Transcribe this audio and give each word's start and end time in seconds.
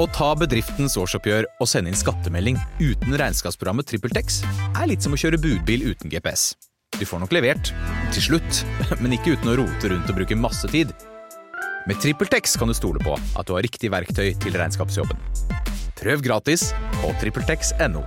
Å 0.00 0.06
ta 0.08 0.30
bedriftens 0.32 0.94
årsoppgjør 0.96 1.44
og 1.60 1.68
sende 1.68 1.90
inn 1.92 1.98
skattemelding 1.98 2.56
uten 2.80 3.16
regnskapsprogrammet 3.20 3.84
TrippelTex 3.90 4.38
er 4.70 4.86
litt 4.88 5.04
som 5.04 5.12
å 5.12 5.18
kjøre 5.20 5.36
budbil 5.42 5.90
uten 5.90 6.08
GPS. 6.08 6.54
Du 6.96 7.02
får 7.04 7.20
nok 7.20 7.34
levert, 7.36 7.68
til 8.14 8.24
slutt, 8.30 8.62
men 9.02 9.12
ikke 9.12 9.34
uten 9.34 9.50
å 9.52 9.58
rote 9.60 9.90
rundt 9.92 10.08
og 10.08 10.16
bruke 10.16 10.38
masse 10.40 10.70
tid. 10.72 10.94
Med 11.84 12.00
TrippelTex 12.00 12.56
kan 12.56 12.72
du 12.72 12.76
stole 12.76 13.02
på 13.04 13.12
at 13.12 13.44
du 13.44 13.52
har 13.52 13.66
riktig 13.66 13.90
verktøy 13.92 14.30
til 14.40 14.56
regnskapsjobben. 14.56 15.20
Prøv 16.00 16.24
gratis 16.24 16.70
på 17.02 17.12
TrippelTex.no. 17.20 18.00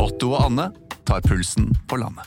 Otto 0.00 0.32
og 0.32 0.48
Anne 0.48 0.66
tar 1.06 1.22
pulsen 1.28 1.70
på 1.86 2.00
landet. 2.02 2.26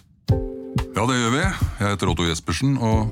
Ja, 0.94 1.04
det 1.10 1.20
gjør 1.20 1.36
vi. 1.36 1.44
Jeg 1.44 1.90
heter 1.90 2.14
Otto 2.14 2.30
Jespersen, 2.30 2.78
og 2.80 3.12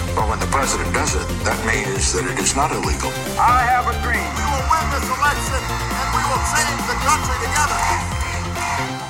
But 0.15 0.27
when 0.29 0.39
the 0.39 0.51
president 0.57 0.91
does 0.93 1.15
it, 1.15 1.27
that 1.47 1.59
means 1.63 2.11
that 2.13 2.25
it 2.31 2.37
is 2.43 2.51
not 2.55 2.69
illegal. 2.77 3.11
I 3.39 3.63
have 3.73 3.85
a 3.87 3.95
dream. 4.03 4.27
We 4.39 4.45
will 4.51 4.67
win 4.73 4.85
this 4.91 5.07
election 5.17 5.61
and 5.99 6.07
we 6.15 6.21
will 6.29 6.43
change 6.51 6.81
the 6.91 6.97
country 7.07 7.37
together. 7.45 7.79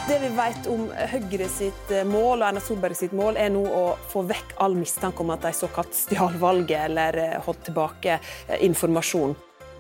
Det 0.08 0.18
vi 0.20 0.30
vet 0.38 0.68
om 0.70 0.84
Høyre 1.14 1.48
sitt 1.50 1.94
eh, 1.96 2.06
mål 2.06 2.44
og 2.44 2.46
Erna 2.52 2.62
Solberg 2.62 2.98
sitt 3.00 3.16
mål, 3.18 3.40
er 3.42 3.50
nå 3.50 3.64
å 3.66 3.84
få 4.12 4.22
vekk 4.30 4.54
all 4.62 4.78
mistanke 4.78 5.26
om 5.26 5.34
at 5.34 5.42
de 5.48 5.54
såkalt 5.58 5.98
stjal 5.98 6.38
valget 6.42 6.86
eller 6.92 7.18
eh, 7.24 7.36
holdt 7.48 7.66
tilbake 7.72 8.20
eh, 8.20 8.62
informasjon. 8.68 9.34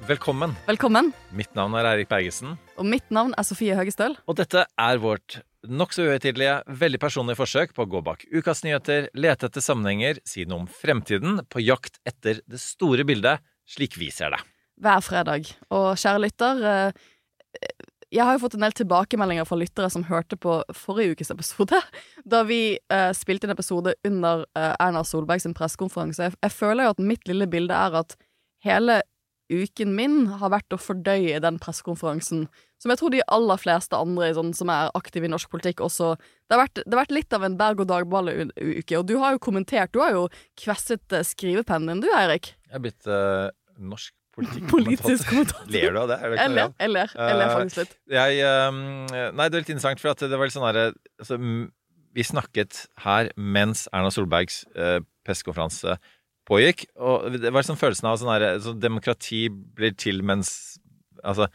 Velkommen. 0.09 0.57
Velkommen. 0.65 1.13
Mitt 1.37 1.53
navn 1.53 1.77
er 1.77 1.91
Eirik 1.91 2.09
Bergesen. 2.09 2.57
Og 2.81 2.87
mitt 2.89 3.13
navn 3.13 3.37
er 3.37 3.45
Sofie 3.45 3.77
Høgestøl. 3.77 4.17
Og 4.25 4.41
dette 4.41 4.65
er 4.65 5.01
vårt 5.03 5.43
nokså 5.67 6.07
uhøytidelige, 6.07 6.55
veldig 6.81 6.99
personlige 7.01 7.39
forsøk 7.39 7.75
på 7.75 7.85
å 7.85 7.89
gå 7.89 8.01
bak 8.05 8.25
ukas 8.33 8.63
nyheter, 8.65 9.09
lete 9.13 9.49
etter 9.49 9.63
sammenhenger, 9.63 10.21
si 10.27 10.45
noe 10.49 10.63
om 10.63 10.67
fremtiden, 10.69 11.41
på 11.51 11.63
jakt 11.63 12.01
etter 12.07 12.41
det 12.49 12.61
store 12.61 13.05
bildet, 13.07 13.43
slik 13.69 13.97
vi 13.99 14.09
ser 14.13 14.33
det. 14.35 14.41
Hver 14.81 15.03
fredag. 15.05 15.51
Og 15.69 15.93
kjære 16.01 16.23
lytter, 16.23 16.63
eh, 16.65 16.91
jeg 18.11 18.27
har 18.27 18.35
jo 18.35 18.41
fått 18.43 18.57
en 18.57 18.65
del 18.65 18.75
tilbakemeldinger 18.75 19.47
fra 19.47 19.57
lyttere 19.59 19.89
som 19.93 20.03
hørte 20.09 20.35
på 20.35 20.57
forrige 20.75 21.15
ukes 21.15 21.31
episode, 21.31 21.79
da 22.33 22.41
vi 22.47 22.75
eh, 22.75 23.11
spilte 23.17 23.47
en 23.47 23.55
episode 23.55 23.95
under 24.07 24.45
eh, 24.57 24.73
Erna 24.73 25.05
Solberg 25.07 25.43
sin 25.43 25.55
pressekonferanse. 25.57 26.33
Jeg, 26.33 26.53
føler 26.55 26.87
jo 26.87 26.95
at 26.95 27.05
mitt 27.13 27.27
lille 27.29 27.47
bilde 27.51 27.77
er 27.77 28.01
at 28.01 28.17
hele 28.65 29.01
uken 29.51 29.95
min 29.97 30.25
har 30.41 30.53
vært 30.53 30.73
å 30.73 30.79
fordøye 30.79 31.41
den 31.43 31.59
pressekonferansen, 31.61 32.45
som 32.81 32.93
jeg 32.93 33.01
tror 33.01 33.13
de 33.13 33.21
aller 33.29 33.59
fleste 33.61 33.97
andre 33.97 34.31
sånn, 34.37 34.53
som 34.57 34.71
er 34.73 34.89
aktive 34.97 35.27
i 35.27 35.31
norsk 35.31 35.51
politikk 35.51 35.83
også 35.85 36.15
Det 36.17 36.55
har 36.55 36.63
vært, 36.63 36.81
det 36.81 36.95
har 36.95 37.03
vært 37.03 37.13
litt 37.15 37.35
av 37.37 37.45
en 37.45 37.57
berg-og-dag-ball-uke. 37.59 38.97
og 38.97 39.05
du 39.07 39.17
har 39.21 39.35
jo 39.35 39.43
kommentert, 39.43 39.93
du 39.93 40.01
har 40.01 40.15
jo 40.15 40.25
kvesset 40.59 41.13
eh, 41.13 41.27
skrivepennen 41.27 42.01
din, 42.01 42.07
du 42.07 42.09
Eirik. 42.15 42.55
Jeg 42.67 42.79
er 42.79 42.83
blitt 42.87 43.07
uh, 43.07 43.51
norsk 43.77 44.15
Politisk 44.71 45.27
kommentator. 45.27 45.67
Ler 45.71 45.91
du 45.91 45.99
av 45.99 46.07
det? 46.07 46.17
Det 46.23 46.37
Jeg 46.39 46.51
ler, 46.55 46.73
jeg 46.79 46.91
ler, 46.93 47.13
jeg 47.15 47.37
ler 47.37 47.49
faktisk 47.51 47.81
litt. 47.81 47.95
Eh, 48.07 48.15
Jeg, 48.15 48.39
eh, 48.47 49.27
nei, 49.35 49.47
det 49.49 49.57
er 49.57 49.63
litt 49.65 49.73
interessant, 49.73 49.99
for 49.99 50.13
at 50.13 50.23
det 50.23 50.39
var 50.39 50.47
litt 50.47 50.55
sånn 50.55 50.67
herre 50.69 50.85
altså, 51.19 51.37
Vi 52.15 52.25
snakket 52.27 52.85
her 53.03 53.31
mens 53.35 53.87
Erna 53.91 54.11
Solbergs 54.11 54.63
uh, 54.75 54.99
pressekonferanse 55.27 55.97
pågikk, 56.51 56.85
og 56.99 57.39
det 57.39 57.51
var 57.55 57.65
sånn 57.65 57.79
følelsen 57.79 58.11
av 58.11 58.19
sånn 58.19 58.33
at 58.35 58.63
så 58.65 58.75
Demokrati 58.75 59.45
blir 59.49 59.95
til 59.95 60.23
mens 60.27 60.77
Altså 61.21 61.45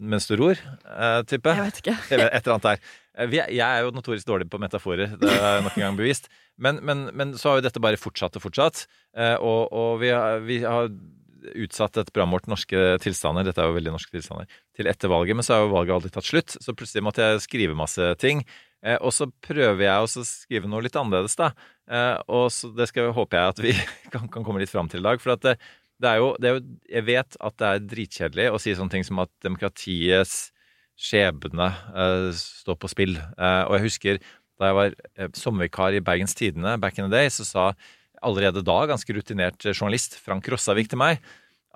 mens 0.00 0.26
du 0.30 0.36
ror, 0.38 0.56
eh, 0.56 1.20
type. 1.28 1.52
Jeg 1.52 1.66
vet 1.66 1.80
ikke. 1.82 1.96
Et 2.10 2.16
eller 2.16 2.54
annet 2.54 2.68
der. 2.68 2.82
Eh, 3.20 3.36
jeg 3.36 3.66
er 3.66 3.84
jo 3.84 3.92
notorisk 3.94 4.28
dårlig 4.28 4.48
på 4.50 4.60
metaforer, 4.62 5.16
det 5.20 5.32
er 5.36 5.64
nok 5.64 5.76
en 5.76 5.86
gang 5.88 5.98
bevist. 5.98 6.30
Men, 6.60 6.80
men, 6.86 7.08
men 7.16 7.34
så 7.40 7.50
har 7.50 7.60
jo 7.60 7.66
dette 7.68 7.82
bare 7.82 8.00
fortsatt 8.00 8.38
og 8.38 8.44
fortsatt, 8.46 8.86
eh, 9.16 9.36
og, 9.36 9.72
og 9.72 10.00
vi, 10.02 10.12
har, 10.14 10.40
vi 10.46 10.60
har 10.64 10.90
utsatt 11.64 12.00
et 12.00 12.10
program 12.12 12.36
vårt 12.36 12.48
norske 12.52 12.80
tilstander, 13.00 13.46
dette 13.48 13.62
er 13.62 13.70
jo 13.70 13.76
veldig 13.78 13.94
norske 13.94 14.12
tilstander, 14.12 14.48
til 14.76 14.90
etter 14.90 15.12
valget, 15.12 15.38
men 15.38 15.46
så 15.46 15.56
har 15.56 15.64
jo 15.64 15.74
valget 15.74 15.96
aldri 15.96 16.12
tatt 16.12 16.28
slutt, 16.28 16.56
så 16.60 16.76
plutselig 16.76 17.04
måtte 17.06 17.24
jeg 17.24 17.44
skrive 17.46 17.78
masse 17.78 18.10
ting. 18.20 18.44
Og 19.04 19.10
så 19.12 19.26
prøver 19.44 19.82
jeg 19.84 20.04
også 20.04 20.22
å 20.22 20.28
skrive 20.28 20.68
noe 20.68 20.84
litt 20.84 20.96
annerledes, 20.96 21.36
da. 21.40 21.50
Eh, 21.90 22.16
og 22.30 22.48
så 22.54 22.70
det 22.76 22.86
skal, 22.90 23.10
håper 23.16 23.38
jeg 23.38 23.54
at 23.54 23.62
vi 23.64 23.74
kan, 24.14 24.28
kan 24.30 24.46
komme 24.46 24.62
litt 24.62 24.72
fram 24.72 24.90
til 24.90 25.02
i 25.02 25.08
dag. 25.08 25.22
For 25.22 25.34
det, 25.34 25.56
det, 26.00 26.12
er 26.12 26.22
jo, 26.22 26.32
det 26.38 26.50
er 26.50 26.58
jo 26.58 26.64
Jeg 26.96 27.06
vet 27.08 27.38
at 27.40 27.58
det 27.60 27.70
er 27.70 27.86
dritkjedelig 27.94 28.48
å 28.50 28.62
si 28.62 28.74
sånne 28.78 28.94
ting 28.94 29.06
som 29.06 29.22
at 29.24 29.32
demokratiets 29.44 30.50
skjebne 31.00 31.70
eh, 31.94 32.28
står 32.36 32.78
på 32.80 32.92
spill. 32.92 33.16
Eh, 33.18 33.62
og 33.66 33.78
jeg 33.78 33.86
husker 33.88 34.22
da 34.60 34.68
jeg 34.68 34.76
var 34.76 34.96
sommervikar 35.40 35.94
i 35.96 36.02
Bergens 36.04 36.36
Tidende 36.36 36.74
back 36.76 36.98
in 36.98 37.06
the 37.06 37.14
day, 37.14 37.30
så 37.32 37.46
sa 37.48 37.70
allerede 38.20 38.60
da 38.60 38.82
ganske 38.90 39.14
rutinert 39.16 39.64
journalist 39.72 40.18
Frank 40.20 40.44
Rossavik 40.52 40.90
til 40.92 41.00
meg 41.00 41.22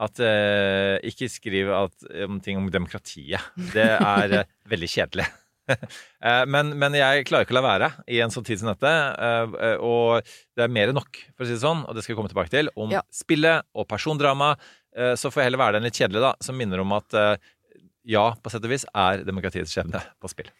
at 0.05 0.21
eh, 0.21 0.99
ikke 1.09 1.31
skriv 1.31 1.71
om 1.73 2.43
ting 2.45 2.61
om 2.61 2.69
demokratiet. 2.69 3.41
Det 3.73 3.89
er 3.95 4.43
veldig 4.69 4.91
kjedelig. 4.91 5.31
Eh, 6.25 6.45
men, 6.49 6.71
men 6.81 6.95
jeg 6.97 7.27
klarer 7.29 7.45
ikke 7.45 7.53
å 7.53 7.59
la 7.59 7.65
være 7.65 7.89
i 8.09 8.19
en 8.25 8.33
sånn 8.33 8.45
tid 8.47 8.61
som 8.61 8.71
dette. 8.71 8.89
eh, 8.89 9.57
eh, 9.69 9.77
Og 9.85 10.25
det 10.57 10.65
er 10.65 10.73
mer 10.73 10.89
enn 10.89 10.97
nok, 10.97 11.19
for 11.37 11.45
å 11.45 11.49
si 11.49 11.57
det 11.57 11.61
sånn, 11.65 11.83
og 11.85 11.97
det 11.97 12.05
skal 12.05 12.15
vi 12.15 12.19
komme 12.21 12.33
tilbake 12.33 12.53
til, 12.53 12.71
om 12.81 12.93
Ja. 12.95 13.03
spillet 13.13 13.65
og 13.75 13.89
persondrama. 13.91 14.55
Så 15.19 15.27
får 15.29 15.43
jeg 15.43 15.49
heller 15.49 15.59
være 15.59 15.77
den 15.81 15.89
litt 15.89 15.99
kjedelige, 15.99 16.23
da, 16.23 16.35
som 16.41 16.55
minner 16.57 16.79
om 16.79 16.93
at 16.95 17.17
ja, 18.07 18.29
på 18.39 18.53
sett 18.53 18.65
og 18.65 18.71
vis 18.71 18.85
er 18.95 19.25
demokratiets 19.27 19.73
skjebne 19.75 19.99
på 20.23 20.31
spill. 20.31 20.53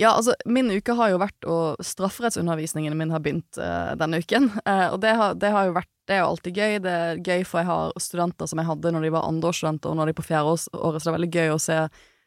Ja, 0.00 0.14
altså, 0.16 0.32
min 0.48 0.70
uke 0.72 0.94
har 0.96 1.10
jo 1.12 1.18
vært 1.20 1.44
Og 1.44 1.82
strafferettsundervisningen 1.84 2.96
min 2.96 3.10
har 3.12 3.20
begynt 3.20 3.58
uh, 3.60 3.92
denne 4.00 4.22
uken. 4.22 4.48
Uh, 4.64 4.94
og 4.94 5.02
det 5.02 5.12
har, 5.18 5.34
det 5.36 5.50
har 5.52 5.66
jo 5.68 5.74
vært 5.76 5.90
Det 6.08 6.14
er 6.16 6.22
jo 6.22 6.30
alltid 6.30 6.56
gøy. 6.56 6.78
Det 6.86 6.94
er 7.02 7.20
gøy, 7.20 7.44
for 7.44 7.60
jeg 7.60 7.68
har 7.68 7.92
studenter 8.00 8.48
som 8.48 8.62
jeg 8.62 8.70
hadde 8.70 8.92
når 8.94 9.04
de 9.04 9.12
var 9.12 9.28
andreårsstudenter, 9.28 9.92
og 9.92 9.98
når 10.00 10.08
de 10.08 10.14
er 10.14 10.20
på 10.22 10.24
fjerdeåret, 10.30 10.64
så 10.72 11.04
det 11.04 11.12
er 11.12 11.18
veldig 11.18 11.30
gøy 11.36 11.52
å 11.52 11.60
se, 11.60 11.76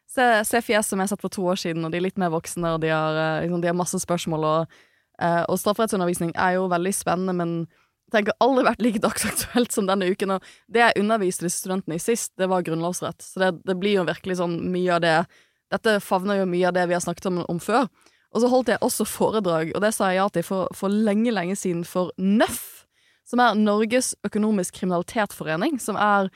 se, 0.10 0.26
se 0.48 0.62
fjes 0.64 0.92
som 0.92 1.02
jeg 1.02 1.12
sett 1.12 1.24
for 1.24 1.34
to 1.34 1.46
år 1.52 1.60
siden, 1.60 1.86
og 1.86 1.94
de 1.94 2.00
er 2.00 2.06
litt 2.08 2.20
mer 2.22 2.34
voksne, 2.34 2.76
og 2.76 2.84
de 2.84 2.92
har, 2.94 3.18
eh, 3.22 3.46
liksom, 3.46 3.64
de 3.64 3.72
har 3.72 3.78
masse 3.78 4.00
spørsmål, 4.02 4.46
og, 4.52 4.78
eh, 5.20 5.44
og 5.50 5.60
strafferettsundervisning 5.62 6.36
er 6.36 6.58
jo 6.58 6.70
veldig 6.72 6.94
spennende, 6.96 7.36
men 7.36 7.58
jeg 8.06 8.20
tenker 8.20 8.38
aldri 8.46 8.66
vært 8.68 8.84
like 8.86 9.02
dagsaktuelt 9.02 9.74
som 9.74 9.88
denne 9.90 10.08
uken. 10.12 10.36
Og 10.38 10.44
det 10.72 10.84
jeg 10.84 11.02
underviste 11.02 11.48
disse 11.48 11.64
studentene 11.64 11.98
i 11.98 12.04
sist, 12.04 12.36
det 12.38 12.50
var 12.52 12.66
grunnlovsrett. 12.66 13.18
Så 13.26 13.42
det, 13.42 13.50
det 13.66 13.80
blir 13.82 13.98
jo 13.98 14.06
virkelig 14.06 14.38
sånn 14.44 14.60
mye 14.72 15.00
av 15.00 15.04
det 15.06 15.18
Dette 15.74 15.96
favner 16.00 16.38
jo 16.38 16.44
mye 16.46 16.68
av 16.70 16.76
det 16.76 16.84
vi 16.86 16.94
har 16.94 17.02
snakket 17.02 17.26
om, 17.26 17.40
om 17.50 17.58
før. 17.60 17.88
Og 18.36 18.44
så 18.44 18.50
holdt 18.52 18.70
jeg 18.70 18.82
også 18.86 19.06
foredrag, 19.10 19.72
og 19.74 19.82
det 19.82 19.90
sa 19.96 20.12
jeg 20.12 20.20
ja 20.20 20.28
til 20.30 20.44
for, 20.46 20.70
for 20.78 20.94
lenge, 20.94 21.34
lenge 21.34 21.56
siden, 21.58 21.82
for 21.88 22.14
NØF, 22.22 22.86
som 23.26 23.42
er 23.42 23.58
Norges 23.58 24.12
økonomisk 24.28 24.78
kriminalitetsforening, 24.78 25.80
som 25.82 25.98
er 25.98 26.30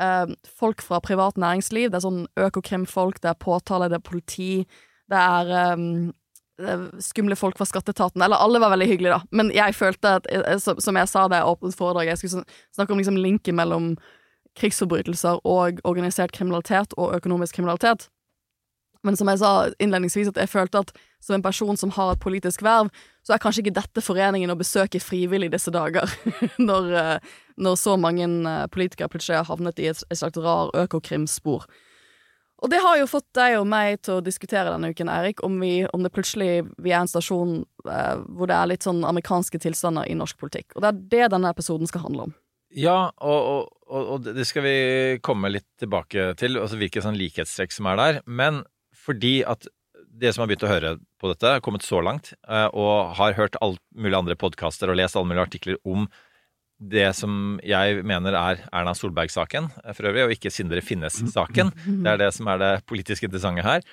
eh, 0.00 0.36
folk 0.58 0.84
fra 0.84 1.00
privat 1.04 1.38
næringsliv. 1.40 1.90
Det 1.90 2.00
er 2.00 2.06
sånn 2.06 2.22
økokrimfolk, 2.36 3.20
det 3.22 3.32
er 3.32 3.42
påtale, 3.42 3.90
det 3.92 4.00
er 4.00 4.08
politi, 4.10 4.52
det 5.12 5.22
er 5.22 5.52
eh, 5.62 5.88
er 6.64 6.86
skumle 7.04 7.36
folk 7.36 7.58
fra 7.58 7.66
skatteetaten. 7.68 8.22
Eller 8.22 8.40
alle 8.40 8.60
var 8.62 8.72
veldig 8.72 8.88
hyggelige, 8.88 9.18
da. 9.18 9.20
Men 9.30 9.52
jeg 9.54 9.74
følte 9.76 10.16
at, 10.20 10.28
eh, 10.30 10.58
som 10.58 10.80
som 10.80 10.96
jeg 10.96 11.08
sa 11.08 11.28
da 11.28 11.40
jeg 11.40 11.50
åpnet 11.52 11.76
foredraget, 11.76 12.14
jeg 12.14 12.18
skulle 12.18 12.44
snakke 12.74 12.92
om 12.92 12.98
liksom 12.98 13.16
linken 13.16 13.56
mellom 13.56 13.96
krigsforbrytelser 14.56 15.40
og 15.44 15.80
organisert 15.84 16.32
kriminalitet 16.32 16.94
og 16.96 17.14
økonomisk 17.14 17.54
kriminalitet. 17.54 18.08
Men 19.04 19.18
som 19.18 19.28
jeg 19.30 19.40
sa 19.42 19.52
innledningsvis, 19.82 20.30
at 20.32 20.40
jeg 20.40 20.52
følte 20.52 20.84
at 20.84 20.92
som 21.22 21.36
en 21.36 21.44
person 21.44 21.76
som 21.76 21.92
har 21.96 22.14
et 22.14 22.22
politisk 22.22 22.62
verv, 22.64 22.90
så 23.26 23.34
er 23.34 23.42
kanskje 23.42 23.64
ikke 23.64 23.76
dette 23.80 24.04
foreningen 24.04 24.52
å 24.52 24.58
besøke 24.58 25.02
frivillig 25.02 25.50
disse 25.52 25.72
dager, 25.74 26.10
når, 26.68 26.92
eh, 27.00 27.34
når 27.58 27.80
så 27.80 27.96
mange 28.00 28.28
eh, 28.28 28.62
politikere 28.72 29.10
plutselig 29.12 29.40
har 29.40 29.50
havnet 29.50 29.82
i 29.82 29.90
et, 29.90 30.04
et 30.10 30.20
slags 30.20 30.38
rar 30.42 30.72
økokrimspor. 30.86 31.66
Og 32.64 32.72
det 32.72 32.80
har 32.80 32.96
jo 32.96 33.08
fått 33.10 33.26
deg 33.36 33.58
og 33.58 33.66
meg 33.68 34.00
til 34.06 34.16
å 34.16 34.24
diskutere 34.24 34.70
denne 34.72 34.88
uken, 34.94 35.10
Eirik, 35.12 35.42
om, 35.44 35.58
vi, 35.60 35.82
om 35.92 36.06
det 36.06 36.12
plutselig 36.14 36.64
vi 36.80 36.94
er 36.94 37.02
en 37.02 37.10
stasjon 37.10 37.58
eh, 37.84 38.14
hvor 38.32 38.48
det 38.48 38.56
er 38.56 38.70
litt 38.72 38.86
sånn 38.86 39.04
amerikanske 39.04 39.60
tilstander 39.60 40.08
i 40.08 40.16
norsk 40.16 40.38
politikk. 40.40 40.72
Og 40.74 40.84
det 40.84 40.92
er 40.92 41.02
det 41.12 41.32
denne 41.36 41.52
episoden 41.52 41.90
skal 41.90 42.06
handle 42.06 42.30
om. 42.30 42.36
Ja, 42.76 43.10
og, 43.24 43.68
og, 43.86 44.08
og 44.16 44.24
det 44.26 44.44
skal 44.48 44.64
vi 44.66 44.78
komme 45.24 45.52
litt 45.52 45.68
tilbake 45.80 46.32
til, 46.40 46.58
altså 46.60 46.80
hvilke 46.80 47.04
sånn 47.04 47.18
likhetstrekk 47.18 47.76
som 47.76 47.88
er 47.92 48.00
der. 48.00 48.18
Men 48.26 48.64
fordi 49.06 49.40
at 49.46 49.68
dere 50.16 50.32
som 50.32 50.44
har 50.44 50.50
begynt 50.50 50.64
å 50.66 50.70
høre 50.70 50.94
på 51.20 51.30
dette, 51.30 51.50
har 51.56 51.64
kommet 51.64 51.84
så 51.84 52.00
langt, 52.04 52.32
eh, 52.48 52.68
og 52.72 53.16
har 53.18 53.36
hørt 53.36 53.58
alt 53.64 53.82
mulig 53.96 54.16
andre 54.18 54.36
podkaster 54.38 54.90
og 54.90 54.98
lest 55.00 55.16
alle 55.16 55.28
mulige 55.28 55.46
artikler 55.48 55.78
om 55.84 56.08
det 56.76 57.08
som 57.16 57.56
jeg 57.64 58.02
mener 58.04 58.36
er 58.36 58.64
Erna 58.68 58.92
Solberg-saken 58.96 59.70
eh, 59.84 59.92
for 59.96 60.08
øvrig, 60.10 60.26
og 60.26 60.34
ikke 60.36 60.52
Sindre 60.52 60.82
Finnes-saken. 60.84 61.72
Det 62.04 62.12
er 62.12 62.20
det 62.26 62.32
som 62.36 62.50
er 62.52 62.60
det 62.62 62.72
politisk 62.88 63.28
interessante 63.28 63.64
her. 63.64 63.84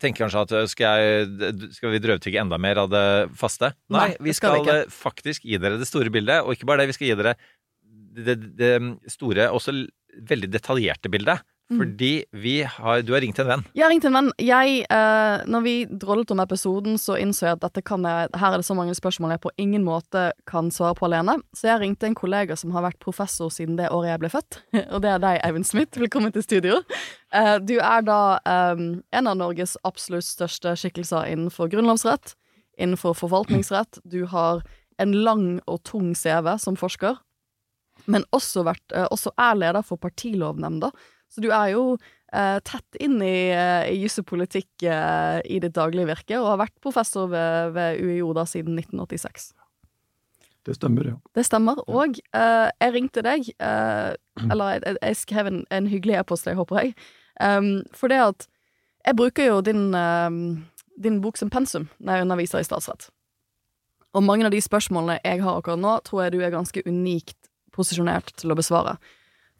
tenker 0.00 0.24
kanskje 0.24 0.44
at 0.46 0.52
øh, 0.56 0.68
skal, 0.68 1.00
jeg, 1.00 1.70
skal 1.76 1.92
vi 1.92 2.02
drøvtygge 2.04 2.40
enda 2.40 2.58
mer 2.60 2.84
av 2.84 2.92
det 2.92 3.06
faste? 3.36 3.74
Nei, 3.92 4.12
Nei, 4.12 4.20
vi 4.28 4.36
skal 4.36 4.60
skal, 4.60 4.84
vi 4.84 4.94
faktisk 4.96 5.48
gi 5.48 5.60
dere 5.60 5.80
det 5.80 5.88
store 5.88 6.12
bildet. 6.12 6.44
Og 6.44 6.56
ikke 6.56 6.68
bare 6.68 6.84
det, 6.84 6.92
vi 6.92 6.96
skal 6.96 7.10
gi 7.10 7.18
dere 7.18 7.36
det, 8.12 8.36
det, 8.36 8.52
det 8.60 9.12
store, 9.12 9.50
også 9.52 9.74
veldig 10.28 10.52
detaljerte 10.52 11.12
bildet. 11.12 11.44
Mm. 11.72 11.78
Fordi 11.80 12.24
vi 12.30 12.62
har 12.62 13.02
Du 13.02 13.12
har 13.12 13.20
ringt 13.20 13.38
en 13.38 13.48
venn. 13.48 13.64
Jeg 13.74 13.84
har 13.84 13.90
ringt 13.90 14.04
en 14.04 14.16
venn. 14.16 14.30
Jeg, 14.38 14.84
eh, 14.90 15.44
når 15.48 15.62
vi 15.64 15.74
drollet 15.86 16.30
om 16.30 16.40
episoden, 16.40 16.98
så 16.98 17.16
innså 17.16 17.46
jeg 17.46 17.56
at 17.56 17.64
dette 17.64 17.82
kan 17.82 18.04
jeg, 18.04 18.28
her 18.36 18.52
er 18.52 18.60
det 18.60 18.66
så 18.68 18.76
mange 18.76 18.94
spørsmål 18.94 19.34
jeg 19.34 19.44
på 19.46 19.54
ingen 19.56 19.84
måte 19.84 20.32
kan 20.46 20.70
svare 20.70 20.94
på 20.98 21.08
alene. 21.08 21.38
Så 21.56 21.70
jeg 21.70 21.80
ringte 21.80 22.06
en 22.06 22.18
kollega 22.18 22.56
som 22.56 22.74
har 22.76 22.84
vært 22.84 23.00
professor 23.00 23.50
siden 23.50 23.78
det 23.80 23.90
året 23.90 24.12
jeg 24.12 24.22
ble 24.22 24.32
født. 24.32 24.60
Og 24.92 25.02
det 25.02 25.14
er 25.14 25.24
deg, 25.24 25.40
Eivind 25.46 25.68
Smith. 25.68 25.98
Velkommen 26.00 26.34
til 26.34 26.44
studio. 26.44 26.82
Eh, 27.32 27.56
du 27.64 27.78
er 27.80 28.04
da 28.04 28.20
eh, 28.44 28.86
en 29.12 29.32
av 29.32 29.40
Norges 29.40 29.78
absolutt 29.88 30.28
største 30.28 30.76
skikkelser 30.76 31.32
innenfor 31.32 31.72
grunnlovsrett, 31.72 32.36
innenfor 32.78 33.16
forvaltningsrett. 33.16 34.02
Du 34.04 34.26
har 34.26 34.62
en 35.00 35.12
lang 35.24 35.60
og 35.66 35.82
tung 35.88 36.12
CV 36.14 36.54
som 36.60 36.76
forsker, 36.78 37.16
men 38.10 38.24
også, 38.34 38.64
vært, 38.66 38.84
eh, 38.94 39.08
også 39.10 39.32
er 39.38 39.58
leder 39.58 39.86
for 39.86 40.00
Partilovnemnda. 40.00 40.92
Så 41.32 41.40
du 41.40 41.48
er 41.48 41.72
jo 41.72 41.82
eh, 41.96 42.58
tett 42.66 43.00
inn 43.00 43.16
i, 43.24 43.48
eh, 43.54 43.88
i 43.92 43.98
juss 44.02 44.20
og 44.20 44.28
politikk 44.28 44.84
eh, 44.84 45.40
i 45.48 45.60
ditt 45.62 45.74
daglige 45.78 46.10
virke, 46.10 46.36
og 46.40 46.50
har 46.50 46.62
vært 46.66 46.76
professor 46.84 47.30
ved, 47.32 47.72
ved 47.76 48.02
UiO 48.02 48.34
da 48.36 48.44
siden 48.48 48.76
1986. 48.76 49.52
Det 50.62 50.76
stemmer, 50.76 51.08
ja. 51.08 51.16
Det 51.34 51.46
stemmer. 51.48 51.80
Og 51.90 52.20
eh, 52.36 52.68
jeg 52.68 52.94
ringte 52.94 53.24
deg, 53.24 53.48
eh, 53.56 54.12
eller 54.44 54.76
jeg, 54.76 54.98
jeg 55.00 55.20
skrev 55.22 55.50
en, 55.50 55.62
en 55.72 55.88
hyggelig 55.90 56.20
e-post 56.20 56.46
til 56.46 56.52
deg, 56.52 56.60
håper 56.60 56.82
jeg, 56.82 56.92
um, 57.40 57.72
for 57.96 58.12
det 58.12 58.20
at 58.22 58.46
jeg 59.02 59.18
bruker 59.18 59.48
jo 59.48 59.56
din, 59.66 59.88
din 61.02 61.16
bok 61.24 61.40
som 61.40 61.48
pensum 61.50 61.88
når 61.98 62.20
jeg 62.20 62.26
underviser 62.28 62.62
i 62.62 62.66
statsrett. 62.68 63.08
Og 64.14 64.22
mange 64.22 64.46
av 64.46 64.52
de 64.54 64.60
spørsmålene 64.62 65.16
jeg 65.24 65.40
har 65.42 65.58
akkurat 65.58 65.80
nå, 65.80 65.96
tror 66.06 66.22
jeg 66.22 66.36
du 66.36 66.38
er 66.44 66.54
ganske 66.54 66.84
unikt 66.86 67.50
posisjonert 67.74 68.30
til 68.38 68.52
å 68.52 68.58
besvare. 68.58 68.94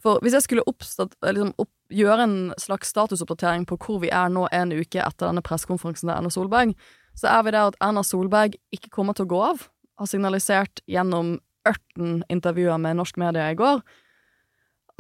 For 0.02 0.22
hvis 0.22 0.34
jeg 0.34 0.46
skulle 0.46 0.66
oppstått, 0.66 1.14
liksom 1.22 1.52
opp, 1.62 1.70
gjøre 1.92 2.26
en 2.26 2.36
slags 2.58 2.90
statusoppdatering 2.90 3.66
på 3.68 3.78
hvor 3.84 4.00
vi 4.02 4.10
er 4.10 4.32
nå 4.32 4.48
en 4.50 4.74
uke 4.74 5.02
etter 5.02 5.28
denne 5.28 5.44
pressekonferansen 5.46 6.08
til 6.08 6.14
Erna 6.16 6.32
Solberg, 6.32 6.74
så 7.18 7.28
er 7.30 7.44
vi 7.46 7.54
der 7.54 7.70
at 7.70 7.78
Erna 7.84 8.02
Solberg 8.06 8.56
ikke 8.74 8.90
kommer 8.94 9.16
til 9.16 9.28
å 9.28 9.32
gå 9.34 9.42
av. 9.52 9.66
Har 10.00 10.08
signalisert 10.10 10.82
gjennom 10.90 11.36
ørten 11.68 12.22
intervjuer 12.32 12.80
med 12.82 12.98
norsk 12.98 13.20
media 13.22 13.50
i 13.52 13.58
går 13.58 13.84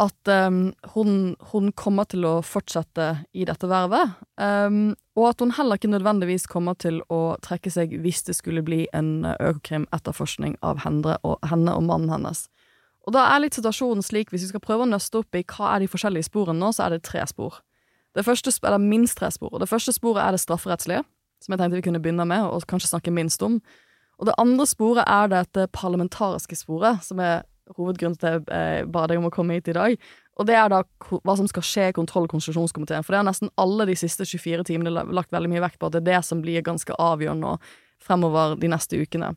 at 0.00 0.28
um, 0.28 0.72
hun, 0.94 1.34
hun 1.52 1.70
kommer 1.78 2.06
til 2.08 2.24
å 2.26 2.34
fortsette 2.46 3.08
i 3.36 3.44
dette 3.48 3.68
vervet, 3.68 4.16
um, 4.40 4.94
og 5.18 5.28
at 5.28 5.44
hun 5.44 5.52
heller 5.56 5.78
ikke 5.78 5.92
nødvendigvis 5.92 6.48
kommer 6.50 6.76
til 6.80 7.02
å 7.12 7.36
trekke 7.44 7.70
seg 7.72 7.92
hvis 8.02 8.24
det 8.26 8.36
skulle 8.38 8.64
bli 8.64 8.86
en 8.96 9.26
Økokrim-etterforskning 9.34 10.56
av 10.64 10.82
henne 10.86 11.18
og, 11.20 11.36
henne 11.48 11.76
og 11.76 11.84
mannen 11.90 12.12
hennes. 12.14 12.46
Og 13.06 13.14
da 13.16 13.24
er 13.32 13.42
litt 13.42 13.56
situasjonen 13.58 14.04
slik, 14.06 14.30
hvis 14.30 14.46
vi 14.46 14.52
skal 14.52 14.62
prøve 14.62 14.86
å 14.86 14.90
nøste 14.90 15.22
opp 15.22 15.34
i 15.34 15.42
hva 15.42 15.74
er 15.74 15.82
de 15.82 15.90
forskjellige 15.90 16.28
sporene 16.28 16.60
nå, 16.60 16.70
så 16.74 16.86
er 16.86 16.94
det 16.94 17.04
tre 17.08 17.24
spor. 17.26 17.58
Det 18.14 18.24
første, 18.26 18.52
eller 18.62 18.82
minst 18.82 19.18
tre 19.18 19.30
spor. 19.32 19.56
Det 19.58 19.70
første 19.70 19.94
sporet 19.96 20.22
er 20.22 20.36
det 20.36 20.42
strafferettslige, 20.42 21.02
som 21.42 21.54
jeg 21.54 21.62
tenkte 21.62 21.80
vi 21.80 21.86
kunne 21.86 22.02
begynne 22.02 22.26
med, 22.28 22.44
og 22.46 22.66
kanskje 22.70 22.92
snakke 22.92 23.14
minst 23.14 23.42
om. 23.42 23.58
Og 24.20 24.28
det 24.28 24.36
andre 24.38 24.66
sporet 24.68 25.08
er 25.08 25.32
dette 25.32 25.66
parlamentariske 25.74 26.60
sporet, 26.60 27.00
som 27.02 27.18
er 27.24 27.42
hovedgrunnen 27.72 28.18
til 28.20 28.28
at 28.28 28.50
jeg 28.52 28.82
eh, 28.84 28.90
ba 28.90 29.06
deg 29.08 29.18
om 29.18 29.26
å 29.30 29.32
komme 29.34 29.56
hit 29.56 29.70
i 29.72 29.76
dag. 29.76 29.96
Og 30.40 30.48
det 30.48 30.56
er 30.56 30.68
da 30.72 30.82
hva 31.08 31.36
som 31.38 31.48
skal 31.50 31.64
skje 31.66 31.88
i 31.90 31.94
kontroll- 31.96 32.28
og 32.28 32.34
konstitusjonskomiteen. 32.34 33.04
For 33.04 33.14
det 33.14 33.22
har 33.22 33.28
nesten 33.28 33.52
alle 33.60 33.86
de 33.88 33.96
siste 33.98 34.26
24 34.28 34.66
timene 34.68 34.92
lagt 34.92 35.32
veldig 35.34 35.50
mye 35.52 35.64
vekt 35.64 35.80
på 35.80 35.88
at 35.88 35.96
det 35.96 36.02
er 36.02 36.10
det 36.10 36.20
som 36.28 36.42
blir 36.44 36.64
ganske 36.64 36.96
avgjørende 36.96 37.48
nå 37.48 37.56
fremover 38.02 38.56
de 38.58 38.70
neste 38.72 38.98
ukene. 38.98 39.32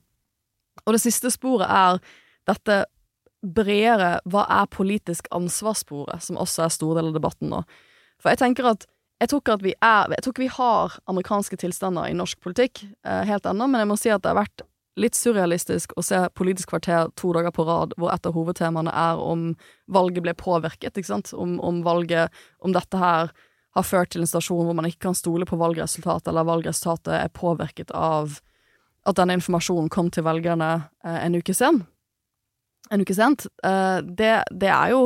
Og 0.86 0.96
det 0.96 1.02
siste 1.04 1.32
sporet 1.34 1.70
er 1.70 2.00
dette 2.50 2.84
bredere 3.46 4.20
hva 4.30 4.46
er 4.62 4.70
politisk 4.72 5.30
ansvarssporet, 5.36 6.24
som 6.24 6.40
også 6.42 6.66
er 6.66 6.74
stor 6.74 6.98
del 6.98 7.12
av 7.12 7.18
debatten 7.18 7.52
nå. 7.54 7.64
For 8.22 8.34
jeg 8.34 8.42
tenker 8.42 8.72
at 8.74 8.86
jeg 9.22 9.32
tror 9.32 9.42
ikke 9.42 9.58
vi 9.64 10.44
vi 10.44 10.48
har 10.52 10.96
amerikanske 11.08 11.58
tilstander 11.58 12.10
i 12.10 12.16
norsk 12.18 12.40
politikk 12.44 12.84
eh, 12.84 13.24
helt 13.24 13.46
ennå, 13.46 13.68
men 13.68 13.84
jeg 13.84 13.88
må 13.88 13.98
si 14.00 14.12
at 14.12 14.24
det 14.24 14.34
har 14.34 14.44
vært 14.44 14.66
litt 15.00 15.16
surrealistisk 15.16 15.94
å 16.00 16.04
se 16.04 16.22
Politisk 16.36 16.72
kvarter 16.72 17.10
to 17.20 17.34
dager 17.36 17.52
på 17.56 17.66
rad 17.68 17.96
hvor 18.00 18.14
et 18.14 18.28
av 18.28 18.36
hovedtemaene 18.36 18.92
er 18.92 19.20
om 19.20 19.50
valget 19.92 20.24
ble 20.24 20.34
påvirket, 20.40 20.96
ikke 20.96 21.12
sant? 21.12 21.34
Om, 21.34 21.60
om 21.60 21.82
valget 21.84 22.32
Om 22.60 22.76
dette 22.76 23.00
her 23.00 23.32
har 23.76 23.84
ført 23.84 24.14
til 24.14 24.24
en 24.24 24.30
stasjon 24.30 24.64
hvor 24.68 24.76
man 24.76 24.88
ikke 24.88 25.10
kan 25.10 25.18
stole 25.18 25.48
på 25.48 25.60
valgresultatet, 25.60 26.30
eller 26.32 26.48
valgresultatet 26.48 27.12
er 27.18 27.34
påvirket 27.36 27.92
av 27.92 28.38
at 29.06 29.18
denne 29.20 29.36
informasjonen 29.36 29.92
kom 29.92 30.08
til 30.10 30.24
velgerne 30.26 30.70
eh, 31.04 31.20
en 31.26 31.36
uke 31.36 31.54
sen. 31.54 31.84
En 32.92 33.02
uke 33.02 33.16
sent. 33.18 33.48
Eh, 33.66 33.98
det, 34.06 34.34
det 34.52 34.72
er 34.72 34.94
jo 34.94 35.02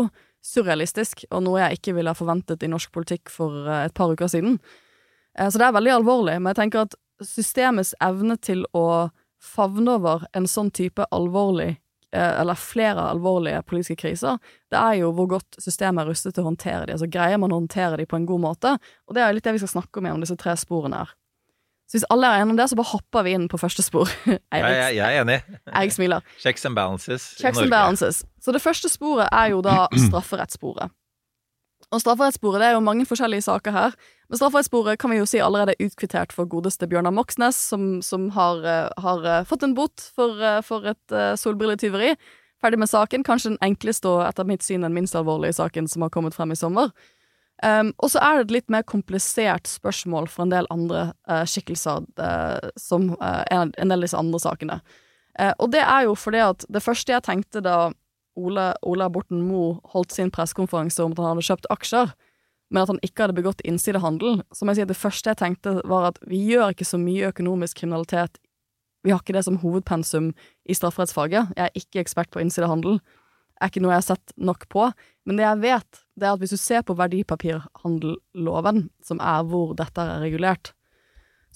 surrealistisk, 0.45 1.25
og 1.31 1.43
noe 1.45 1.61
jeg 1.63 1.79
ikke 1.79 1.95
ville 1.97 2.11
ha 2.11 2.17
forventet 2.17 2.63
i 2.63 2.71
norsk 2.71 2.91
politikk 2.95 3.31
for 3.33 3.67
eh, 3.67 3.85
et 3.87 3.95
par 3.95 4.11
uker 4.11 4.31
siden. 4.31 4.57
Eh, 5.37 5.49
så 5.49 5.59
det 5.59 5.67
er 5.67 5.77
veldig 5.77 5.95
alvorlig, 5.99 6.39
men 6.39 6.51
jeg 6.51 6.61
tenker 6.63 6.87
at 6.87 6.97
systemets 7.25 7.93
evne 8.03 8.39
til 8.39 8.65
å 8.75 9.09
favne 9.43 9.95
over 9.99 10.25
en 10.35 10.47
sånn 10.47 10.71
type 10.75 11.05
alvorlig, 11.15 11.77
eller 12.09 12.57
flere 12.57 13.03
alvorlige 13.11 13.59
politiske 13.69 13.99
kriser, 14.01 14.39
det 14.73 14.79
er 14.79 14.95
jo 14.97 15.11
hvor 15.13 15.27
godt 15.35 15.59
systemet 15.61 16.01
er 16.01 16.09
rustet 16.09 16.33
til 16.33 16.41
å 16.41 16.47
håndtere 16.47 16.87
de. 16.87 16.95
Altså 16.95 17.05
greier 17.05 17.37
man 17.37 17.53
å 17.53 17.59
håndtere 17.59 17.99
de 18.01 18.07
på 18.09 18.17
en 18.17 18.25
god 18.25 18.41
måte? 18.47 18.71
Og 19.05 19.13
det 19.13 19.21
er 19.21 19.35
litt 19.35 19.45
det 19.45 19.53
vi 19.53 19.61
skal 19.61 19.75
snakke 19.75 20.01
om 20.01 20.07
gjennom 20.09 20.23
disse 20.25 20.39
tre 20.41 20.55
sporene 20.57 21.03
her. 21.03 21.11
Så 21.89 21.97
hvis 21.97 22.05
alle 22.13 22.27
er 22.29 22.43
enige 22.43 22.53
om 22.53 22.57
det, 22.59 22.67
så 22.69 22.77
bare 22.77 22.91
hopper 22.91 23.25
vi 23.25 23.31
inn 23.33 23.47
på 23.49 23.57
første 23.57 23.81
spor. 23.81 24.11
Jeg, 24.29 24.37
jeg, 24.53 24.95
jeg 24.99 25.15
er 25.15 25.23
enig. 25.23 25.39
jeg 25.73 25.93
smiler. 25.93 26.21
Checks 26.37 26.65
and 26.65 26.75
balances 26.77 27.33
Checks 27.39 27.57
and 27.57 27.71
balances. 27.73 28.23
Så 28.41 28.53
det 28.53 28.61
første 28.61 28.89
sporet 28.89 29.29
er 29.31 29.55
jo 29.55 29.63
da 29.65 29.87
strafferettssporet. 30.07 30.93
Og 31.89 32.01
strafferettssporet 32.03 32.61
det 32.61 32.67
er 32.67 32.75
jo 32.77 32.85
mange 32.85 33.07
forskjellige 33.09 33.47
saker 33.47 33.73
her. 33.73 33.97
Men 34.29 34.37
strafferettssporet 34.37 34.99
kan 35.01 35.09
vi 35.09 35.17
jo 35.17 35.25
si 35.25 35.41
allerede 35.41 35.73
er 35.73 35.87
utkvittert 35.87 36.33
for 36.35 36.45
godeste 36.45 36.85
Bjørnar 36.89 37.15
Moxnes, 37.15 37.57
som, 37.57 38.03
som 38.05 38.29
har, 38.37 38.61
eh, 38.61 38.89
har 39.01 39.25
eh, 39.25 39.45
fått 39.49 39.65
en 39.65 39.73
bot 39.73 40.05
for, 40.13 40.37
eh, 40.37 40.61
for 40.61 40.85
et 40.93 41.17
solbrilletyveri. 41.41 42.13
Ferdig 42.61 42.81
med 42.83 42.91
saken. 42.91 43.25
Kanskje 43.25 43.55
den 43.55 43.63
enkleste 43.65 44.11
og 44.11 44.27
etter 44.27 44.45
mitt 44.45 44.61
syn 44.65 44.85
den 44.85 44.93
minst 44.93 45.17
alvorlige 45.17 45.57
saken 45.57 45.89
som 45.89 46.05
har 46.05 46.13
kommet 46.13 46.37
frem 46.37 46.53
i 46.53 46.59
sommer. 46.59 46.93
Um, 47.59 47.91
og 47.99 48.13
så 48.13 48.21
er 48.23 48.37
det 48.37 48.45
et 48.45 48.55
litt 48.55 48.71
mer 48.71 48.85
komplisert 48.87 49.67
spørsmål 49.67 50.29
for 50.31 50.45
en 50.45 50.53
del 50.53 50.67
andre 50.71 51.09
uh, 51.27 51.43
skikkelser, 51.43 52.05
uh, 52.21 52.69
som 52.79 53.09
uh, 53.19 53.43
en, 53.51 53.73
del 53.75 53.97
av 53.97 54.05
disse 54.05 54.19
andre 54.19 54.39
sakene. 54.39 54.81
Og 55.63 55.69
det 55.71 55.79
er 55.79 56.03
jo 56.03 56.17
fordi 56.19 56.39
at 56.43 56.65
det 56.67 56.81
første 56.83 57.13
jeg 57.13 57.23
tenkte 57.23 57.61
da 57.63 57.93
Ole, 58.35 58.73
Ola 58.83 59.05
Borten 59.07 59.45
Moe 59.47 59.77
holdt 59.93 60.11
sin 60.11 60.31
pressekonferanse 60.35 60.99
om 61.05 61.13
at 61.13 61.21
han 61.21 61.29
hadde 61.29 61.45
kjøpt 61.47 61.69
aksjer, 61.71 62.11
men 62.69 62.81
at 62.81 62.91
han 62.91 62.99
ikke 63.05 63.23
hadde 63.23 63.37
begått 63.37 63.63
innsidehandel, 63.63 64.41
så 64.51 64.65
må 64.65 64.73
jeg 64.73 64.81
si 64.81 64.85
at 64.85 64.91
det 64.91 64.99
første 64.99 65.31
jeg 65.31 65.39
tenkte 65.39 65.77
var 65.87 66.09
at 66.09 66.19
vi 66.27 66.41
gjør 66.49 66.73
ikke 66.73 66.89
så 66.89 66.99
mye 66.99 67.31
økonomisk 67.31 67.81
kriminalitet 67.81 68.41
Vi 69.07 69.13
har 69.13 69.21
ikke 69.23 69.37
det 69.37 69.45
som 69.45 69.61
hovedpensum 69.61 70.33
i 70.67 70.75
strafferettsfaget. 70.75 71.53
Jeg 71.55 71.63
er 71.69 71.77
ikke 71.79 72.01
ekspert 72.01 72.27
på 72.35 72.41
innsidehandel. 72.43 72.97
Er 73.59 73.71
ikke 73.71 73.83
noe 73.83 73.93
jeg 73.93 74.03
har 74.03 74.09
sett 74.13 74.33
nok 74.39 74.65
på. 74.71 74.89
Men 75.27 75.39
det 75.39 75.45
jeg 75.45 75.61
vet, 75.63 76.01
det 76.19 76.27
er 76.27 76.35
at 76.35 76.41
hvis 76.41 76.55
du 76.55 76.59
ser 76.59 76.83
på 76.87 76.95
verdipapirhandelloven, 76.99 78.87
som 79.05 79.21
er 79.21 79.47
hvor 79.49 79.75
dette 79.77 80.03
er 80.03 80.23
regulert, 80.23 80.73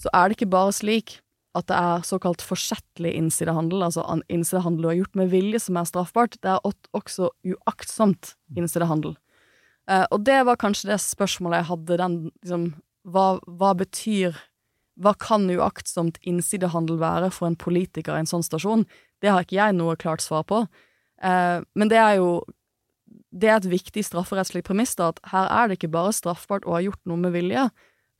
så 0.00 0.10
er 0.12 0.28
det 0.28 0.38
ikke 0.38 0.52
bare 0.52 0.74
slik 0.74 1.18
at 1.54 1.68
det 1.70 1.76
er 1.78 2.06
såkalt 2.06 2.42
forsettlig 2.42 3.12
innsidehandel, 3.14 3.84
altså 3.86 4.02
innsidehandel 4.32 4.82
du 4.82 4.88
har 4.90 4.96
gjort 4.98 5.20
med 5.20 5.30
vilje 5.30 5.60
som 5.62 5.78
er 5.78 5.86
straffbart, 5.86 6.34
det 6.42 6.50
er 6.50 6.64
også 6.66 7.30
uaktsomt 7.46 8.34
innsidehandel. 8.58 9.14
Eh, 9.90 10.06
og 10.10 10.24
det 10.26 10.40
var 10.48 10.58
kanskje 10.58 10.90
det 10.90 10.98
spørsmålet 11.04 11.62
jeg 11.62 11.70
hadde, 11.70 12.00
den 12.00 12.16
liksom 12.42 12.66
hva, 13.04 13.38
hva 13.44 13.74
betyr 13.76 14.36
Hva 14.94 15.10
kan 15.18 15.48
uaktsomt 15.50 16.20
innsidehandel 16.22 17.00
være 17.00 17.32
for 17.34 17.48
en 17.48 17.56
politiker 17.58 18.14
i 18.14 18.22
en 18.22 18.28
sånn 18.30 18.44
stasjon? 18.46 18.84
Det 19.18 19.32
har 19.32 19.42
ikke 19.42 19.56
jeg 19.56 19.74
noe 19.74 19.96
klart 19.98 20.22
svar 20.22 20.44
på. 20.46 20.60
Eh, 21.22 21.60
men 21.74 21.90
det 21.92 22.00
er 22.00 22.18
jo 22.20 22.38
det 23.34 23.50
er 23.50 23.58
et 23.58 23.66
viktig 23.70 24.04
strafferettslig 24.06 24.62
premiss, 24.66 24.94
da, 24.98 25.10
at 25.10 25.18
her 25.32 25.48
er 25.50 25.68
det 25.68 25.78
ikke 25.78 25.92
bare 25.94 26.14
straffbart 26.14 26.66
å 26.68 26.76
ha 26.76 26.82
gjort 26.84 27.02
noe 27.10 27.18
med 27.18 27.34
vilje, 27.34 27.66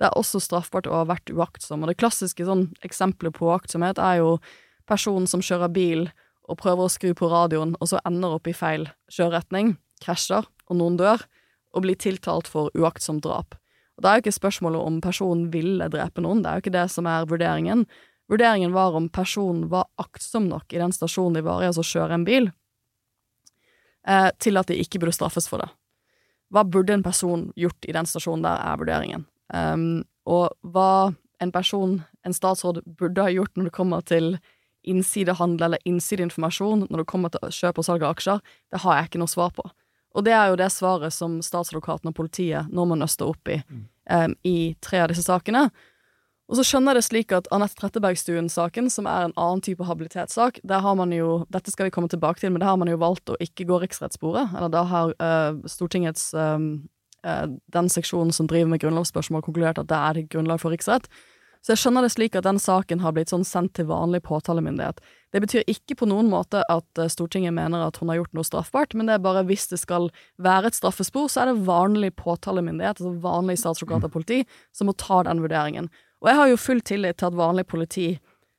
det 0.02 0.08
er 0.08 0.18
også 0.18 0.40
straffbart 0.42 0.88
å 0.90 0.96
ha 0.98 1.06
vært 1.06 1.30
uaktsom. 1.30 1.84
Og 1.84 1.90
det 1.90 1.98
klassiske 2.00 2.46
sånn, 2.46 2.66
eksempelet 2.86 3.36
på 3.36 3.46
uaktsomhet 3.46 4.00
er 4.02 4.18
jo 4.24 4.30
personen 4.90 5.28
som 5.30 5.42
kjører 5.44 5.70
bil 5.72 6.08
og 6.50 6.58
prøver 6.60 6.84
å 6.84 6.92
skru 6.92 7.12
på 7.16 7.30
radioen, 7.30 7.76
og 7.78 7.88
så 7.88 8.00
ender 8.04 8.34
opp 8.36 8.50
i 8.50 8.56
feil 8.56 8.88
kjøreretning, 9.12 9.76
krasjer, 10.02 10.48
og 10.68 10.80
noen 10.80 10.98
dør, 11.00 11.22
og 11.74 11.86
blir 11.86 11.98
tiltalt 11.98 12.50
for 12.50 12.74
uaktsomt 12.76 13.24
drap. 13.24 13.54
Og 13.96 14.02
Da 14.02 14.10
er 14.10 14.18
jo 14.18 14.26
ikke 14.26 14.40
spørsmålet 14.40 14.82
om 14.82 14.98
personen 15.00 15.46
ville 15.54 15.88
drepe 15.88 16.20
noen, 16.20 16.42
det 16.42 16.50
er 16.50 16.58
jo 16.58 16.64
ikke 16.66 16.74
det 16.74 16.88
som 16.90 17.06
er 17.06 17.30
vurderingen. 17.30 17.86
Vurderingen 18.28 18.74
var 18.74 18.98
om 18.98 19.08
personen 19.08 19.68
var 19.70 19.86
aktsom 20.02 20.48
nok 20.50 20.72
i 20.74 20.82
den 20.82 20.92
stasjonen 20.92 21.38
de 21.38 21.46
var 21.46 21.62
i, 21.62 21.70
altså 21.70 21.86
kjøre 21.86 22.18
en 22.18 22.26
bil, 22.26 22.50
eh, 24.06 24.30
til 24.38 24.60
at 24.60 24.70
de 24.70 24.78
ikke 24.80 25.00
burde 25.02 25.16
straffes 25.16 25.48
for 25.50 25.62
det. 25.62 25.68
Hva 26.54 26.64
burde 26.64 26.94
en 26.94 27.04
person 27.04 27.48
gjort 27.58 27.88
i 27.88 27.94
den 27.96 28.06
stasjonen 28.06 28.44
der, 28.46 28.60
er 28.60 28.80
vurderingen. 28.80 29.24
Um, 29.52 30.04
Og 30.24 30.54
hva 30.72 31.12
en 31.42 31.52
person, 31.52 31.98
en 32.24 32.32
statsråd, 32.32 32.82
burde 32.98 33.22
ha 33.22 33.32
gjort 33.32 33.56
når 33.56 33.68
det 33.68 33.76
kommer 33.76 34.04
til 34.06 34.38
innsidehandel 34.84 35.66
eller 35.66 35.88
innsideinformasjon 35.88 36.86
når 36.90 37.02
det 37.02 37.08
kommer 37.08 37.32
til 37.32 37.52
kjøp 37.52 37.80
og 37.80 37.86
salg 37.86 38.04
av 38.04 38.14
aksjer, 38.14 38.40
det 38.72 38.80
har 38.84 38.96
jeg 38.96 39.08
ikke 39.08 39.20
noe 39.20 39.32
svar 39.32 39.52
på. 39.56 39.64
Og 40.14 40.24
det 40.24 40.34
er 40.36 40.52
jo 40.52 40.58
det 40.60 40.70
svaret 40.72 41.12
som 41.12 41.40
statsadvokaten 41.42 42.12
og 42.12 42.16
politiet 42.16 42.70
nå 42.72 42.84
må 42.86 42.96
nøste 42.96 43.26
opp 43.26 43.50
i 43.50 43.58
um, 44.10 44.36
i 44.44 44.74
tre 44.84 45.02
av 45.02 45.10
disse 45.10 45.24
sakene. 45.26 45.66
Og 46.44 46.58
så 46.58 46.64
skjønner 46.66 46.92
jeg 46.92 47.00
det 47.00 47.06
slik 47.06 47.32
at 47.32 47.46
Anette 47.54 47.78
Trettebergstuen-saken, 47.78 48.90
som 48.92 49.06
er 49.08 49.28
en 49.28 49.36
annen 49.40 49.62
type 49.64 49.84
habilitetssak, 49.88 50.60
der 50.62 50.82
har 50.84 50.96
man 50.98 51.12
jo 51.14 51.44
Dette 51.52 51.72
skal 51.72 51.88
vi 51.88 51.94
komme 51.94 52.10
tilbake 52.12 52.42
til, 52.42 52.52
men 52.52 52.60
der 52.60 52.68
har 52.68 52.80
man 52.80 52.90
jo 52.90 53.00
valgt 53.00 53.32
å 53.32 53.38
ikke 53.40 53.64
gå 53.70 53.80
riksrettssporet. 53.80 54.52
Eller 54.52 54.72
da 54.72 54.82
har 54.90 55.14
uh, 55.16 55.62
Stortingets 55.70 56.32
eh, 56.36 56.66
uh, 57.24 57.46
Den 57.48 57.88
seksjonen 57.88 58.34
som 58.36 58.50
driver 58.50 58.74
med 58.74 58.84
grunnlovsspørsmål, 58.84 59.46
konkludert 59.46 59.80
at 59.80 59.88
det 59.88 60.00
er 60.00 60.20
det 60.20 60.28
grunnlag 60.34 60.60
for 60.60 60.74
riksrett. 60.74 61.08
Så 61.64 61.72
jeg 61.72 61.80
skjønner 61.80 62.04
det 62.04 62.12
slik 62.12 62.34
at 62.36 62.44
den 62.44 62.58
saken 62.60 63.00
har 63.00 63.14
blitt 63.16 63.30
sånn 63.32 63.46
sendt 63.48 63.72
til 63.78 63.86
vanlig 63.88 64.20
påtalemyndighet. 64.26 64.98
Det 65.32 65.40
betyr 65.40 65.64
ikke 65.64 65.96
på 65.96 66.08
noen 66.10 66.28
måte 66.28 66.60
at 66.68 67.00
Stortinget 67.08 67.56
mener 67.56 67.86
at 67.86 67.96
hun 68.02 68.12
har 68.12 68.18
gjort 68.20 68.36
noe 68.36 68.44
straffbart, 68.44 68.92
men 68.92 69.08
det 69.08 69.16
er 69.16 69.22
bare 69.24 69.46
hvis 69.48 69.70
det 69.70 69.80
skal 69.80 70.10
være 70.36 70.68
et 70.68 70.76
straffespor, 70.76 71.30
så 71.32 71.40
er 71.40 71.50
det 71.54 71.64
vanlig 71.64 72.12
påtalemyndighet, 72.20 73.00
altså 73.00 73.14
vanlig 73.24 73.56
statsadvokat 73.62 74.10
og 74.10 74.12
politi, 74.12 74.42
som 74.76 74.92
må 74.92 74.96
ta 75.00 75.22
den 75.24 75.40
vurderingen. 75.40 75.88
Og 76.24 76.30
jeg 76.30 76.40
har 76.40 76.48
jo 76.48 76.60
full 76.60 76.80
tillit 76.80 77.20
til 77.20 77.28
at 77.28 77.36
vanlig 77.36 77.66
politi 77.68 78.14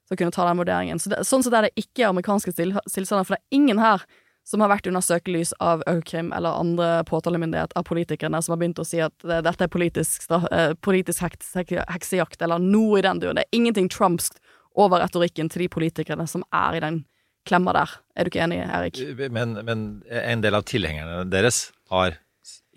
skal 0.05 0.19
kunne 0.19 0.35
ta 0.35 0.45
den 0.45 0.59
vurderingen. 0.61 1.01
Så 1.01 1.09
det, 1.09 1.23
sånn 1.25 1.41
sett 1.41 1.55
er 1.57 1.65
det 1.65 1.81
ikke 1.81 2.11
amerikanske 2.11 2.53
tilstander, 2.53 3.25
for 3.25 3.33
det 3.33 3.41
er 3.41 3.57
ingen 3.57 3.81
her 3.81 4.05
som 4.45 4.61
har 4.61 4.69
vært 4.69 4.85
under 4.85 5.01
søkelys 5.01 5.55
av 5.57 5.81
Økrim 5.89 6.29
eller 6.37 6.59
andre 6.61 6.89
påtalemyndighet 7.09 7.73
av 7.73 7.87
politikerne 7.87 8.37
som 8.45 8.53
har 8.53 8.59
begynt 8.61 8.81
å 8.81 8.85
si 8.85 8.99
at 9.01 9.25
dette 9.25 9.65
er 9.65 9.71
politisk, 9.73 10.27
uh, 10.29 10.75
politisk 10.85 11.25
heks, 11.25 11.55
heksejakt, 11.57 12.37
eller 12.45 12.61
noe 12.61 13.01
i 13.01 13.05
den 13.05 13.23
duren. 13.23 13.39
Det 13.39 13.47
er 13.47 13.57
ingenting 13.57 13.89
trumpsk 13.89 14.37
over 14.77 15.01
retorikken 15.01 15.49
til 15.49 15.65
de 15.65 15.71
politikerne 15.73 16.27
som 16.29 16.45
er 16.53 16.77
i 16.77 16.83
den 16.85 17.01
klemma 17.49 17.73
der. 17.73 17.97
Er 18.13 18.25
du 18.25 18.29
ikke 18.29 18.45
enig, 18.45 18.61
Erik? 18.61 19.01
Men, 19.33 19.57
men 19.65 19.87
en 20.05 20.45
del 20.45 20.57
av 20.57 20.69
tilhengerne 20.69 21.25
deres 21.33 21.69
har 21.89 22.19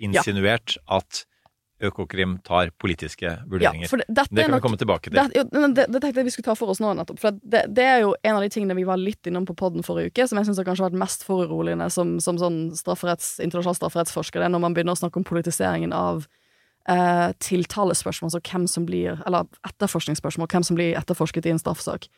insinuert 0.00 0.78
ja. 0.78 1.02
at 1.02 1.26
Økokrim 1.78 2.38
tar 2.42 2.72
politiske 2.74 3.30
vurderinger. 3.46 3.86
Ja, 3.86 4.04
det, 4.08 4.24
det, 4.30 4.44
kan 4.48 4.56
vi 4.56 4.62
komme 4.64 4.78
tilbake 4.80 5.12
til. 5.12 5.18
Det, 5.18 5.44
det, 5.52 5.84
det, 5.86 6.00
tenkte 6.02 6.22
jeg 6.22 6.26
vi 6.26 6.32
skulle 6.34 6.48
ta 6.48 6.56
for 6.58 6.72
oss 6.72 6.80
nå, 6.82 6.90
nettopp. 6.98 7.20
For 7.22 7.38
det, 7.38 7.84
er 7.84 8.02
jo 8.02 8.16
en 8.18 8.34
av 8.34 8.42
de 8.42 8.50
tingene 8.50 8.74
vi 8.74 8.86
var 8.88 8.98
litt 8.98 9.30
innom 9.30 9.46
på 9.46 9.54
poden 9.58 9.86
forrige 9.86 10.10
uke, 10.10 10.26
som 10.26 10.40
jeg 10.40 10.48
syns 10.48 10.58
kanskje 10.66 10.88
vært 10.88 10.98
mest 10.98 11.22
foruroligende 11.28 11.86
som, 11.94 12.16
som 12.24 12.40
sånn 12.40 12.58
strafferetts, 12.78 13.36
internasjonal 13.44 13.78
strafferettsforsker. 13.78 14.42
Det 14.42 14.50
er 14.50 14.54
når 14.56 14.64
man 14.66 14.74
begynner 14.74 14.98
å 14.98 15.02
snakke 15.02 15.22
om 15.22 15.28
politiseringen 15.28 15.94
av 15.94 16.26
eh, 16.90 17.28
tiltalespørsmål, 17.46 18.32
altså 18.32 18.42
hvem 18.42 18.66
som 18.70 18.88
blir 18.88 19.22
Eller 19.22 19.46
etterforskningsspørsmål, 19.70 20.50
hvem 20.50 20.66
som 20.66 20.78
blir 20.78 20.98
etterforsket 20.98 21.46
i 21.46 21.54
en 21.54 21.62
straffesak. 21.62 22.10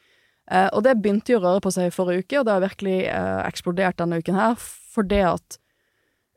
Eh, 0.51 0.69
og 0.73 0.85
det 0.87 0.97
begynte 0.99 1.35
jo 1.35 1.41
å 1.41 1.45
røre 1.45 1.63
på 1.65 1.73
seg 1.75 1.91
i 1.91 1.95
forrige 1.95 2.25
uke, 2.25 2.41
og 2.41 2.49
det 2.49 2.57
har 2.57 2.65
virkelig 2.65 3.01
eh, 3.13 3.41
eksplodert 3.45 4.01
denne 4.01 4.25
uken 4.25 4.41
her, 4.41 4.57
for 4.57 5.07
det 5.07 5.27
at 5.37 5.61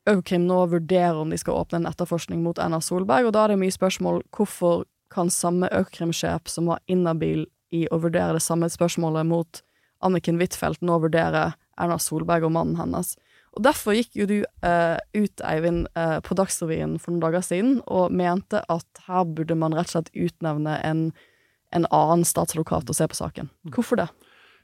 Økokrim 0.09 0.47
nå 0.49 0.59
vurderer 0.67 1.19
om 1.19 1.31
de 1.31 1.39
skal 1.39 1.61
åpne 1.61 1.81
en 1.81 1.87
etterforskning 1.87 2.41
mot 2.43 2.59
Erna 2.59 2.81
Solberg, 2.83 3.29
og 3.29 3.35
da 3.35 3.45
er 3.45 3.53
det 3.53 3.61
mye 3.61 3.75
spørsmål 3.75 4.23
hvorfor 4.35 4.83
kan 5.13 5.29
samme 5.31 5.69
Økokrim-sjef 5.71 6.49
som 6.51 6.71
var 6.71 6.81
inhabil 6.91 7.45
i 7.73 7.85
å 7.87 7.99
vurdere 8.03 8.37
det 8.37 8.43
samme 8.43 8.69
spørsmålet 8.71 9.27
mot 9.29 9.61
Anniken 10.03 10.41
Huitfeldt, 10.41 10.83
nå 10.83 10.97
vurdere 11.05 11.53
Erna 11.79 11.99
Solberg 12.01 12.49
og 12.49 12.53
mannen 12.57 12.79
hennes. 12.81 13.13
Og 13.53 13.63
Derfor 13.65 13.95
gikk 13.95 14.17
jo 14.17 14.27
du 14.29 14.37
eh, 14.41 14.97
ut, 15.13 15.43
Eivind, 15.45 15.85
eh, 15.99 16.17
på 16.25 16.35
Dagsrevyen 16.37 16.97
for 16.99 17.13
noen 17.13 17.23
dager 17.23 17.45
siden 17.45 17.77
og 17.85 18.13
mente 18.13 18.63
at 18.73 19.03
her 19.07 19.27
burde 19.29 19.57
man 19.57 19.75
rett 19.77 19.91
og 19.91 19.95
slett 19.95 20.13
utnevne 20.17 20.79
en, 20.83 21.03
en 21.71 21.87
annen 21.93 22.25
statsadvokat 22.27 22.89
og 22.89 22.97
se 22.97 23.07
på 23.09 23.19
saken. 23.19 23.51
Hvorfor 23.75 24.01
det? 24.01 24.09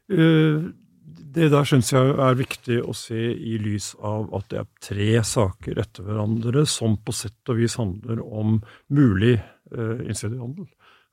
Uh, 0.10 0.74
det 1.10 1.50
der 1.54 1.68
syns 1.68 1.92
jeg 1.94 2.14
er 2.16 2.38
viktig 2.40 2.80
å 2.84 2.94
se 2.98 3.20
i 3.20 3.58
lys 3.62 3.92
av 4.06 4.30
at 4.38 4.50
det 4.52 4.62
er 4.62 4.70
tre 4.84 5.10
saker 5.26 5.82
etter 5.82 6.08
hverandre 6.08 6.66
som 6.70 6.98
på 7.02 7.16
sett 7.16 7.52
og 7.52 7.60
vis 7.62 7.78
handler 7.80 8.22
om 8.26 8.60
mulig 8.94 9.36
eh, 9.38 10.06
innsidehandel. 10.06 10.68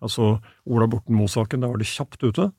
Altså 0.04 0.36
Ola 0.68 0.88
Borten 0.90 1.16
Moe-saken, 1.16 1.62
der 1.62 1.72
var 1.72 1.80
det 1.80 1.88
kjapt 1.90 2.24
ute. 2.26 2.50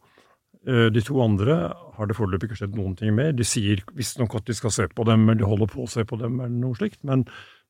Eh, 0.67 0.87
de 0.93 1.03
to 1.05 1.19
andre 1.23 1.57
har 1.97 2.09
det 2.09 2.17
foreløpig 2.17 2.49
ikke 2.49 2.61
skjedd 2.61 2.77
noen 2.77 2.95
ting 2.99 3.13
med. 3.15 3.37
De 3.39 3.45
sier 3.47 3.83
visstnok 3.97 4.35
at 4.39 4.49
de 4.49 4.55
skal 4.57 4.73
se 4.73 4.87
på 4.91 5.05
dem, 5.07 5.27
eller 5.27 5.41
de 5.41 5.51
holder 5.51 5.69
på 5.71 5.85
å 5.85 5.91
se 5.91 6.03
på 6.07 6.19
dem, 6.19 6.41
eller 6.41 6.57
noe 6.57 6.77
slikt. 6.79 6.99
Men, 7.07 7.23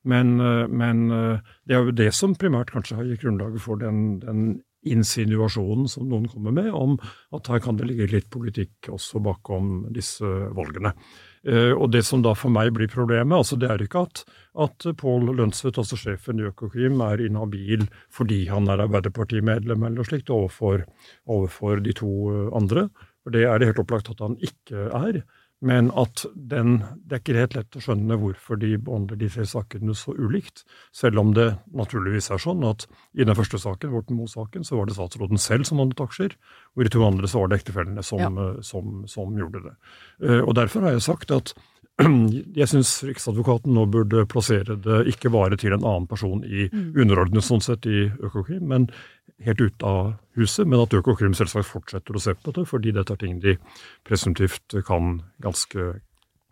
men, 0.08 0.38
eh, 0.42 0.64
men 0.66 1.04
eh, 1.14 1.52
det 1.68 1.76
er 1.76 1.84
jo 1.84 1.98
det 2.00 2.10
som 2.16 2.36
primært 2.38 2.72
kanskje 2.74 2.98
har 2.98 3.06
gitt 3.08 3.22
grunnlaget 3.22 3.62
for 3.62 3.80
den, 3.82 4.18
den 4.24 4.48
insinuasjonen 4.94 5.88
som 5.90 6.08
noen 6.10 6.28
kommer 6.30 6.54
med, 6.54 6.70
om 6.74 6.96
at 7.34 7.48
her 7.52 7.62
kan 7.64 7.78
det 7.78 7.88
ligge 7.88 8.08
litt 8.12 8.28
politikk 8.32 8.90
også 8.94 9.22
bakom 9.24 9.86
disse 9.94 10.26
valgene. 10.56 10.94
Eh, 11.46 11.72
og 11.72 11.90
Det 11.94 12.02
som 12.04 12.22
da 12.24 12.34
for 12.36 12.52
meg 12.52 12.72
blir 12.76 12.90
problemet, 12.90 13.36
altså 13.36 13.58
det 13.60 13.70
er 13.70 13.84
ikke 13.84 14.04
at, 14.08 14.24
at 14.58 14.88
Pål 14.98 15.30
Lønsvedt, 15.38 15.78
altså 15.78 15.98
sjefen 15.98 16.40
i 16.40 16.48
Økokrim, 16.48 17.00
er 17.04 17.22
inhabil 17.24 17.86
fordi 18.12 18.44
han 18.50 18.68
er 18.68 18.84
Arbeiderpartimedlem 18.86 19.84
eller 19.84 20.00
noe 20.00 20.08
slikt 20.08 20.32
overfor, 20.34 20.84
overfor 21.30 21.84
de 21.84 21.94
to 21.96 22.12
andre. 22.56 22.88
For 23.22 23.34
Det 23.34 23.44
er 23.44 23.58
det 23.58 23.70
helt 23.70 23.82
opplagt 23.84 24.10
at 24.10 24.24
han 24.24 24.36
ikke 24.40 24.88
er. 24.88 25.22
Men 25.64 25.88
at 25.98 26.22
den, 26.34 26.84
det 27.08 27.16
er 27.16 27.22
ikke 27.22 27.34
helt 27.34 27.56
lett 27.56 27.78
å 27.78 27.82
skjønne 27.82 28.18
hvorfor 28.20 28.60
de 28.62 28.76
behandler 28.78 29.18
tre 29.34 29.46
sakene 29.48 29.94
så 29.98 30.14
ulikt. 30.14 30.62
Selv 30.94 31.18
om 31.18 31.32
det 31.34 31.48
naturligvis 31.74 32.30
er 32.30 32.42
sånn 32.42 32.62
at 32.68 32.86
i 33.18 33.26
den 33.26 33.34
første 33.34 33.58
saken, 33.58 33.90
Borten 33.90 34.20
Moe-saken, 34.20 34.66
så 34.66 34.78
var 34.78 34.86
det 34.86 34.94
statsråden 34.98 35.42
selv 35.42 35.66
som 35.66 35.82
handlet 35.82 36.04
aksjer, 36.04 36.36
og 36.76 36.84
i 36.84 36.86
de 36.86 36.94
to 36.94 37.02
andre 37.06 37.30
så 37.30 37.42
var 37.42 37.50
det 37.50 37.58
ektefellene 37.58 38.06
som, 38.06 38.22
ja. 38.22 38.52
Som, 38.62 39.02
som, 39.10 39.34
gjorde 39.38 39.64
det. 39.66 39.74
Eh, 40.22 40.44
og 40.44 40.54
Derfor 40.58 40.86
har 40.86 40.94
jeg 40.94 41.08
sagt 41.08 41.34
at 41.34 41.54
jeg 42.60 42.70
syns 42.70 42.92
Riksadvokaten 43.02 43.74
nå 43.74 43.88
burde 43.90 44.28
plassere 44.30 44.78
det 44.78 45.00
ikke 45.10 45.32
bare 45.34 45.58
til 45.58 45.74
en 45.74 45.82
annen 45.82 46.06
person 46.10 46.44
i 46.46 46.68
mm. 46.70 46.92
underordnet 46.94 47.46
sånn 47.46 47.64
sett 47.64 47.88
i 47.90 48.06
Økokrim, 48.06 48.62
men 48.70 48.86
helt 49.44 49.60
ut 49.60 49.86
av 49.86 50.12
huset, 50.38 50.66
men 50.66 50.82
at 50.82 50.94
Økokrim 50.94 51.34
selvsagt 51.36 51.68
fortsetter 51.68 52.16
å 52.16 52.22
se 52.22 52.34
på 52.34 52.50
dette, 52.50 52.66
fordi 52.68 52.94
dette 52.94 53.14
er 53.14 53.22
ting 53.22 53.40
de 53.42 53.56
presumptivt 54.06 54.78
kan 54.86 55.18
ganske 55.44 55.90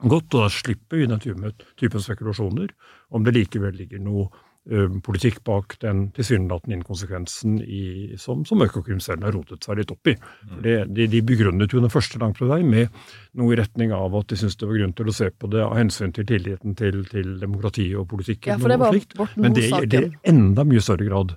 godt. 0.04 0.34
Og 0.34 0.42
da 0.42 0.48
slipper 0.52 1.02
vi 1.02 1.10
den 1.10 1.22
typen 1.22 2.02
spekulasjoner 2.02 2.74
om 3.14 3.24
det 3.24 3.34
likevel 3.36 3.74
ligger 3.78 4.02
noe 4.02 4.28
uh, 4.70 4.98
politikk 5.02 5.40
bak 5.46 5.78
den 5.82 6.08
tilsynelatende 6.14 6.78
inkonsekvensen 6.78 7.58
i, 7.62 7.82
som, 8.20 8.44
som 8.46 8.62
Økokrim 8.62 9.00
selv 9.02 9.26
har 9.26 9.34
rotet 9.34 9.66
seg 9.66 9.80
litt 9.80 9.94
opp 9.94 10.12
i. 10.12 10.14
Mm. 10.46 10.60
Det, 10.62 10.76
de, 10.98 11.08
de, 11.16 11.24
begrunnet 11.26 11.74
jo 11.74 11.82
den 11.82 11.92
første 11.92 12.20
langt 12.22 12.38
på 12.38 12.50
vei 12.50 12.60
med 12.66 12.94
noe 13.38 13.54
i 13.54 13.58
retning 13.58 13.94
av 13.96 14.14
at 14.18 14.30
de 14.30 14.38
syntes 14.38 14.60
det 14.60 14.70
var 14.70 14.78
grunn 14.82 14.94
til 15.00 15.10
å 15.10 15.16
se 15.16 15.32
på 15.32 15.50
det 15.54 15.64
av 15.64 15.74
hensyn 15.78 16.14
til 16.14 16.28
tilliten 16.28 16.78
til, 16.78 17.02
til 17.10 17.34
demokratiet 17.42 17.98
og 17.98 18.08
politikken. 18.14 18.54
Ja, 18.54 18.62
for 18.62 18.74
det 18.74 18.80
var. 18.82 19.34
Men 19.34 19.58
det 19.58 19.70
gjelder 19.70 20.10
enda 20.26 20.66
mye 20.66 20.84
større 20.84 21.10
grad 21.10 21.36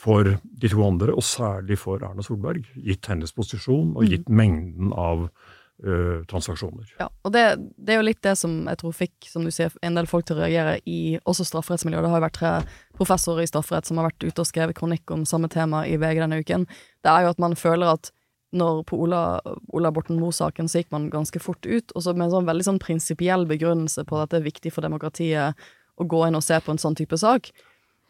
for 0.00 0.34
de 0.42 0.68
to 0.72 0.82
andre, 0.86 1.12
og 1.12 1.24
særlig 1.26 1.76
for 1.80 2.00
Erna 2.04 2.24
Solberg, 2.24 2.64
gitt 2.80 3.08
hennes 3.10 3.34
posisjon 3.36 3.92
og 3.98 4.06
gitt 4.08 4.28
mm. 4.30 4.36
mengden 4.36 4.94
av 4.96 5.26
uh, 5.28 6.22
transaksjoner. 6.30 6.94
Ja, 7.00 7.10
og 7.24 7.34
det, 7.34 7.44
det, 7.76 7.94
er 7.94 8.00
jo 8.00 8.06
litt 8.08 8.22
det 8.24 8.36
som 8.40 8.62
jeg 8.70 8.80
tror 8.80 8.96
fikk 8.96 9.28
som 9.28 9.44
du 9.44 9.52
sier, 9.54 9.74
en 9.84 9.98
del 9.98 10.08
folk 10.10 10.28
til 10.28 10.38
å 10.38 10.44
reagere 10.44 10.78
i 10.88 11.18
også 11.28 11.44
strafferettsmiljøet. 11.50 12.06
Det 12.06 12.14
har 12.14 12.22
jo 12.22 12.28
vært 12.28 12.38
tre 12.38 12.54
professorer 12.96 13.44
i 13.44 13.50
strafferett 13.50 13.90
som 13.90 14.00
har 14.00 14.08
vært 14.08 14.24
ute 14.24 14.40
og 14.40 14.48
skrevet 14.48 14.78
kronikk 14.78 15.12
om 15.12 15.28
samme 15.28 15.52
tema 15.52 15.84
i 15.88 15.98
VG 16.00 16.24
denne 16.24 16.40
uken. 16.40 16.66
Det 17.04 17.12
er 17.12 17.26
jo 17.26 17.34
at 17.34 17.44
man 17.44 17.58
føler 17.58 17.92
at 17.92 18.12
når 18.56 18.82
på 18.88 18.98
Ola, 19.04 19.38
Ola 19.76 19.92
Borten 19.94 20.18
Moe-saken 20.18 20.66
så 20.66 20.80
gikk 20.80 20.90
man 20.94 21.10
ganske 21.12 21.38
fort 21.42 21.66
ut, 21.68 21.92
og 21.94 22.02
så 22.02 22.16
med 22.16 22.26
en 22.26 22.38
sånn 22.38 22.48
veldig 22.48 22.66
sånn 22.66 22.80
prinsipiell 22.82 23.44
begrunnelse 23.46 24.02
på 24.08 24.18
at 24.18 24.32
det 24.32 24.40
er 24.40 24.48
viktig 24.48 24.72
for 24.74 24.82
demokratiet 24.82 25.68
å 26.00 26.06
gå 26.08 26.24
inn 26.26 26.38
og 26.38 26.42
se 26.42 26.58
på 26.58 26.72
en 26.72 26.80
sånn 26.80 26.96
type 26.98 27.18
sak. 27.20 27.52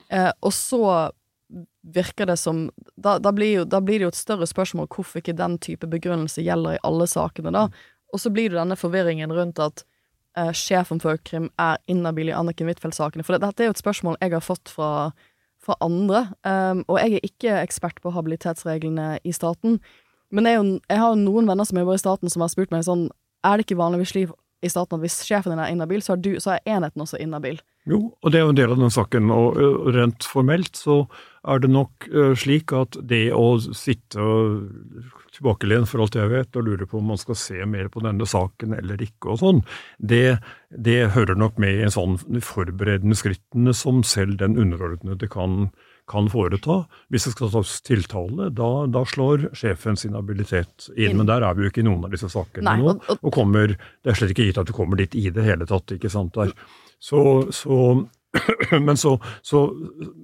Eh, 0.09 0.31
og 0.41 0.55
så 0.57 1.11
virker 1.83 2.27
det 2.27 2.37
som 2.37 2.67
da, 2.97 3.19
da, 3.19 3.33
blir 3.33 3.53
jo, 3.61 3.65
da, 3.65 3.81
blir 3.81 4.01
det 4.01 4.09
jo 4.09 4.13
et 4.13 4.19
større 4.19 4.49
spørsmål 4.49 4.89
hvorfor 4.93 5.23
ikke 5.23 5.37
den 5.37 5.57
type 5.63 5.89
begrunnelse 5.89 6.45
gjelder 6.45 6.77
i 6.77 6.83
alle 6.87 7.07
sakene, 7.09 7.53
da. 7.55 7.69
Og 8.13 8.21
så 8.21 8.33
blir 8.35 8.51
det 8.51 8.59
denne 8.59 8.77
forvirringen 8.77 9.33
rundt 9.33 9.61
at 9.63 9.85
eh, 10.37 10.53
sjefen 10.57 11.01
for 11.03 11.17
Økrim 11.17 11.49
er 11.63 11.81
inhabil 11.91 12.33
i 12.33 12.37
Anniken 12.37 12.69
Huitfeldt-sakene. 12.69 13.25
For 13.25 13.37
det, 13.37 13.45
dette 13.47 13.65
er 13.65 13.71
jo 13.71 13.77
et 13.77 13.83
spørsmål 13.83 14.19
jeg 14.21 14.35
har 14.35 14.45
fått 14.45 14.73
fra, 14.73 14.91
fra 15.63 15.79
andre, 15.85 16.27
um, 16.45 16.85
og 16.89 17.01
jeg 17.01 17.17
er 17.17 17.31
ikke 17.31 17.57
ekspert 17.63 18.03
på 18.03 18.13
habilitetsreglene 18.17 19.15
i 19.25 19.35
staten. 19.37 19.79
Men 20.35 20.47
jeg, 20.51 20.67
jeg 20.91 21.03
har 21.03 21.15
jo 21.15 21.23
noen 21.23 21.49
venner 21.51 21.67
som 21.67 21.81
jobber 21.81 21.97
i 21.97 22.03
staten, 22.03 22.33
som 22.33 22.45
har 22.45 22.53
spurt 22.53 22.71
meg 22.71 22.87
sånn 22.87 23.09
Er 23.47 23.57
det 23.57 23.65
ikke 23.65 23.81
vanligvis 23.81 24.13
slik 24.13 24.35
i 24.61 24.69
staten 24.69 24.99
at 24.99 25.03
hvis 25.03 25.23
sjefen 25.25 25.55
din 25.55 25.63
er 25.63 25.73
inhabil, 25.73 26.03
så, 26.05 26.19
så 26.43 26.59
er 26.59 26.67
enheten 26.69 27.01
også 27.01 27.17
inhabil? 27.23 27.57
Jo, 27.89 28.11
og 28.21 28.33
det 28.33 28.41
er 28.41 28.45
jo 28.45 28.53
en 28.53 28.59
del 28.59 28.75
av 28.75 28.83
den 28.83 28.93
saken. 28.93 29.31
Og 29.33 29.57
rent 29.97 30.27
formelt 30.29 30.77
så 30.77 31.03
er 31.49 31.59
det 31.63 31.71
nok 31.73 32.07
slik 32.37 32.73
at 32.77 32.97
det 33.09 33.31
å 33.33 33.55
sitte 33.61 34.21
tilbakelent 35.35 35.89
for 35.89 36.03
alt 36.05 36.17
jeg 36.19 36.31
vet, 36.33 36.57
og 36.59 36.67
lure 36.67 36.87
på 36.91 36.99
om 37.01 37.13
man 37.13 37.21
skal 37.21 37.39
se 37.39 37.61
mer 37.69 37.89
på 37.93 38.03
denne 38.05 38.27
saken 38.29 38.75
eller 38.77 39.01
ikke 39.05 39.33
og 39.35 39.39
sånn, 39.43 39.61
det, 39.99 40.39
det 40.75 40.99
hører 41.15 41.39
nok 41.39 41.61
med 41.63 41.79
i 41.79 41.85
en 41.87 41.95
sånn 41.95 42.19
forberedende 42.45 43.17
skrittene 43.19 43.73
som 43.77 44.03
selv 44.07 44.37
den 44.43 44.59
underordnede 44.61 45.31
kan, 45.33 45.71
kan 46.11 46.29
foreta. 46.33 46.83
Hvis 47.15 47.29
det 47.29 47.35
skal 47.37 47.53
tas 47.55 47.77
tiltale, 47.87 48.51
da, 48.59 48.71
da 48.91 49.05
slår 49.09 49.49
sjefen 49.57 49.97
sin 50.01 50.17
habilitet 50.19 50.91
Inn. 50.97 51.17
Men 51.21 51.31
der 51.31 51.47
er 51.47 51.55
vi 51.57 51.65
jo 51.67 51.73
ikke 51.73 51.85
i 51.85 51.89
noen 51.89 52.05
av 52.09 52.15
disse 52.15 52.29
sakene 52.33 52.67
Nei, 52.67 52.79
nå. 52.83 52.97
og- 52.99 53.19
og- 53.23 53.33
kommer, 53.33 53.77
det 53.79 54.13
er 54.13 54.19
slett 54.19 54.35
ikke 54.35 54.51
gitt 54.51 54.59
at 54.61 54.67
du 54.69 54.75
kommer 54.77 54.99
dit 55.01 55.15
i 55.15 55.31
det 55.31 55.45
hele 55.47 55.65
tatt. 55.71 55.87
ikke 55.97 56.11
sant 56.11 56.35
der. 56.35 56.53
Så, 57.01 57.49
så 57.55 58.09
men 58.87 58.97
så, 59.01 59.17
så, 59.43 59.65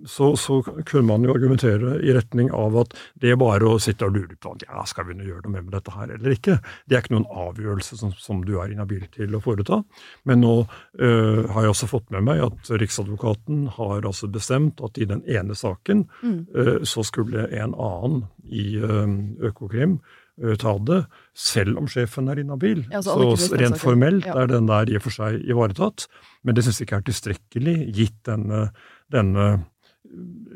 så, 0.06 0.30
så 0.38 0.60
kunne 0.86 1.06
man 1.08 1.26
jo 1.26 1.34
argumentere 1.34 1.96
i 2.06 2.14
retning 2.14 2.52
av 2.54 2.76
at 2.84 2.94
det 3.22 3.32
er 3.32 3.40
bare 3.40 3.66
å 3.66 3.80
sitte 3.82 4.06
og 4.06 4.14
lure 4.16 4.36
på 4.38 4.54
ja, 4.62 4.84
skal 4.86 5.08
vi 5.08 5.16
nå 5.18 5.26
gjøre 5.26 5.46
noe 5.48 5.64
med 5.64 5.74
dette 5.74 5.94
her 5.94 6.12
eller 6.14 6.36
ikke, 6.36 6.58
det 6.86 6.96
er 6.96 7.04
ikke 7.04 7.16
noen 7.16 7.28
avgjørelse 7.46 7.98
som, 7.98 8.14
som 8.20 8.44
du 8.46 8.56
er 8.60 8.72
inhabil 8.72 9.04
til 9.14 9.34
å 9.34 9.42
foreta. 9.42 9.80
Men 10.28 10.42
nå 10.44 10.54
øh, 10.62 11.42
har 11.50 11.66
jeg 11.66 11.74
også 11.74 11.90
fått 11.90 12.12
med 12.14 12.26
meg 12.28 12.44
at 12.46 12.70
Riksadvokaten 12.82 13.66
har 13.76 14.06
altså 14.06 14.30
bestemt 14.30 14.82
at 14.84 14.98
i 15.02 15.08
den 15.08 15.24
ene 15.26 15.56
saken 15.58 16.06
Mm. 16.22 16.46
øh, 16.54 16.84
så 16.84 17.02
skulle 17.02 17.46
en 17.52 17.74
annen 17.74 18.24
i 18.48 18.76
øh, 18.78 19.08
Økokrim 19.50 19.98
øh, 20.42 20.56
ta 20.60 20.76
det, 20.86 21.02
selv 21.34 21.78
om 21.80 21.88
sjefen 21.88 22.28
er 22.28 22.38
inhabil. 22.42 22.84
Ja, 22.92 23.00
så 23.02 23.16
så 23.36 23.56
rent 23.56 23.78
formelt 23.80 24.26
Ja. 24.26 24.34
er 24.42 24.46
den 24.46 24.68
der 24.68 24.88
i 24.90 24.96
og 24.96 25.02
for 25.02 25.10
seg 25.10 25.42
ivaretatt, 25.48 26.06
men 26.44 26.54
det 26.54 26.64
syns 26.64 26.80
jeg 26.80 26.88
ikke 26.88 26.96
er 27.02 27.08
tilstrekkelig 27.10 27.76
gitt 27.96 28.18
denne, 28.28 28.70
denne 29.12 29.64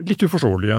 litt 0.07 0.23
uforståelige 0.23 0.79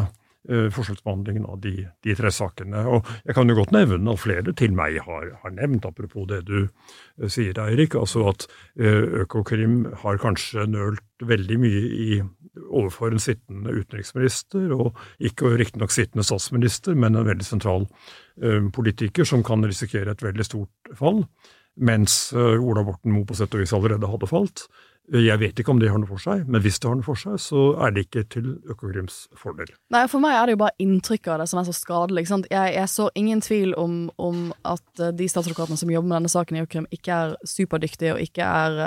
eh, 0.49 0.69
forskjellsbehandlingen 0.73 1.45
av 1.45 1.59
de, 1.61 1.73
de 2.03 2.15
tre 2.17 2.31
sakene. 2.33 2.85
Og 2.87 3.05
jeg 3.25 3.35
kan 3.37 3.49
jo 3.51 3.57
godt 3.59 3.73
nevne 3.75 4.13
at 4.13 4.21
flere 4.23 4.53
til 4.57 4.73
meg 4.77 4.99
har, 5.05 5.27
har 5.43 5.55
nevnt, 5.57 5.85
apropos 5.85 6.27
det 6.31 6.43
du 6.47 6.59
eh, 6.63 7.27
sier, 7.29 7.57
Eirik, 7.65 7.95
altså 7.99 8.27
at 8.31 8.47
eh, 8.79 9.23
Økokrim 9.25 9.83
har 10.03 10.21
kanskje 10.23 10.65
nølt 10.71 11.03
veldig 11.21 11.59
mye 11.61 11.83
i 12.07 12.21
overfor 12.71 13.13
en 13.13 13.23
sittende 13.23 13.73
utenriksminister, 13.75 14.71
og 14.75 14.97
ikke 15.19 15.55
riktignok 15.59 15.93
sittende 15.93 16.25
statsminister, 16.27 16.97
men 16.97 17.15
en 17.15 17.27
veldig 17.27 17.47
sentral 17.47 17.87
eh, 18.41 18.61
politiker 18.73 19.27
som 19.27 19.43
kan 19.45 19.63
risikere 19.65 20.15
et 20.15 20.23
veldig 20.25 20.47
stort 20.47 20.93
fall, 20.97 21.23
mens 21.81 22.31
eh, 22.35 22.57
Ola 22.59 22.85
Borten 22.87 23.13
Moe 23.15 23.27
på 23.27 23.37
sett 23.37 23.53
og 23.55 23.63
vis 23.63 23.75
allerede 23.77 24.09
hadde 24.11 24.31
falt. 24.31 24.65
Jeg 25.11 25.41
vet 25.41 25.57
ikke 25.59 25.73
om 25.73 25.79
det 25.81 25.89
har 25.91 25.99
noe 25.99 26.07
for 26.07 26.23
seg, 26.23 26.45
men 26.47 26.61
hvis 26.63 26.77
det 26.79 26.87
har 26.87 26.95
noe 26.95 27.03
for 27.03 27.19
seg, 27.19 27.35
så 27.43 27.63
er 27.83 27.91
det 27.91 28.05
ikke 28.05 28.21
til 28.31 28.45
Økokrims 28.71 29.25
fordel. 29.35 29.67
Nei, 29.91 30.05
For 30.07 30.23
meg 30.23 30.37
er 30.37 30.47
det 30.47 30.55
jo 30.55 30.61
bare 30.61 30.79
inntrykket 30.79 31.33
av 31.33 31.41
det 31.41 31.47
som 31.51 31.59
er 31.59 31.67
så 31.67 31.75
skadelig. 31.75 32.23
ikke 32.23 32.31
sant? 32.31 32.47
Jeg, 32.53 32.75
jeg 32.77 32.91
så 32.93 33.09
ingen 33.19 33.43
tvil 33.43 33.75
om, 33.75 33.97
om 34.15 34.45
at 34.63 35.03
eh, 35.03 35.11
de 35.11 35.27
statsadvokatene 35.27 35.81
som 35.81 35.91
jobber 35.91 36.07
med 36.07 36.21
denne 36.21 36.31
saken 36.31 36.55
i 36.55 36.63
Økokrim, 36.63 36.87
ikke 36.95 37.17
er 37.17 37.35
superdyktige 37.43 38.15
og 38.15 38.23
ikke, 38.23 38.47
er, 38.47 38.79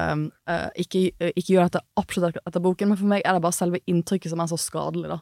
eh, 0.48 0.66
ikke, 0.80 1.04
ikke 1.34 1.50
gjør 1.58 1.68
dette 1.68 1.84
absolutt 2.00 2.40
etter 2.40 2.64
boken, 2.64 2.94
men 2.94 3.02
for 3.02 3.12
meg 3.12 3.20
er 3.20 3.36
det 3.36 3.44
bare 3.44 3.58
selve 3.60 3.84
inntrykket 3.84 4.32
som 4.32 4.40
er 4.40 4.48
så 4.54 4.60
skadelig. 4.64 5.12
da. 5.12 5.20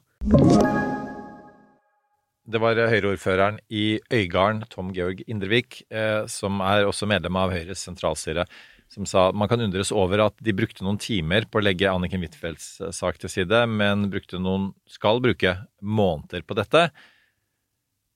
Det 2.53 2.59
var 2.59 2.79
Høyre-ordføreren 2.79 3.59
i 3.71 4.01
Øygarden, 4.13 4.65
Tom 4.71 4.95
Georg 4.95 5.23
Indrevik, 5.27 5.83
eh, 5.91 6.27
som 6.27 6.63
er 6.63 6.87
også 6.87 7.07
medlem 7.11 7.39
av 7.39 7.51
Høyres 7.55 7.83
sentralstyre, 7.87 8.47
som 8.93 9.07
sa 9.09 9.31
man 9.33 9.49
kan 9.49 9.63
undres 9.65 9.89
over 9.97 10.21
at 10.27 10.37
de 10.45 10.53
brukte 10.53 10.85
noen 10.85 10.99
timer 11.01 11.47
på 11.49 11.61
å 11.61 11.65
legge 11.65 11.89
Anniken 11.89 12.21
Huitfeldts 12.21 12.67
eh, 12.85 12.91
sak 12.93 13.17
til 13.23 13.33
side, 13.33 13.63
men 13.73 14.09
brukte 14.13 14.41
noen, 14.43 14.71
skal 14.91 15.23
bruke 15.25 15.55
måneder 15.81 16.45
på 16.45 16.57
dette. 16.59 16.87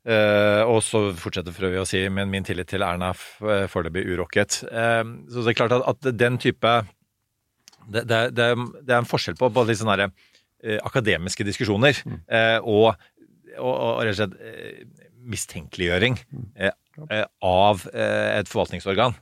Eh, 0.07 0.63
og 0.69 0.83
så 0.87 1.01
fortsetter 1.19 1.55
for 1.57 1.67
øvrig 1.67 1.81
å 1.83 1.89
si 1.89 2.05
men 2.13 2.29
min 2.31 2.45
tillit 2.47 2.69
til 2.71 2.85
Erna 2.87 3.09
er 3.15 3.25
eh, 3.57 3.65
foreløpig 3.73 4.05
urokket. 4.13 4.61
Eh, 4.69 5.03
så 5.33 5.43
det 5.43 5.55
er 5.55 5.59
klart 5.59 5.75
at, 5.81 5.87
at 5.97 6.11
den 6.15 6.37
type 6.43 6.75
det, 7.87 8.05
det, 8.11 8.21
det, 8.37 8.47
er- 8.53 8.99
en 9.01 9.09
forskjell 9.09 9.39
på, 9.39 9.49
både 9.55 9.73
litt 9.73 9.81
sånne 9.81 9.97
her, 9.97 10.15
eh, 10.63 10.79
akademiske 10.87 11.47
diskusjoner 11.47 11.99
eh, 12.29 12.59
og, 12.63 12.93
rett 13.57 14.13
og 14.13 14.19
slett 14.21 14.35
mistenkeliggjøring 15.27 16.19
eh, 16.61 16.75
av 17.43 17.83
et 17.97 18.47
forvaltningsorgan. 18.51 19.17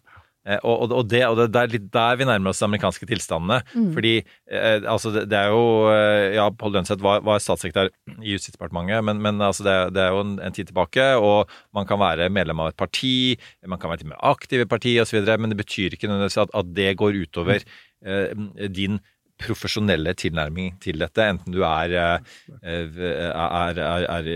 Eh, 0.45 0.61
og, 0.61 0.92
og, 0.92 1.07
det, 1.09 1.23
og 1.25 1.38
det 1.40 1.61
er 1.61 1.73
litt 1.73 1.87
der 1.95 2.18
vi 2.21 2.27
nærmer 2.29 2.53
oss 2.53 2.61
de 2.61 2.66
amerikanske 2.68 3.09
tilstandene. 3.09 3.62
Mm. 3.73 3.88
Fordi 3.97 4.14
eh, 4.21 4.85
altså 4.90 5.12
det, 5.14 5.25
det 5.33 5.40
er 5.40 5.55
jo 5.55 5.62
eh, 5.92 6.37
Ja, 6.37 6.49
Pål 6.53 6.77
Lønseth 6.77 7.05
var, 7.05 7.23
var 7.25 7.40
statssekretær 7.42 7.90
i 8.21 8.35
Justisdepartementet, 8.35 9.05
men, 9.09 9.23
men 9.25 9.40
altså 9.45 9.66
det, 9.66 9.77
det 9.97 10.05
er 10.05 10.12
jo 10.12 10.21
en, 10.25 10.37
en 10.45 10.57
tid 10.57 10.68
tilbake, 10.71 11.09
og 11.16 11.51
man 11.77 11.88
kan 11.88 12.01
være 12.03 12.29
medlem 12.33 12.61
av 12.64 12.73
et 12.73 12.81
parti, 12.81 13.35
man 13.66 13.81
kan 13.81 13.92
være 13.92 14.03
til 14.03 14.11
og 14.11 14.14
med 14.14 14.23
aktiv 14.35 14.64
i 14.64 14.68
partiet 14.68 15.07
osv., 15.07 15.25
men 15.40 15.53
det 15.53 15.61
betyr 15.61 15.97
ikke 15.97 16.11
nødvendigvis 16.11 16.42
at, 16.45 16.55
at 16.55 16.73
det 16.77 16.92
går 17.01 17.21
utover 17.25 17.64
eh, 17.64 18.68
din 18.68 19.01
profesjonelle 19.40 20.14
tilnærming 20.16 20.77
til 20.83 21.01
dette, 21.03 21.25
enten 21.27 21.55
du 21.55 21.62
er, 21.66 21.94
eh, 21.99 22.99
er, 23.01 23.81
er, 23.83 24.07
er, 24.07 24.29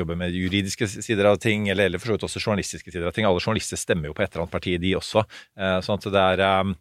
jobber 0.00 0.18
med 0.18 0.36
juridiske 0.36 0.88
sider 0.88 1.28
av 1.28 1.40
ting, 1.42 1.68
eller, 1.68 1.90
eller 1.90 2.00
for 2.00 2.10
så 2.10 2.16
vidt 2.16 2.26
også 2.28 2.42
journalistiske 2.42 2.92
sider 2.92 3.08
av 3.10 3.16
ting. 3.16 3.28
Alle 3.28 3.42
journalister 3.42 3.80
stemmer 3.80 4.10
jo 4.10 4.16
på 4.16 4.24
et 4.24 4.32
eller 4.32 4.46
annet 4.46 4.54
parti, 4.56 4.76
de 4.80 4.94
også. 4.98 5.24
Eh, 5.60 5.76
sånn 5.84 6.00
at 6.00 6.08
det 6.16 6.24
er 6.24 6.44
eh, 6.46 6.72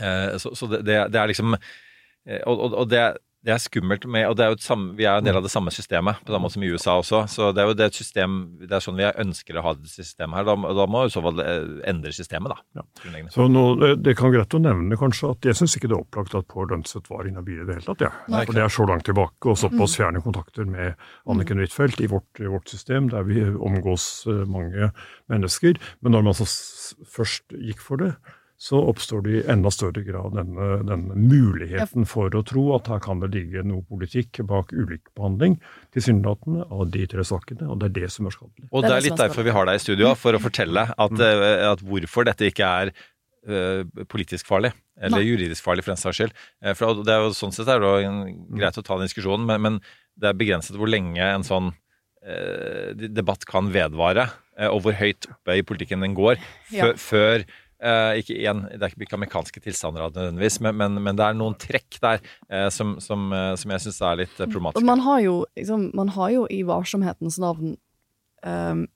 eh, 0.00 0.38
Så, 0.38 0.54
så 0.54 0.70
det, 0.76 0.84
det, 0.86 1.18
er 1.18 1.32
liksom 1.32 1.56
eh, 1.58 2.40
Og, 2.46 2.54
og, 2.54 2.78
og 2.84 2.90
det, 2.90 3.04
det 3.46 3.54
er 3.54 3.60
skummelt 3.62 4.02
med 4.04 4.26
Og 4.28 4.34
det 4.36 4.44
er 4.44 4.50
jo 4.52 4.56
et 4.58 4.64
samme, 4.64 4.90
vi 4.98 5.06
er 5.08 5.16
en 5.16 5.24
del 5.24 5.38
av 5.38 5.44
det 5.46 5.50
samme 5.52 5.72
systemet, 5.72 6.18
på 6.26 6.32
samme 6.34 6.44
måte 6.44 6.58
som 6.58 6.64
i 6.66 6.68
USA 6.74 6.96
også. 7.00 7.20
Så 7.32 7.46
det 7.56 7.62
er 7.62 7.70
jo 7.70 7.76
det 7.78 7.86
et 7.88 7.96
system 7.96 8.34
Det 8.60 8.74
er 8.76 8.82
sånn 8.84 8.98
vi 8.98 9.06
ønsker 9.08 9.56
å 9.56 9.62
ha 9.64 9.72
det 9.78 9.88
systemet 9.88 10.36
her. 10.36 10.44
Da, 10.50 10.56
da 10.76 10.86
må 10.90 11.06
i 11.06 11.12
så 11.14 11.22
fall 11.24 11.40
eh, 11.40 11.70
endre 11.88 12.12
systemet, 12.12 12.52
da. 12.52 12.82
Ja. 12.82 13.22
Så 13.32 13.46
nå, 13.48 13.62
det, 13.80 13.90
det 14.04 14.14
kan 14.18 14.34
greit 14.34 14.52
å 14.56 14.60
nevne 14.60 14.98
kanskje 15.00 15.30
at 15.32 15.48
jeg 15.48 15.56
syns 15.56 15.76
ikke 15.78 15.88
det 15.88 15.96
er 15.96 16.02
opplagt 16.04 16.36
at 16.36 16.48
Pål 16.52 16.68
Lønseth 16.74 17.08
var 17.12 17.28
inhabil 17.30 17.62
i 17.62 17.66
det 17.70 17.78
hele 17.78 17.86
tatt. 17.88 18.04
Ja. 18.04 18.10
Nei, 18.28 18.42
For 18.44 18.58
det 18.58 18.64
er 18.66 18.74
så 18.76 18.88
langt 18.90 19.06
tilbake, 19.08 19.48
og 19.54 19.56
såpass 19.62 19.96
fjerne 19.96 20.20
kontakter 20.24 20.68
med 20.68 21.00
Anniken 21.30 21.62
Huitfeldt 21.64 22.04
i, 22.04 22.10
vårt- 22.12 22.42
i 22.44 22.50
vårt 22.52 22.68
system, 22.68 23.08
der 23.14 23.24
vi 23.28 23.40
omgås 23.56 24.10
eh, 24.28 24.44
mange 24.50 24.92
mennesker. 25.32 25.80
Men 26.04 26.12
når 26.18 26.28
man 26.28 26.34
altså 26.36 26.50
først 27.16 27.56
gikk 27.56 27.80
for 27.84 28.04
det, 28.04 28.12
så 28.60 28.76
oppstår 28.90 29.22
det 29.24 29.30
i 29.38 29.42
enda 29.54 29.70
større 29.72 30.02
grad 30.04 30.34
denne, 30.36 30.66
denne 30.84 31.14
muligheten 31.16 32.04
for 32.08 32.28
å 32.36 32.42
tro 32.44 32.64
at 32.76 32.90
her 32.92 32.98
kan 33.00 33.22
det 33.22 33.30
ligge 33.32 33.62
noe 33.64 33.80
politikk 33.88 34.42
bak 34.44 34.74
ulik 34.76 35.06
behandling, 35.16 35.54
tilsynelatende, 35.96 36.66
av 36.68 36.90
de 36.92 37.06
tre 37.08 37.24
sakene. 37.24 37.70
Og 37.72 37.78
det 37.80 37.88
er 37.88 37.94
det 38.02 38.10
som 38.12 38.28
er 38.28 38.34
skadelig. 38.36 38.68
Og 38.68 38.84
det 38.84 38.92
er 38.92 39.06
litt 39.06 39.16
derfor 39.22 39.46
vi 39.48 39.54
har 39.56 39.64
deg 39.70 39.80
i 39.80 39.82
studio, 39.86 40.12
for 40.20 40.36
å 40.36 40.42
fortelle 40.44 40.84
at, 40.92 41.14
eh, 41.24 41.64
at 41.70 41.80
hvorfor 41.88 42.28
dette 42.28 42.50
ikke 42.50 42.68
er 42.84 42.92
eh, 42.92 43.80
politisk 44.12 44.44
farlig, 44.50 44.74
eller 45.00 45.22
Nei. 45.22 45.30
juridisk 45.30 45.64
farlig 45.64 45.86
for 45.86 45.94
den 45.94 46.02
saks 46.04 46.20
skyld. 46.20 46.36
Eh, 46.60 46.76
for 46.76 47.00
det 47.00 47.16
er 47.16 47.24
jo 47.24 47.32
sånn 47.40 47.56
sett 47.56 47.72
er 47.72 47.80
det 47.80 47.94
jo 48.04 48.12
greit 48.60 48.76
å 48.76 48.84
ta 48.84 48.98
den 49.00 49.08
diskusjonen, 49.08 49.48
men, 49.48 49.64
men 49.64 49.80
det 50.20 50.28
er 50.34 50.36
begrenset 50.36 50.76
hvor 50.76 50.92
lenge 50.92 51.24
en 51.24 51.48
sånn 51.48 51.72
eh, 52.20 52.92
debatt 53.08 53.48
kan 53.48 53.72
vedvare, 53.72 54.28
og 54.68 54.82
hvor 54.84 54.92
høyt 55.00 55.24
oppe 55.32 55.54
i 55.56 55.64
politikken 55.64 56.04
den 56.04 56.12
går, 56.12 56.36
før, 56.68 56.76
Ja. 56.76 56.92
før 57.00 57.48
ikke 57.80 58.36
igjen, 58.36 58.62
Det 58.68 58.82
er 58.82 58.92
ikke 58.92 59.16
amerikanske 59.16 59.60
tilstander 59.64 60.04
nødvendigvis, 60.08 60.60
men, 60.60 60.76
men, 60.76 61.02
men 61.02 61.16
det 61.16 61.24
er 61.24 61.36
noen 61.38 61.56
trekk 61.56 61.96
der 62.02 62.20
eh, 62.50 62.68
som, 62.68 62.98
som, 63.00 63.30
eh, 63.32 63.54
som 63.56 63.72
jeg 63.72 63.86
syns 63.86 64.00
er 64.04 64.20
litt 64.20 64.40
eh, 64.40 64.46
problematiske. 64.46 64.84
man 64.86 65.00
har 65.06 65.20
jo, 65.24 65.36
liksom, 65.56 65.90
man 65.96 66.12
har 66.16 66.30
jo 66.34 66.46
i 66.52 66.62
varsomhetens 66.68 67.38
navn 67.40 67.76
ehm, 68.44 68.86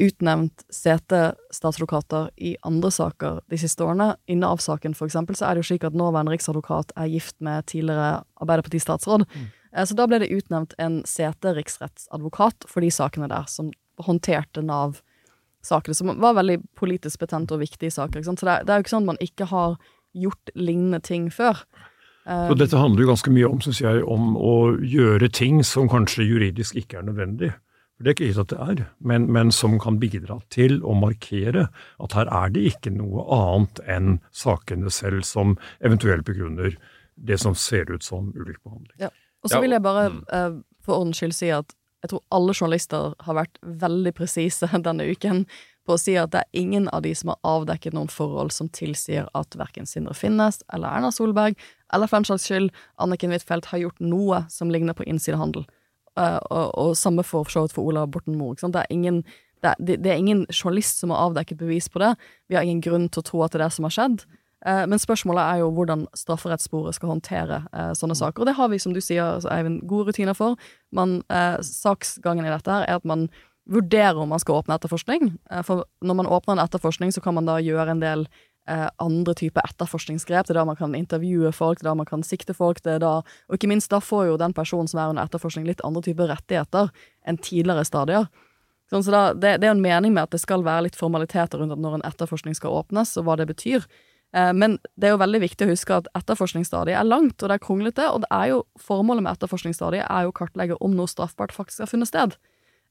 utnevnt 0.00 0.64
setestatsadvokater 0.72 2.30
i 2.40 2.54
andre 2.64 2.90
saker 2.94 3.42
de 3.50 3.58
siste 3.60 3.84
årene. 3.84 4.14
I 4.30 4.38
Nav-saken 4.38 4.94
for 4.96 5.10
eksempel, 5.10 5.36
så 5.36 5.48
er 5.48 5.56
det 5.56 5.64
jo 5.64 5.72
slik 5.72 5.84
at 5.84 5.96
nåværende 5.98 6.32
riksadvokat 6.32 6.94
er 6.96 7.10
gift 7.10 7.36
med 7.44 7.66
tidligere 7.66 8.22
Arbeiderpartistatsråd. 8.40 9.26
Eh, 9.74 9.84
Så 9.84 9.94
da 9.98 10.06
ble 10.06 10.22
det 10.22 10.32
utnevnt 10.32 10.74
en 10.78 11.02
seteriksrettsadvokat 11.02 12.66
for 12.70 12.80
de 12.80 12.90
sakene 12.94 13.28
der, 13.28 13.46
som 13.50 13.74
håndterte 14.00 14.62
Nav-sakene, 15.60 15.94
som 15.94 16.20
var 16.20 16.34
veldig 16.34 16.60
politisk 16.76 17.20
betente 17.20 17.54
og 17.54 17.60
viktige 17.60 17.90
saker. 17.90 18.20
Ikke 18.20 18.30
sant? 18.30 18.40
Så 18.40 18.46
det 18.46 18.66
det 18.66 18.72
er 18.72 18.78
jo 18.78 18.84
ikke 18.84 18.96
sånn 18.96 19.04
at 19.04 19.12
man 19.12 19.20
ikke 19.20 19.46
har 19.46 19.78
gjort 20.12 20.50
lignende 20.54 21.00
ting 21.00 21.30
før. 21.30 21.64
Så 22.24 22.54
dette 22.54 22.76
handler 22.76 23.02
jo 23.02 23.08
ganske 23.08 23.30
mye 23.30 23.48
om, 23.48 23.60
synes 23.60 23.80
jeg, 23.80 24.04
om 24.04 24.36
å 24.36 24.76
gjøre 24.84 25.28
ting 25.28 25.64
som 25.64 25.88
kanskje 25.88 26.26
juridisk 26.28 26.76
ikke 26.76 26.98
er 26.98 27.02
nødvendig. 27.02 27.52
For 27.96 28.04
Det 28.04 28.10
er 28.10 28.14
ikke 28.14 28.28
gitt 28.28 28.38
at 28.38 28.48
det 28.52 28.58
er, 28.60 28.84
men, 29.00 29.32
men 29.32 29.50
som 29.50 29.78
kan 29.80 29.98
bidra 29.98 30.38
til 30.50 30.82
å 30.84 30.94
markere 30.94 31.68
at 31.98 32.12
her 32.12 32.28
er 32.28 32.50
det 32.50 32.62
ikke 32.74 32.92
noe 32.94 33.24
annet 33.34 33.80
enn 33.86 34.20
sakene 34.32 34.90
selv 34.90 35.24
som 35.24 35.58
eventuelt 35.80 36.24
begrunner 36.24 36.76
det 37.16 37.40
som 37.40 37.54
ser 37.54 37.90
ut 37.90 38.04
som 38.04 38.32
ulik 38.36 38.62
behandling. 38.62 38.96
Ja. 39.00 39.10
Og 39.42 39.50
så 39.50 39.60
vil 39.60 39.72
jeg 39.72 39.82
bare 39.82 40.08
mm. 40.12 40.22
eh, 40.32 40.54
for 40.84 41.00
ordens 41.00 41.20
skyld 41.20 41.34
si 41.36 41.50
at 41.52 41.74
jeg 42.00 42.12
tror 42.12 42.22
alle 42.32 42.54
journalister 42.56 43.12
har 43.26 43.36
vært 43.36 43.60
veldig 43.60 44.12
presise 44.16 44.68
denne 44.86 45.06
uken 45.10 45.44
på 45.88 45.96
å 45.96 46.00
si 46.00 46.14
at 46.20 46.32
det 46.32 46.42
er 46.44 46.60
ingen 46.62 46.88
av 46.94 47.02
de 47.04 47.12
som 47.16 47.32
har 47.32 47.40
avdekket 47.46 47.96
noen 47.96 48.10
forhold 48.12 48.52
som 48.54 48.68
tilsier 48.72 49.28
at 49.36 49.56
verken 49.58 49.88
Sindre 49.88 50.14
Finnes 50.16 50.60
eller 50.72 50.92
Erna 50.92 51.10
Solberg, 51.14 51.58
eller 51.92 52.10
for 52.10 52.20
den 52.20 52.28
saks 52.28 52.48
skyld 52.48 52.72
Anniken 53.02 53.34
Huitfeldt, 53.34 53.70
har 53.72 53.82
gjort 53.82 54.02
noe 54.04 54.44
som 54.52 54.72
ligner 54.72 54.96
på 54.96 55.06
innsidehandel. 55.08 55.66
Uh, 56.18 56.38
og, 56.50 56.66
og 56.74 56.98
samme 56.98 57.24
for 57.24 57.48
så 57.50 57.64
for 57.72 57.88
Ola 57.88 58.04
Borten 58.06 58.36
Moe. 58.38 58.58
Det 58.58 58.86
det 59.60 59.96
det 60.00 60.10
er 60.10 60.18
ingen 60.18 60.46
journalist 60.48 61.00
som 61.00 61.12
har 61.12 61.28
avdekket 61.28 61.58
bevis 61.60 61.88
på 61.88 62.00
det. 62.00 62.14
Vi 62.48 62.56
har 62.56 62.64
ingen 62.64 62.84
grunn 62.84 63.08
til 63.08 63.20
å 63.20 63.26
tro 63.28 63.42
at 63.44 63.52
det 63.52 63.60
er 63.60 63.66
det 63.66 63.74
som 63.76 63.86
har 63.88 63.96
skjedd. 63.96 64.24
Eh, 64.66 64.86
Men 64.86 64.98
spørsmålet 64.98 65.42
er 65.42 65.62
jo 65.62 65.70
hvordan 65.72 66.06
strafferettssporet 66.16 66.94
skal 66.94 67.14
håndtere 67.14 67.62
eh, 67.72 67.92
sånne 67.96 68.16
saker. 68.18 68.42
Og 68.42 68.50
det 68.50 68.56
har 68.58 68.68
vi, 68.68 68.78
som 68.78 68.92
du 68.92 69.00
sier, 69.00 69.36
altså, 69.36 69.50
Eivind, 69.54 69.80
gode 69.88 70.10
rutiner 70.10 70.36
for. 70.36 70.56
Men 70.92 71.22
eh, 71.30 71.56
saksgangen 71.64 72.46
i 72.46 72.52
dette 72.52 72.82
er 72.82 73.00
at 73.00 73.08
man 73.08 73.28
vurderer 73.70 74.18
om 74.18 74.32
man 74.32 74.40
skal 74.42 74.58
åpne 74.58 74.74
etterforskning. 74.74 75.36
For 75.62 75.84
når 76.02 76.16
man 76.18 76.26
åpner 76.26 76.56
en 76.56 76.64
etterforskning, 76.64 77.12
så 77.14 77.20
kan 77.22 77.36
man 77.36 77.46
da 77.46 77.60
gjøre 77.62 77.92
en 77.92 78.00
del 78.02 78.24
eh, 78.68 78.88
andre 78.98 79.34
typer 79.38 79.62
etterforskningsgrep. 79.68 80.48
Det 80.48 80.54
er 80.54 80.58
da 80.58 80.66
man 80.66 80.78
kan 80.78 80.96
intervjue 80.98 81.52
folk, 81.54 81.78
det 81.78 81.86
er 81.86 81.92
da 81.92 82.00
man 82.02 82.08
kan 82.08 82.24
sikte 82.26 82.56
folk, 82.56 82.82
det 82.82 82.96
er 82.96 83.02
da 83.04 83.12
Og 83.20 83.56
ikke 83.56 83.70
minst, 83.70 83.90
da 83.90 84.00
får 84.00 84.26
jo 84.26 84.36
den 84.40 84.56
personen 84.56 84.88
som 84.90 85.00
er 85.00 85.12
under 85.12 85.24
etterforskning, 85.28 85.68
litt 85.68 85.84
andre 85.86 86.02
typer 86.02 86.32
rettigheter 86.32 86.90
enn 87.26 87.38
tidligere 87.38 87.84
stadier. 87.86 88.26
Sånn, 88.90 89.04
så 89.06 89.14
da, 89.14 89.22
det, 89.34 89.60
det 89.62 89.68
er 89.68 89.70
jo 89.70 89.78
en 89.78 89.86
mening 89.86 90.14
med 90.16 90.26
at 90.26 90.34
det 90.34 90.42
skal 90.42 90.64
være 90.66 90.88
litt 90.88 90.98
formaliteter 90.98 91.60
rundt 91.62 91.78
når 91.78 92.00
en 92.00 92.08
etterforskning 92.08 92.56
skal 92.58 92.74
åpnes, 92.74 93.14
og 93.20 93.28
hva 93.28 93.36
det 93.38 93.46
betyr. 93.52 93.86
Eh, 94.36 94.52
Men 94.52 94.78
det 94.96 95.08
er 95.08 95.16
jo 95.16 95.22
veldig 95.24 95.42
viktig 95.42 95.66
å 95.66 95.72
huske 95.72 95.96
at 95.96 96.08
etterforskningsstadiet 96.18 96.98
er 96.98 97.08
langt, 97.08 97.42
og 97.42 97.50
det 97.50 97.58
er 97.58 97.66
kronglete, 97.66 98.06
og 98.10 98.22
det 98.24 98.30
er 98.30 98.52
jo 98.54 98.62
formålet 98.78 99.26
med 99.26 99.34
etterforskningsstadiet 99.34 100.06
er 100.06 100.26
jo 100.26 100.32
å 100.32 100.38
kartlegge 100.40 100.78
om 100.80 100.94
noe 100.96 101.10
straffbart 101.10 101.54
faktisk 101.56 101.84
har 101.84 101.90
funnet 101.90 102.10
sted. 102.10 102.36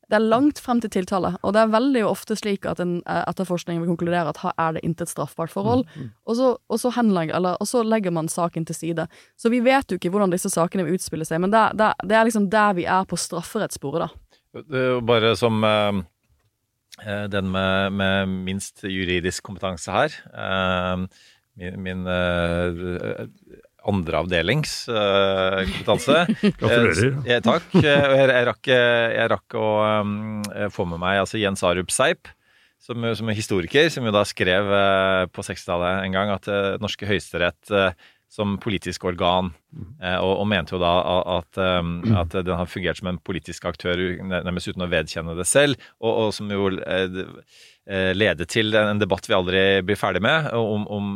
Det 0.10 0.18
er 0.18 0.26
langt 0.26 0.58
frem 0.58 0.80
til 0.82 0.90
tiltale, 0.90 1.36
og 1.46 1.54
det 1.54 1.62
er 1.62 1.70
veldig 1.70 2.02
ofte 2.10 2.34
slik 2.36 2.66
at 2.66 2.80
en 2.82 2.98
eh, 3.06 3.24
etterforskning 3.30 3.78
vil 3.80 3.92
konkludere 3.92 4.32
at 4.34 4.42
her 4.42 4.56
er 4.58 4.76
det 4.76 4.84
intet 4.88 5.12
straffbart 5.12 5.54
forhold, 5.54 5.86
og, 6.26 6.34
så, 6.36 6.56
og, 6.68 6.80
så 6.82 6.92
henlegger, 6.98 7.38
eller, 7.38 7.60
og 7.62 7.70
så 7.70 7.84
legger 7.86 8.12
man 8.12 8.28
saken 8.28 8.66
til 8.66 8.76
side. 8.76 9.06
Så 9.38 9.54
vi 9.54 9.62
vet 9.62 9.86
jo 9.92 10.00
ikke 10.00 10.10
hvordan 10.10 10.34
disse 10.34 10.50
sakene 10.50 10.88
vil 10.88 10.98
utspille 10.98 11.28
seg, 11.30 11.44
men 11.44 11.54
det, 11.54 11.62
det, 11.78 11.94
det 12.10 12.18
er 12.18 12.26
liksom 12.26 12.50
der 12.50 12.74
vi 12.80 12.90
er 12.90 13.06
på 13.06 13.22
strafferettssporet, 13.22 14.10
da. 14.10 14.40
Det 14.66 14.80
er 14.82 14.96
jo 14.96 15.02
bare 15.06 15.36
som 15.38 15.62
eh, 15.62 16.02
den 17.32 17.52
med, 17.54 17.94
med 17.96 18.28
minst 18.48 18.84
juridisk 18.84 19.44
kompetanse 19.48 19.92
her. 19.94 20.10
Eh, 20.34 20.98
min 21.60 21.76
min 21.84 22.08
eh, 22.08 23.28
andreavdelingskompetanse. 23.90 26.18
Gratulerer. 26.60 27.14
Eh, 27.26 27.34
eh, 27.36 27.42
takk. 27.44 27.64
Eh, 27.80 27.84
Jeg, 27.84 28.30
jeg, 28.30 28.46
rakk, 28.50 28.68
eh, 28.74 29.08
jeg 29.18 29.28
rakk 29.34 29.50
å 29.60 29.68
få 30.74 30.84
med 30.90 31.00
meg 31.02 31.16
altså 31.24 31.38
Jens 31.42 31.64
Arup 31.68 31.92
Seip. 31.94 32.24
Som, 32.80 33.04
som 33.12 33.28
er 33.28 33.36
historiker, 33.36 33.90
som 33.92 34.06
jo 34.08 34.12
da 34.16 34.22
skrev 34.24 34.70
eh, 34.72 35.26
på 35.36 35.44
60-tallet 35.44 36.06
en 36.06 36.14
gang 36.16 36.30
at 36.32 36.46
eh, 36.48 36.78
norske 36.80 37.04
høyesterett 37.10 37.68
eh, 37.76 37.92
som 38.30 38.58
politisk 38.62 39.08
organ, 39.10 39.50
eh, 40.04 40.18
og, 40.22 40.36
og 40.44 40.48
mente 40.52 40.76
jo 40.76 40.82
da 40.82 40.94
at, 41.40 41.60
um, 41.82 41.96
at 42.14 42.36
den 42.38 42.54
har 42.54 42.70
fungert 42.70 43.00
som 43.00 43.10
en 43.10 43.22
politisk 43.26 43.66
aktør 43.66 43.98
nærmest 44.22 44.70
uten 44.70 44.86
å 44.86 44.90
vedkjenne 44.92 45.34
det 45.38 45.48
selv, 45.50 45.82
og, 45.98 46.12
og 46.14 46.36
som 46.38 46.52
jo 46.54 46.70
eh, 47.90 48.12
eh, 48.14 48.46
til 48.50 48.76
en 48.78 49.02
debatt 49.02 49.28
vi 49.30 49.36
aldri 49.36 49.64
blir 49.86 49.98
ferdig 50.00 50.22
med, 50.24 50.52
om, 50.54 50.86
om 50.88 51.10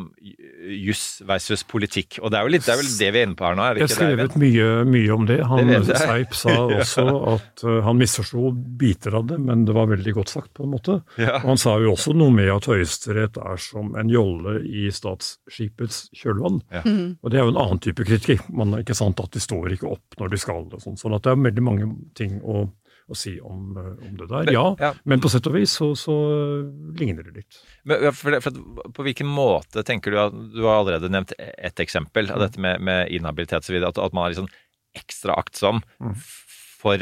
juss 0.73 1.21
versus 1.27 1.63
politikk. 1.67 2.19
Og 2.21 2.31
det 2.33 2.39
er, 2.39 2.47
jo 2.47 2.53
litt, 2.55 2.65
det 2.65 2.73
er 2.73 2.81
vel 2.81 2.91
det 2.99 3.09
vi 3.13 3.21
er 3.21 3.27
inne 3.27 3.37
på 3.39 3.47
her 3.47 3.57
nå? 3.57 3.65
er 3.65 3.77
det 3.77 3.83
Jeg 3.83 3.91
det, 3.91 3.97
skrevet 3.97 4.37
mye, 4.41 4.67
mye 4.89 5.15
om 5.15 5.27
det. 5.29 5.39
Han, 5.49 5.73
Det. 5.73 5.97
Seip 5.99 6.35
sa 6.37 6.55
også 6.79 7.05
at 7.33 7.63
uh, 7.67 7.79
han 7.85 7.99
misforsto 7.99 8.51
biter 8.79 9.17
av 9.19 9.27
det, 9.31 9.39
men 9.41 9.65
det 9.67 9.75
var 9.75 9.89
veldig 9.91 10.15
godt 10.17 10.33
sagt, 10.35 10.51
på 10.57 10.67
en 10.67 10.73
måte. 10.73 10.99
Ja. 11.21 11.39
Og 11.41 11.53
han 11.53 11.61
sa 11.61 11.75
jo 11.83 11.93
også 11.93 12.15
noe 12.17 12.33
med 12.33 12.51
at 12.53 12.69
Høyesterett 12.69 13.39
er 13.41 13.61
som 13.61 13.93
en 13.99 14.11
jolle 14.11 14.59
i 14.67 14.87
statsskipets 14.93 16.07
kjølvann. 16.17 16.61
Ja. 16.73 16.83
Og 16.85 17.33
det 17.33 17.39
er 17.39 17.47
jo 17.47 17.53
en 17.53 17.61
annen 17.65 17.83
type 17.83 18.05
kritikk. 18.07 18.45
Man, 18.53 18.75
ikke 18.81 18.97
sant, 18.97 19.19
At 19.23 19.35
de 19.35 19.41
står 19.43 19.75
ikke 19.75 19.91
opp 19.93 20.17
når 20.19 20.33
de 20.33 20.39
skal. 20.41 20.65
og 20.67 20.81
sånn, 20.81 20.97
sånn 20.99 21.15
at 21.15 21.25
det 21.25 21.33
er 21.33 21.43
veldig 21.47 21.65
mange 21.65 21.89
ting 22.17 22.39
å, 22.41 22.65
å 23.09 23.15
si 23.17 23.33
om, 23.41 23.73
uh, 23.77 23.93
om 24.07 24.17
det 24.19 24.27
der. 24.31 24.51
Ja, 24.55 24.65
Ja. 24.79 24.93
men 25.03 25.19
på 25.23 25.29
sett 25.31 25.47
og 25.49 25.53
vis 25.57 25.73
så, 25.79 25.89
så 25.99 26.13
uh, 26.13 26.93
ligner 26.99 27.23
det 27.27 27.33
litt. 27.41 27.57
Men, 27.83 28.11
for 28.15 28.39
for 28.41 28.51
på 28.95 29.03
hvilken 29.07 29.27
måte 29.27 29.83
tenker 29.83 30.11
du 30.11 30.19
at 30.21 30.33
Du 30.53 30.61
har 30.63 30.79
allerede 30.81 31.09
nevnt 31.11 31.33
ett 31.39 31.79
eksempel 31.83 32.31
av 32.31 32.39
dette 32.45 32.59
med, 32.63 32.79
med 32.81 33.09
inhabilitet 33.11 33.63
osv. 33.65 33.81
At, 33.83 33.97
at 33.97 34.13
man 34.15 34.25
er 34.29 34.35
liksom 34.35 34.47
ekstra 34.95 35.35
aktsom 35.41 35.81
Mm. 35.99 36.13
for, 36.83 36.99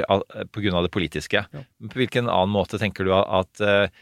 på 0.53 0.61
grunn 0.61 0.75
av 0.77 0.83
det 0.85 0.91
politiske. 0.93 1.45
Men 1.51 1.89
på 1.89 1.97
hvilken 2.03 2.29
annen 2.29 2.53
måte 2.53 2.77
tenker 2.79 3.03
du 3.03 3.11
at, 3.17 3.27
at 3.41 3.61
eh, 3.65 4.01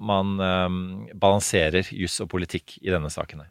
man 0.00 0.38
um, 0.40 0.78
balanserer 1.14 1.84
juss 1.92 2.18
og 2.24 2.30
politikk 2.32 2.78
i 2.82 2.90
denne 2.92 3.10
saken? 3.12 3.40
her? 3.44 3.50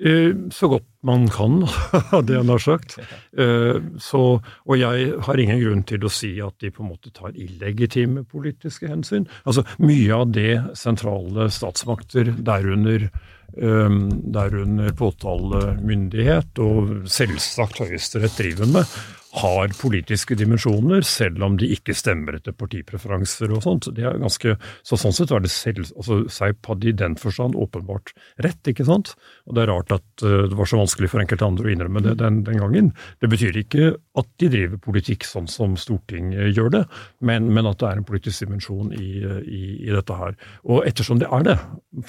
Eh, 0.00 0.32
Så 0.52 0.68
godt 0.68 0.84
man 1.06 1.28
kan, 1.32 1.62
hadde 2.12 2.34
jeg 2.34 2.44
nær 2.44 2.60
sagt. 2.60 2.98
Eh, 3.38 3.78
Så, 4.02 4.22
og 4.42 4.76
jeg 4.76 5.12
har 5.24 5.40
ingen 5.40 5.62
grunn 5.62 5.84
til 5.88 6.04
å 6.04 6.10
si 6.12 6.34
at 6.44 6.58
de 6.60 6.70
på 6.74 6.82
en 6.84 6.90
måte 6.90 7.12
tar 7.14 7.32
illegitime 7.32 8.24
politiske 8.28 8.90
hensyn. 8.90 9.24
Altså, 9.46 9.64
Mye 9.78 10.12
av 10.12 10.32
det 10.36 10.76
sentrale 10.76 11.48
statsmakter, 11.54 12.34
derunder, 12.44 13.08
eh, 13.56 13.98
derunder 14.36 14.92
påtalemyndighet 14.98 16.58
og 16.60 17.06
selvsagt 17.08 17.80
Høyesterett 17.84 18.36
driver 18.36 18.66
med, 18.66 18.96
har 19.36 19.72
politiske 19.76 20.36
dimensjoner, 20.38 21.02
selv 21.04 21.44
om 21.44 21.58
de 21.60 21.68
ikke 21.74 21.94
stemmer 21.96 22.38
etter 22.38 22.54
partipreferanser 22.56 23.52
og 23.52 23.64
sånt. 23.66 23.90
Det 23.96 24.06
er 24.06 24.20
ganske, 24.22 24.56
så 24.86 24.96
Sånn 24.96 25.12
sett 25.12 25.30
var 25.30 25.42
det 25.44 25.52
selv, 25.52 25.90
altså 26.00 26.22
Seip 26.32 26.66
hadde 26.66 26.88
i 26.88 26.94
den 26.96 27.18
forstand 27.20 27.54
åpenbart 27.60 28.14
rett, 28.42 28.70
ikke 28.72 28.86
sant? 28.88 29.12
Og 29.44 29.54
det 29.54 29.62
er 29.62 29.70
rart 29.70 29.92
at 29.94 30.24
eh, 30.24 30.46
det 30.48 30.56
var 30.56 30.70
så 30.70 30.80
vanskelig 30.80 31.10
for 31.12 31.22
enkelte 31.22 31.46
andre 31.46 31.68
å 31.68 31.72
innrømme 31.74 32.02
det 32.02 32.14
den, 32.22 32.40
den 32.46 32.62
gangen. 32.62 32.88
Det 33.20 33.28
betyr 33.30 33.58
ikke 33.60 33.90
at 34.16 34.30
de 34.40 34.48
driver 34.54 34.80
politikk 34.82 35.26
sånn 35.28 35.50
som 35.52 35.76
Stortinget 35.78 36.56
gjør 36.56 36.72
det, 36.72 36.82
men, 37.20 37.50
men 37.52 37.68
at 37.68 37.78
det 37.82 37.90
er 37.90 38.00
en 38.00 38.08
politisk 38.08 38.46
dimensjon 38.46 38.94
i, 38.96 39.10
i, 39.44 39.62
i 39.84 39.92
dette 39.92 40.16
her. 40.16 40.34
Og 40.64 40.88
ettersom 40.88 41.20
det 41.20 41.28
er 41.28 41.44
det, 41.46 41.58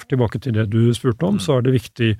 tilbake 0.08 0.40
til 0.42 0.56
det 0.56 0.66
du 0.72 0.80
spurte 0.96 1.28
om, 1.28 1.38
så 1.42 1.58
er 1.58 1.68
det 1.68 1.76
viktig 1.76 2.10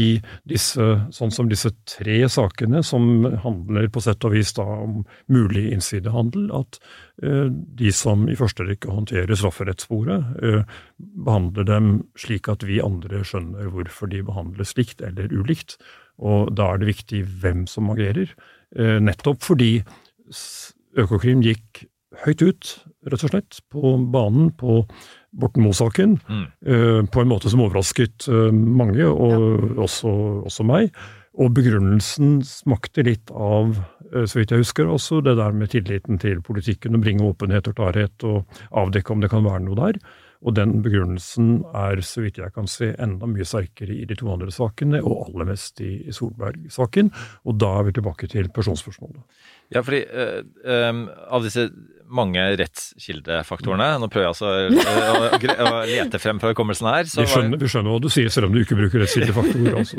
i 0.00 0.08
disse, 0.48 0.88
sånn 1.14 1.32
som 1.34 1.52
disse 1.52 1.70
tre 1.88 2.22
sakene 2.32 2.80
som 2.86 3.28
handler 3.44 3.92
på 3.92 4.02
sett 4.04 4.24
og 4.24 4.34
vis 4.34 4.53
da 4.56 4.64
om 4.84 5.04
mulig 5.28 5.66
innsidehandel, 5.74 6.48
at 6.54 6.78
eh, 7.22 7.48
de 7.50 7.92
som 7.92 8.26
i 8.28 8.36
første 8.38 8.66
rekke 8.66 8.90
håndterer 8.92 9.34
strafferettssporet, 9.36 10.42
eh, 10.42 10.64
behandler 11.26 11.68
dem 11.68 11.92
slik 12.20 12.48
at 12.52 12.64
vi 12.66 12.80
andre 12.84 13.24
skjønner 13.26 13.70
hvorfor 13.74 14.10
de 14.10 14.22
behandles 14.26 14.76
likt 14.78 15.02
eller 15.04 15.28
ulikt. 15.34 15.76
Og 16.18 16.54
da 16.54 16.72
er 16.74 16.78
det 16.78 16.92
viktig 16.92 17.24
hvem 17.42 17.66
som 17.70 17.90
agerer, 17.90 18.30
eh, 18.76 18.98
nettopp 19.02 19.42
fordi 19.42 19.82
Økokrim 20.96 21.42
gikk 21.42 21.84
høyt 22.24 22.42
ut, 22.46 22.68
rett 23.10 23.24
og 23.26 23.32
slett, 23.32 23.58
på 23.74 23.96
banen 24.12 24.52
på 24.54 24.84
Borten 25.34 25.64
Moe-saken, 25.64 26.20
Mm. 26.30 26.44
eh, 26.64 27.02
på 27.10 27.20
en 27.20 27.28
måte 27.28 27.50
som 27.50 27.60
overrasket 27.60 28.28
mange, 28.52 29.02
og 29.04 29.76
også, 29.82 30.44
også 30.46 30.64
meg. 30.64 30.94
Og 31.36 31.50
begrunnelsen 31.52 32.44
smakte 32.46 33.02
litt 33.02 33.30
av, 33.34 33.74
så 34.14 34.38
vidt 34.38 34.52
jeg 34.54 34.62
husker, 34.62 34.90
også 34.90 35.20
det 35.24 35.36
der 35.40 35.56
med 35.56 35.72
tilliten 35.72 36.20
til 36.22 36.42
politikken, 36.44 36.94
å 36.94 37.02
bringe 37.02 37.26
åpenhet 37.26 37.70
og 37.70 37.78
klarhet 37.78 38.26
og 38.28 38.60
avdekke 38.70 39.14
om 39.14 39.24
det 39.24 39.32
kan 39.32 39.46
være 39.46 39.64
noe 39.66 39.80
der. 39.80 39.98
Og 40.44 40.52
den 40.58 40.74
begrunnelsen 40.84 41.62
er, 41.72 42.02
så 42.04 42.20
vidt 42.20 42.38
jeg 42.38 42.52
kan 42.52 42.68
se, 42.68 42.90
enda 43.00 43.26
mye 43.30 43.46
sterkere 43.48 43.94
i 43.96 44.04
de 44.08 44.16
to 44.20 44.28
andre 44.32 44.52
sakene, 44.52 45.00
og 45.00 45.30
aller 45.30 45.48
mest 45.48 45.80
i, 45.80 45.94
i 46.04 46.12
Solberg-saken. 46.12 47.08
Og 47.48 47.56
da 47.62 47.70
er 47.78 47.86
vi 47.88 47.94
tilbake 47.96 48.28
til 48.28 48.50
personspørsmålet. 48.52 49.22
Ja, 49.74 49.82
fordi 49.82 50.04
uh, 50.06 50.40
um, 50.90 51.04
av 51.34 51.42
disse 51.46 51.68
mange 52.14 52.42
rettskildefaktorene 52.60 53.86
Nå 53.98 54.06
prøver 54.12 54.26
jeg 54.26 54.32
altså 54.34 54.50
eh, 54.68 55.54
å, 55.64 55.64
å 55.64 55.78
lete 55.88 56.20
frem 56.22 56.38
fra 56.38 56.50
hukommelsen 56.52 56.86
her. 56.86 57.08
så 57.10 57.24
Vi 57.24 57.30
skjønner, 57.32 57.58
vi 57.58 57.70
skjønner 57.72 57.94
hva 57.94 58.02
du 58.04 58.08
sier, 58.12 58.28
selv 58.30 58.50
om 58.50 58.54
du 58.54 58.60
ikke 58.60 58.76
bruker 58.78 59.02
rettskildefaktorer. 59.02 59.78
Altså. 59.80 59.96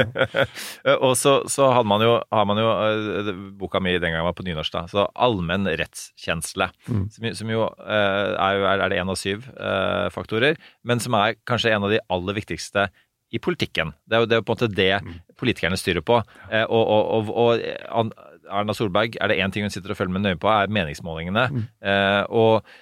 Og 1.08 1.12
så, 1.18 1.34
så 1.52 1.68
hadde 1.74 1.90
man 1.90 2.04
jo, 2.06 2.14
har 2.32 2.48
man 2.48 2.60
jo 2.62 2.70
uh, 2.70 3.30
Boka 3.58 3.82
mi 3.82 3.94
den 3.98 4.14
gangen 4.14 4.24
var 4.30 4.36
på 4.38 4.46
nynorsk, 4.46 4.72
da. 4.74 4.84
Så 4.90 5.04
allmenn 5.26 5.66
rettskjensle. 5.68 6.70
Mm. 6.88 7.04
Som, 7.12 7.28
som 7.42 7.52
jo 7.52 7.66
uh, 7.68 8.32
er, 8.38 8.62
er 8.78 8.86
det 8.94 9.00
én 9.02 9.12
av 9.12 9.18
syv 9.20 9.48
uh, 9.58 10.08
faktorer, 10.14 10.56
men 10.88 11.02
som 11.02 11.18
er 11.20 11.36
kanskje 11.48 11.74
en 11.74 11.84
av 11.88 11.92
de 11.92 12.00
aller 12.12 12.38
viktigste 12.38 12.88
i 13.32 13.40
politikken. 13.40 13.94
Det 14.04 14.16
er 14.18 14.24
jo, 14.24 14.26
det 14.28 14.36
er 14.36 14.42
jo 14.42 14.46
på 14.48 14.52
en 14.54 14.58
måte 14.60 14.72
det 14.76 14.90
Mm. 15.02 15.14
politikerne 15.40 15.76
styrer 15.80 16.04
på. 16.04 16.18
Og, 16.20 16.82
og, 16.84 17.06
og, 17.16 17.30
og 17.32 17.62
An- 17.98 18.12
Erna 18.52 18.76
Solberg, 18.76 19.18
er 19.18 19.32
det 19.32 19.40
én 19.42 19.54
ting 19.54 19.66
hun 19.66 19.74
sitter 19.74 19.94
og 19.94 19.98
følger 19.98 20.14
med 20.16 20.26
nøye 20.26 20.40
på, 20.40 20.50
er 20.52 20.72
meningsmålingene. 20.72 21.48
Mm. 21.52 21.66
Eh, 21.88 22.22
og, 22.28 22.72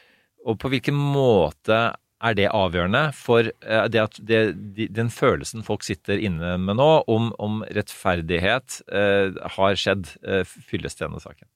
og 0.46 0.60
på 0.60 0.72
hvilken 0.72 0.98
måte 0.98 1.82
er 2.20 2.36
det 2.36 2.50
avgjørende 2.52 3.02
for 3.16 3.48
eh, 3.48 3.84
det 3.92 4.02
at 4.02 4.18
det, 4.28 4.40
de, 4.76 4.88
den 4.92 5.10
følelsen 5.12 5.64
folk 5.64 5.84
sitter 5.86 6.20
inne 6.20 6.56
med 6.60 6.76
nå, 6.80 6.88
om, 7.08 7.30
om 7.40 7.62
rettferdighet 7.72 8.80
eh, 8.92 9.38
har 9.56 9.78
skjedd, 9.80 10.12
eh, 10.26 10.44
fylles 10.44 10.98
til 10.98 11.08
denne 11.08 11.22
saken? 11.22 11.48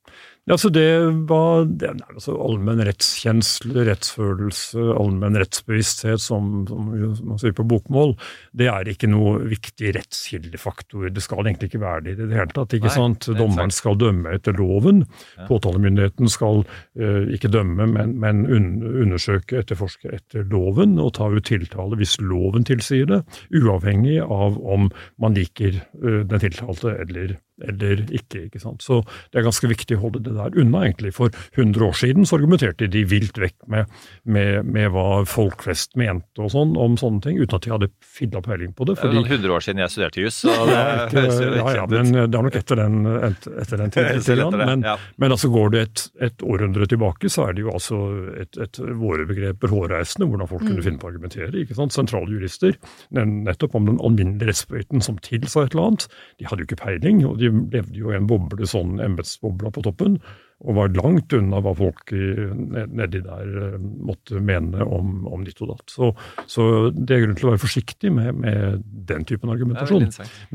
Ja, 0.44 0.58
så 0.60 0.68
det 0.68 0.90
var 1.24 1.64
det, 1.64 1.88
altså 2.04 2.34
allmenn 2.36 2.82
rettskjensle, 2.84 3.86
rettsfølelse, 3.88 4.82
allmenn 4.92 5.38
rettsbevissthet, 5.40 6.20
som, 6.20 6.66
som 6.68 6.90
man 6.90 7.40
sier 7.40 7.54
på 7.56 7.64
bokmål, 7.64 8.12
det 8.52 8.68
er 8.68 8.90
ikke 8.92 9.08
noe 9.08 9.38
viktig 9.48 9.94
rettskildefaktor. 9.96 11.06
Det 11.16 11.24
skal 11.24 11.48
egentlig 11.48 11.70
ikke 11.70 11.80
være 11.80 12.04
det 12.04 12.16
i 12.18 12.18
det 12.26 12.36
hele 12.36 12.52
tatt. 12.52 12.76
ikke 12.76 12.90
Nei, 12.90 12.96
sant? 12.98 13.30
er 13.32 13.38
Dommeren 13.40 13.72
sant. 13.72 13.78
skal 13.78 13.96
dømme 14.02 14.34
etter 14.36 14.58
loven. 14.58 15.06
Ja. 15.38 15.46
Påtalemyndigheten 15.48 16.28
skal 16.28 16.60
uh, 16.68 17.24
ikke 17.32 17.48
dømme, 17.54 17.88
men, 17.96 18.12
men 18.20 18.44
un, 18.44 18.68
undersøke, 19.06 19.62
etterforske 19.64 20.12
etter 20.12 20.44
loven 20.52 20.98
og 21.00 21.14
ta 21.16 21.30
ut 21.32 21.48
tiltale 21.48 21.96
hvis 21.96 22.18
loven 22.20 22.68
tilsier 22.68 23.08
det, 23.08 23.22
uavhengig 23.56 24.20
av 24.20 24.60
om 24.60 24.92
man 25.16 25.40
liker 25.40 25.80
uh, 26.04 26.20
den 26.20 26.44
tiltalte 26.44 26.98
eller, 27.00 27.38
eller 27.62 28.02
ikke. 28.10 28.46
ikke 28.48 28.60
sant? 28.62 28.82
Så 28.82 29.00
det 29.32 29.40
er 29.40 29.46
ganske 29.46 29.68
viktig 29.70 29.98
å 29.98 30.02
holde 30.06 30.22
det 30.26 30.34
der 30.34 30.58
unna, 30.60 30.84
egentlig. 30.88 31.14
For 31.16 31.34
100 31.54 31.86
år 31.86 31.96
siden 31.98 32.26
så 32.26 32.38
argumenterte 32.38 32.88
de 32.90 33.04
vilt 33.08 33.38
vekk 33.40 33.56
med, 33.70 33.92
med, 34.24 34.66
med 34.66 34.90
hva 34.94 35.22
folk 35.28 35.64
flest 35.66 35.94
mente 36.00 36.42
og 36.42 36.50
sånn 36.54 36.74
om 36.80 36.96
sånne 37.00 37.22
ting, 37.24 37.38
uten 37.40 37.58
at 37.58 37.66
de 37.66 37.74
hadde 37.74 37.90
filla 38.02 38.42
peiling 38.44 38.74
på 38.74 38.88
det. 38.88 38.96
Det 38.96 39.04
er 39.04 39.08
fordi 39.08 39.20
noen 39.20 39.30
hundre 39.30 39.56
år 39.56 39.66
siden 39.66 39.84
jeg 39.84 39.94
studerte 39.94 40.24
juss, 40.24 40.40
så 40.44 40.54
ja, 40.54 40.82
ikke, 41.06 41.24
ja, 41.30 41.66
ja, 41.78 41.86
men 41.90 42.12
det 42.14 42.40
er 42.40 42.48
nok 42.48 42.58
etter 42.58 42.80
den, 42.82 42.98
etter 43.30 43.82
den 43.84 43.94
tiden. 43.94 44.10
Etter 44.18 44.42
det, 44.42 44.68
men, 44.72 44.84
men 45.22 45.36
altså 45.36 45.50
går 45.54 45.74
det 45.74 45.84
et, 45.84 46.04
et 46.28 46.46
århundre 46.46 46.88
tilbake, 46.90 47.30
så 47.32 47.48
er 47.48 47.56
det 47.56 47.64
jo 47.66 47.72
altså 47.74 48.00
et, 48.40 48.58
et 48.60 48.82
våre 48.98 49.26
begreper 49.28 49.72
hårreisende, 49.72 50.28
hvordan 50.30 50.50
folk 50.50 50.66
kunne 50.66 50.84
finne 50.84 51.00
på 51.00 51.08
å 51.08 51.12
argumentere. 51.12 51.52
ikke 51.62 51.78
sant? 51.78 51.94
Sentrale 51.94 52.32
jurister, 52.32 52.76
nettopp 53.14 53.76
om 53.78 53.88
den 53.88 54.00
alminnelige 54.04 54.50
rettsbøyten 54.50 55.04
som 55.04 55.18
tilsa 55.22 55.64
et 55.64 55.74
eller 55.74 55.90
annet. 55.90 56.08
De 56.40 56.48
hadde 56.48 56.64
jo 56.64 56.68
ikke 56.68 56.80
peiling, 56.82 57.22
og 57.28 57.38
de 57.40 57.43
levde 57.50 57.98
jo 57.98 58.12
i 58.12 58.16
en 58.18 58.26
boble, 58.30 58.66
sånn 58.68 58.98
embetsbobla 59.04 59.70
på 59.74 59.82
toppen, 59.86 60.18
og 60.64 60.76
var 60.78 60.92
langt 60.96 61.32
unna 61.36 61.58
hva 61.60 61.72
folk 61.76 62.12
nedi 62.14 63.20
der 63.24 63.56
eh, 63.66 63.78
måtte 64.08 64.40
mene 64.40 64.84
om, 64.86 65.26
om 65.28 65.42
ditt 65.44 65.60
og 65.64 65.74
datt. 65.74 65.90
Så, 65.92 66.12
så 66.48 66.68
det 66.94 67.16
er 67.16 67.24
grunn 67.26 67.36
til 67.40 67.48
å 67.50 67.54
være 67.54 67.64
forsiktig 67.66 68.12
med, 68.14 68.38
med 68.40 68.84
den 69.10 69.26
typen 69.28 69.52
argumentasjon. 69.52 70.06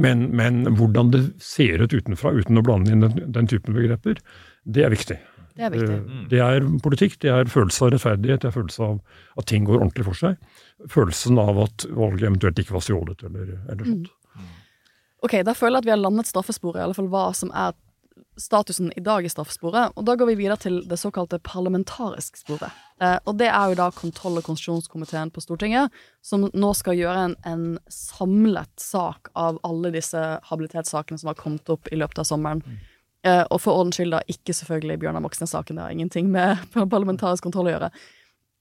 Men, 0.01 0.29
men 0.39 0.63
hvordan 0.79 1.11
det 1.13 1.25
ser 1.43 1.83
ut 1.83 1.93
utenfra, 1.93 2.31
uten 2.39 2.57
å 2.57 2.65
blande 2.65 2.95
inn 2.95 3.05
den, 3.05 3.19
den 3.35 3.51
typen 3.51 3.77
begreper, 3.77 4.21
det 4.65 4.87
er 4.87 4.95
viktig. 4.95 5.19
Det 5.59 5.65
er 5.67 5.73
viktig. 5.75 5.95
Eh, 5.99 6.23
Det 6.31 6.39
er 6.45 6.65
politikk, 6.85 7.17
det 7.21 7.33
er 7.35 7.49
følelse 7.51 7.85
av 7.85 7.91
rettferdighet, 7.97 8.41
det 8.45 8.49
er 8.49 8.55
følelse 8.55 8.85
av 8.85 8.99
at 9.41 9.49
ting 9.51 9.67
går 9.67 9.81
ordentlig 9.81 10.07
for 10.07 10.17
seg. 10.23 10.39
Følelsen 10.89 11.41
av 11.43 11.59
at 11.67 11.85
valget 11.91 12.29
eventuelt 12.31 12.63
ikke 12.63 12.77
var 12.77 12.85
stjålet 12.87 13.25
eller, 13.27 13.53
eller 13.67 13.83
sånt. 13.91 14.09
Ok, 15.21 15.41
Da 15.43 15.53
føler 15.53 15.77
jeg 15.79 15.83
at 15.83 15.85
vi 15.85 15.95
har 15.95 16.01
landet 16.01 16.29
straffesporet, 16.29 16.79
i 16.79 16.83
alle 16.87 16.97
fall 16.97 17.09
hva 17.11 17.29
som 17.35 17.51
er 17.51 17.73
statusen 18.39 18.91
i 18.95 19.01
dag 19.03 19.25
i 19.25 19.29
straffesporet. 19.31 19.91
Og 19.95 20.05
da 20.07 20.15
går 20.15 20.29
vi 20.31 20.37
videre 20.39 20.57
til 20.59 20.79
det 20.87 20.99
såkalte 20.99 21.41
parlamentarisk 21.43 22.37
sporet. 22.39 22.71
Eh, 23.01 23.17
og 23.27 23.37
det 23.39 23.49
er 23.51 23.71
jo 23.71 23.79
da 23.79 23.89
kontroll- 23.95 24.39
og 24.39 24.45
konstitusjonskomiteen 24.47 25.31
på 25.35 25.43
Stortinget, 25.43 25.91
som 26.23 26.47
nå 26.53 26.69
skal 26.77 26.97
gjøre 26.99 27.25
en, 27.29 27.35
en 27.47 27.65
samlet 27.91 28.71
sak 28.79 29.31
av 29.35 29.59
alle 29.67 29.91
disse 29.95 30.23
habilitetssakene 30.49 31.19
som 31.19 31.31
har 31.31 31.39
kommet 31.39 31.69
opp 31.71 31.91
i 31.91 31.99
løpet 31.99 32.23
av 32.23 32.29
sommeren. 32.31 32.63
Eh, 33.27 33.43
og 33.49 33.59
for 33.59 33.75
ordens 33.75 33.99
skyld 33.99 34.15
da 34.15 34.23
ikke 34.31 34.55
selvfølgelig 34.55 34.99
Bjørnar 35.01 35.23
Moxnes-saken, 35.25 35.75
det 35.75 35.83
har 35.83 35.95
ingenting 35.95 36.31
med 36.31 36.63
parlamentarisk 36.95 37.43
kontroll 37.47 37.71
å 37.71 37.75
gjøre. 37.75 37.91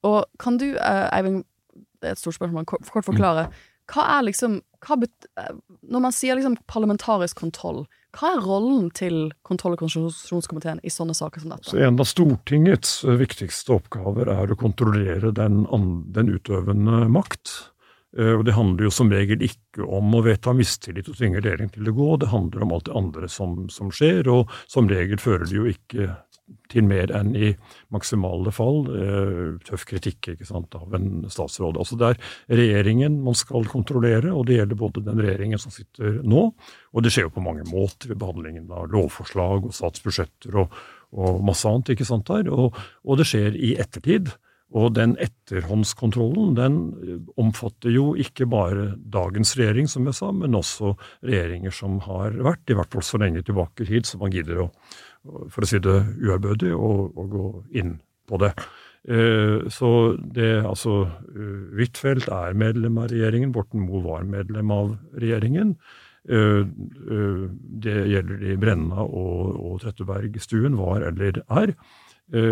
Og 0.08 0.20
kan 0.42 0.58
du, 0.58 0.72
eh, 0.74 1.06
Eivind, 1.14 1.44
det 1.98 2.10
er 2.10 2.14
et 2.14 2.22
stort 2.22 2.38
spørsmål, 2.38 2.66
kort, 2.66 2.86
forklare, 3.06 3.48
hva 3.92 4.08
er 4.18 4.26
liksom 4.28 4.60
hva 4.86 4.94
Når 5.88 6.02
man 6.04 6.14
sier 6.14 6.36
liksom 6.38 6.54
parlamentarisk 6.70 7.40
kontroll, 7.40 7.86
hva 8.14 8.34
er 8.34 8.44
rollen 8.44 8.92
til 8.94 9.32
kontroll- 9.42 9.74
og 9.74 9.82
konstitusjonskomiteen 9.82 10.78
i 10.86 10.92
sånne 10.92 11.16
saker 11.18 11.42
som 11.42 11.50
dette? 11.52 11.70
Så 11.70 11.80
En 11.82 11.98
av 11.98 12.06
Stortingets 12.08 13.02
eh, 13.04 13.18
viktigste 13.18 13.74
oppgaver 13.74 14.30
er 14.32 14.52
å 14.52 14.58
kontrollere 14.58 15.32
den, 15.34 15.64
den 16.14 16.30
utøvende 16.30 17.08
makt. 17.10 17.52
Eh, 18.16 18.32
Og 18.38 18.44
Det 18.46 18.54
handler 18.56 18.88
jo 18.88 18.94
som 18.94 19.10
regel 19.12 19.42
ikke 19.44 19.84
om 19.84 20.14
å 20.14 20.22
vedta 20.24 20.54
mistillit 20.56 21.10
og 21.10 21.18
tvinge 21.18 21.42
regjeringen 21.42 21.74
til 21.74 21.90
å 21.90 21.96
gå, 21.98 22.08
det 22.22 22.32
handler 22.32 22.64
om 22.64 22.72
alt 22.72 22.88
det 22.88 22.96
andre 22.96 23.28
som, 23.28 23.68
som 23.68 23.90
skjer, 23.90 24.30
og 24.32 24.48
som 24.66 24.88
regel 24.88 25.20
fører 25.20 25.44
det 25.44 25.58
jo 25.58 25.68
ikke 25.68 26.14
til 26.68 26.84
mer 26.84 27.12
enn 27.16 27.32
i 27.36 27.52
maksimale 27.94 28.52
fall 28.54 28.82
eh, 28.92 29.44
tøff 29.66 29.86
kritikk 29.88 30.30
sant, 30.46 30.74
av 30.76 30.94
en 30.96 31.24
statsråd. 31.30 31.78
Altså 31.80 31.98
Det 32.00 32.10
er 32.12 32.60
regjeringen 32.60 33.20
man 33.24 33.36
skal 33.38 33.68
kontrollere, 33.70 34.32
og 34.32 34.46
det 34.48 34.58
gjelder 34.58 34.80
både 34.80 35.04
den 35.06 35.22
regjeringen 35.24 35.62
som 35.62 35.74
sitter 35.74 36.20
nå, 36.24 36.48
og 36.92 37.04
det 37.04 37.14
skjer 37.14 37.28
jo 37.28 37.36
på 37.38 37.44
mange 37.44 37.66
måter 37.68 38.12
ved 38.12 38.20
behandlingen 38.20 38.68
av 38.72 38.90
lovforslag 38.92 39.68
og 39.68 39.76
statsbudsjetter 39.76 40.60
og, 40.64 40.76
og 41.16 41.40
masse 41.46 41.68
annet. 41.68 41.94
ikke 41.94 42.08
sant 42.08 42.28
der, 42.28 42.52
og, 42.52 42.76
og 43.04 43.20
det 43.20 43.28
skjer 43.28 43.56
i 43.56 43.76
ettertid. 43.80 44.34
Og 44.76 44.90
den 44.92 45.14
etterhåndskontrollen 45.16 46.52
den 46.58 46.74
eh, 47.00 47.20
omfatter 47.40 47.92
jo 47.94 48.10
ikke 48.20 48.44
bare 48.52 48.90
dagens 49.00 49.54
regjering, 49.56 49.88
som 49.88 50.04
jeg 50.08 50.18
sa, 50.18 50.28
men 50.36 50.58
også 50.58 50.92
regjeringer 51.24 51.72
som 51.72 51.96
har 52.04 52.36
vært, 52.44 52.68
i 52.68 52.76
hvert 52.76 52.92
fall 52.92 53.06
så 53.06 53.20
lenge 53.22 53.40
tilbake 53.46 53.86
i 53.86 53.88
tid 53.94 54.08
som 54.08 54.20
man 54.20 54.34
gidder 54.34 54.66
å, 54.66 54.68
for 55.24 55.64
å 55.64 55.68
si 55.68 55.80
det 55.82 55.96
uærbødig, 56.22 56.74
å, 56.74 56.92
å 57.14 57.26
gå 57.30 57.48
inn 57.80 57.96
på 58.28 58.40
det. 58.42 58.52
Eh, 59.08 59.68
Så 59.72 60.16
det, 60.34 60.64
altså, 60.66 61.06
eh, 61.32 61.78
Huitfeldt 61.78 62.28
er 62.28 62.58
medlem 62.58 62.98
av 62.98 63.08
regjeringen, 63.08 63.52
Borten 63.52 63.80
Moe 63.86 64.02
var 64.04 64.24
medlem 64.24 64.70
av 64.70 64.98
regjeringen. 65.16 65.76
Eh, 66.28 66.64
Det 67.80 67.96
gjelder 68.10 68.36
de 68.42 68.56
Brenna 68.56 69.00
og, 69.06 69.56
og 69.56 69.80
Trettebergstuen 69.80 70.76
var 70.76 71.02
eller 71.02 71.42
er. 71.48 71.74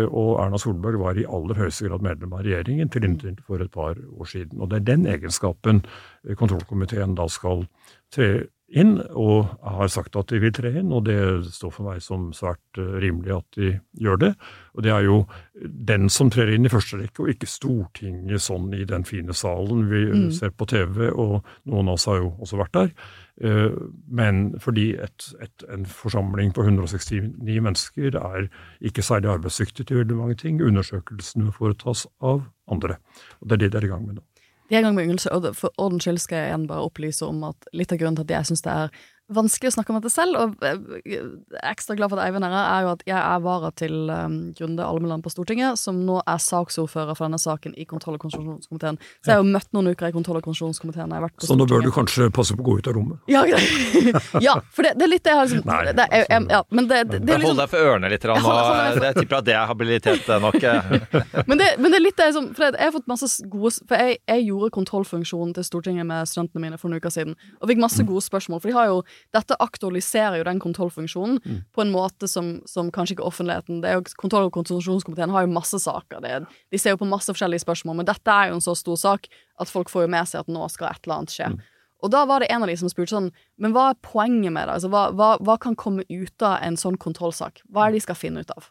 Og 0.09 0.39
Erna 0.41 0.57
Solberg 0.57 0.97
var 0.97 1.13
i 1.13 1.25
aller 1.29 1.53
høyeste 1.53 1.85
grad 1.85 2.01
medlem 2.01 2.31
av 2.33 2.41
regjeringen 2.41 2.89
til 2.89 3.03
inntil 3.05 3.35
for 3.45 3.61
et 3.61 3.69
par 3.69 3.93
år 3.93 4.25
siden. 4.25 4.57
Og 4.57 4.71
det 4.71 4.79
er 4.79 4.87
den 4.87 5.05
egenskapen 5.05 5.83
kontrollkomiteen 6.39 7.13
da 7.13 7.27
skal 7.29 7.67
tre 8.13 8.29
inn, 8.67 8.97
og 9.15 9.45
har 9.63 9.87
sagt 9.87 10.17
at 10.19 10.27
de 10.27 10.41
vil 10.43 10.51
tre 10.51 10.73
inn, 10.81 10.89
og 10.91 11.05
det 11.07 11.15
står 11.55 11.71
for 11.71 11.87
meg 11.87 12.01
som 12.03 12.33
svært 12.35 12.75
eh, 12.81 12.97
rimelig 12.99 13.31
at 13.37 13.45
de 13.55 13.69
gjør 14.03 14.17
det. 14.19 14.31
Og 14.75 14.83
det 14.83 14.91
er 14.91 15.05
jo 15.05 15.21
den 15.87 16.09
som 16.11 16.27
trer 16.29 16.51
inn 16.51 16.67
i 16.67 16.71
første 16.73 16.99
rekke, 16.99 17.23
og 17.23 17.31
ikke 17.31 17.47
Stortinget 17.47 18.43
sånn 18.43 18.67
i 18.75 18.83
den 18.83 19.07
fine 19.07 19.31
salen 19.33 19.87
vi 19.87 20.01
Mm. 20.11 20.31
ser 20.35 20.51
på 20.51 20.67
TV, 20.67 21.07
og 21.15 21.45
noen 21.65 21.87
av 21.87 21.93
oss 21.95 22.05
har 22.11 22.19
jo 22.19 22.33
også 22.43 22.59
vært 22.59 22.73
der. 22.75 22.91
Eh, 23.39 23.71
Men 24.11 24.59
fordi 24.59 24.89
et, 24.99 25.33
et, 25.41 25.63
en 25.71 25.85
forsamling 25.85 26.51
på 26.51 26.63
169 26.67 27.61
mennesker 27.63 28.15
er 28.19 28.49
ikke 28.81 29.01
særlig 29.01 29.31
arbeidsdyktig 29.37 29.87
til 29.87 29.97
veldig 30.03 30.17
mange 30.17 30.35
ting, 30.35 30.59
undersøkelsene 30.61 31.53
foretas 31.55 32.05
av 32.21 32.43
andre. 32.69 32.97
Og 33.41 33.47
det 33.47 33.53
er 33.53 33.57
det 33.63 33.71
de 33.71 33.77
er 33.77 33.85
i 33.87 33.93
gang 33.95 34.05
med 34.07 34.15
nå. 34.19 34.21
De 34.67 34.75
er 34.75 34.81
i 34.81 34.83
gang 34.83 34.95
med 34.97 35.07
yngelse, 35.07 35.31
og 35.31 35.47
for 35.55 35.71
ordens 35.79 36.03
skyld 36.03 36.19
skal 36.19 36.41
jeg 36.41 36.51
igjen 36.51 36.67
bare 36.67 36.83
opplyse 36.87 37.25
om 37.25 37.45
at 37.47 37.69
litt 37.73 37.93
av 37.95 38.01
grunnen 38.01 38.19
til 38.19 38.27
at 38.27 38.35
jeg 38.35 38.49
syns 38.49 38.65
det 38.65 38.73
er 38.73 39.05
vanskelig 39.33 39.69
å 39.71 39.75
snakke 39.75 39.91
om 39.91 39.97
dette 39.99 40.11
selv, 40.13 40.37
og 40.39 40.63
eh, 40.63 40.77
jeg 41.03 41.19
er 41.19 41.71
ekstra 41.73 41.95
glad 41.99 42.11
for 42.13 42.19
at 42.21 42.29
Eivind 42.29 42.45
er 42.47 42.53
her, 42.53 42.67
er 42.77 42.85
jo 42.85 42.91
at 42.95 43.01
jeg 43.09 43.17
er 43.19 43.41
vara 43.43 43.71
til 43.75 43.95
um, 44.07 44.37
Grunde 44.55 44.85
Almeland 44.87 45.23
på 45.25 45.31
Stortinget, 45.33 45.75
som 45.81 45.99
nå 46.07 46.21
er 46.23 46.39
saksordfører 46.39 47.11
for 47.17 47.27
denne 47.27 47.39
saken 47.41 47.75
i 47.75 47.83
kontroll- 47.89 48.15
og 48.15 48.23
konstitusjonskomiteen. 48.23 48.99
Så 49.19 49.31
jeg 49.31 49.35
har 49.35 49.43
jo 49.43 49.49
møtt 49.51 49.67
noen 49.75 49.91
uker 49.91 50.07
i 50.09 50.15
kontroll- 50.15 50.39
og 50.39 50.45
konstitusjonskomiteen. 50.47 51.11
jeg 51.11 51.19
har 51.19 51.25
vært 51.27 51.35
på 51.41 51.49
Så 51.49 51.57
nå 51.59 51.67
bør 51.67 51.83
du 51.83 51.91
kanskje 51.95 52.29
passe 52.31 52.55
på 52.55 52.63
å 52.63 52.67
gå 52.69 52.77
ut 52.79 52.87
av 52.87 52.95
rommet. 52.95 53.19
Ja, 53.31 53.43
ja, 54.47 54.55
for 54.71 54.87
det, 54.87 54.93
det 54.99 55.07
er 55.07 55.11
litt 55.11 55.25
det 55.27 55.33
jeg 55.33 55.39
har 55.41 55.49
liksom 55.51 55.67
Nei, 55.67 55.79
det, 55.91 56.05
er- 56.07 56.15
jeg, 56.21 56.27
jeg, 56.31 56.47
ja, 56.55 56.61
Men 56.71 56.87
det, 56.89 57.01
det, 57.11 57.19
det 57.27 57.33
er 57.35 57.37
Hold 57.37 57.43
liksom 57.45 57.61
deg 57.61 57.71
for 57.73 57.89
ørene 57.91 58.11
litt. 58.13 58.25
Rann, 58.31 58.47
og 58.47 59.03
jeg 59.03 59.17
tipper 59.19 59.39
at 59.41 59.47
det 59.47 59.55
er 59.57 59.67
habilitet 59.69 60.29
eh, 60.31 60.41
nok. 60.43 60.57
eh. 60.63 60.95
Men 61.49 61.59
det, 61.61 61.67
men 61.79 61.91
det 61.93 61.99
er 61.99 62.03
litt 62.03 62.17
det 62.19 62.29
som 62.35 62.47
For 62.57 62.67
jeg 62.67 62.79
har 62.81 62.91
fått 62.95 63.07
masse 63.09 63.27
gode 63.51 63.71
For 63.87 63.99
jeg, 63.99 64.17
jeg 64.27 64.45
gjorde 64.47 64.71
kontrollfunksjonen 64.75 65.53
til 65.55 65.65
Stortinget 65.67 66.07
med 66.09 66.27
studentene 66.29 66.63
mine 66.63 66.79
for 66.81 66.89
noen 66.91 66.99
uker 67.03 67.13
siden, 67.13 67.35
og 67.61 67.69
fikk 67.69 67.79
masse 67.81 68.03
gode 68.07 68.23
spørsmål. 68.25 68.59
For 68.63 68.71
de 68.71 68.75
har 68.77 68.89
jo 68.89 68.97
Dette 69.35 69.57
aktualiserer 69.63 70.39
jo 70.39 70.47
den 70.47 70.59
kontrollfunksjonen 70.63 71.39
på 71.73 71.83
en 71.83 71.93
måte 71.93 72.27
som, 72.27 72.57
som 72.69 72.91
kanskje 72.91 73.17
ikke 73.17 73.27
offentligheten 73.27 73.81
det 73.83 73.91
er 73.91 73.99
jo, 73.99 74.05
Kontroll- 74.17 74.49
og 74.49 74.53
konstitusjonskomiteen 74.55 75.33
har 75.33 75.45
jo 75.45 75.53
masse 75.53 75.79
saker. 75.79 76.21
Det, 76.23 76.45
de 76.71 76.81
ser 76.81 76.95
jo 76.95 77.01
på 77.01 77.09
masse 77.09 77.31
forskjellige 77.31 77.65
spørsmål, 77.65 77.99
men 78.01 78.07
dette 78.09 78.31
er 78.31 78.49
jo 78.49 78.57
en 78.57 78.63
så 78.63 78.75
stor 78.77 78.97
sak 78.97 79.27
at 79.61 79.71
folk 79.71 79.89
får 79.89 80.05
jo 80.05 80.13
med 80.13 80.29
seg 80.29 80.43
at 80.43 80.51
nå 80.51 80.67
skal 80.73 80.91
et 80.91 81.03
eller 81.05 81.21
annet 81.21 81.35
skje. 81.35 81.49
Og 82.05 82.11
da 82.13 82.23
var 82.29 82.43
det 82.43 82.51
en 82.53 82.61
av 82.61 82.69
de 82.69 82.77
som 82.77 82.89
spurte 82.91 83.09
sånn 83.09 83.31
Men 83.57 83.73
hva 83.73 83.89
er 83.89 84.01
poenget 84.05 84.53
med 84.53 84.67
det? 84.67 84.75
Altså, 84.77 84.89
hva, 84.93 85.07
hva, 85.17 85.31
hva 85.41 85.57
kan 85.61 85.75
komme 85.75 86.05
ut 86.09 86.45
av 86.45 86.59
en 86.61 86.77
sånn 86.77 86.97
kontrollsak? 87.01 87.63
Hva 87.71 87.87
er 87.87 87.95
det 87.95 88.01
de 88.01 88.07
skal 88.07 88.19
finne 88.19 88.43
ut 88.45 88.53
av? 88.53 88.69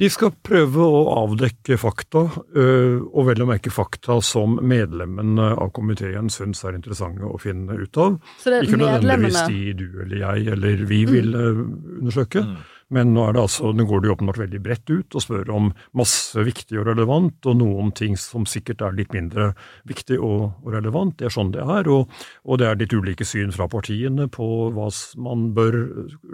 De 0.00 0.08
skal 0.08 0.30
prøve 0.40 0.84
å 0.88 1.00
avdekke 1.20 1.76
fakta, 1.76 2.22
øh, 2.56 3.02
og 3.12 3.26
vel 3.28 3.42
å 3.44 3.48
merke 3.50 3.72
fakta 3.72 4.16
som 4.24 4.54
medlemmene 4.64 5.50
av 5.52 5.68
komiteen 5.76 6.30
syns 6.32 6.64
er 6.64 6.78
interessante 6.78 7.28
å 7.28 7.36
finne 7.40 7.76
ut 7.76 8.00
av. 8.00 8.16
Så 8.40 8.48
det 8.48 8.62
er 8.62 8.68
Ikke 8.68 8.80
nødvendigvis 8.80 9.42
de 9.52 9.74
du 9.76 10.00
eller 10.06 10.22
jeg 10.22 10.54
eller 10.54 10.86
vi 10.88 11.02
vil 11.10 11.28
mm. 11.36 11.60
undersøke, 12.00 12.46
Men 12.92 13.14
nå, 13.14 13.24
det 13.32 13.40
altså, 13.40 13.72
nå 13.72 13.86
går 13.88 14.02
det 14.02 14.10
jo 14.10 14.16
åpenbart 14.16 14.40
veldig 14.42 14.60
bredt 14.64 14.92
ut 14.92 15.16
og 15.16 15.24
spør 15.24 15.52
om 15.54 15.70
masse 15.98 16.44
viktig 16.44 16.76
og 16.80 16.90
relevant, 16.90 17.38
og 17.48 17.58
noen 17.60 17.92
ting 17.96 18.18
som 18.20 18.44
sikkert 18.48 18.84
er 18.84 18.98
litt 18.98 19.14
mindre 19.16 19.52
viktig 19.88 20.18
og, 20.20 20.50
og 20.60 20.74
relevant. 20.74 21.16
Det 21.20 21.30
er 21.30 21.36
sånn 21.36 21.54
det 21.54 21.64
er. 21.64 21.88
Og, 21.92 22.12
og, 22.44 22.60
det 22.60 22.68
er 22.68 22.78
litt 22.82 22.92
ulike 22.92 23.26
syn 23.28 23.54
fra 23.54 23.68
partiene 23.72 24.28
på 24.32 24.50
hva 24.76 24.90
man 25.24 25.50
bør 25.56 25.80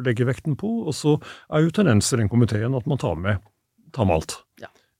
legge 0.05 0.27
vekten 0.29 0.59
på. 0.59 0.73
Og 0.89 0.97
så 0.97 1.17
er 1.53 1.65
jo 1.65 1.75
tendenser 1.75 2.25
i 2.25 2.29
komiteen 2.31 2.77
at 2.79 2.91
man 2.91 3.01
tar 3.01 3.19
med, 3.21 3.45
tar 3.95 4.09
med 4.09 4.21
alt. 4.21 4.39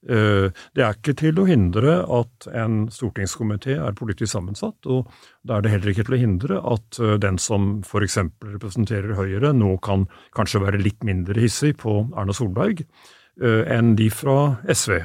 Eh, 0.07 0.47
det 0.75 0.83
er 0.83 0.95
ikke 0.95 1.15
til 1.19 1.41
å 1.41 1.47
hindre 1.49 1.97
at 2.07 2.47
en 2.55 2.85
stortingskomité 2.93 3.75
er 3.83 3.97
politisk 3.99 4.31
sammensatt, 4.31 4.87
og 4.87 5.09
da 5.43 5.57
er 5.57 5.65
det 5.65 5.73
heller 5.73 5.91
ikke 5.91 6.05
til 6.07 6.15
å 6.15 6.21
hindre 6.21 6.59
at 6.71 6.99
eh, 7.03 7.17
den 7.19 7.39
som 7.41 7.81
f.eks. 7.83 8.19
representerer 8.55 9.17
Høyre, 9.17 9.51
nå 9.51 9.75
kan 9.83 10.07
kanskje 10.37 10.63
være 10.63 10.79
litt 10.79 11.03
mindre 11.03 11.43
hissig 11.43 11.75
på 11.83 11.97
Erna 12.15 12.35
Solberg 12.35 12.85
eh, 12.85 13.63
enn 13.75 13.97
de 13.99 14.07
fra 14.13 14.37
SV, 14.71 15.01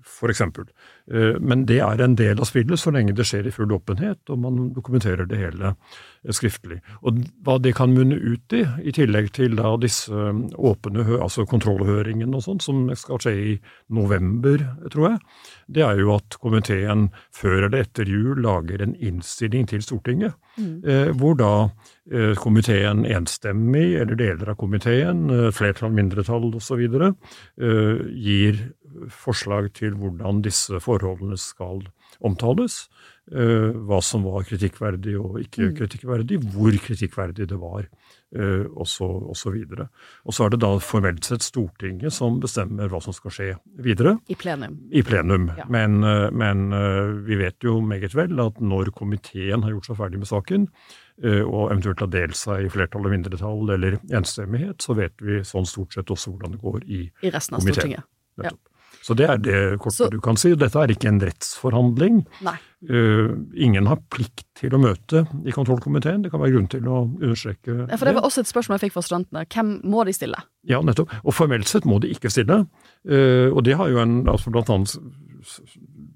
f.eks. 0.00 0.46
Eh, 1.10 1.36
men 1.40 1.64
det 1.66 1.80
er 1.82 2.02
en 2.02 2.14
del 2.18 2.38
av 2.40 2.46
spillet 2.48 2.78
så 2.78 2.92
lenge 2.94 3.14
det 3.16 3.26
skjer 3.26 3.48
i 3.48 3.54
full 3.54 3.72
åpenhet, 3.74 4.22
og 4.30 4.42
man 4.44 4.60
dokumenterer 4.76 5.26
det 5.28 5.40
hele 5.40 5.72
eh, 5.72 6.32
skriftlig. 6.36 6.80
Og 7.02 7.22
Hva 7.44 7.58
det 7.62 7.74
kan 7.78 7.94
munne 7.94 8.18
ut 8.20 8.54
i, 8.54 8.62
i 8.86 8.94
tillegg 8.94 9.32
til 9.36 9.56
da 9.58 9.74
disse 9.82 10.14
eh, 10.14 10.42
åpne 10.54 11.06
altså 11.18 11.46
kontrollhøringene 11.50 12.38
og 12.38 12.46
sånt, 12.46 12.66
som 12.66 12.86
skal 12.98 13.22
skje 13.22 13.34
i 13.34 13.56
november, 13.90 14.62
tror 14.92 15.08
jeg, 15.08 15.22
det 15.70 15.86
er 15.86 16.02
jo 16.02 16.14
at 16.14 16.38
komiteen 16.42 17.08
før 17.34 17.66
eller 17.66 17.82
etter 17.82 18.08
jul 18.08 18.38
lager 18.44 18.82
en 18.82 18.94
innstilling 18.94 19.66
til 19.70 19.82
Stortinget, 19.84 20.34
mm. 20.58 21.14
hvor 21.18 21.36
da 21.38 21.70
komiteen 22.40 23.04
enstemmig, 23.06 23.94
eller 24.00 24.18
deler 24.18 24.50
av 24.50 24.58
komiteen, 24.58 25.28
flertall, 25.54 25.92
mindretall 25.94 26.48
osv., 26.58 26.82
gir 28.10 28.58
forslag 29.14 29.72
til 29.78 29.96
hvordan 30.00 30.42
disse 30.46 30.80
forholdene 30.82 31.38
skal 31.40 31.84
omtales. 32.24 32.84
Eh, 33.30 33.76
hva 33.86 34.00
som 34.02 34.24
var 34.26 34.42
kritikkverdig 34.42 35.12
og 35.20 35.36
ikke 35.38 35.68
mm. 35.68 35.74
kritikkverdig, 35.78 36.38
hvor 36.50 36.74
kritikkverdig 36.82 37.44
det 37.52 37.58
var, 37.62 37.84
eh, 38.34 38.64
osv. 38.74 39.04
Og 39.30 39.36
så 39.38 39.52
og 39.54 40.34
så 40.34 40.46
er 40.46 40.50
det 40.50 40.58
da 40.64 40.70
formelt 40.82 41.28
sett 41.28 41.46
Stortinget 41.46 42.10
som 42.16 42.40
bestemmer 42.42 42.90
hva 42.90 42.98
som 43.04 43.14
skal 43.14 43.34
skje 43.36 43.48
videre. 43.78 44.16
I 44.26 44.34
plenum. 44.34 44.74
I 44.90 45.04
plenum. 45.06 45.46
Ja. 45.60 45.68
Men, 45.70 46.02
eh, 46.02 46.30
men, 46.34 46.74
vi 47.24 47.38
vet 47.38 47.62
jo 47.62 47.78
meget 47.80 48.16
vel 48.18 48.40
at 48.42 48.58
når 48.58 48.90
komiteen 48.98 49.62
har 49.62 49.76
gjort 49.76 49.86
seg 49.86 50.00
ferdig 50.00 50.18
med 50.18 50.30
saken, 50.30 50.66
og 51.20 51.66
eventuelt 51.68 52.00
har 52.00 52.08
delt 52.08 52.36
seg 52.38 52.64
i 52.64 52.70
flertall 52.72 53.04
og 53.04 53.12
mindretall 53.12 53.74
eller 53.74 53.98
enstemmighet, 54.08 54.80
så 54.80 54.94
vet 54.96 55.12
vi 55.20 55.42
sånn 55.44 55.68
stort 55.68 55.92
sett 55.92 56.08
også 56.08 56.32
hvordan 56.32 56.54
det 56.54 56.60
går 56.62 56.86
i, 56.88 57.00
I 57.20 57.32
resten 57.34 57.58
av 57.58 57.60
komiteen. 57.60 58.00
Stortinget. 58.00 58.08
Ja. 58.40 58.69
Så 59.10 59.16
det 59.18 59.26
er 59.26 59.40
det 59.42 59.60
korte 59.82 59.96
så, 59.96 60.06
du 60.06 60.20
kan 60.22 60.36
si. 60.38 60.52
Dette 60.54 60.78
er 60.78 60.92
ikke 60.94 61.08
en 61.10 61.16
rettsforhandling. 61.18 62.20
Uh, 62.86 63.32
ingen 63.58 63.88
har 63.90 63.98
plikt 64.14 64.44
til 64.60 64.76
å 64.76 64.78
møte 64.78 65.24
i 65.42 65.54
kontrollkomiteen. 65.56 66.22
Det 66.22 66.30
kan 66.30 66.38
være 66.38 66.54
grunn 66.54 66.68
til 66.70 66.86
å 66.86 67.00
understreke 67.08 67.74
ja, 67.88 67.98
For 67.98 68.06
Det 68.06 68.14
var 68.20 68.28
også 68.28 68.44
et 68.44 68.52
spørsmål 68.52 68.78
jeg 68.78 68.84
fikk 68.84 68.94
fra 68.94 69.02
studentene. 69.08 69.42
Hvem 69.50 69.72
må 69.90 70.06
de 70.06 70.14
stille? 70.14 70.38
Ja, 70.70 70.78
nettopp. 70.86 71.10
Og 71.24 71.34
formelt 71.34 71.66
sett 71.66 71.88
må 71.90 71.98
de 71.98 72.12
ikke 72.14 72.30
stille. 72.30 72.60
Uh, 73.08 73.48
og 73.54 73.64
det 73.64 73.78
har 73.80 73.88
jo 73.92 74.00
en 74.02 74.22
altså 74.28 74.52
blant 74.52 74.72
annet 74.72 74.98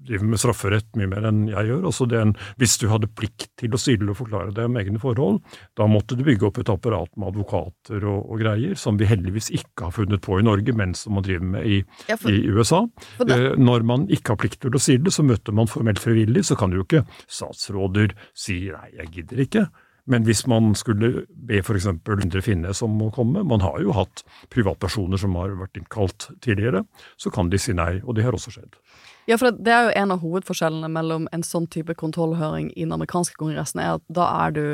driver 0.05 0.27
med 0.29 0.39
strafferett 0.39 0.97
mye 0.99 1.09
mer 1.09 1.27
enn 1.29 1.45
jeg 1.49 1.69
gjør. 1.69 1.85
Altså 1.89 2.07
en, 2.19 2.33
hvis 2.61 2.77
du 2.81 2.87
hadde 2.91 3.09
plikt 3.17 3.47
til 3.59 3.73
å 3.73 3.79
stille 3.81 4.11
og 4.11 4.19
forklare 4.19 4.53
deg 4.55 4.69
om 4.69 4.77
egne 4.79 5.01
forhold, 5.01 5.39
da 5.77 5.87
måtte 5.89 6.17
du 6.17 6.23
bygge 6.27 6.49
opp 6.49 6.59
et 6.61 6.71
apparat 6.71 7.11
med 7.15 7.31
advokater 7.31 8.05
og, 8.05 8.19
og 8.29 8.43
greier, 8.43 8.75
som 8.79 8.99
vi 9.01 9.09
heldigvis 9.09 9.51
ikke 9.55 9.87
har 9.87 9.95
funnet 9.95 10.23
på 10.25 10.39
i 10.39 10.45
Norge, 10.45 10.75
men 10.77 10.95
som 10.97 11.17
man 11.17 11.25
driver 11.25 11.49
med 11.55 11.69
i, 11.69 11.81
ja, 12.09 12.19
for, 12.21 12.33
i 12.33 12.43
USA. 12.45 12.83
Uh, 13.21 13.53
når 13.57 13.87
man 13.87 14.05
ikke 14.13 14.35
har 14.35 14.41
plikt 14.45 14.61
til 14.65 14.77
å 14.77 14.81
stille, 14.81 15.13
så 15.13 15.25
møter 15.25 15.55
man 15.55 15.71
formelt 15.71 16.01
frivillig, 16.03 16.45
så 16.47 16.59
kan 16.59 16.75
jo 16.75 16.85
ikke 16.85 17.05
statsråder 17.25 18.15
si 18.37 18.65
nei, 18.69 18.91
jeg 18.99 19.11
gidder 19.19 19.45
ikke. 19.45 19.67
Men 20.05 20.25
hvis 20.27 20.43
man 20.49 20.75
skulle 20.77 21.25
be 21.29 21.61
f.eks. 21.63 21.87
Indre 21.89 22.41
Finnes 22.45 22.81
om 22.85 22.99
å 23.01 23.09
komme, 23.13 23.41
man 23.47 23.63
har 23.65 23.79
jo 23.81 23.95
hatt 23.97 24.21
privatpersoner 24.53 25.17
som 25.21 25.33
har 25.39 25.55
vært 25.57 25.79
innkalt 25.81 26.29
tidligere, 26.45 26.83
så 27.17 27.33
kan 27.33 27.49
de 27.49 27.59
si 27.61 27.73
nei, 27.73 27.97
og 28.03 28.17
det 28.17 28.27
har 28.27 28.37
også 28.37 28.53
skjedd. 28.53 28.77
Ja, 29.25 29.39
for 29.41 29.49
det 29.49 29.73
er 29.73 29.87
jo 29.87 29.93
en 29.97 30.13
av 30.13 30.21
hovedforskjellene 30.21 30.89
mellom 30.93 31.25
en 31.33 31.43
sånn 31.45 31.65
type 31.73 31.95
kontrollhøring 31.97 32.69
i 32.75 32.83
den 32.83 32.93
amerikanske 32.93 33.39
kongressen, 33.39 33.81
er 33.81 33.97
at 33.97 34.05
da 34.13 34.27
er 34.45 34.53
du 34.53 34.65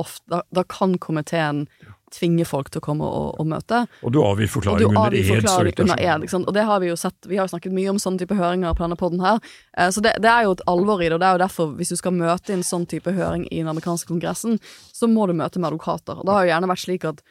ofte 0.00 0.24
Da, 0.28 0.42
da 0.52 0.64
kan 0.68 0.98
komiteen 0.98 1.66
tvinge 2.14 2.46
folk 2.48 2.70
til 2.72 2.82
å 2.82 2.84
komme 2.84 3.08
og, 3.08 3.34
og 3.40 3.48
møte. 3.50 3.84
Og 4.06 4.14
du 4.14 4.20
avgir 4.22 4.50
forklaring 4.50 4.94
under 4.94 5.16
ed. 5.18 5.78
Under 5.84 6.00
ed 6.00 6.26
og 6.40 6.52
det 6.56 6.66
har 6.68 6.82
vi 6.82 6.90
jo 6.90 6.98
sett, 6.98 7.18
vi 7.28 7.38
har 7.38 7.48
jo 7.48 7.54
snakket 7.54 7.74
mye 7.74 7.92
om 7.92 8.00
sånne 8.02 8.22
type 8.22 8.38
høringer 8.38 8.76
på 8.76 8.86
denne 8.86 8.98
poden 9.00 9.22
her. 9.24 9.40
Eh, 9.78 9.90
så 9.94 10.02
det, 10.04 10.16
det, 10.24 10.30
er 10.30 10.48
jo 10.48 10.56
et 10.56 10.64
alvor 10.70 11.02
i 11.02 11.08
det, 11.08 11.16
og 11.16 11.22
det 11.22 11.30
er 11.30 11.38
jo 11.38 11.44
derfor, 11.44 11.72
hvis 11.78 11.94
du 11.94 11.98
skal 12.00 12.16
møte 12.16 12.54
en 12.54 12.66
sånn 12.66 12.86
type 12.90 13.14
høring 13.14 13.48
i 13.50 13.62
den 13.62 13.70
amerikanske 13.72 14.10
kongressen, 14.10 14.60
så 14.94 15.10
må 15.10 15.28
du 15.28 15.36
møte 15.36 15.60
med 15.60 15.72
advokater. 15.72 16.20
Og 16.20 16.28
det 16.28 16.36
har 16.36 16.46
jo 16.46 16.54
gjerne 16.54 16.70
vært 16.74 16.84
slik 16.86 17.08
at 17.10 17.24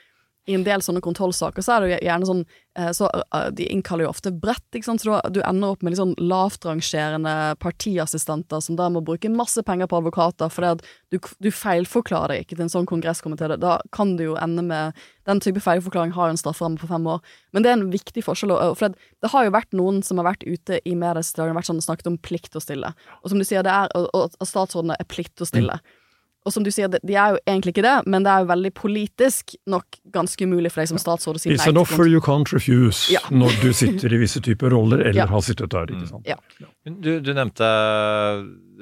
i 0.46 0.56
en 0.58 0.64
del 0.66 0.82
sånne 0.84 1.02
kontrollsaker 1.04 1.64
så 1.64 1.76
er 1.76 1.84
det 1.84 1.90
jo 1.90 1.98
gjerne 2.04 2.28
sånn 2.28 2.42
eh, 2.76 2.90
så 2.96 3.08
eh, 3.08 3.46
De 3.56 3.68
innkaller 3.72 4.04
jo 4.04 4.12
ofte 4.12 4.34
bredt, 4.36 4.66
ikke 4.76 4.90
sant, 4.90 5.04
så 5.04 5.22
du, 5.32 5.40
ender 5.48 5.72
opp 5.72 5.86
med 5.86 5.94
litt 5.94 6.02
sånn 6.02 6.16
lavtrangerende 6.20 7.56
partiassistenter 7.64 8.64
som 8.64 8.78
da 8.80 8.90
må 8.92 9.04
bruke 9.06 9.32
masse 9.32 9.64
penger 9.64 9.88
på 9.88 10.02
advokater 10.02 10.52
fordi 10.52 10.74
at 10.76 10.84
du, 11.14 11.20
du 11.40 11.50
feilforklarer 11.54 12.44
ikke 12.44 12.58
til 12.58 12.66
en 12.66 12.74
sånn 12.74 12.90
kongresskomité. 12.90 13.54
Da 13.62 13.78
kan 13.96 14.18
du 14.20 14.28
jo 14.32 14.38
ende 14.42 14.66
med 14.68 15.00
Den 15.24 15.40
type 15.40 15.62
feilforklaring 15.64 16.12
har 16.18 16.28
en 16.28 16.40
strafferamme 16.40 16.82
på 16.82 16.90
fem 16.90 17.06
år. 17.08 17.22
Men 17.56 17.64
det 17.64 17.70
er 17.72 17.78
en 17.78 17.92
viktig 17.94 18.26
forskjell, 18.26 18.52
for 18.76 18.92
det, 18.92 19.30
har 19.32 19.46
jo 19.46 19.54
vært 19.56 19.72
noen 19.72 20.02
som 20.04 20.20
har 20.20 20.28
vært 20.34 20.44
ute 20.44 20.82
i 20.84 20.98
mediene 21.00 21.56
vært 21.56 21.70
sånn 21.70 21.80
snakket 21.80 22.10
om 22.12 22.18
plikt 22.20 22.58
å 22.60 22.64
stille. 22.64 22.92
Og 23.22 23.32
som 23.32 23.40
du 23.40 23.46
sier, 23.48 23.64
det 23.64 23.72
er, 23.72 23.88
og, 23.96 24.10
og 24.12 24.50
statsrådene 24.50 24.98
er 25.00 25.08
plikt 25.08 25.40
å 25.40 25.48
stille. 25.48 25.80
Mm. 25.80 26.03
Og 26.44 26.52
som 26.52 26.64
du 26.66 26.70
sier, 26.76 26.92
de 26.92 27.16
er 27.16 27.36
jo 27.36 27.40
egentlig 27.48 27.72
ikke 27.74 27.86
det, 27.86 27.96
men 28.12 28.26
det 28.26 28.32
er 28.34 28.44
jo 28.44 28.50
veldig 28.50 28.72
politisk 28.76 29.54
nok 29.72 30.00
ganske 30.14 30.44
umulig 30.44 30.74
for 30.74 30.84
deg 30.84 30.92
som 30.92 31.00
statsråd 31.00 31.40
å 31.40 31.42
si 31.42 31.52
nei. 31.52 31.56
It's 31.56 31.70
an 31.72 31.80
offer 31.80 32.10
you 32.10 32.20
can't 32.24 32.52
refuse 32.52 33.08
ja. 33.14 33.22
når 33.32 33.56
du 33.62 33.70
sitter 33.76 34.12
i 34.12 34.20
visse 34.20 34.44
typer 34.44 34.76
roller, 34.76 35.06
eller 35.08 35.24
ja. 35.24 35.28
har 35.32 35.44
sittet 35.46 35.72
der. 35.72 35.94
ikke 35.94 36.10
sant? 36.12 36.28
Ja. 36.28 36.38
Du, 36.84 37.14
du, 37.24 37.32
nevnte 37.32 37.70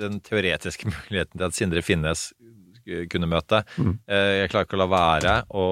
den 0.02 0.18
teoretiske 0.26 0.90
muligheten 0.94 1.38
til 1.38 1.48
at 1.48 1.58
Sindre 1.58 1.86
Finnes 1.86 2.32
kunne 3.14 3.30
møte. 3.30 3.62
Mm. 3.78 3.94
Eh, 4.10 4.32
jeg 4.42 4.52
klarer 4.52 4.66
ikke 4.66 4.80
å 4.80 4.82
la 4.82 4.90
være 4.90 5.36
å 5.54 5.66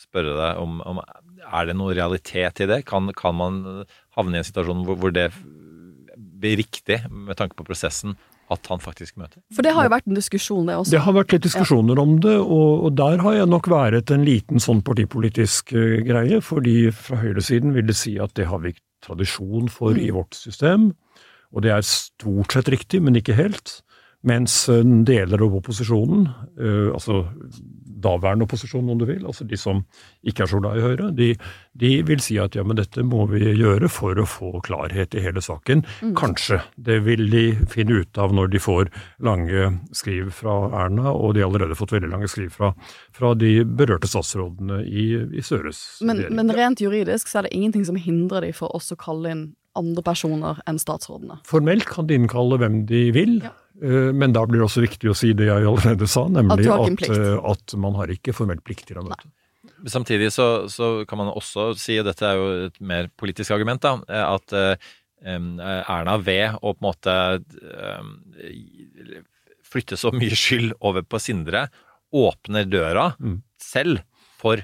spørre 0.00 0.32
deg 0.38 0.62
om, 0.62 0.80
om, 0.88 1.02
Er 1.44 1.68
det 1.68 1.76
noen 1.76 1.92
realitet 1.98 2.64
i 2.64 2.68
det? 2.70 2.82
Kan, 2.88 3.12
kan 3.16 3.36
man 3.36 3.60
havne 4.16 4.38
i 4.38 4.40
en 4.40 4.48
situasjon 4.48 4.86
hvor, 4.88 4.96
hvor 4.96 5.12
det 5.12 5.28
blir 6.40 6.56
riktig 6.62 7.02
med 7.12 7.36
tanke 7.36 7.58
på 7.58 7.66
prosessen 7.68 8.16
at 8.50 8.70
han 8.70 8.82
faktisk 8.82 9.16
møter? 9.20 9.40
For 9.54 9.66
det 9.66 9.74
har 9.76 9.86
jo 9.86 9.92
vært 9.92 10.08
en 10.10 10.18
diskusjon, 10.18 10.66
det 10.68 10.76
også. 10.78 10.94
Det 10.94 11.02
har 11.04 11.16
vært 11.16 11.34
litt 11.34 11.46
diskusjoner 11.46 11.98
ja. 11.98 12.04
om 12.04 12.16
det, 12.24 12.36
og, 12.40 12.70
og, 12.86 12.94
der 12.98 13.22
har 13.24 13.36
jeg 13.38 13.50
nok 13.50 13.68
vært 13.70 14.12
en 14.14 14.26
liten 14.26 14.62
sånn 14.62 14.82
partipolitisk 14.86 15.74
uh, 15.76 16.00
greie, 16.06 16.40
fordi 16.44 16.76
fra 16.94 17.20
høyresiden 17.22 17.76
vil 17.76 17.86
det 17.90 17.98
si 17.98 18.16
at 18.22 18.34
det 18.38 18.48
har 18.50 18.62
vi 18.64 18.74
tradisjon 19.04 19.70
for 19.72 19.94
mm. 19.96 20.02
i 20.02 20.10
vårt 20.14 20.36
system, 20.36 20.90
og 21.54 21.64
det 21.66 21.74
er 21.74 21.86
stort 21.86 22.56
sett 22.56 22.70
riktig, 22.72 23.02
men 23.02 23.18
ikke 23.18 23.38
helt. 23.38 23.80
Mens 24.26 24.62
uh, 24.68 24.82
deler 25.06 25.46
av 25.46 25.56
opposisjonen, 25.62 26.26
uh, 26.60 26.90
altså 26.96 27.24
daværende 28.02 28.46
opposisjon, 28.46 28.88
om 28.90 28.98
du 29.00 29.06
vil, 29.08 29.24
altså 29.26 29.46
de 29.48 29.58
som 29.60 29.82
ikke 30.26 30.44
er 30.44 30.50
så 30.52 30.60
glad 30.62 30.78
i 30.78 30.84
Høyre, 30.84 31.10
de, 31.16 31.30
de, 31.80 31.92
vil 32.08 32.22
si 32.24 32.38
at 32.42 32.56
ja, 32.58 32.64
men 32.66 32.78
dette 32.80 33.04
må 33.06 33.26
vi 33.30 33.42
gjøre 33.44 33.90
for 33.92 34.18
å 34.18 34.26
få 34.28 34.52
klarhet 34.66 35.14
i 35.16 35.24
hele 35.24 35.42
saken. 35.44 35.84
Mm. 36.00 36.14
Kanskje. 36.18 36.60
Det 36.76 37.00
vil 37.06 37.26
de 37.32 37.44
finne 37.70 38.02
ut 38.02 38.20
av 38.20 38.34
når 38.36 38.52
de 38.54 38.62
får 38.62 38.90
lange 39.24 39.70
skriv 39.96 40.32
fra 40.36 40.56
Erna, 40.84 41.12
og 41.12 41.36
de 41.36 41.44
har 41.44 41.50
allerede 41.50 41.78
fått 41.78 41.94
veldig 41.96 42.12
lange 42.12 42.30
skriv 42.30 42.52
fra, 42.54 42.72
fra 43.16 43.34
de 43.38 43.60
berørte 43.64 44.10
statsrådene 44.10 44.82
i, 44.86 45.06
i 45.36 45.42
Søres 45.44 45.80
men, 46.04 46.22
men, 46.34 46.50
rent 46.54 46.80
juridisk 46.82 47.30
så 47.30 47.40
er 47.40 47.48
det 47.48 47.56
ingenting 47.56 47.86
som 47.88 47.98
hindrer 47.98 48.46
de 48.46 48.52
for 48.56 48.72
oss 48.76 48.90
å 48.92 48.98
kalle 49.00 49.32
inn 49.32 49.46
andre 49.78 50.02
personer 50.04 50.60
enn 50.68 50.80
statsrådene? 50.82 51.40
Formelt 51.48 51.86
kan 51.90 52.08
de 52.08 52.18
innkalle 52.18 52.58
hvem 52.60 52.82
de 52.90 53.04
vil. 53.14 53.36
Ja. 53.44 53.52
Eh, 53.82 54.12
men 54.12 54.34
da 54.36 54.44
blir 54.46 54.60
det 54.60 54.68
også 54.68 54.84
viktig 54.84 55.10
å 55.10 55.16
si 55.16 55.32
det 55.36 55.48
jeg 55.48 55.66
allerede 55.68 56.08
sa, 56.10 56.26
nemlig 56.28 56.68
at, 56.68 56.86
at, 56.92 57.04
eh, 57.16 57.36
at 57.52 57.76
man 57.80 57.96
har 58.00 58.12
ikke 58.12 58.34
formelt 58.36 58.64
plikt 58.66 58.88
til 58.90 59.00
å 59.00 59.04
møte. 59.06 59.24
Nei. 59.24 59.36
Samtidig 59.88 60.28
så, 60.34 60.68
så, 60.68 61.06
kan 61.08 61.22
man 61.22 61.30
også 61.32 61.70
si, 61.80 61.96
og 62.00 62.08
dette 62.08 62.26
er 62.26 62.36
jo 62.36 62.48
et 62.66 62.74
mer 62.84 63.08
politisk 63.20 63.54
argument, 63.56 63.80
da, 63.80 64.24
at 64.26 64.52
um, 64.52 65.46
Erna 65.56 66.18
ved 66.20 66.58
å 66.60 66.74
på 66.74 66.82
en 66.82 66.84
måte 66.84 67.14
flytte 69.64 69.96
så 70.00 70.12
mye 70.12 70.36
skyld 70.36 70.74
over 70.84 71.06
på 71.08 71.20
Sindre, 71.22 71.68
åpner 72.12 72.68
døra 72.68 73.06
mm. 73.16 73.38
selv 73.62 74.02
for 74.40 74.60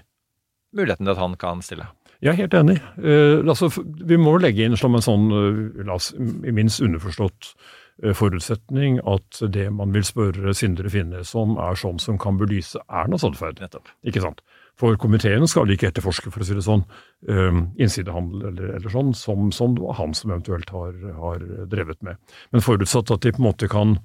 muligheten 0.77 1.07
til 1.07 1.15
at 1.15 1.23
han 1.23 1.39
kan 1.41 1.65
stille. 1.65 1.89
Jeg 2.21 2.35
er 2.35 2.41
helt 2.43 2.59
enig. 2.61 2.77
Uh, 3.01 3.41
altså, 3.41 3.71
vi 3.81 4.21
må 4.21 4.37
legge 4.43 4.69
inn 4.69 4.77
som 4.81 4.97
en 4.97 5.05
sånn, 5.05 5.29
uh, 5.33 5.83
la 5.87 5.97
oss 5.97 6.13
minst 6.19 6.85
underforstått 6.85 7.55
Eh, 7.57 7.76
forutsetning 8.17 8.99
at 9.09 9.41
det 9.53 9.71
man 9.73 9.95
vil 9.95 10.05
spørre 10.05 10.53
Sindre 10.57 10.91
Finnes 10.93 11.33
om, 11.39 11.57
er 11.57 11.79
sånn 11.81 12.01
som 12.03 12.19
kan 12.21 12.37
belyse 12.41 12.81
Ernas 12.93 13.25
atferd. 13.25 13.63
Ikke 14.07 14.23
sant? 14.25 14.43
For 14.77 14.99
komiteen 15.01 15.47
skal 15.49 15.71
ikke 15.73 15.89
etterforske, 15.89 16.29
for 16.33 16.45
å 16.45 16.47
si 16.47 16.57
det 16.59 16.65
sånn, 16.67 16.83
um, 17.31 17.63
innsidehandel 17.81 18.51
eller, 18.51 18.75
eller 18.77 18.93
sånn, 18.93 19.15
som, 19.17 19.49
som, 19.55 19.73
det 19.77 19.85
var 19.87 19.97
han 20.03 20.13
som 20.17 20.35
eventuelt 20.35 20.73
har, 20.75 20.93
har, 21.17 21.47
drevet 21.73 22.03
med. 22.05 22.21
Men 22.53 22.65
forutsatt 22.65 23.15
at 23.15 23.25
de 23.25 23.33
på 23.33 23.41
en 23.41 23.49
måte 23.49 23.71
kan, 23.73 23.97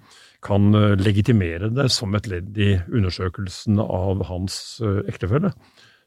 kan 0.45 0.71
eh, 0.77 0.95
legitimere 0.95 1.73
det 1.75 1.89
som 1.91 2.15
et 2.15 2.29
ledd 2.31 2.55
i 2.55 2.71
undersøkelsen 2.87 3.83
av 3.83 4.23
hans 4.31 4.79
ektefelle, 5.11 5.51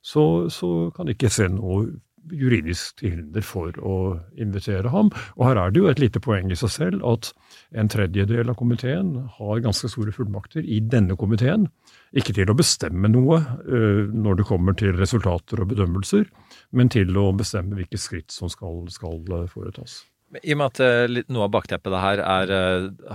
så, 0.04 0.48
så 0.52 0.70
kan 0.96 1.08
de 1.08 1.16
ikke 1.16 1.32
se 1.32 1.50
noe 1.52 1.84
juridisk 2.32 3.00
til 3.00 3.16
hinder 3.16 3.44
for 3.44 3.74
å 3.84 3.96
invitere 4.40 4.90
ham. 4.92 5.10
Og 5.36 5.48
her 5.48 5.60
er 5.60 5.72
det 5.72 5.82
jo 5.82 5.90
et 5.90 6.00
lite 6.02 6.22
poeng 6.24 6.52
i 6.52 6.58
seg 6.58 6.72
selv 6.72 7.04
at 7.08 7.32
en 7.76 7.90
tredjedel 7.90 8.52
av 8.52 8.58
komiteen 8.58 9.14
har 9.38 9.62
ganske 9.64 9.90
store 9.92 10.14
fullmakter 10.14 10.64
i 10.64 10.80
denne 10.80 11.18
komiteen. 11.20 11.68
Ikke 12.16 12.34
til 12.36 12.50
å 12.50 12.56
bestemme 12.58 13.10
noe 13.10 13.40
uh, 13.42 14.02
når 14.08 14.40
det 14.40 14.48
kommer 14.48 14.76
til 14.78 14.96
resultater 14.98 15.62
og 15.62 15.72
bedømmelser, 15.74 16.26
men 16.72 16.90
til 16.92 17.14
å 17.18 17.30
bestemme 17.36 17.78
hvilke 17.78 18.00
skritt 18.00 18.34
som 18.34 18.52
skal, 18.52 18.84
skal 18.94 19.20
uh, 19.32 19.46
foretas. 19.50 20.04
I 20.42 20.54
og 20.56 20.58
med 20.58 20.72
at 20.72 20.80
uh, 20.82 21.22
noe 21.30 21.46
av 21.46 21.52
bakteppet 21.54 21.94
her 22.02 22.22
er 22.22 22.54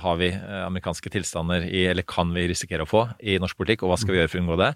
har 0.03 0.19
vi 0.19 0.29
amerikanske 0.63 1.11
tilstander 1.11 1.65
i, 1.67 1.85
eller 1.91 2.07
kan 2.07 2.31
vi 2.35 2.47
risikere 2.51 2.85
å 2.85 2.89
få 2.89 3.07
i 3.19 3.39
norsk 3.41 3.59
politikk, 3.59 3.83
og 3.83 3.93
hva 3.93 3.99
skal 3.99 4.15
vi 4.15 4.21
gjøre 4.21 4.31
for 4.31 4.41
å 4.41 4.45
unngå 4.45 4.59
det? 4.61 4.73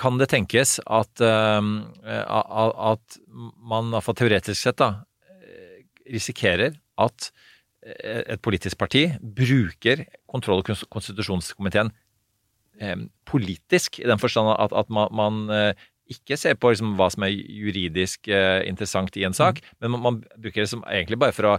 Kan 0.00 0.18
det 0.18 0.30
tenkes 0.32 0.78
at, 0.90 1.22
uh, 1.22 1.62
at 2.04 3.18
man 3.62 3.92
iallfall 3.92 4.16
teoretisk 4.18 4.58
sett 4.58 4.80
da, 4.82 5.04
risikerer 6.10 6.74
at 7.00 7.30
et 7.84 8.40
politisk 8.44 8.78
parti 8.80 9.06
bruker 9.20 10.04
kontroll- 10.30 10.62
og 10.62 10.86
konstitusjonskomiteen 10.92 11.90
eh, 12.80 12.96
politisk, 13.28 14.00
i 14.00 14.08
den 14.08 14.20
forstand 14.20 14.54
at, 14.56 14.72
at 14.72 14.90
man, 14.90 15.10
man 15.12 15.42
eh, 15.52 15.72
ikke 16.10 16.36
ser 16.40 16.56
på 16.60 16.72
liksom, 16.72 16.94
hva 16.98 17.10
som 17.12 17.26
er 17.26 17.32
juridisk 17.34 18.28
eh, 18.28 18.62
interessant 18.68 19.16
i 19.16 19.24
en 19.28 19.36
sak, 19.36 19.60
mm. 19.60 19.76
men 19.80 19.94
man, 19.94 20.04
man, 20.06 20.20
bruker 20.36 20.64
det 20.64 20.70
som 20.72 20.84
egentlig 20.88 21.20
bare 21.20 21.36
for 21.36 21.54
å 21.54 21.58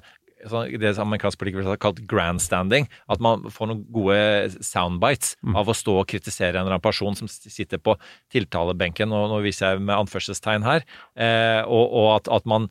sånn, 0.49 0.71
det 0.81 0.93
amerikansk 1.01 1.39
politikere 1.41 1.73
har 1.73 1.81
kalt 1.81 2.01
grandstanding. 2.09 2.87
At 3.11 3.23
man 3.23 3.47
får 3.53 3.71
noen 3.71 3.83
gode 3.93 4.63
soundbites 4.65 5.35
mm. 5.41 5.57
av 5.59 5.71
å 5.71 5.77
stå 5.77 5.97
og 6.01 6.07
kritisere 6.11 6.55
en 6.55 6.65
eller 6.65 6.77
annen 6.77 6.85
person 6.85 7.17
som 7.17 7.29
sitter 7.29 7.81
på 7.81 7.97
tiltalebenken, 8.33 9.13
og 9.15 9.29
nå 9.31 9.41
viser 9.45 9.75
jeg 9.75 9.85
med 9.85 9.97
anførselstegn 9.97 10.67
her, 10.67 10.85
eh, 11.15 11.61
og, 11.63 11.85
og 11.85 12.09
at, 12.17 12.31
at, 12.39 12.49
man 12.49 12.69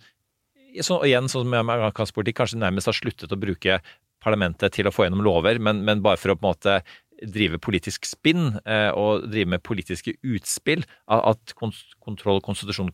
så, 0.83 0.99
igjen, 1.07 1.31
sånn 1.31 1.51
med 1.51 1.65
amerikansk 1.65 2.17
politikk, 2.17 2.43
kanskje 2.43 2.62
nærmest 2.62 2.91
har 2.91 2.99
sluttet 2.99 3.33
å 3.33 3.41
bruke 3.41 3.79
parlamentet 4.25 4.73
til 4.75 4.89
å 4.89 4.93
få 4.95 5.07
gjennom 5.07 5.25
lover, 5.25 5.61
men, 5.62 5.83
men 5.85 6.03
bare 6.05 6.19
for 6.21 6.33
å 6.33 6.39
på 6.39 6.47
en 6.47 6.55
måte 6.55 6.79
drive 7.31 7.61
politisk 7.62 8.09
spinn 8.09 8.57
eh, 8.67 8.91
og 8.91 9.29
drive 9.31 9.55
med 9.55 9.62
politiske 9.65 10.17
utspill. 10.27 10.83
At 11.07 11.55
kontroll- 11.57 12.41
og 12.41 12.47
konstitusjon, 12.47 12.91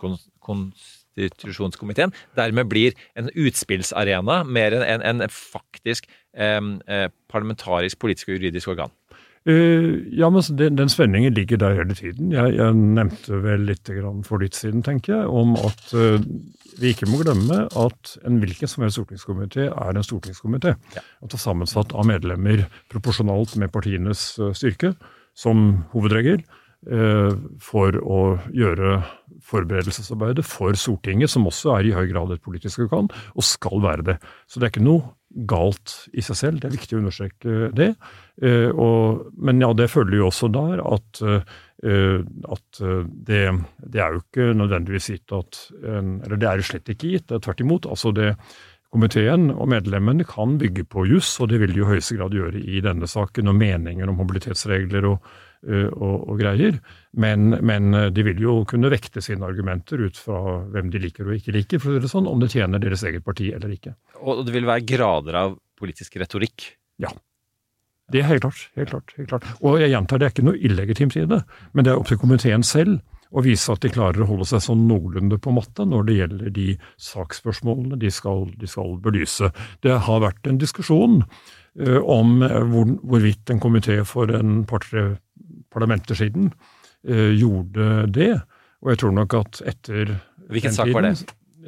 konstitusjonskomiteen 1.19 2.15
dermed 2.39 2.71
blir 2.71 2.97
en 3.19 3.31
utspillsarena 3.35 4.43
mer 4.45 4.77
enn 4.79 4.87
en, 4.87 5.23
en 5.25 5.35
faktisk 5.35 6.09
eh, 6.35 7.09
parlamentarisk, 7.33 7.99
politisk 8.01 8.31
og 8.31 8.39
juridisk 8.39 8.73
organ. 8.77 8.95
Uh, 9.49 10.05
ja, 10.13 10.29
men 10.29 10.43
den, 10.53 10.75
den, 10.77 10.91
spenningen 10.93 11.33
ligger 11.33 11.57
der 11.57 11.79
hele 11.79 11.95
tiden. 11.97 12.29
Jeg, 12.35 12.59
jeg 12.59 12.75
nevnte 12.77 13.39
vel 13.41 13.63
litt 13.71 13.89
for 14.29 14.43
litt 14.43 14.59
siden, 14.59 14.83
tenker 14.85 15.15
jeg, 15.15 15.31
om 15.33 15.55
at 15.57 15.95
uh, 15.97 16.21
vi 16.77 16.93
ikke 16.93 17.09
må 17.09 17.23
glemme 17.23 17.63
at 17.65 18.13
en 18.29 18.37
hvilken 18.43 18.69
som 18.69 18.85
helst 18.85 18.99
stortingskomité 18.99 19.71
er 19.71 19.97
en 19.97 20.05
stortingskomité. 20.05 20.75
Ja. 20.93 21.05
At 21.25 21.33
det 21.33 21.39
er 21.39 21.45
sammensatt 21.47 21.97
av 21.97 22.05
medlemmer 22.11 22.67
proporsjonalt 22.93 23.57
med 23.57 23.73
partienes 23.73 24.35
uh, 24.43 24.53
styrke, 24.53 24.93
som 25.33 25.87
hovedregel, 25.95 26.45
for 26.81 27.97
å 28.01 28.21
gjøre 28.57 29.03
forberedelsesarbeidet 29.45 30.45
for 30.47 30.77
Stortinget, 30.79 31.33
som 31.33 31.49
også 31.49 31.75
er 31.77 31.89
i 31.89 31.95
høy 31.97 32.07
grad 32.11 32.33
et 32.35 32.45
politisk 32.45 32.85
organ, 32.87 33.11
og 33.35 33.47
skal 33.47 33.83
være 33.85 34.07
det. 34.13 34.17
Så 34.49 34.61
det 34.61 34.69
er 34.69 34.75
ikke 34.75 34.87
noe 34.87 35.15
galt 35.51 35.95
i 36.17 36.25
seg 36.27 36.39
selv, 36.39 36.61
det 36.61 36.71
er 36.71 36.75
viktig 36.75 36.97
å 36.97 37.03
understreke 37.03 37.69
det. 37.77 37.93
Eh, 38.43 38.81
men 39.39 39.63
ja, 39.63 39.71
det 39.77 39.91
følger 39.93 40.19
jo 40.19 40.31
også 40.31 40.51
der 40.55 40.83
at, 40.83 41.21
eh, 41.23 42.17
at 42.57 42.81
det, 42.81 43.45
det, 43.85 44.01
er 44.01 44.17
jo 44.17 44.25
ikke 44.25 44.51
nødvendigvis 44.59 45.13
gitt 45.15 45.33
at 45.33 45.61
Eller 45.81 46.37
det 46.37 46.49
er 46.49 46.61
jo 46.61 46.67
slett 46.69 46.91
ikke 46.93 47.15
gitt, 47.15 47.29
det 47.31 47.39
er 47.39 47.47
tvert 47.47 47.63
imot. 47.65 47.87
altså 47.87 48.13
det 48.13 48.35
Komiteen 48.91 49.53
og 49.55 49.69
medlemmene 49.71 50.25
kan 50.27 50.57
bygge 50.59 50.83
på 50.91 51.05
juss, 51.07 51.29
og 51.39 51.53
det 51.53 51.61
vil 51.63 51.71
de 51.77 51.79
i 51.79 51.87
høyeste 51.93 52.17
grad 52.19 52.35
gjøre 52.35 52.59
i 52.59 52.81
denne 52.83 53.07
saken, 53.07 53.47
og 53.47 53.55
meninger 53.55 54.11
om 54.11 54.19
mobilitetsregler 54.19 55.07
og 55.07 55.23
Eh, 55.23 55.49
og, 55.69 56.29
og 56.31 56.41
greier. 56.41 56.79
Men, 57.13 57.51
men, 57.67 57.95
eh, 57.95 58.11
de 58.15 58.25
vil 58.27 58.43
jo 58.43 58.61
kunne 58.69 58.93
vekte 58.93 59.23
sine 59.25 59.47
argumenter 59.47 60.01
ut 60.07 60.19
fra 60.19 60.61
hvem 60.73 60.93
de 60.93 61.03
liker 61.03 61.29
og 61.29 61.37
ikke 61.37 61.55
liker, 61.57 61.83
for 61.83 61.93
å 61.93 61.99
si 61.99 62.05
det 62.07 62.13
sånn, 62.13 62.31
om 62.31 62.43
det 62.43 62.53
tjener 62.55 62.83
deres 62.83 63.05
eget 63.07 63.27
parti 63.27 63.51
eller 63.55 63.75
ikke. 63.75 63.97
Og 64.21 64.45
det 64.47 64.55
vil 64.55 64.69
være 64.69 64.87
grader 64.89 65.41
av 65.45 65.59
politisk 65.81 66.21
retorikk? 66.21 66.73
Ja. 67.03 67.13
Det 68.11 68.23
er 68.23 68.27
helt 68.27 68.43
klart. 68.43 68.67
helt 68.75 68.91
klart, 68.91 69.15
helt 69.17 69.31
klart. 69.31 69.47
Og 69.63 69.79
jeg 69.81 69.93
gjentar, 69.93 70.19
det 70.19 70.27
er 70.27 70.35
ikke 70.35 70.49
noe 70.49 70.59
illegitimt 70.59 71.17
i 71.17 71.29
det, 71.31 71.45
men 71.73 71.87
det 71.87 71.93
er 71.93 72.01
opp 72.01 72.11
til 72.11 72.19
komiteen 72.19 72.67
selv 72.67 72.99
å 73.31 73.45
vise 73.47 73.71
at 73.71 73.85
de 73.85 73.93
klarer 73.95 74.25
å 74.25 74.27
holde 74.27 74.49
seg 74.51 74.63
sånn 74.65 74.89
noenlunde 74.91 75.39
på 75.43 75.53
matta 75.55 75.87
når 75.87 76.07
det 76.09 76.17
gjelder 76.17 76.53
de 76.57 76.67
saksspørsmålene 76.99 77.99
de 78.03 78.11
skal, 78.11 78.49
de 78.59 78.71
skal 78.71 78.97
belyse. 79.03 79.53
Det 79.87 79.95
har 80.07 80.23
vært 80.25 80.51
en 80.51 80.59
diskusjon 80.59 81.21
uh, 81.23 82.01
om 82.03 82.41
hvor, 82.43 82.97
hvorvidt 83.07 83.55
en 83.55 83.63
komité 83.63 84.01
for 84.09 84.33
en 84.35 84.65
par-tre 84.67 85.13
parlamenter 85.73 86.19
siden 86.19 86.51
eh, 87.05 87.31
gjorde 87.37 88.07
det. 88.15 88.33
Og 88.81 88.93
jeg 88.93 89.03
tror 89.03 89.15
nok 89.17 89.37
at 89.41 89.63
etter 89.69 90.17
Hvilken 90.51 90.75
sak 90.75 90.91
var 90.95 91.07
det? 91.07 91.15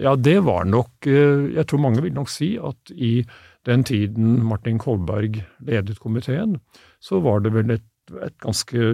Ja, 0.01 0.17
det 0.17 0.39
var 0.47 0.65
nok 0.65 1.07
eh, 1.07 1.53
Jeg 1.55 1.67
tror 1.69 1.83
mange 1.85 2.03
vil 2.03 2.15
nok 2.17 2.31
si 2.33 2.55
at 2.59 2.93
i 2.95 3.21
den 3.69 3.85
tiden 3.87 4.41
Martin 4.43 4.79
Kolberg 4.83 5.43
ledet 5.63 6.01
komiteen, 6.03 6.57
så 6.99 7.21
var 7.23 7.45
det 7.45 7.53
vel 7.55 7.71
et, 7.71 7.85
et 8.19 8.35
ganske 8.43 8.89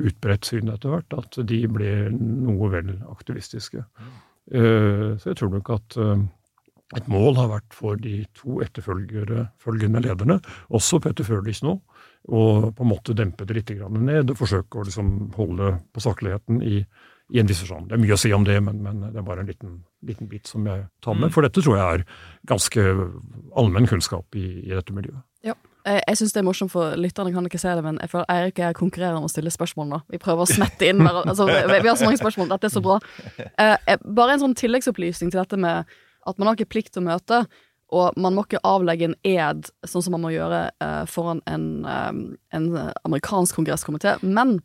utbredt 0.00 0.48
syn 0.48 0.70
etter 0.72 0.94
hvert 0.94 1.18
at 1.18 1.36
de 1.44 1.58
ble 1.68 1.90
noe 2.14 2.70
vel 2.72 2.94
aktivistiske. 3.12 3.84
Uh, 4.48 5.12
så 5.20 5.28
jeg 5.28 5.36
tror 5.42 5.52
nok 5.52 5.68
at 5.76 5.98
et 6.96 7.10
mål 7.10 7.36
har 7.36 7.50
vært 7.52 7.76
for 7.76 8.00
de 8.00 8.22
to 8.36 8.62
etterfølgende 8.64 10.02
lederne, 10.04 10.38
også 10.72 11.00
Petter 11.04 11.26
Førlis 11.26 11.62
nå, 11.64 11.78
og 12.28 12.70
på 12.76 12.84
en 12.84 12.88
måte 12.88 13.16
dempe 13.16 13.44
det 13.44 13.56
litt 13.58 13.72
ned 13.74 14.30
og 14.32 14.38
forsøke 14.38 14.80
å 14.80 14.86
liksom 14.86 15.10
holde 15.36 15.74
på 15.92 16.00
sakligheten 16.00 16.62
i, 16.64 16.78
i 17.34 17.40
en 17.40 17.48
viss 17.48 17.60
forstand. 17.60 17.90
Det 17.90 17.98
er 17.98 18.02
mye 18.04 18.16
å 18.16 18.20
si 18.20 18.32
om 18.32 18.46
det, 18.46 18.56
men, 18.64 18.80
men, 18.84 19.02
det 19.12 19.20
er 19.20 19.26
bare 19.26 19.44
en 19.44 19.50
liten, 19.50 19.76
liten 20.06 20.30
bit 20.30 20.48
som 20.48 20.64
jeg 20.68 20.86
tar 21.04 21.18
med. 21.18 21.28
Mm. 21.28 21.34
For 21.34 21.44
dette 21.44 21.60
tror 21.60 21.76
jeg 21.76 21.98
er 21.98 22.06
ganske 22.48 22.86
allmenn 23.60 23.88
kunnskap 23.90 24.40
i, 24.40 24.46
i 24.64 24.72
dette 24.72 24.96
miljøet. 24.96 25.20
Ja. 25.44 25.56
Jeg 25.84 26.16
syns 26.16 26.32
det 26.32 26.40
er 26.40 26.46
morsomt, 26.46 26.72
for 26.72 26.96
lytterne 26.96 27.34
kan 27.34 27.44
ikke 27.44 27.60
se 27.60 27.74
det, 27.76 27.84
men 27.84 27.98
jeg 28.00 28.08
føler 28.08 28.30
Eirik 28.32 28.56
og 28.56 28.62
jeg 28.64 28.76
konkurrerer 28.78 29.18
om 29.18 29.26
å 29.26 29.28
stille 29.28 29.52
spørsmål 29.52 29.90
nå. 29.90 29.98
Vi 30.14 30.20
prøver 30.22 30.46
å 30.46 30.48
smette 30.48 30.88
inn 30.88 31.04
altså, 31.04 31.44
Vi 31.44 31.90
har 31.90 31.98
så 32.00 32.08
mange 32.08 32.22
spørsmål. 32.22 32.48
Dette 32.54 32.70
er 32.70 32.72
så 32.72 32.80
bra. 32.84 32.96
Eh, 33.36 33.98
bare 34.00 34.38
en 34.38 34.46
sånn 34.46 34.56
tilleggsopplysning 34.56 35.34
til 35.34 35.42
dette 35.42 35.60
med 35.60 35.92
at 36.24 36.40
man 36.40 36.48
har 36.48 36.56
ikke 36.56 36.72
plikt 36.72 36.94
til 36.94 37.04
å 37.04 37.08
møte. 37.10 37.42
Og 37.92 38.16
man 38.16 38.34
må 38.34 38.46
ikke 38.46 38.62
avlegge 38.64 39.10
en 39.10 39.18
ed, 39.28 39.68
sånn 39.86 40.02
som 40.04 40.16
man 40.16 40.24
må 40.24 40.32
gjøre 40.34 40.62
eh, 40.82 41.02
foran 41.10 41.42
en, 41.50 41.66
eh, 41.84 42.12
en 42.56 42.70
amerikansk 43.04 43.60
kongresskomité. 43.60 44.16
Men 44.22 44.58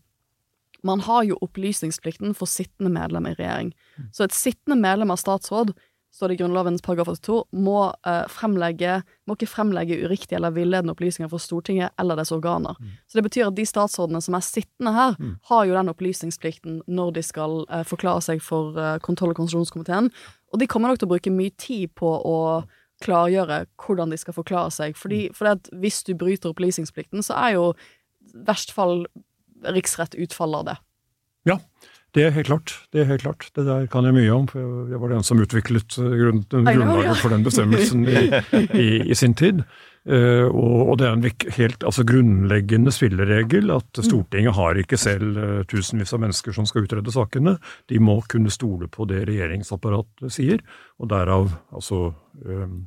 man 0.83 1.03
har 1.03 1.25
jo 1.27 1.37
opplysningsplikten 1.43 2.33
for 2.37 2.49
sittende 2.49 2.91
medlem 2.93 3.27
i 3.27 3.35
regjering. 3.35 3.73
Mm. 3.97 4.09
Så 4.15 4.25
et 4.25 4.35
sittende 4.35 4.79
medlem 4.79 5.11
av 5.11 5.19
statsråd, 5.19 5.73
står 6.15 6.27
det 6.31 6.33
i 6.33 6.39
Grunnlovens 6.39 6.81
paragraf 6.81 7.07
82, 7.07 7.43
må, 7.51 7.93
eh, 8.05 8.25
fremlegge, 8.33 9.03
må 9.27 9.35
ikke 9.35 9.49
fremlegge 9.49 9.99
uriktige 10.01 10.39
eller 10.39 10.55
villedende 10.55 10.95
opplysninger 10.95 11.29
for 11.29 11.37
Stortinget 11.37 11.91
eller 11.99 12.15
dets 12.15 12.31
organer. 12.31 12.75
Mm. 12.79 12.97
Så 13.07 13.19
det 13.19 13.23
betyr 13.23 13.47
at 13.47 13.55
de 13.55 13.65
statsrådene 13.65 14.21
som 14.21 14.35
er 14.35 14.45
sittende 14.45 14.93
her, 14.93 15.15
mm. 15.19 15.35
har 15.51 15.65
jo 15.65 15.77
den 15.77 15.93
opplysningsplikten 15.93 16.81
når 16.87 17.13
de 17.13 17.23
skal 17.23 17.65
eh, 17.69 17.83
forklare 17.83 18.21
seg 18.25 18.41
for 18.41 18.77
eh, 18.77 18.97
kontroll- 18.99 19.35
og 19.35 19.37
konstitusjonskomiteen. 19.37 20.09
Og 20.51 20.59
de 20.59 20.67
kommer 20.67 20.89
nok 20.89 20.99
til 20.99 21.07
å 21.07 21.13
bruke 21.13 21.31
mye 21.31 21.53
tid 21.57 21.93
på 21.93 22.09
å 22.09 22.63
klargjøre 23.03 23.63
hvordan 23.79 24.13
de 24.13 24.19
skal 24.19 24.35
forklare 24.35 24.73
seg. 24.75 24.97
Fordi, 24.99 25.27
mm. 25.29 25.37
for 25.37 25.79
hvis 25.81 26.03
du 26.07 26.15
bryter 26.19 26.51
opplysningsplikten, 26.51 27.23
så 27.25 27.37
er 27.39 27.57
jo 27.57 27.71
i 27.73 28.43
verst 28.47 28.73
fall 28.75 29.05
riksrett 29.65 30.15
utfaller 30.19 30.63
av 30.63 30.69
det. 30.69 30.77
Ja, 31.49 31.57
det 32.17 32.23
er 32.25 32.33
helt 32.33 32.49
klart. 32.49 32.73
Det 32.93 33.03
er 33.03 33.09
helt 33.11 33.21
klart. 33.21 33.49
Det 33.55 33.67
der 33.67 33.85
kan 33.91 34.07
jeg 34.07 34.15
mye 34.17 34.33
om, 34.33 34.47
for 34.49 34.89
jeg 34.89 35.01
var 35.01 35.13
den 35.13 35.25
som 35.25 35.41
utviklet 35.41 35.97
eh, 36.01 36.15
grunn, 36.21 36.41
grunnlaget 36.49 37.21
for 37.21 37.33
den 37.33 37.45
bestemmelsen 37.45 38.07
i, 38.09 38.23
i, 38.73 38.89
i 39.13 39.17
sin 39.17 39.37
tid. 39.37 39.61
Uh, 40.09 40.47
og, 40.55 40.95
det 40.97 41.05
er 41.05 41.17
en 41.17 41.25
helt 41.57 41.83
altså 41.83 42.05
grunnleggende 42.07 42.89
spilleregel 42.95 43.67
at 43.75 43.99
mm. 43.99 44.05
Stortinget 44.07 44.55
har 44.55 44.79
ikke 44.79 44.97
selv 44.97 45.35
uh, 45.37 45.59
tusenvis 45.69 46.15
av 46.15 46.23
mennesker 46.23 46.55
som 46.55 46.65
skal 46.65 46.87
utrede 46.87 47.13
sakene. 47.13 47.57
De 47.91 47.99
må 48.01 48.15
kunne 48.31 48.49
stole 48.53 48.87
på 48.89 49.05
det 49.11 49.25
regjeringsapparatet 49.29 50.33
sier. 50.33 50.63
Og 50.99 51.07
derav 51.11 51.53
altså 51.71 52.09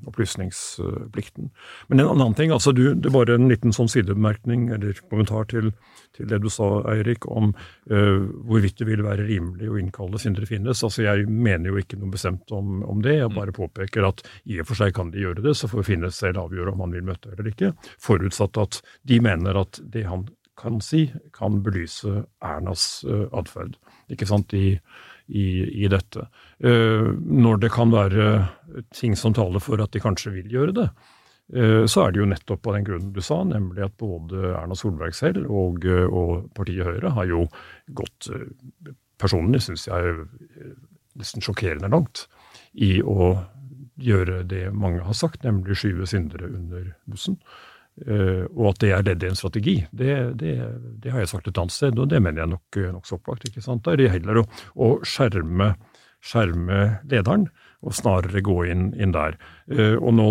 opplysningsplikten. 0.07 1.51
Men 1.89 2.01
en 2.01 2.09
annen 2.09 2.35
ting, 2.35 2.53
altså 2.53 2.73
du, 2.73 2.95
det 2.95 3.13
var 3.13 3.31
en 3.31 3.49
liten 3.51 3.75
sånn 3.75 3.91
sidebemerkning 3.91 4.69
eller 4.75 4.99
kommentar 5.11 5.49
til, 5.51 5.73
til 6.17 6.29
det 6.31 6.41
du 6.43 6.49
sa, 6.53 6.69
Eirik, 6.93 7.27
om 7.29 7.53
uh, 7.53 8.21
hvorvidt 8.49 8.81
det 8.81 8.89
ville 8.89 9.07
være 9.07 9.27
rimelig 9.29 9.71
å 9.71 9.79
innkalle 9.81 10.21
Sindre 10.23 10.49
Finnes. 10.49 10.83
Altså 10.85 11.05
Jeg 11.07 11.29
mener 11.29 11.73
jo 11.73 11.81
ikke 11.81 12.01
noe 12.01 12.13
bestemt 12.13 12.53
om, 12.55 12.81
om 12.89 13.03
det, 13.05 13.19
jeg 13.21 13.35
bare 13.37 13.57
påpeker 13.57 14.09
at 14.09 14.25
i 14.45 14.61
og 14.63 14.69
for 14.71 14.83
seg 14.83 14.95
kan 14.97 15.13
de 15.13 15.25
gjøre 15.25 15.45
det, 15.45 15.57
så 15.59 15.71
får 15.71 15.89
Finnes 15.89 16.21
selv 16.23 16.45
avgjøre 16.47 16.75
om 16.75 16.85
han 16.87 16.97
vil 16.97 17.09
møte 17.13 17.33
eller 17.33 17.53
ikke, 17.53 17.75
forutsatt 18.01 18.61
at 18.61 18.83
de 19.09 19.21
mener 19.25 19.59
at 19.61 19.83
det 19.93 20.07
han 20.09 20.29
kan 20.59 20.81
si, 20.85 21.07
kan 21.35 21.63
belyse 21.65 22.23
Ernas 22.45 23.03
uh, 23.09 23.27
atferd. 23.37 23.79
Ikke 24.13 24.29
sant, 24.29 24.53
i, 24.53 24.77
i, 25.33 25.45
i 25.85 25.89
dette. 25.91 26.27
Eh, 26.63 27.09
når 27.19 27.59
det 27.65 27.73
kan 27.75 27.91
være 27.91 28.27
ting 28.95 29.17
som 29.19 29.35
taler 29.35 29.63
for 29.63 29.83
at 29.83 29.91
de 29.95 30.03
kanskje 30.03 30.31
vil 30.37 30.53
gjøre 30.53 30.75
det, 30.77 30.89
eh, 31.59 31.83
så 31.91 32.05
er 32.05 32.13
det 32.13 32.21
jo 32.21 32.29
nettopp 32.31 32.69
av 32.69 32.77
den 32.77 32.87
grunnen 32.87 33.15
du 33.17 33.19
sa, 33.25 33.41
nemlig 33.43 33.83
at 33.89 33.97
både 33.99 34.53
Erna 34.55 34.77
Solberg 34.79 35.17
selv 35.19 35.51
og, 35.51 35.83
eh, 35.85 36.07
og 36.07 36.53
partiet 36.55 36.87
Høyre 36.87 37.15
har 37.19 37.31
jo 37.31 37.47
gått 37.91 38.31
Personlig 39.23 39.61
syns 39.63 39.85
jeg 39.87 40.15
nesten 41.15 41.45
sjokkerende 41.45 41.87
langt 41.93 42.25
i 42.75 42.97
å 43.07 43.37
gjøre 44.03 44.41
det 44.51 44.65
mange 44.75 45.05
har 45.07 45.15
sagt, 45.15 45.45
nemlig 45.47 45.77
skyve 45.79 46.09
syndere 46.11 46.49
under 46.49 46.89
bussen. 47.07 47.37
Og 48.03 48.65
at 48.73 48.81
det 48.83 48.91
er 48.91 49.05
ledd 49.07 49.23
i 49.23 49.29
en 49.29 49.39
strategi, 49.39 49.77
det, 49.95 50.17
det, 50.41 50.57
det 51.05 51.13
har 51.15 51.23
jeg 51.23 51.31
sagt 51.31 51.47
et 51.47 51.61
annet 51.61 51.77
sted, 51.77 52.01
og 52.03 52.11
det 52.11 52.19
mener 52.19 52.43
jeg 52.43 52.51
nok 52.57 52.81
nokså 52.97 53.21
opplagt. 53.21 53.47
ikke 53.47 53.63
sant? 53.63 53.85
Da 53.87 53.95
er 53.95 54.03
det 54.03 54.11
heller 54.17 54.43
å, 54.43 54.45
å 54.75 54.91
skjerme, 55.07 55.71
skjerme 56.23 56.81
lederen, 57.11 57.49
og 57.83 57.97
snarere 57.99 58.45
gå 58.47 58.61
inn, 58.70 58.93
inn 58.95 59.11
der. 59.14 59.35
Eh, 59.66 59.97
og 59.97 60.14
nå 60.14 60.27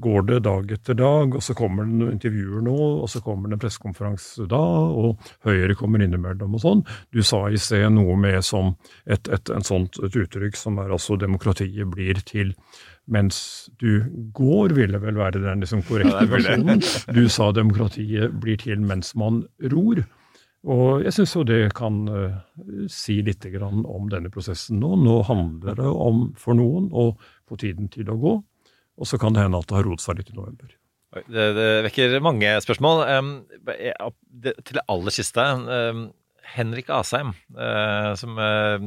går 0.00 0.24
det 0.30 0.38
dag 0.46 0.70
etter 0.72 0.96
dag, 0.96 1.36
og 1.36 1.44
så 1.44 1.56
kommer 1.56 1.84
det 1.84 1.98
noen 1.98 2.14
intervjuer 2.14 2.64
nå, 2.64 2.76
og 3.04 3.10
så 3.12 3.20
kommer 3.24 3.50
det 3.50 3.58
en 3.58 3.64
pressekonferanse 3.66 4.48
da, 4.48 4.62
og 4.62 5.20
Høyre 5.44 5.76
kommer 5.76 6.00
innimellom 6.04 6.56
og 6.56 6.64
sånn. 6.64 6.82
Du 7.12 7.20
sa 7.26 7.44
i 7.52 7.60
sted 7.60 7.84
noe 7.92 8.16
med 8.20 8.40
som 8.46 8.72
et, 9.04 9.28
et, 9.28 9.52
et 9.52 9.68
sånt, 9.68 10.00
et 10.00 10.16
uttrykk 10.24 10.56
som 10.56 10.80
er 10.80 10.96
altså 10.96 11.20
demokratiet 11.20 11.92
blir 11.92 12.24
til 12.24 12.56
mens 13.04 13.68
du 13.80 14.00
går, 14.32 14.72
ville 14.72 14.96
vel 15.02 15.18
være 15.20 15.42
den 15.42 15.60
liksom 15.60 15.82
korrekte 15.84 16.22
er 16.22 16.30
versjonen. 16.30 16.80
Du 17.12 17.26
sa 17.28 17.50
demokratiet 17.52 18.32
blir 18.40 18.56
til 18.64 18.80
mens 18.80 19.12
man 19.18 19.44
ror. 19.72 20.06
Og 20.64 21.04
jeg 21.04 21.12
syns 21.12 21.34
jo 21.36 21.44
det 21.44 21.58
kan 21.76 21.98
uh, 22.08 22.38
si 22.90 23.18
litt 23.24 23.44
grann 23.52 23.84
om 23.84 24.08
denne 24.12 24.32
prosessen 24.32 24.80
nå. 24.80 24.94
Nå 24.96 25.18
handler 25.28 25.76
det 25.80 25.90
om 25.90 26.30
for 26.40 26.56
noen 26.56 26.88
å 26.88 27.10
få 27.44 27.58
tiden 27.60 27.90
til 27.92 28.08
å 28.12 28.16
gå, 28.20 28.34
og 28.94 29.10
så 29.10 29.20
kan 29.20 29.36
det 29.36 29.44
hende 29.44 29.60
at 29.60 29.68
det 29.68 29.76
har 29.76 29.86
rotet 29.88 30.06
seg 30.06 30.20
litt 30.20 30.32
i 30.32 30.38
november. 30.38 30.72
Det, 31.14 31.44
det 31.54 31.68
vekker 31.86 32.16
mange 32.24 32.56
spørsmål. 32.64 33.04
Um, 33.12 33.32
det, 33.64 34.56
til 34.64 34.80
det 34.80 34.86
aller 34.90 35.14
siste. 35.14 35.44
Um, 35.44 36.08
Henrik 36.54 36.90
Asheim, 36.92 37.30
uh, 37.56 38.12
som 38.20 38.36
eh, 38.36 38.82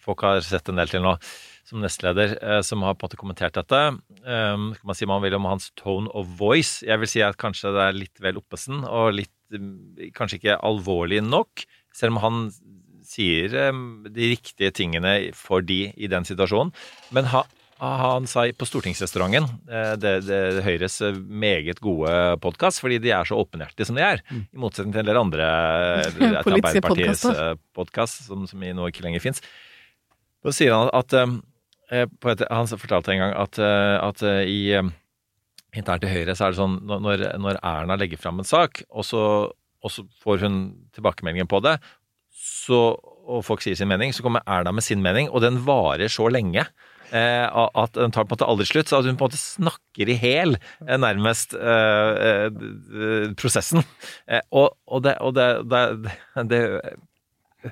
folk 0.00 0.22
har 0.22 0.44
sett 0.46 0.70
en 0.70 0.78
del 0.78 0.92
til 0.92 1.02
nå, 1.02 1.16
som 1.66 1.82
nestleder, 1.82 2.36
som 2.66 2.84
har 2.86 2.94
på 2.94 3.02
en 3.02 3.08
måte 3.08 3.18
kommentert 3.18 3.56
dette. 3.58 3.80
Um, 4.22 4.68
kan 4.76 4.90
man 4.90 4.98
si 4.98 5.08
man 5.10 5.22
vil 5.24 5.34
om 5.38 5.48
hans 5.50 5.70
tone 5.78 6.10
of 6.14 6.30
voice. 6.38 6.84
Jeg 6.86 7.02
vil 7.02 7.10
si 7.10 7.22
at 7.26 7.38
kanskje 7.40 7.74
det 7.74 7.82
er 7.82 7.98
litt 7.98 8.22
vel 8.22 8.38
oppesen, 8.40 8.84
og 8.86 9.16
litt 9.18 9.34
kanskje 10.16 10.40
ikke 10.40 10.60
alvorlig 10.64 11.22
nok. 11.24 11.64
Selv 11.94 12.16
om 12.16 12.22
han 12.22 12.44
sier 13.06 13.52
um, 13.72 14.04
de 14.08 14.32
riktige 14.32 14.72
tingene 14.74 15.32
for 15.36 15.64
de 15.64 15.90
i 15.92 16.08
den 16.08 16.24
situasjonen. 16.24 16.72
Men 17.12 17.28
ha, 17.32 17.42
han 17.82 18.28
sa 18.30 18.46
på 18.56 18.68
Stortingsrestauranten, 18.68 19.48
eh, 19.68 19.92
det, 20.00 20.12
det, 20.28 20.62
Høyres 20.64 21.00
eh, 21.02 21.18
meget 21.18 21.82
gode 21.82 22.12
podkast, 22.44 22.80
fordi 22.80 23.00
de 23.02 23.12
er 23.12 23.28
så 23.28 23.40
åpenhjertige 23.42 23.88
som 23.90 23.98
de 23.98 24.06
er. 24.06 24.22
I 24.30 24.62
motsetning 24.64 24.94
til 24.94 25.02
en 25.02 25.10
del 25.10 25.20
andre 25.20 25.48
eh, 25.50 26.12
Politiske 26.14 26.44
Arbeiderpartiets 26.44 27.26
podcaster. 27.26 27.62
podkast, 27.76 28.24
som, 28.30 28.46
som 28.48 28.62
i 28.62 28.72
nå 28.76 28.86
ikke 28.88 29.04
lenger 29.04 29.24
fins. 29.24 29.42
Da 30.42 30.54
sier 30.54 30.78
han 30.78 30.92
at 30.94 31.12
at 31.92 32.18
på 32.20 32.32
et, 32.32 32.42
Han 32.50 32.66
fortalte 32.66 33.12
en 33.12 33.22
gang 33.22 33.34
at, 33.36 33.58
eh, 33.60 33.96
at 34.00 34.22
eh, 34.22 34.42
i 34.48 34.60
eh, 34.72 34.90
internt 35.76 36.04
i 36.06 36.12
Høyre 36.12 36.36
så 36.36 36.46
er 36.46 36.54
det 36.54 36.60
sånn 36.60 36.78
når, 36.88 37.26
når 37.40 37.60
Erna 37.64 37.96
legger 38.00 38.20
fram 38.20 38.40
en 38.42 38.48
sak, 38.48 38.84
og 38.90 39.06
så, 39.08 39.24
og 39.52 39.92
så 39.92 40.04
får 40.22 40.46
hun 40.46 40.62
tilbakemeldingen 40.96 41.50
på 41.50 41.62
det, 41.64 41.78
så, 42.42 42.80
og 42.98 43.44
folk 43.46 43.62
sier 43.64 43.78
sin 43.78 43.90
mening, 43.90 44.14
så 44.14 44.24
kommer 44.24 44.44
Erna 44.50 44.72
med 44.74 44.84
sin 44.84 45.02
mening, 45.04 45.30
og 45.30 45.44
den 45.44 45.60
varer 45.66 46.10
så 46.12 46.28
lenge. 46.32 46.66
Eh, 47.12 47.44
at 47.44 47.92
den 47.92 48.12
tar 48.14 48.24
på 48.24 48.32
en 48.32 48.38
måte 48.38 48.48
aldri 48.48 48.66
slutt, 48.66 48.88
så 48.88 49.02
at 49.02 49.06
hun 49.08 49.18
på 49.20 49.26
en 49.26 49.30
måte 49.30 49.40
snakker 49.40 50.08
i 50.08 50.16
hæl, 50.16 50.56
eh, 50.86 50.98
nærmest, 51.00 51.52
eh, 51.54 52.48
eh, 52.48 53.26
prosessen. 53.36 53.84
Eh, 54.26 54.40
og, 54.50 54.78
og, 54.88 55.02
det, 55.04 55.18
og 55.20 55.36
det, 55.36 55.48
det, 55.68 55.82
det 56.48 56.62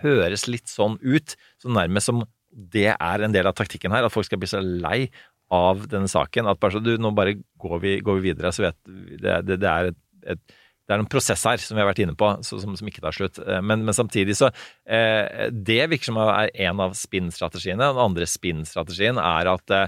høres 0.05 0.47
litt 0.51 0.69
sånn 0.71 0.99
ut, 1.01 1.35
så 1.63 1.73
nærmest 1.73 2.11
som 2.11 2.23
det 2.51 2.91
er 2.93 3.23
en 3.25 3.35
del 3.35 3.47
av 3.47 3.57
taktikken 3.57 3.95
her, 3.95 4.05
at 4.05 4.13
folk 4.13 4.27
skal 4.27 4.41
bli 4.43 4.51
så 4.51 4.61
lei 4.61 5.07
av 5.51 5.87
denne 5.91 6.09
saken. 6.11 6.47
At 6.51 6.61
bare 6.63 6.77
så 6.79 6.83
du, 6.85 6.95
nå 7.01 7.11
bare 7.17 7.37
går 7.61 7.79
vi, 7.83 7.95
går 8.07 8.19
vi 8.21 8.29
videre, 8.31 8.53
så 8.55 8.69
vet 8.69 8.77
det, 8.87 9.41
det, 9.49 9.61
det 9.63 9.71
er 9.71 9.91
et, 9.93 10.01
et 10.37 10.59
det 10.91 10.97
er 10.97 11.03
noen 11.05 11.11
prosess 11.13 11.45
her 11.47 11.61
som 11.63 11.77
vi 11.79 11.83
har 11.85 11.87
vært 11.87 12.01
inne 12.03 12.17
på, 12.19 12.29
som, 12.43 12.73
som 12.75 12.89
ikke 12.91 13.03
tar 13.05 13.15
slutt. 13.15 13.37
Eh, 13.39 13.61
Men, 13.63 13.85
men 13.87 13.95
samtidig 13.95 14.35
så 14.35 14.49
eh, 14.91 15.47
Det 15.55 15.85
virker 15.93 16.09
som 16.09 16.17
er 16.19 16.51
en 16.67 16.81
av 16.83 16.97
spinn-strategiene. 16.99 17.93
Den 17.95 18.01
andre 18.03 18.27
spinn-strategien 18.27 19.21
er 19.23 19.51
at 19.53 19.71
eh, 19.77 19.87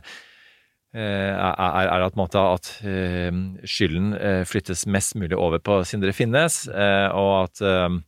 er, 0.94 1.56
er 1.58 1.90
er 1.96 2.04
at, 2.06 2.14
måte, 2.20 2.38
at 2.38 2.70
eh, 2.86 3.32
skylden 3.66 4.12
eh, 4.14 4.42
flyttes 4.46 4.84
mest 4.86 5.16
mulig 5.18 5.34
over 5.38 5.58
på 5.64 5.80
Sindre 5.88 6.14
Finnes, 6.14 6.62
eh, 6.70 7.08
og 7.16 7.48
at 7.48 7.62
eh, 7.66 7.98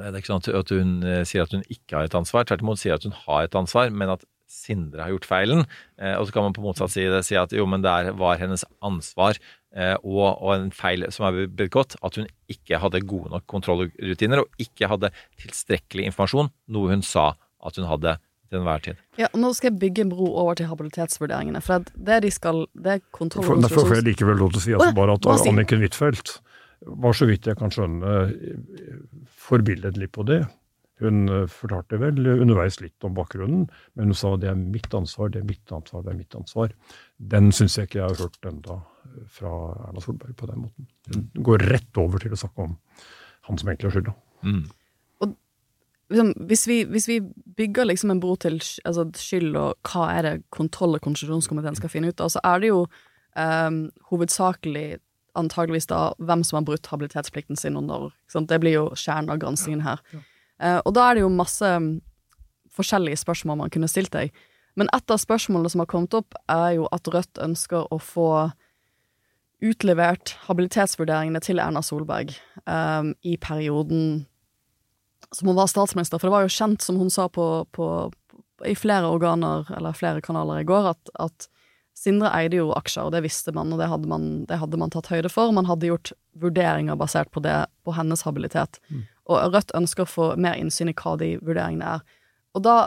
det 0.00 0.08
er 0.08 0.18
ikke 0.22 0.32
sånn 0.32 0.40
at- 0.48 0.54
at 0.64 0.70
hun 0.74 0.92
eh, 1.04 1.22
sier 1.28 1.44
at 1.44 1.52
hun 1.54 1.62
ikke 1.68 1.98
har 2.00 2.08
et 2.08 2.14
ansvar, 2.16 2.46
tvert 2.48 2.62
imot 2.64 2.80
sier 2.80 2.96
at 2.96 3.04
hun 3.06 3.14
har 3.26 3.44
et 3.46 3.58
ansvar, 3.62 3.90
men 3.92 4.14
at 4.16 4.24
Sindre 4.50 5.04
har 5.06 5.12
gjort 5.14 5.28
feilen. 5.30 5.60
Eh, 6.00 6.16
og 6.18 6.26
så 6.26 6.34
kan 6.34 6.42
man 6.48 6.54
på 6.56 6.64
motsatt 6.64 6.90
side 6.90 7.20
si 7.26 7.36
at 7.38 7.52
jo, 7.54 7.66
men 7.70 7.84
det 7.84 7.90
er- 7.90 8.16
var 8.18 8.40
hennes 8.40 8.64
ansvar 8.82 9.38
eh, 9.76 9.94
og, 10.02 10.42
og 10.42 10.54
en 10.56 10.70
feil 10.74 11.06
som 11.14 11.28
er 11.28 11.46
begått, 11.46 11.94
at 12.02 12.16
hun 12.18 12.26
ikke 12.50 12.80
hadde 12.82 13.00
gode 13.06 13.30
nok 13.30 13.46
kontrollrutiner 13.46 14.42
og 14.42 14.50
ikke 14.58 14.88
hadde 14.90 15.12
tilstrekkelig 15.38 16.08
informasjon, 16.10 16.50
noe 16.74 16.90
hun 16.90 17.02
sa 17.06 17.28
at 17.62 17.76
hun 17.78 17.86
hadde 17.86 18.16
til 18.50 18.58
enhver 18.58 18.82
tid. 18.82 18.98
Ja, 19.20 19.28
og 19.30 19.38
Nå 19.38 19.52
skal 19.54 19.70
jeg 19.70 19.78
bygge 19.78 20.02
en 20.02 20.10
bro 20.10 20.26
over 20.42 20.56
til 20.58 20.66
habilitetsvurderingene. 20.66 21.60
For 21.62 21.78
det, 21.86 21.92
det 22.08 22.16
de 22.24 22.30
skal 22.34 22.64
Det 22.74 22.96
er 22.96 23.02
kontroll- 23.14 23.46
og 23.46 23.62
derfor 23.62 23.86
får 23.86 24.00
jeg 24.00 24.08
likevel 24.10 24.40
lov 24.42 24.50
til 24.50 24.58
å 24.58 24.64
si 24.64 24.74
altså 24.74 24.94
bare 24.96 25.14
at 25.14 25.28
Anniken 25.46 25.84
Huitfeldt 25.84 26.40
var 27.04 27.12
så 27.14 27.28
vidt 27.30 27.46
jeg 27.46 27.58
kan 27.60 27.70
skjønne 27.70 28.16
forbilledlig 29.46 30.10
på 30.12 30.24
det. 30.26 30.40
Hun 31.00 31.28
eh, 31.28 31.46
fortalte 31.50 31.98
vel 32.00 32.20
underveis 32.36 32.80
litt 32.82 33.06
om 33.06 33.14
bakgrunnen, 33.16 33.66
men 33.98 34.12
hun 34.12 34.18
sa 34.18 34.34
det 34.40 34.50
er 34.52 34.58
mitt 34.58 34.92
ansvar, 34.96 35.32
det 35.32 35.42
er 35.42 35.48
mitt 35.48 35.74
ansvar, 35.74 36.04
det 36.06 36.14
er 36.14 36.18
mitt 36.20 36.36
ansvar. 36.38 36.74
Den 37.32 37.50
syns 37.56 37.78
jeg 37.78 37.90
ikke 37.90 38.02
jeg 38.02 38.08
har 38.08 38.24
hørt 38.24 38.50
enda 38.50 38.80
fra 39.32 39.54
Erna 39.88 40.02
Solberg 40.04 40.36
på 40.38 40.48
den 40.50 40.66
måten. 40.66 40.90
Hun 41.10 41.28
går 41.50 41.66
rett 41.72 42.00
over 42.00 42.22
til 42.22 42.36
å 42.36 42.40
snakke 42.40 42.68
om 42.68 42.76
han 43.48 43.58
som 43.60 43.70
egentlig 43.70 43.90
har 43.90 43.96
skylda. 43.98 44.16
Mm. 44.44 44.64
hvis, 46.48 46.64
vi, 46.66 46.84
hvis 46.84 47.08
vi 47.08 47.20
bygger 47.56 47.84
liksom 47.84 48.10
en 48.10 48.20
bro 48.20 48.34
til 48.40 48.56
altså 48.88 49.04
skyld 49.14 49.56
og 49.56 49.90
hva 49.90 50.06
er 50.14 50.26
det 50.26 50.34
kontroll- 50.50 50.96
og 50.96 51.04
konstitusjonskomiteen 51.04 51.76
skal 51.78 51.92
finne 51.92 52.10
ut 52.10 52.20
av, 52.20 52.32
så 52.32 52.42
er 52.44 52.62
det 52.62 52.72
jo 52.72 52.80
um, 53.36 53.84
hovedsakelig 54.10 54.98
antageligvis 55.38 55.86
da 55.90 56.10
hvem 56.18 56.42
som 56.46 56.58
har 56.58 56.66
brutt 56.66 56.88
habilitetsplikten 56.90 57.58
sin 57.58 57.78
under 57.78 58.10
sant? 58.30 58.50
Det 58.50 58.58
blir 58.62 58.74
jo 58.74 58.86
kjernen 58.98 59.30
av 59.30 59.40
granskingen 59.42 59.84
her. 59.86 60.02
Eh, 60.12 60.24
og 60.84 60.94
da 60.96 61.08
er 61.08 61.16
det 61.16 61.24
jo 61.24 61.32
masse 61.32 61.66
mm, 61.66 61.90
forskjellige 62.76 63.22
spørsmål 63.22 63.62
man 63.62 63.72
kunne 63.72 63.90
stilt 63.90 64.12
deg. 64.14 64.32
Men 64.78 64.90
et 64.94 65.12
av 65.12 65.20
spørsmålene 65.20 65.72
som 65.72 65.82
har 65.82 65.90
kommet 65.90 66.14
opp, 66.16 66.36
er 66.50 66.78
jo 66.78 66.88
at 66.94 67.08
Rødt 67.10 67.40
ønsker 67.42 67.88
å 67.90 67.98
få 68.00 68.30
utlevert 69.60 70.36
habilitetsvurderingene 70.46 71.40
til 71.44 71.60
Erna 71.60 71.82
Solberg 71.84 72.32
um, 72.64 73.12
i 73.20 73.34
perioden 73.36 74.24
som 75.36 75.50
hun 75.50 75.58
var 75.58 75.68
statsminister, 75.70 76.18
for 76.18 76.30
det 76.30 76.34
var 76.34 76.46
jo 76.46 76.54
kjent, 76.54 76.82
som 76.82 76.96
hun 76.98 77.10
sa 77.12 77.28
på, 77.30 77.44
på, 77.76 77.86
i 78.66 78.72
flere 78.78 79.10
organer, 79.12 79.68
eller 79.76 79.94
flere 79.94 80.22
kanaler 80.24 80.62
i 80.62 80.68
går, 80.68 80.94
at, 80.94 81.12
at 81.22 81.50
Sindre 82.00 82.30
eide 82.32 82.56
jo 82.56 82.70
aksjer, 82.72 83.08
og 83.08 83.12
det 83.12 83.20
visste 83.26 83.52
man, 83.52 83.72
og 83.74 83.80
det 83.80 83.90
hadde 83.90 84.08
man, 84.08 84.28
det 84.48 84.56
hadde 84.56 84.78
man 84.80 84.92
tatt 84.94 85.10
høyde 85.10 85.28
for. 85.28 85.50
Man 85.52 85.66
hadde 85.68 85.90
gjort 85.90 86.12
vurderinger 86.40 86.96
basert 86.96 87.28
på 87.34 87.42
det, 87.44 87.52
på 87.84 87.92
hennes 87.92 88.22
habilitet. 88.24 88.78
Og 89.30 89.54
Rødt 89.54 89.74
ønsker 89.78 90.06
å 90.06 90.10
få 90.10 90.30
mer 90.40 90.58
innsyn 90.58 90.90
i 90.90 90.96
hva 90.98 91.14
de 91.20 91.36
vurderingene 91.38 91.98
er. 91.98 92.08
Og 92.58 92.64
da 92.66 92.78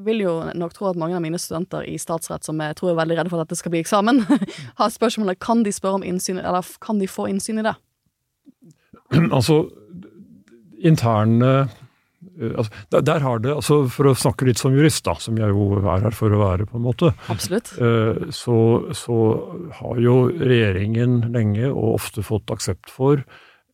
vil 0.00 0.22
jo 0.24 0.34
nok 0.56 0.72
tro 0.76 0.88
at 0.90 0.98
mange 1.00 1.16
av 1.18 1.22
mine 1.24 1.38
studenter 1.40 1.84
i 1.88 1.98
statsrett, 2.00 2.46
som 2.46 2.60
jeg 2.62 2.76
tror 2.78 2.92
er 2.92 3.00
veldig 3.02 3.18
redde 3.18 3.32
for 3.32 3.42
at 3.42 3.48
dette 3.48 3.60
skal 3.60 3.74
bli 3.74 3.82
eksamen, 3.84 4.22
har 4.80 4.94
spørsmålet 4.94 5.40
kan 5.42 5.64
de 5.66 5.74
spørre 5.74 6.00
om 6.00 6.06
innsyn, 6.06 6.40
eller 6.40 6.66
kan 6.82 7.00
de 7.02 7.10
få 7.10 7.28
innsyn 7.30 7.60
i 7.62 7.66
det? 7.68 7.76
altså, 9.36 9.64
interne 10.80 11.50
eh, 11.58 12.54
altså, 12.54 12.70
der, 12.94 13.04
der 13.10 13.26
har 13.26 13.42
det, 13.42 13.52
altså 13.52 13.82
For 13.92 14.08
å 14.08 14.16
snakke 14.16 14.46
litt 14.48 14.60
som 14.60 14.74
jurist, 14.76 15.02
da, 15.08 15.16
som 15.20 15.36
jeg 15.40 15.52
jo 15.52 15.82
er 15.82 16.06
her 16.06 16.16
for 16.16 16.32
å 16.32 16.40
være, 16.40 16.68
på 16.70 16.80
en 16.80 16.86
måte, 16.86 17.12
Absolutt. 17.32 17.74
eh, 17.82 18.30
så, 18.34 18.56
så 18.96 19.20
har 19.82 20.00
jo 20.00 20.16
regjeringen 20.32 21.20
lenge, 21.34 21.68
og 21.72 21.98
ofte 21.98 22.24
fått 22.26 22.52
aksept 22.54 22.92
for, 22.94 23.24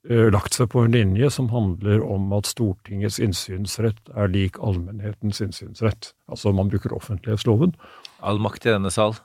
lagt 0.08 0.54
seg 0.54 0.70
på 0.70 0.84
en 0.84 0.94
linje 0.94 1.30
som 1.34 1.48
handler 1.50 2.02
om 2.04 2.30
at 2.36 2.46
Stortingets 2.46 3.18
innsynsrett 3.22 4.12
er 4.14 4.30
lik 4.30 4.60
allmennhetens 4.62 5.40
innsynsrett. 5.42 6.12
Altså 6.30 6.52
man 6.54 6.70
bruker 6.70 6.94
offentlighetsloven. 6.94 7.74
All 8.22 8.38
makt 8.42 8.68
i 8.68 8.74
denne 8.74 8.92
sal. 8.94 9.16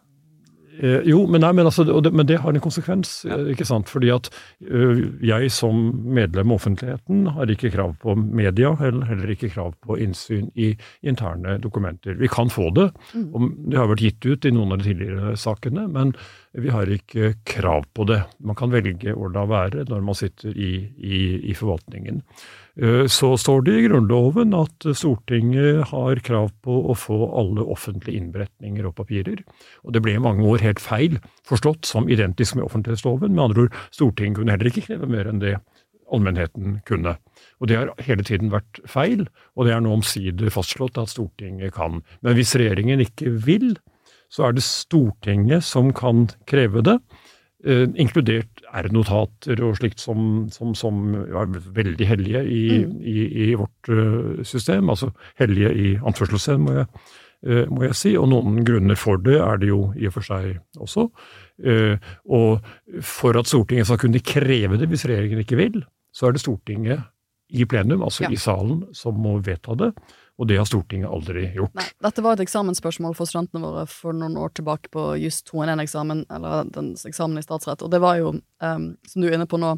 Eh, 0.81 1.03
jo, 1.05 1.19
men, 1.29 1.43
nei, 1.43 1.51
men, 1.53 1.67
altså, 1.69 1.83
det, 2.01 2.09
men 2.17 2.25
det 2.25 2.39
har 2.41 2.55
en 2.55 2.63
konsekvens, 2.63 3.11
Ja. 3.29 3.37
ikke 3.53 3.67
sant? 3.69 3.89
Fordi 3.91 4.09
at 4.09 4.29
ø, 4.65 5.11
jeg 5.21 5.51
som 5.53 5.83
medlem 6.17 6.49
av 6.49 6.57
offentligheten 6.57 7.27
har 7.35 7.51
ikke 7.53 7.69
krav 7.75 7.93
på 8.01 8.15
media, 8.17 8.71
heller, 8.79 9.05
heller 9.05 9.29
ikke 9.35 9.51
krav 9.53 9.75
på 9.85 9.99
innsyn 10.01 10.49
i 10.57 10.71
interne 11.05 11.59
dokumenter. 11.61 12.17
Vi 12.17 12.27
kan 12.33 12.49
få 12.49 12.71
det, 12.73 12.87
og 13.33 13.45
det 13.69 13.77
har 13.77 13.91
vært 13.91 14.01
gitt 14.07 14.25
ut 14.25 14.45
i 14.49 14.53
noen 14.55 14.73
av 14.73 14.81
de 14.81 14.89
tidligere 14.89 15.35
sakene, 15.37 15.85
men 15.91 16.15
vi 16.57 16.73
har 16.73 16.89
ikke 16.89 17.35
krav 17.45 17.85
på 17.93 18.07
det. 18.09 18.23
Man 18.41 18.57
kan 18.57 18.73
velge 18.73 19.13
å 19.13 19.29
la 19.31 19.45
være 19.45 19.85
når 19.87 20.01
man 20.03 20.17
sitter 20.17 20.49
i, 20.57 20.73
i, 20.97 21.21
i 21.51 21.53
forvaltningen. 21.55 22.23
Eh, 22.79 23.07
Så 23.07 23.37
står 23.37 23.65
det 23.65 23.75
i 23.75 23.87
Grunnloven 23.87 24.53
at 24.55 24.85
Stortinget 24.95 25.89
har 25.91 26.21
krav 26.23 26.51
på 26.63 26.77
å 26.91 26.95
få 26.95 27.19
alle 27.37 27.65
offentlige 27.67 28.21
innberetninger 28.21 28.87
og 28.87 28.95
papirer. 28.95 29.43
Og 29.83 29.93
det 29.93 30.01
ble 30.01 30.15
i 30.15 30.23
mange 30.23 30.45
år 30.47 30.63
helt 30.63 30.79
feil 30.79 31.19
forstått 31.47 31.85
som 31.85 32.09
identisk 32.09 32.55
med 32.55 32.65
offentlighetsloven. 32.65 33.35
Med 33.35 33.43
andre 33.43 33.67
ord, 33.67 33.77
Stortinget 33.91 34.39
kunne 34.39 34.55
heller 34.55 34.71
ikke 34.71 34.87
kreve 34.87 35.09
mer 35.09 35.27
enn 35.27 35.43
det 35.43 35.57
allmennheten 36.11 36.81
kunne. 36.87 37.15
Og 37.59 37.67
det 37.67 37.77
har 37.77 37.91
hele 38.03 38.23
tiden 38.23 38.51
vært 38.51 38.81
feil, 38.89 39.27
og 39.55 39.65
det 39.65 39.75
er 39.75 39.83
nå 39.83 39.93
omsider 39.95 40.51
fastslått 40.51 40.99
at 40.99 41.11
Stortinget 41.11 41.73
kan. 41.75 42.01
Men 42.21 42.35
hvis 42.35 42.55
regjeringen 42.59 43.03
ikke 43.03 43.31
vil, 43.45 43.75
så 44.31 44.47
er 44.47 44.55
det 44.55 44.63
Stortinget 44.63 45.63
som 45.67 45.91
kan 45.95 46.29
kreve 46.47 46.83
det. 46.83 46.97
Eh, 47.61 47.83
inkludert 48.01 48.63
R-notater 48.73 49.59
og 49.61 49.75
slikt 49.77 50.01
som, 50.01 50.47
som, 50.49 50.71
som 50.73 51.11
er 51.21 51.51
veldig 51.75 52.07
hellige 52.09 52.39
i, 52.49 52.61
i, 53.05 53.17
i 53.43 53.49
vårt 53.59 53.91
uh, 53.91 54.39
system. 54.47 54.89
Altså 54.89 55.11
hellige 55.37 55.69
i 55.77 55.91
anførselstegn, 55.99 56.63
må, 56.65 56.87
eh, 57.45 57.67
må 57.69 57.83
jeg 57.85 57.99
si. 57.99 58.15
Og 58.17 58.31
noen 58.31 58.63
grunner 58.65 58.97
for 58.97 59.21
det 59.21 59.37
er 59.37 59.61
det 59.61 59.69
jo 59.69 59.83
i 59.93 60.09
og 60.09 60.15
for 60.17 60.25
seg 60.25 60.57
også. 60.81 61.05
Uh, 61.61 62.01
og 62.33 62.65
for 63.05 63.37
at 63.37 63.51
Stortinget 63.51 63.91
skal 63.91 64.01
kunne 64.07 64.23
kreve 64.25 64.81
det 64.81 64.89
hvis 64.89 65.05
regjeringen 65.05 65.45
ikke 65.45 65.61
vil, 65.61 65.83
så 66.09 66.31
er 66.31 66.33
det 66.33 66.41
Stortinget 66.41 67.05
i 67.51 67.67
plenum, 67.69 68.01
altså 68.01 68.25
Ja. 68.25 68.31
i 68.33 68.41
salen, 68.41 68.87
som 68.95 69.21
må 69.21 69.37
vedta 69.45 69.77
det. 69.77 69.91
Og 70.41 70.47
det 70.49 70.57
har 70.57 70.65
Stortinget 70.65 71.11
aldri 71.13 71.43
gjort. 71.53 71.75
Nei, 71.77 71.85
dette 72.01 72.23
var 72.25 72.33
et 72.33 72.41
eksamensspørsmål 72.41 73.13
for 73.13 73.29
studentene 73.29 73.61
våre 73.61 73.83
for 73.89 74.17
noen 74.17 74.39
år 74.41 74.55
tilbake 74.57 74.89
på 74.93 75.03
just 75.21 75.45
2N1-eksamen, 75.51 76.23
eller 76.33 76.71
den 76.73 76.95
eksamen 76.97 77.37
i 77.37 77.45
statsrett, 77.45 77.83
og 77.85 77.91
det 77.93 77.99
var 78.01 78.17
jo, 78.17 78.33
um, 78.65 78.87
som 79.05 79.21
du 79.21 79.29
er 79.29 79.37
inne 79.37 79.45
på 79.49 79.59
nå, 79.61 79.75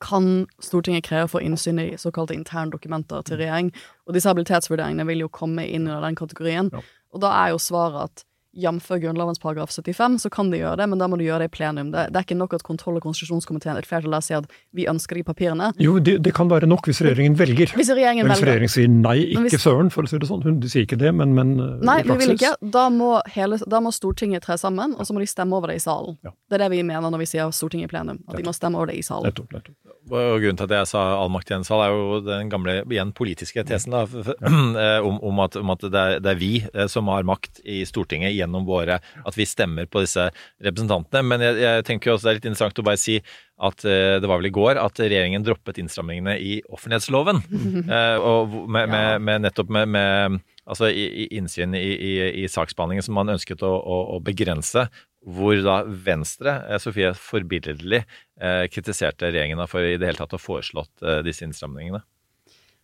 kan 0.00 0.46
Stortinget 0.64 1.04
kreve 1.04 1.28
få 1.28 1.42
innsyn 1.44 1.82
i 1.82 1.90
såkalte 2.00 2.32
interne 2.32 2.72
dokumenter 2.72 3.20
til 3.28 3.36
regjering, 3.42 3.68
og 4.08 4.16
disse 4.16 4.32
habilitetsvurderingene 4.32 5.04
vil 5.10 5.26
jo 5.26 5.28
komme 5.28 5.66
inn 5.68 5.84
under 5.90 6.08
den 6.08 6.16
kategorien, 6.16 6.72
og 7.12 7.20
da 7.20 7.34
er 7.42 7.52
jo 7.52 7.60
svaret 7.60 8.08
at 8.08 8.24
Jf. 8.52 8.88
Grunnloven 9.00 9.34
paragraf 9.40 9.70
75, 9.70 10.18
så 10.18 10.30
kan 10.30 10.50
de 10.50 10.58
gjøre 10.58 10.76
det, 10.80 10.86
men 10.90 10.98
da 10.98 11.06
må 11.06 11.16
du 11.16 11.22
gjøre 11.22 11.44
det 11.44 11.50
i 11.52 11.54
plenum. 11.54 11.92
Det, 11.94 12.08
det 12.10 12.18
er 12.18 12.24
ikke 12.26 12.36
nok 12.36 12.54
at 12.58 12.64
kontroll- 12.66 12.96
og 12.98 13.04
konstitusjonskomiteen 13.04 13.78
et 13.78 13.86
flertall 13.86 14.10
der 14.16 14.24
sier 14.26 14.40
at 14.42 14.50
vi 14.74 14.86
ønsker 14.90 15.14
de 15.20 15.22
papirene. 15.22 15.68
Jo, 15.78 15.98
det, 16.02 16.16
det 16.26 16.32
kan 16.34 16.50
være 16.50 16.66
nok 16.66 16.88
hvis 16.90 16.98
regjeringen 17.06 17.36
velger. 17.38 17.70
Hvis 17.78 17.92
regjeringen 17.94 18.26
Men 18.26 18.34
hvis 18.34 18.42
velger. 18.42 18.58
regjeringen 18.58 18.74
sier 18.74 18.90
nei, 18.90 19.16
ikke 19.36 19.44
hvis- 19.46 19.62
søren, 19.62 19.90
for 19.94 20.02
å 20.02 20.10
si 20.10 20.18
det 20.18 20.26
sånn. 20.28 20.42
Hun 20.42 20.58
de 20.60 20.68
sier 20.72 20.86
ikke 20.88 20.98
det, 20.98 21.14
men, 21.14 21.34
men 21.38 21.54
eh, 21.60 21.78
Nei, 21.86 22.00
vi 22.02 22.16
vil 22.24 22.34
ikke. 22.34 22.54
Da 22.74 22.88
må, 22.90 23.12
hele, 23.36 23.60
da 23.70 23.80
må 23.84 23.94
Stortinget 23.94 24.42
tre 24.48 24.58
sammen, 24.58 24.96
og 24.98 25.06
så 25.06 25.14
må 25.14 25.22
de 25.22 25.30
stemme 25.30 25.54
over 25.54 25.70
det 25.70 25.78
i 25.78 25.84
salen. 25.86 26.18
Det 26.24 26.58
er 26.58 26.64
det 26.66 26.70
vi 26.74 26.82
mener 26.82 27.06
når 27.10 27.22
vi 27.22 27.30
sier 27.36 27.54
Stortinget 27.54 27.86
i 27.86 27.94
plenum. 27.94 28.18
At 28.28 28.36
de 28.36 28.42
må 28.46 28.52
stemme 28.56 28.76
over 28.80 28.90
det 28.90 28.98
i 28.98 29.06
salen. 29.06 29.30
Nettopp, 29.30 29.52
nettopp. 29.54 29.76
Og 30.10 30.42
grunnen 30.42 30.58
til 30.58 30.66
at 30.66 30.74
jeg 30.74 30.90
sa 30.90 31.02
all 31.16 31.30
makt 31.32 31.52
i 31.52 31.56
en 31.56 31.66
sal, 31.66 31.82
er 31.84 31.94
jo 31.94 32.20
den 32.26 32.50
gamle, 32.52 32.80
igjen 32.90 33.12
politiske 33.16 33.64
tesen 33.66 33.94
da, 33.94 34.04
eh, 34.84 35.06
om, 35.06 35.20
om 35.30 35.42
at, 35.44 35.58
om 35.60 35.74
at 35.74 35.84
det, 35.86 36.00
er, 36.00 36.22
det 36.22 36.32
er 36.34 36.40
vi 36.40 36.52
eh, 36.66 36.88
som 36.90 37.10
har 37.12 37.26
makt 37.28 37.62
i 37.64 37.82
Stortinget 37.88 38.34
gjennom 38.34 38.66
våre 38.68 38.98
At 39.00 39.38
vi 39.38 39.46
stemmer 39.48 39.88
på 39.90 40.02
disse 40.04 40.28
representantene. 40.62 41.22
Men 41.26 41.44
jeg, 41.44 41.60
jeg 41.62 41.86
tenker 41.88 42.14
også 42.14 42.28
det 42.28 42.32
er 42.32 42.40
litt 42.40 42.50
interessant 42.50 42.82
å 42.82 42.86
bare 42.90 43.00
si 43.00 43.20
at 43.60 43.84
eh, 43.84 44.16
det 44.20 44.28
var 44.28 44.40
vel 44.40 44.50
i 44.50 44.54
går 44.56 44.80
at 44.80 45.02
regjeringen 45.02 45.44
droppet 45.44 45.82
innstrammingene 45.82 46.38
i 46.40 46.60
offentlighetsloven. 46.72 47.42
Og 48.30 48.56
med, 48.66 48.88
med, 48.90 49.20
med 49.26 49.44
nettopp 49.46 49.70
med, 49.72 49.90
med 49.92 50.40
altså 50.70 50.90
innsyn 50.90 51.74
i, 51.76 51.86
i, 51.94 52.12
i 52.42 52.48
saksbehandlingen 52.50 53.04
som 53.04 53.16
man 53.18 53.32
ønsket 53.34 53.62
å, 53.66 53.70
å, 53.70 54.00
å 54.16 54.20
begrense. 54.24 54.86
Hvor 55.26 55.58
da 55.64 55.82
Venstre, 55.84 56.54
eh, 56.70 56.78
Sofie, 56.80 57.10
forbilledlig 57.12 58.00
eh, 58.40 58.64
kritiserte 58.72 59.28
regjeringen 59.28 59.60
for 59.68 59.84
i 59.84 59.98
det 60.00 60.08
hele 60.08 60.20
tatt 60.20 60.32
å 60.32 60.38
ha 60.40 60.42
foreslått 60.42 61.02
eh, 61.04 61.20
disse 61.26 61.44
innstramningene. 61.44 62.00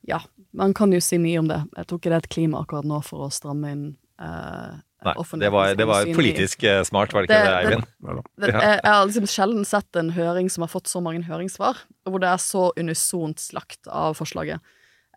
Ja, 0.06 0.20
man 0.54 0.74
kan 0.76 0.92
jo 0.92 1.00
si 1.02 1.16
mye 1.18 1.40
om 1.40 1.48
det. 1.48 1.62
Jeg 1.78 1.88
tror 1.88 1.98
ikke 1.98 2.10
det 2.12 2.18
er 2.18 2.26
et 2.26 2.34
klima 2.36 2.60
akkurat 2.60 2.86
nå 2.86 3.00
for 3.06 3.24
å 3.26 3.32
stramme 3.32 3.72
inn 3.72 3.86
eh, 4.20 4.76
Nei, 5.06 5.12
det 5.38 5.48
var, 5.52 5.74
det 5.78 5.84
var 5.86 6.08
politisk 6.16 6.64
smart, 6.88 7.12
var 7.14 7.22
det 7.24 7.28
ikke 7.28 7.40
det, 7.44 7.50
Det- 7.52 7.66
Eivind? 7.68 8.22
Det, 8.42 8.48
jeg 8.50 8.80
har 8.82 9.04
liksom 9.06 9.26
sjelden 9.30 9.66
sett 9.68 9.98
en 10.00 10.08
høring 10.16 10.48
som 10.50 10.64
har 10.64 10.70
fått 10.72 10.88
så 10.90 11.02
mange 11.04 11.20
høringssvar, 11.28 11.82
hvor 12.08 12.22
det 12.24 12.30
er 12.32 12.40
så 12.42 12.62
unisont 12.80 13.38
slakt 13.44 13.86
av 13.92 14.16
forslaget. 14.18 14.64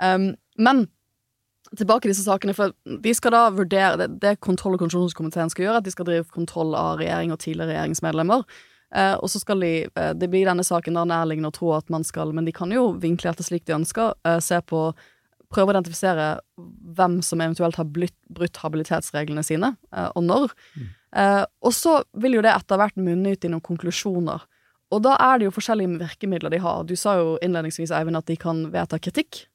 Um, 0.03 0.35
men 0.59 0.83
tilbake 1.77 2.05
til 2.05 2.13
disse 2.13 2.25
sakene, 2.25 2.55
for 2.57 2.73
de 3.03 3.13
skal 3.13 3.35
da 3.35 3.43
vurdere 3.53 3.97
Det, 4.01 4.09
det 4.23 4.39
kontroll- 4.39 4.77
og 4.77 4.83
konstitusjonskomiteen 4.83 5.51
skal 5.53 5.67
gjøre, 5.67 5.83
at 5.83 5.87
de 5.87 5.93
skal 5.93 6.07
drive 6.07 6.27
kontroll 6.33 6.75
av 6.77 6.99
regjering 7.01 7.33
og 7.35 7.39
tidligere 7.43 7.73
regjeringsmedlemmer. 7.73 8.43
Eh, 8.95 9.15
og 9.21 9.29
så 9.29 9.41
skal 9.41 9.61
de 9.61 9.73
eh, 9.85 10.13
Det 10.17 10.29
blir 10.31 10.41
i 10.41 10.49
denne 10.49 10.65
saken 10.65 10.97
da 10.97 11.05
nærliggende 11.05 11.51
å 11.51 11.53
tro 11.53 11.73
at 11.75 11.91
man 11.93 12.01
skal 12.01 12.31
Men 12.33 12.47
de 12.47 12.53
kan 12.55 12.71
jo 12.73 12.87
vinkle 12.97 13.29
dette 13.29 13.45
slik 13.45 13.67
de 13.69 13.77
ønsker. 13.77 14.15
eh, 14.25 14.39
se 14.39 14.61
på 14.61 14.93
Prøve 15.49 15.71
å 15.71 15.73
identifisere 15.73 16.25
hvem 16.93 17.23
som 17.25 17.41
eventuelt 17.41 17.79
har 17.79 17.87
blitt, 17.89 18.13
brutt 18.29 18.59
habilitetsreglene 18.61 19.41
sine, 19.41 19.71
eh, 19.95 20.11
og 20.13 20.21
når. 20.21 20.51
Eh, 21.17 21.45
og 21.65 21.73
så 21.73 22.03
vil 22.13 22.37
jo 22.37 22.43
det 22.45 22.51
etter 22.53 22.77
hvert 22.77 22.99
munne 23.01 23.31
ut 23.33 23.45
i 23.45 23.49
noen 23.49 23.65
konklusjoner. 23.65 24.43
Og 24.93 25.01
da 25.01 25.15
er 25.17 25.39
det 25.39 25.47
jo 25.47 25.55
forskjellige 25.55 25.97
virkemidler 26.03 26.53
de 26.53 26.61
har. 26.61 26.83
Du 26.85 26.95
sa 26.95 27.15
jo 27.17 27.39
innledningsvis, 27.41 27.89
Eivind, 27.89 28.17
at 28.17 28.29
de 28.29 28.37
kan 28.37 28.61
vedta 28.69 28.99
kritikk. 29.01 29.47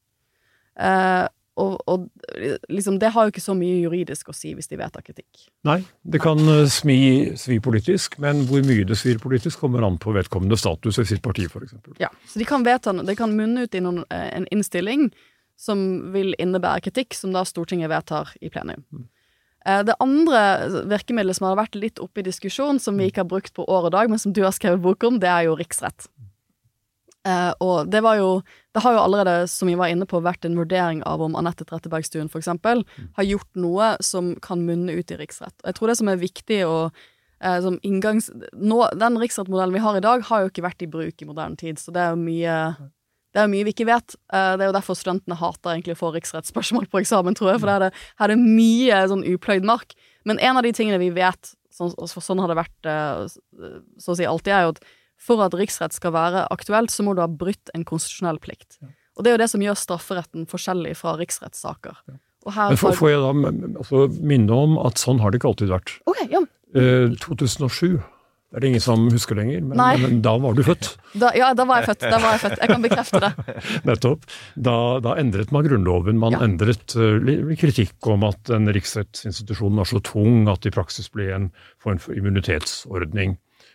Eh, 0.75 1.29
og, 1.61 1.75
og 1.87 2.09
liksom, 2.69 2.97
det 2.99 3.13
har 3.15 3.27
jo 3.27 3.33
ikke 3.33 3.43
så 3.43 3.55
mye 3.55 3.77
juridisk 3.85 4.31
å 4.31 4.35
si 4.35 4.55
hvis 4.57 4.71
de 4.71 4.79
vedtar 4.81 5.05
kritikk. 5.07 5.47
Nei, 5.67 5.79
det 6.03 6.19
kan 6.23 6.41
eh, 6.51 6.65
smi, 6.71 6.97
svi 7.39 7.61
politisk, 7.63 8.19
men 8.23 8.43
hvor 8.49 8.65
mye 8.67 8.87
det 8.89 8.99
svir 8.99 9.21
politisk, 9.23 9.61
kommer 9.63 9.87
an 9.87 10.01
på 10.03 10.15
vedkommende 10.17 10.59
status 10.59 10.99
i 10.99 11.07
sitt 11.13 11.23
parti, 11.23 11.47
f.eks. 11.47 11.77
Ja, 12.03 12.11
så 12.27 12.43
de 12.43 12.49
kan, 12.49 12.67
vedta, 12.67 12.97
de 12.99 13.17
kan 13.19 13.37
munne 13.39 13.69
ut 13.69 13.79
i 13.79 13.83
noen, 13.85 14.03
eh, 14.11 14.31
en 14.41 14.49
innstilling 14.55 15.13
som 15.61 15.79
vil 16.15 16.35
innebære 16.43 16.89
kritikk, 16.89 17.15
som 17.15 17.35
da 17.35 17.45
Stortinget 17.47 17.93
vedtar 17.93 18.35
i 18.43 18.51
plenum. 18.51 18.83
Mm. 18.91 19.11
Det 19.87 19.95
andre 20.03 20.41
virkemidlet 20.91 21.39
som 21.39 21.47
har 21.47 21.55
vært 21.57 21.79
litt 21.79 22.01
oppe 22.03 22.21
i 22.21 22.25
diskusjon, 22.27 22.77
som 22.83 22.99
vi 23.01 23.07
ikke 23.09 23.23
har 23.23 23.31
brukt 23.31 23.55
på 23.57 23.65
år 23.65 23.87
og 23.87 23.95
dag, 23.95 24.11
men 24.13 24.21
som 24.21 24.35
du 24.35 24.43
har 24.45 24.53
skrevet 24.53 24.83
bok 24.85 25.07
om, 25.09 25.17
det 25.23 25.31
er 25.31 25.47
jo 25.47 25.55
riksrett. 25.57 26.05
Eh, 27.25 27.53
og 27.65 27.89
det 27.89 28.03
var 28.05 28.19
jo 28.19 28.43
Det 28.75 28.83
har 28.83 28.93
jo 28.93 28.99
allerede, 29.01 29.49
som 29.49 29.69
vi 29.71 29.77
var 29.79 29.87
inne 29.89 30.05
på, 30.05 30.19
vært 30.21 30.45
en 30.45 30.57
vurdering 30.59 31.03
av 31.07 31.23
om 31.23 31.37
Anette 31.39 31.65
Trettebergstuen 31.65 32.29
for 32.29 32.43
eksempel 32.43 32.83
har 33.15 33.25
gjort 33.25 33.49
noe 33.55 33.93
som 34.03 34.35
kan 34.43 34.65
munne 34.67 34.93
ut 34.99 35.11
i 35.15 35.17
riksrett. 35.17 35.55
Og 35.63 35.69
jeg 35.71 35.75
tror 35.79 35.89
det 35.89 35.97
som 36.01 36.09
er 36.11 36.17
viktig 36.19 36.59
å 36.67 36.91
eh, 37.41 37.61
som 37.63 37.79
inngangs... 37.87 38.33
Nå, 38.53 38.81
den 38.99 39.21
riksrettmodellen 39.23 39.73
vi 39.73 39.79
har 39.85 39.97
i 39.97 40.03
dag, 40.03 40.27
har 40.27 40.43
jo 40.43 40.51
ikke 40.51 40.67
vært 40.67 40.83
i 40.83 40.91
bruk 40.91 41.23
i 41.23 41.29
moderne 41.29 41.57
tid, 41.57 41.79
så 41.79 41.95
det 41.95 42.03
er 42.03 42.17
jo 42.17 42.21
mye 42.25 42.59
det 43.35 43.43
er 43.43 43.49
mye 43.51 43.65
vi 43.67 43.73
ikke 43.75 43.87
vet. 43.87 44.17
Eh, 44.33 44.57
Det 44.59 44.67
er 44.67 44.73
jo 44.73 44.77
derfor 44.81 44.99
studentene 44.99 45.39
hater 45.39 45.71
egentlig 45.71 45.95
å 45.95 46.03
få 46.03 46.11
riksrettsspørsmål 46.15 46.91
på 46.91 47.01
eksamen, 47.03 47.35
tror 47.39 47.53
jeg, 47.53 47.63
for 47.63 47.71
her 47.71 47.79
er 47.79 47.89
det, 47.89 48.03
her 48.19 48.29
er 48.31 48.35
det 48.35 48.43
mye 48.59 49.01
sånn 49.11 49.25
upløyd 49.27 49.65
mark. 49.67 49.95
Men 50.27 50.43
en 50.43 50.59
av 50.59 50.67
de 50.67 50.75
tingene 50.75 50.99
vi 50.99 51.11
vet, 51.15 51.55
sånn, 51.71 51.95
sånn 51.95 52.43
har 52.43 52.51
det 52.51 52.59
vært 52.59 52.91
så 53.99 54.15
å 54.15 54.19
si 54.19 54.27
alltid, 54.27 54.53
er 54.55 54.67
jo 54.67 54.75
at 54.75 54.83
for 55.25 55.41
at 55.45 55.57
riksrett 55.57 55.97
skal 55.97 56.15
være 56.15 56.45
aktuelt, 56.53 56.93
så 56.93 57.07
må 57.07 57.17
du 57.17 57.23
ha 57.25 57.31
brutt 57.31 57.73
en 57.75 57.87
konstitusjonell 57.89 58.41
plikt. 58.45 58.79
Og 59.15 59.25
det 59.25 59.31
er 59.31 59.37
jo 59.37 59.43
det 59.45 59.51
som 59.53 59.63
gjør 59.65 59.79
strafferetten 59.79 60.49
forskjellig 60.51 60.97
fra 60.99 61.15
riksrettssaker. 61.21 62.01
Og 62.45 62.53
her 62.53 62.75
Men 62.75 62.81
får, 62.81 62.97
får 62.99 63.13
jeg 63.15 63.23
da 63.23 63.53
altså, 63.81 64.07
minne 64.21 64.65
om 64.67 64.75
at 64.83 65.01
sånn 65.01 65.23
har 65.23 65.33
det 65.33 65.41
ikke 65.41 65.55
alltid 65.55 65.73
vært. 65.73 65.95
Ok, 66.11 66.27
ja. 66.33 66.43
Eh, 66.75 67.15
2007 67.23 68.03
det 68.55 68.61
er 68.61 68.63
det 68.63 68.69
ingen 68.71 68.83
som 68.85 69.09
husker 69.11 69.35
lenger, 69.35 69.65
men, 69.67 69.81
men 69.99 70.21
da 70.23 70.37
var 70.39 70.55
du 70.55 70.61
født. 70.63 70.93
Da, 71.19 71.33
ja, 71.35 71.49
da 71.59 71.65
var 71.67 71.81
jeg 71.81 71.89
født. 71.89 72.05
Da 72.07 72.19
var 72.23 72.37
jeg 72.37 72.41
født. 72.45 72.61
Jeg 72.61 72.71
kan 72.71 72.85
bekrefte 72.85 73.21
det. 73.23 73.31
Nettopp. 73.89 74.29
Da, 74.55 74.75
da 75.03 75.17
endret 75.19 75.51
man 75.55 75.67
Grunnloven. 75.67 76.21
Man 76.23 76.37
endret 76.39 76.95
uh, 76.95 77.51
kritikk 77.59 78.07
om 78.11 78.23
at 78.27 78.51
en 78.55 78.71
riksrettsinstitusjon 78.75 79.79
var 79.79 79.91
så 79.91 79.99
tung 80.07 80.47
at 80.51 80.63
det 80.63 80.71
i 80.71 80.75
praksis 80.75 81.11
ble 81.11 81.27
en 81.35 81.49
form 81.83 81.99
for 82.03 82.15
immunitetsordning. 82.15 83.35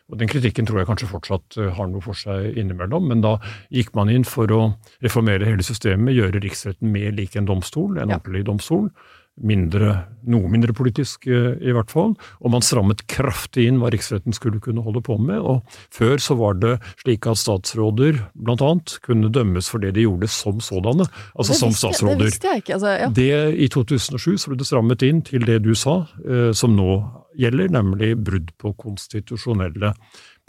Og 0.10 0.18
Den 0.18 0.30
kritikken 0.32 0.68
tror 0.68 0.82
jeg 0.82 0.90
kanskje 0.90 1.12
fortsatt 1.12 1.60
eh, 1.60 1.70
har 1.78 1.90
noe 1.92 2.04
for 2.04 2.18
seg 2.18 2.58
innimellom, 2.58 3.08
men 3.12 3.24
da 3.26 3.38
gikk 3.74 3.94
man 3.98 4.10
inn 4.14 4.26
for 4.28 4.50
å 4.54 4.64
reformere 5.06 5.48
hele 5.48 5.66
systemet, 5.66 6.18
gjøre 6.18 6.42
riksretten 6.44 6.92
mer 6.94 7.14
lik 7.16 7.38
en 7.38 7.50
domstol, 7.50 7.98
en 7.98 8.10
ordentlig 8.10 8.46
domstol. 8.50 8.90
Mindre, 9.40 9.94
noe 10.28 10.50
mindre 10.52 10.74
politisk 10.76 11.30
eh, 11.32 11.54
i 11.64 11.72
hvert 11.72 11.94
fall, 11.94 12.18
og 12.42 12.52
man 12.52 12.66
strammet 12.66 13.06
kraftig 13.08 13.70
inn 13.70 13.78
hva 13.80 13.92
riksretten 13.94 14.36
skulle 14.36 14.60
kunne 14.60 14.84
holde 14.84 15.00
på 15.06 15.16
med. 15.22 15.38
og 15.40 15.62
Før 15.96 16.20
så 16.20 16.36
var 16.42 16.58
det 16.60 16.74
slik 17.06 17.30
at 17.30 17.40
statsråder 17.40 18.20
annet 18.50 18.98
kunne 19.06 19.32
dømmes 19.32 19.70
for 19.72 19.80
det 19.80 19.94
de 19.96 20.10
gjorde 20.10 20.28
som 20.34 20.60
sådanne, 20.60 21.08
altså 21.38 21.56
som 21.56 21.72
statsråder. 21.72 22.26
Det 22.26 22.34
visste 22.34 22.52
jeg 22.52 22.66
ikke. 22.66 22.82
Altså, 22.82 22.98
ja. 23.06 23.14
Det 23.16 23.32
I 23.64 23.72
2007 23.78 24.36
så 24.42 24.52
ble 24.52 24.60
det 24.60 24.68
strammet 24.68 25.08
inn 25.08 25.24
til 25.24 25.48
det 25.48 25.62
du 25.64 25.72
sa, 25.78 26.02
eh, 26.26 26.50
som 26.52 26.76
nå 26.76 27.00
gjelder, 27.40 27.72
nemlig 27.74 28.14
brudd 28.26 28.52
på 28.60 28.74
konstitusjonelle 28.80 29.94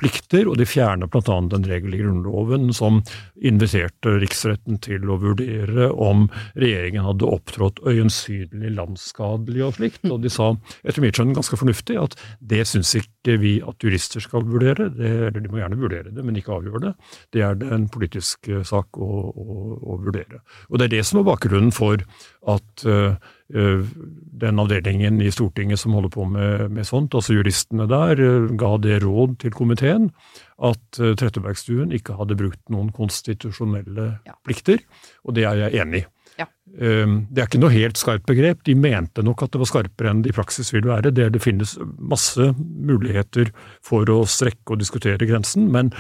plikter, 0.01 0.49
og 0.49 0.59
de 0.61 0.67
fjerner 0.69 1.11
bl.a. 1.11 1.37
en 1.41 1.67
regel 1.69 1.95
i 1.95 2.01
Grunnloven 2.01 2.71
som 2.77 3.01
inviterte 3.37 4.17
riksretten 4.23 4.81
til 4.85 5.07
å 5.11 5.19
vurdere 5.21 5.91
om 5.93 6.27
regjeringen 6.55 7.05
hadde 7.07 7.29
opptrådt 7.29 7.83
øyensynlig 7.89 8.73
landsskadelig 8.77 9.67
og 9.67 9.77
slikt, 9.79 10.07
og 10.09 10.23
de 10.25 10.33
sa, 10.33 10.53
etter 10.85 11.05
mitt 11.05 11.19
skjønn 11.19 11.35
ganske 11.37 11.59
fornuftig, 11.61 11.99
at 12.01 12.17
det 12.41 12.65
syns 12.69 12.95
ikke 12.99 13.37
vi 13.43 13.57
at 13.67 13.85
jurister 13.85 14.25
skal 14.25 14.47
vurdere, 14.49 14.89
det, 14.97 15.11
eller 15.29 15.41
de 15.41 15.53
må 15.53 15.61
gjerne 15.61 15.81
vurdere 15.81 16.15
det, 16.15 16.25
men 16.25 16.39
ikke 16.41 16.57
avgjøre 16.57 16.85
det. 16.89 16.95
Det 17.37 17.45
er 17.45 17.67
en 17.77 17.89
politisk 17.93 18.51
sak 18.67 19.01
å, 19.01 19.11
å, 19.29 19.59
å 19.77 20.01
vurdere. 20.01 20.41
Og 20.71 20.81
det 20.81 20.89
er 20.89 20.97
det 20.97 21.05
som 21.09 21.21
er 21.21 21.29
bakgrunnen 21.29 21.75
for 21.75 22.01
at 22.49 22.89
eh, 22.89 23.37
den 24.41 24.63
avdelingen 24.63 25.21
i 25.23 25.31
Stortinget 25.35 25.81
som 25.81 25.95
holder 25.97 26.13
på 26.15 26.27
med, 26.29 26.71
med 26.75 26.87
sånt, 26.89 27.15
altså 27.17 27.37
juristene 27.37 27.89
der, 27.91 28.21
eh, 28.21 28.53
ga 28.59 28.77
det 28.83 29.01
råd 29.05 29.39
til 29.45 29.55
komiteen 29.57 30.11
at 30.61 31.01
uh, 31.01 31.15
Trettebergstuen 31.17 31.93
ikke 31.97 32.19
hadde 32.19 32.37
brukt 32.37 32.61
noen 32.73 32.91
konstitusjonelle 32.93 34.11
plikter, 34.45 34.83
og 35.25 35.39
det 35.39 35.47
er 35.49 35.63
jeg 35.63 35.81
enig 35.81 36.03
i. 36.03 36.09
Ja. 36.41 36.47
Um, 36.77 37.15
Det 37.33 37.41
er 37.41 37.49
ikke 37.49 37.61
noe 37.63 37.73
helt 37.73 38.01
skarpt 38.01 38.27
begrep. 38.29 38.61
De 38.69 38.75
mente 38.77 39.25
nok 39.25 39.43
at 39.45 39.55
det 39.55 39.63
var 39.63 39.71
skarpere 39.71 40.13
enn 40.13 40.21
det 40.25 40.35
i 40.35 40.37
praksis 40.37 40.71
vil 40.73 40.85
være. 40.89 41.15
Det, 41.17 41.31
det 41.33 41.43
finnes 41.43 41.75
masse 41.97 42.51
muligheter 42.61 43.51
for 43.85 44.09
å 44.13 44.23
strekke 44.29 44.77
og 44.77 44.85
diskutere 44.85 45.29
grensen, 45.29 45.69
men 45.73 45.95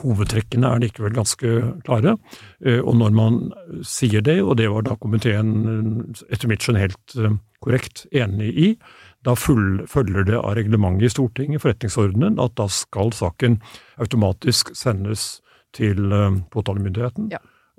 hovedtrekkene 0.00 0.70
er 0.70 0.82
likevel 0.82 1.14
ganske 1.16 1.54
klare. 1.86 2.16
Eh, 2.64 2.80
Og 2.80 2.96
når 2.96 3.10
man 3.10 3.40
sier 3.82 4.22
det, 4.22 4.42
og 4.42 4.56
det 4.56 4.70
var 4.70 4.82
da 4.82 4.96
komiteen 4.96 5.50
eh, 5.68 6.22
etter 6.32 6.48
mitt 6.48 6.64
skjønn 6.64 6.80
helt 6.80 7.16
eh, 7.18 7.36
korrekt 7.64 8.06
enig 8.12 8.52
i, 8.54 8.68
da 9.24 9.34
følger 9.34 10.24
det 10.28 10.36
av 10.36 10.54
reglementet 10.58 11.08
i 11.08 11.12
Stortinget, 11.14 11.62
forretningsordenen, 11.62 12.38
at 12.38 12.54
da 12.60 12.68
skal 12.68 13.12
saken 13.16 13.56
automatisk 13.96 14.74
sendes 14.76 15.40
til 15.72 15.96
påtalemyndigheten, 15.96 16.50
påtalemyndigheten. 16.52 17.30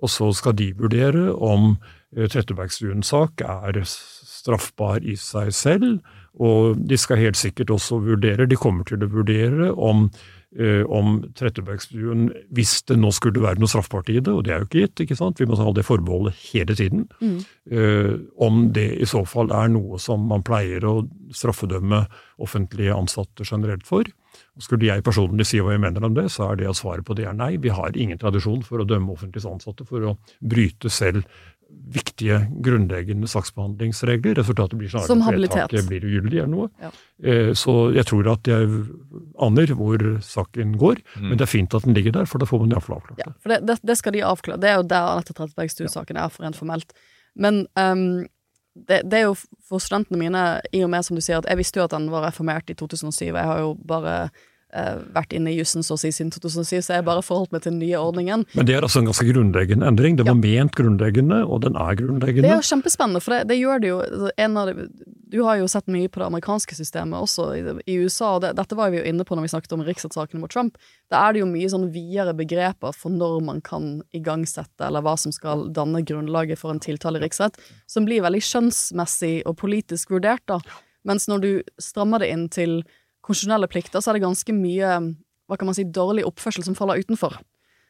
Og 0.01 0.09
så 0.11 0.31
skal 0.35 0.55
de 0.57 0.73
vurdere 0.75 1.29
om 1.37 1.77
Trettebergstuens 2.15 3.07
sak 3.13 3.43
er 3.45 3.77
straffbar 3.85 5.05
i 5.05 5.15
seg 5.19 5.53
selv, 5.55 6.01
og 6.35 6.81
de 6.89 6.97
skal 6.99 7.21
helt 7.21 7.39
sikkert 7.39 7.71
også 7.71 8.01
vurdere, 8.03 8.47
de 8.49 8.57
kommer 8.59 8.83
til 8.87 9.05
å 9.05 9.11
vurdere 9.11 9.69
om 9.71 10.09
om 10.87 11.17
Trettebergstuen, 11.35 12.29
hvis 12.55 12.77
det 12.87 12.95
nå 12.99 13.09
skulle 13.11 13.41
være 13.43 13.59
noe 13.59 13.67
straffbart 13.67 14.09
i 14.13 14.19
det, 14.19 14.31
og 14.31 14.45
det 14.45 14.53
er 14.55 14.61
jo 14.63 14.67
ikke 14.69 14.83
gitt, 14.85 15.01
ikke 15.03 15.17
sant, 15.19 15.39
vi 15.39 15.45
må 15.49 15.57
ha 15.59 15.71
det 15.75 15.83
forbeholdet 15.85 16.33
hele 16.53 16.75
tiden, 16.75 17.07
Mm. 17.21 17.39
eh, 17.71 18.13
om 18.39 18.71
det 18.71 19.01
i 19.01 19.05
så 19.05 19.25
fall 19.27 19.51
er 19.51 19.67
noe 19.69 19.99
som 19.99 20.27
man 20.27 20.43
pleier 20.43 20.79
å 20.87 21.09
straffedømme 21.33 22.05
offentlige 22.39 22.95
ansatte 22.95 23.43
generelt 23.43 23.83
for. 23.87 24.03
Og 24.55 24.63
Skulle 24.63 24.87
jeg 24.87 25.03
personlig 25.03 25.45
si 25.47 25.59
hva 25.63 25.71
jeg 25.75 25.81
mener 25.81 26.03
om 26.03 26.13
det, 26.13 26.25
så 26.31 26.51
er 26.51 26.55
det 26.59 26.67
at 26.67 26.75
svaret 26.75 27.05
på 27.07 27.15
det 27.15 27.25
er 27.25 27.33
nei. 27.33 27.55
Vi 27.57 27.69
har 27.69 27.95
ingen 27.95 28.17
tradisjon 28.17 28.63
for 28.63 28.79
å 28.79 28.87
dømme 28.87 29.11
offentlige 29.13 29.47
ansatte 29.51 29.85
for 29.87 29.99
å 29.99 30.17
bryte 30.41 30.89
selv 30.91 31.23
viktige, 31.69 32.39
grunnleggende 32.65 33.27
saksbehandlingsregler. 33.29 34.35
Resultatet 34.39 34.77
blir 34.79 34.89
snarere 34.89 35.15
at 35.29 35.39
vedtaket 35.39 35.87
blir 35.89 36.05
ugyldig 36.07 36.39
eller 36.43 36.51
noe. 36.51 36.69
Ja. 36.81 36.91
Eh, 37.23 37.51
Så 37.53 37.93
jeg 37.95 38.05
tror 38.05 38.27
at 38.33 38.43
jeg 38.47 38.67
aner 39.39 39.73
hvor 39.75 39.97
saken 40.21 40.77
går, 40.77 41.01
Mm. 41.15 41.29
men 41.29 41.37
det 41.37 41.41
er 41.41 41.51
fint 41.51 41.73
at 41.73 41.83
den 41.83 41.93
ligger 41.93 42.11
der, 42.11 42.25
for 42.25 42.37
da 42.39 42.45
får 42.45 42.59
man 42.59 42.69
iallfall 42.71 42.97
avklart 42.97 43.17
det. 43.17 43.33
For 43.41 43.49
det, 43.49 43.65
det, 43.65 43.79
det 43.83 43.97
skal 43.97 44.13
de 44.13 44.21
avklare. 44.23 44.59
Det 44.59 44.69
er 44.69 44.75
jo 44.75 44.83
der 44.83 45.11
Anette 45.15 45.33
Trettebergstuen-saken 45.33 46.17
er, 46.17 46.29
for 46.29 46.43
rent 46.43 46.55
formelt. 46.55 46.93
Men 47.35 47.67
um, 47.75 48.27
det, 48.75 49.01
det 49.09 49.13
er 49.13 49.23
jo 49.29 49.35
for 49.67 49.79
studentene 49.79 50.17
mine, 50.19 50.61
i 50.73 50.83
og 50.83 50.89
med 50.89 51.03
som 51.05 51.15
du 51.15 51.21
sier, 51.21 51.37
at 51.37 51.45
jeg 51.49 51.57
visste 51.57 51.79
jo 51.79 51.85
at 51.85 51.91
den 51.91 52.09
var 52.11 52.25
reformert 52.27 52.69
i 52.69 52.73
2007. 52.75 53.25
Jeg 53.33 53.45
har 53.45 53.59
jo 53.59 53.73
bare 53.85 54.29
vært 55.15 55.33
inne 55.35 55.53
i 55.53 55.57
jussen 55.59 55.85
så 55.85 55.95
å 55.95 55.99
si 55.99 56.09
siden 56.11 56.31
2007, 56.33 56.81
så 56.83 56.97
jeg 56.97 57.05
bare 57.07 57.23
forholdt 57.23 57.53
meg 57.55 57.63
til 57.63 57.75
den 57.75 57.81
nye 57.83 57.99
ordningen. 58.01 58.45
Men 58.57 58.67
det 58.67 58.75
er 58.75 58.85
altså 58.85 58.99
en 58.99 59.09
ganske 59.09 59.27
grunnleggende 59.29 59.87
endring. 59.87 60.17
Det 60.19 60.25
var 60.27 60.35
ment 60.39 60.75
grunnleggende, 60.75 61.43
og 61.45 61.61
den 61.63 61.77
er 61.79 61.99
grunnleggende. 61.99 62.47
Det 62.47 62.51
er 62.51 62.59
jo 62.59 62.69
kjempespennende, 62.71 63.21
for 63.23 63.35
det, 63.35 63.45
det 63.51 63.59
gjør 63.59 63.83
det 63.83 63.91
jo 63.93 63.99
altså, 64.03 64.31
en 64.45 64.57
av 64.59 64.71
de, 64.71 64.87
Du 65.31 65.37
har 65.45 65.59
jo 65.61 65.69
sett 65.71 65.87
mye 65.91 66.09
på 66.11 66.21
det 66.21 66.27
amerikanske 66.27 66.75
systemet 66.77 67.23
også 67.27 67.47
i, 67.55 67.61
i 67.85 67.97
USA, 68.03 68.35
og 68.35 68.43
det, 68.43 68.55
dette 68.59 68.77
var 68.77 68.91
vi 68.91 68.99
jo 68.99 69.05
inne 69.07 69.25
på 69.27 69.37
når 69.37 69.47
vi 69.47 69.53
snakket 69.53 69.77
om 69.77 69.85
riksrettssakene 69.85 70.43
mot 70.43 70.51
Trump. 70.51 70.81
Da 71.13 71.23
er 71.23 71.35
det 71.35 71.43
jo 71.43 71.49
mye 71.49 71.71
sånn 71.71 71.87
videre 71.93 72.35
begreper 72.35 72.95
for 72.95 73.13
når 73.13 73.39
man 73.47 73.63
kan 73.65 74.01
igangsette, 74.17 74.89
eller 74.89 75.05
hva 75.05 75.15
som 75.19 75.33
skal 75.35 75.69
danne 75.75 76.03
grunnlaget 76.03 76.59
for 76.59 76.73
en 76.73 76.83
tiltale 76.83 77.21
i 77.21 77.25
riksrett, 77.25 77.61
som 77.87 78.07
blir 78.09 78.25
veldig 78.25 78.43
skjønnsmessig 78.43 79.37
og 79.45 79.57
politisk 79.61 80.11
vurdert, 80.17 80.43
da. 80.51 80.59
Mens 81.05 81.29
når 81.29 81.41
du 81.43 81.51
strammer 81.81 82.23
det 82.23 82.31
inn 82.33 82.47
til 82.49 82.79
konstitusjonelle 83.25 83.69
plikter, 83.71 84.01
så 84.01 84.11
er 84.11 84.19
det 84.19 84.27
ganske 84.27 84.55
mye 84.55 84.95
hva 85.45 85.59
kan 85.59 85.69
man 85.69 85.77
si, 85.77 85.85
dårlig 85.85 86.25
oppførsel 86.25 86.65
som 86.65 86.77
faller 86.77 87.01
utenfor. 87.01 87.37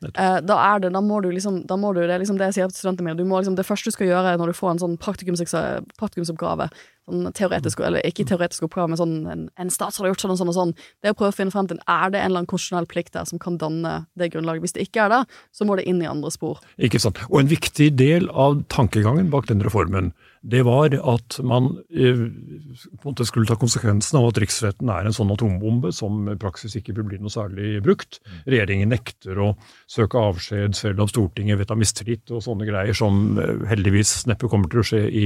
Eh, 0.03 0.39
da 0.43 0.57
er 0.59 0.81
det, 0.83 0.91
da 0.93 1.01
må 1.01 1.21
du 1.23 1.29
liksom, 1.31 1.61
da 1.69 1.77
må 1.79 1.93
du, 1.95 2.01
det 2.03 2.13
er 2.13 2.21
liksom 2.21 2.37
det 2.37 2.49
jeg 2.49 2.57
sier 2.57 2.71
til 2.71 2.81
studentene 2.81 3.07
mine, 3.07 3.17
du 3.17 3.27
må 3.27 3.39
liksom, 3.39 3.55
det 3.57 3.65
første 3.65 3.89
du 3.89 3.95
skal 3.95 4.09
gjøre 4.09 4.35
når 4.37 4.51
du 4.51 4.57
får 4.57 4.73
en 4.73 4.81
sånn 4.83 4.97
praktikumsoppgave, 5.01 6.67
sånn 7.07 7.29
teoretisk, 7.37 7.81
eller 7.85 8.03
ikke 8.05 8.25
teoretisk 8.27 8.67
oppgave, 8.67 8.91
men 8.91 8.99
sånn 8.99 9.15
en, 9.31 9.47
en 9.61 9.71
statsråd 9.73 10.05
har 10.05 10.13
gjort 10.13 10.25
sånn 10.25 10.35
og 10.35 10.41
sånn 10.41 10.51
og 10.51 10.57
sånn, 10.57 10.75
det 10.99 11.09
er 11.09 11.15
å 11.15 11.19
prøve 11.21 11.31
å 11.33 11.37
finne 11.37 11.55
frem 11.55 11.71
til, 11.71 11.79
er 11.87 12.11
det 12.13 12.21
en 12.21 12.29
eller 12.29 12.43
annen 12.43 12.51
konstitusjonell 12.51 12.89
plikt 12.91 13.15
der 13.15 13.29
som 13.29 13.41
kan 13.41 13.57
danne 13.61 13.95
det 14.19 14.31
grunnlaget? 14.35 14.67
Hvis 14.67 14.77
det 14.77 14.87
ikke 14.89 15.07
er 15.07 15.15
det, 15.15 15.21
så 15.55 15.67
må 15.67 15.79
det 15.79 15.87
inn 15.89 16.03
i 16.03 16.11
andre 16.11 16.33
spor. 16.33 16.61
Ikke 16.75 17.01
sant. 17.01 17.23
Og 17.31 17.41
en 17.41 17.51
viktig 17.55 17.93
del 17.97 18.27
av 18.29 18.59
tankegangen 18.73 19.31
bak 19.33 19.47
den 19.49 19.63
reformen, 19.65 20.11
det 20.45 20.61
var 20.65 20.93
at 20.93 21.37
man 21.47 21.71
eh, 21.89 22.19
på 22.21 23.01
en 23.01 23.09
måte 23.09 23.25
skulle 23.25 23.49
ta 23.49 23.57
konsekvensen 23.57 24.19
av 24.19 24.27
at 24.29 24.39
riksretten 24.43 24.91
er 24.93 25.07
en 25.07 25.15
sånn 25.15 25.31
atombombe 25.33 25.89
som 25.95 26.27
i 26.29 26.35
praksis 26.41 26.75
ikke 26.77 26.93
vil 26.99 27.07
bli 27.09 27.19
noe 27.21 27.33
særlig 27.33 27.79
brukt. 27.85 28.19
Regjeringen 28.45 28.93
nekter 28.93 29.41
å 29.41 29.51
søke 29.89 30.21
avskjed 30.21 30.77
selv 30.77 31.01
om 31.01 31.09
Stortinget 31.09 31.57
vet 31.61 31.73
av 31.73 31.81
mistillit 31.81 32.29
og 32.29 32.43
sånne 32.45 32.67
greier 32.69 32.97
som 32.97 33.39
eh, 33.41 33.65
heldigvis 33.71 34.27
neppe 34.29 34.51
kommer 34.51 34.69
til 34.69 34.83
å 34.83 34.87
skje 34.91 35.01
i, 35.09 35.25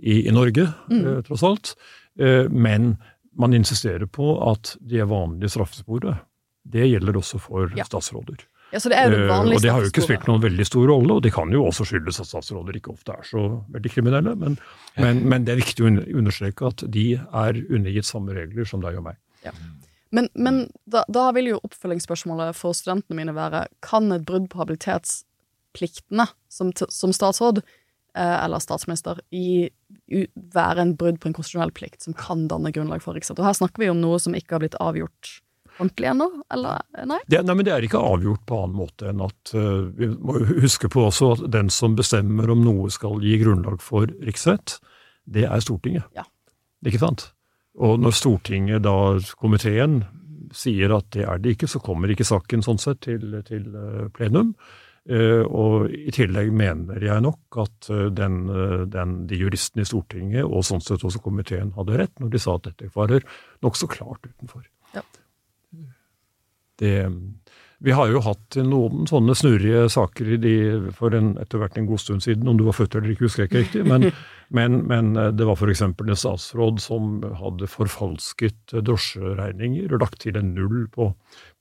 i, 0.00 0.22
i 0.24 0.32
Norge, 0.32 0.70
mm. 0.88 1.04
tross 1.28 1.44
alt. 1.44 1.74
Eh, 2.16 2.48
men 2.48 2.94
man 3.36 3.56
insisterer 3.56 4.08
på 4.08 4.38
at 4.48 4.76
det 4.80 5.04
vanlige 5.10 5.52
straffesporet, 5.58 6.24
det 6.64 6.88
gjelder 6.88 7.20
også 7.20 7.42
for 7.42 7.68
Ja. 7.76 7.84
statsråder. 7.84 8.46
Ja, 8.74 8.80
så 8.82 8.90
det 8.90 8.96
er 8.98 9.06
jo 9.06 9.14
det 9.14 9.28
vanligste. 9.30 9.60
og 9.60 9.62
det 9.62 9.70
har 9.70 9.84
jo 9.84 9.90
ikke 9.92 10.02
spilt 10.02 10.24
noen 10.26 10.42
veldig 10.42 10.64
stor 10.66 10.88
rolle, 10.90 11.14
og 11.14 11.22
det 11.22 11.30
kan 11.36 11.52
jo 11.54 11.60
også 11.68 11.86
skyldes 11.86 12.18
at 12.24 12.26
statsråder 12.26 12.74
ikke 12.80 12.90
ofte 12.90 13.14
er 13.14 13.28
så 13.28 13.44
veldig 13.70 13.92
kriminelle, 13.94 14.32
men, 14.40 14.56
men, 14.98 15.20
men 15.30 15.46
det 15.46 15.54
er 15.54 15.60
viktig 15.60 15.84
å 15.84 15.90
un- 15.92 16.00
understreke 16.18 16.66
at 16.72 16.82
de 16.96 17.04
er 17.22 17.60
undergitt 17.68 18.08
samme 18.08 18.34
regler 18.34 18.66
som 18.66 18.82
deg 18.82 18.98
og 18.98 19.06
meg. 19.06 19.20
Men, 20.14 20.26
men 20.34 20.58
da, 20.90 21.04
da 21.10 21.28
vil 21.36 21.52
jo 21.52 21.60
oppfølgingsspørsmålet 21.66 22.54
for 22.58 22.74
studentene 22.76 23.16
mine 23.18 23.32
være 23.34 23.64
Kan 23.82 24.12
et 24.14 24.26
brudd 24.26 24.46
på 24.52 24.60
habilitetspliktene 24.62 26.26
som, 26.50 26.70
som 26.74 27.14
statsråd 27.14 27.62
eh, 27.62 28.36
eller 28.44 28.62
statsminister 28.62 29.22
i, 29.34 29.70
være 30.54 30.84
en 30.84 30.94
brudd 30.98 31.18
på 31.22 31.30
en 31.30 31.34
konstitusjonell 31.36 31.74
plikt 31.74 32.06
som 32.06 32.14
kan 32.18 32.46
danne 32.50 32.70
grunnlag 32.74 33.02
for 33.02 33.14
riksrett? 33.18 33.38
Og 33.42 33.48
her 33.48 33.58
snakker 33.58 33.82
vi 33.84 33.90
om 33.90 34.02
noe 34.02 34.20
som 34.22 34.34
ikke 34.38 34.56
har 34.56 34.62
blitt 34.66 34.78
avgjort 34.82 35.36
ordentlig 35.78 36.08
ennå, 36.10 36.28
eller 36.54 37.06
nei? 37.08 37.20
Det, 37.30 37.40
nei, 37.46 37.56
men 37.56 37.66
det 37.66 37.74
er 37.74 37.86
ikke 37.86 38.02
avgjort 38.02 38.44
på 38.46 38.58
annen 38.62 38.78
måte 38.78 39.10
enn 39.10 39.22
at 39.24 39.54
uh, 39.56 39.86
vi 39.96 40.10
må 40.14 40.38
huske 40.62 40.90
på 40.92 41.06
også 41.08 41.32
at 41.34 41.46
den 41.54 41.70
som 41.74 41.96
bestemmer 41.98 42.52
om 42.54 42.62
noe 42.64 42.90
skal 42.94 43.22
gi 43.24 43.38
grunnlag 43.42 43.82
for 43.82 44.10
riksrett, 44.24 44.78
det 45.24 45.48
er 45.48 45.64
Stortinget. 45.64 46.06
Ja. 46.16 46.26
Ikke 46.84 47.00
sant? 47.02 47.30
Og 47.80 47.98
når 47.98 48.14
Stortinget, 48.14 48.84
da 48.84 49.16
komiteen, 49.40 50.02
sier 50.54 50.92
at 50.94 51.08
det 51.16 51.24
er 51.26 51.40
det 51.42 51.56
ikke, 51.56 51.68
så 51.70 51.80
kommer 51.82 52.12
ikke 52.12 52.26
saken 52.28 52.62
sånn 52.62 52.78
sett 52.78 53.00
til, 53.08 53.40
til 53.48 53.64
eh, 53.74 54.04
plenum. 54.14 54.52
Uh, 55.04 55.42
og 55.44 55.90
i 55.92 56.12
tillegg 56.16 56.48
mener 56.56 57.02
jeg 57.04 57.20
nok 57.20 57.58
at 57.60 57.88
den, 58.16 58.38
den, 58.88 59.10
de 59.28 59.36
juristene 59.36 59.84
i 59.84 59.88
Stortinget, 59.88 60.46
og 60.46 60.64
sånn 60.64 60.80
sett 60.80 61.04
også 61.04 61.20
komiteen, 61.24 61.74
hadde 61.76 61.98
rett 62.00 62.22
når 62.22 62.30
de 62.32 62.40
sa 62.40 62.54
at 62.56 62.70
dette 62.70 62.88
farer 62.94 63.26
nokså 63.66 63.90
klart 63.90 64.24
utenfor. 64.30 64.62
Ja. 64.94 65.02
Det, 66.84 66.94
Vi 67.84 67.92
har 67.92 68.08
jo 68.08 68.20
hatt 68.24 68.56
noen 68.64 69.08
sånne 69.10 69.34
snurrige 69.36 69.88
saker 69.92 70.36
i 70.36 70.38
de, 70.40 70.54
for 70.96 71.12
en, 71.16 71.34
etter 71.42 71.60
hvert 71.60 71.76
en 71.76 71.88
god 71.88 72.00
stund 72.00 72.24
siden, 72.24 72.46
om 72.48 72.56
du 72.56 72.64
var 72.64 72.76
født 72.78 72.94
eller 72.96 73.12
ikke, 73.12 73.26
husker 73.26 73.44
jeg 73.44 73.50
ikke 73.50 73.62
riktig. 73.64 73.82
Men, 73.90 74.06
men, 74.56 74.78
men 74.88 75.10
eh, 75.20 75.32
det 75.36 75.44
var 75.48 75.58
f.eks. 75.58 75.82
en 75.84 76.14
statsråd 76.16 76.80
som 76.80 77.18
hadde 77.40 77.68
forfalsket 77.68 78.76
eh, 78.76 78.84
drosjeregninger 78.86 79.92
og 79.92 80.04
lagt 80.04 80.20
til 80.24 80.38
en 80.40 80.54
null 80.56 80.86
på, 80.94 81.10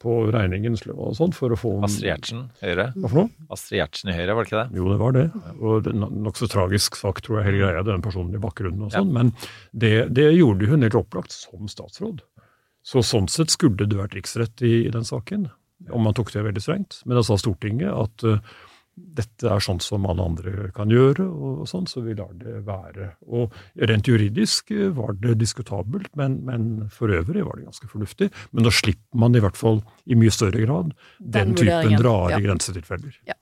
på 0.03 0.17
regningen 0.35 0.77
og 0.93 1.17
sånt 1.19 1.35
for 1.35 1.55
å 1.55 1.59
få 1.59 1.73
Astrid 1.89 2.11
Gjertsen, 2.11 2.45
Høyre. 2.63 2.91
Hva 2.95 3.09
for 3.09 3.23
noe? 3.23 3.47
Astrid 3.57 3.81
Gjertsen 3.81 4.13
i 4.13 4.17
Høyre, 4.19 4.37
var 4.37 4.45
det 4.45 4.51
ikke 4.53 4.61
det? 4.61 4.79
Jo, 4.79 4.89
det 4.93 4.99
var 5.01 5.17
det. 5.17 5.25
Og 5.59 5.87
det 5.87 5.95
Nokså 5.97 6.47
tragisk 6.51 6.99
sak, 6.99 7.19
tror 7.25 7.41
jeg, 7.41 7.49
hele 7.49 7.65
greia, 7.65 7.83
den 7.87 8.05
personen 8.05 8.37
i 8.37 8.43
bakgrunnen 8.43 8.87
og 8.87 8.95
sånn. 8.95 9.11
Men 9.15 9.33
det, 9.71 9.95
det 10.13 10.29
gjorde 10.37 10.71
hun 10.71 10.85
helt 10.85 11.01
opplagt 11.03 11.35
som 11.35 11.67
statsråd. 11.71 12.23
Så 12.83 13.03
sånn 13.05 13.29
sett 13.31 13.53
skulle 13.53 13.87
det 13.87 13.97
vært 13.99 14.17
riksrett 14.17 14.61
i, 14.65 14.83
i 14.87 14.91
den 14.93 15.07
saken, 15.07 15.47
om 15.91 16.05
man 16.05 16.15
tok 16.15 16.33
det 16.33 16.43
veldig 16.43 16.63
strengt. 16.63 17.01
Men 17.07 17.19
da 17.19 17.23
sa 17.25 17.37
Stortinget 17.39 17.91
at 17.91 18.25
uh, 18.27 18.41
dette 18.93 19.47
er 19.49 19.63
sånn 19.63 19.79
som 19.81 20.05
alle 20.05 20.25
andre 20.27 20.67
kan 20.75 20.91
gjøre, 20.91 21.25
og 21.25 21.63
sånn, 21.69 21.87
så 21.89 22.03
vi 22.05 22.15
lar 22.17 22.33
det 22.39 22.59
være. 22.67 23.13
Og 23.31 23.55
rent 23.89 24.09
juridisk 24.11 24.73
uh, 24.75 24.89
var 24.99 25.15
det 25.23 25.37
diskutabelt, 25.39 26.11
men, 26.19 26.41
men, 26.47 26.67
for 26.93 27.13
øvrig 27.15 27.45
var 27.47 27.59
det 27.59 27.69
ganske 27.69 27.89
fornuftig. 27.91 28.29
Men 28.51 28.67
da 28.67 28.75
slipper 28.75 29.23
man 29.23 29.39
i 29.39 29.43
hvert 29.43 29.59
fall 29.59 29.79
i 30.03 30.19
mye 30.19 30.35
større 30.35 30.67
grad 30.67 30.91
den, 30.91 31.55
den 31.55 31.57
typen 31.63 31.97
rare 32.03 32.35
ja. 32.35 32.43
grensetilfeller. 32.43 33.15
Ja 33.31 33.39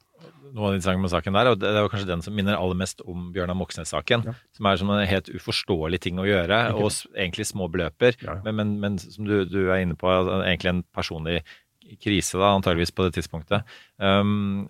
noe 0.56 0.68
av 0.68 0.74
det 0.74 0.82
interessante 0.82 1.04
med 1.06 1.14
saken 1.14 1.38
der, 1.38 1.50
og 1.52 1.62
det 1.62 1.72
er 1.72 1.80
jo 1.86 1.92
kanskje 1.92 2.10
den 2.10 2.24
som 2.26 2.36
minner 2.38 2.60
aller 2.60 2.78
mest 2.80 3.04
om 3.08 3.30
Bjørnar 3.36 3.58
Moxnes-saken. 3.60 4.28
Ja. 4.28 4.36
Som 4.58 4.70
er 4.70 4.82
som 4.82 4.92
en 4.94 5.02
helt 5.08 5.32
uforståelig 5.32 6.02
ting 6.04 6.22
å 6.22 6.28
gjøre, 6.28 6.60
okay. 6.74 6.86
og 6.86 7.18
egentlig 7.18 7.48
små 7.50 7.70
beløper. 7.72 8.20
Ja. 8.24 8.38
Men, 8.46 8.60
men, 8.60 8.78
men, 8.84 9.00
som 9.02 9.28
du, 9.28 9.42
du, 9.50 9.64
er 9.70 9.84
inne 9.86 9.98
på, 10.00 10.12
egentlig 10.42 10.76
en 10.76 10.86
personlig 10.96 11.42
krise, 12.04 12.38
da, 12.40 12.54
antageligvis 12.56 12.94
på 12.96 13.08
det 13.08 13.18
tidspunktet. 13.18 13.68
Um, 13.98 14.70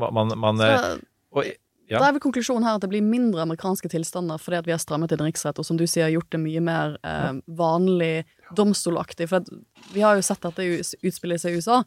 man, 0.00 0.34
man 0.40 0.62
Så, 0.62 0.96
og, 1.36 1.54
ja. 1.86 2.00
Da 2.00 2.08
er 2.08 2.16
vel 2.16 2.22
konklusjonen 2.24 2.66
her 2.66 2.78
at 2.78 2.82
det 2.82 2.90
blir 2.90 3.04
mindre 3.04 3.44
amerikanske 3.44 3.88
tilstander 3.92 4.40
fordi 4.42 4.58
at 4.58 4.66
vi 4.66 4.72
har 4.74 4.80
strammet 4.82 5.12
inn 5.14 5.22
riksrett, 5.22 5.60
og 5.62 5.66
som 5.68 5.78
du 5.78 5.84
sier, 5.86 6.10
gjort 6.10 6.32
det 6.34 6.40
mye 6.42 6.62
mer 6.64 6.96
eh, 7.06 7.38
vanlig 7.46 8.26
domstolaktig. 8.58 9.28
For 9.30 9.46
vi 9.94 10.02
har 10.02 10.18
jo 10.18 10.24
sett 10.26 10.42
dette 10.42 10.66
utspille 11.06 11.38
seg 11.38 11.54
i 11.54 11.60
USA, 11.60 11.82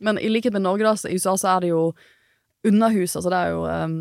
men 0.00 0.20
i 0.20 0.30
likhet 0.32 0.56
med 0.56 0.64
Norge, 0.64 0.88
da, 0.88 0.96
i 1.04 1.20
USA 1.20 1.36
så 1.36 1.52
er 1.56 1.66
det 1.66 1.72
jo 1.74 1.82
underhus, 2.66 3.16
altså 3.18 3.30
det 3.32 3.38
er 3.38 3.52
jo 3.52 3.62
um, 3.66 3.94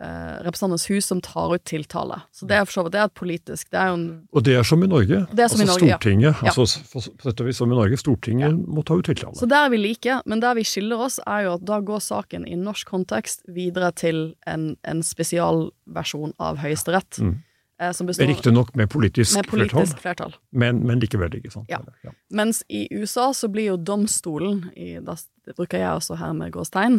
eh, 0.00 0.36
Representantenes 0.46 0.86
hus 0.88 1.08
som 1.10 1.20
tar 1.24 1.54
ut 1.54 1.64
tiltale. 1.68 2.20
Så 2.32 2.48
det 2.48 2.56
er 2.56 2.64
for 2.64 2.78
så 2.78 2.84
vidt 2.86 2.94
det 2.94 3.02
er 3.02 3.10
et 3.10 3.16
politisk 3.18 3.70
det 3.74 3.80
er 3.80 3.90
jo 3.90 3.98
en, 3.98 4.06
Og 4.32 4.44
det 4.46 4.54
er 4.56 4.68
som 4.68 4.84
i 4.84 4.88
Norge. 4.88 5.20
Det 5.32 5.44
er 5.44 5.52
som 5.52 5.60
altså 5.60 5.66
i 5.66 5.68
Norge, 5.72 5.98
Stortinget, 5.98 6.42
ja. 6.42 6.52
altså 6.54 6.84
på 6.92 7.28
dette 7.28 7.48
vis 7.48 7.60
som 7.60 7.72
i 7.72 7.76
Norge, 7.76 8.00
Stortinget 8.00 8.62
må 8.64 8.84
ta 8.86 8.96
ut 8.98 9.08
tiltale. 9.08 9.36
Så 9.36 9.48
der 9.50 9.66
er 9.66 9.74
vi 9.74 9.82
like, 9.82 10.20
men 10.24 10.44
der 10.44 10.56
vi 10.56 10.64
skiller 10.68 11.04
oss, 11.08 11.18
er 11.26 11.48
jo 11.48 11.56
at 11.58 11.66
da 11.68 11.82
går 11.84 12.00
saken 12.04 12.48
i 12.48 12.56
norsk 12.58 12.88
kontekst 12.88 13.44
videre 13.52 13.92
til 13.92 14.32
en, 14.48 14.70
en 14.88 15.04
spesialversjon 15.04 16.32
av 16.40 16.62
Høyesterett. 16.64 17.20
Mm. 17.20 17.36
Eh, 17.80 17.92
som 17.92 18.08
består 18.08 18.26
Riktignok 18.26 18.74
med 18.74 18.90
politisk, 18.90 19.36
med 19.36 19.46
politisk 19.46 19.98
flertall. 20.00 20.00
flertall. 20.02 20.34
Men, 20.50 20.80
men 20.86 20.98
likevel, 20.98 21.36
ikke 21.38 21.52
sant. 21.52 21.68
Ja. 21.70 21.78
Ja. 22.02 22.10
Mens 22.34 22.64
i 22.68 22.88
USA 22.90 23.30
så 23.34 23.50
blir 23.52 23.70
jo 23.70 23.76
domstolen, 23.78 24.64
i, 24.74 24.96
da 24.98 25.14
bruker 25.54 25.78
jeg 25.78 25.92
også 25.92 26.18
her 26.18 26.34
med 26.34 26.56
gåstegn, 26.56 26.98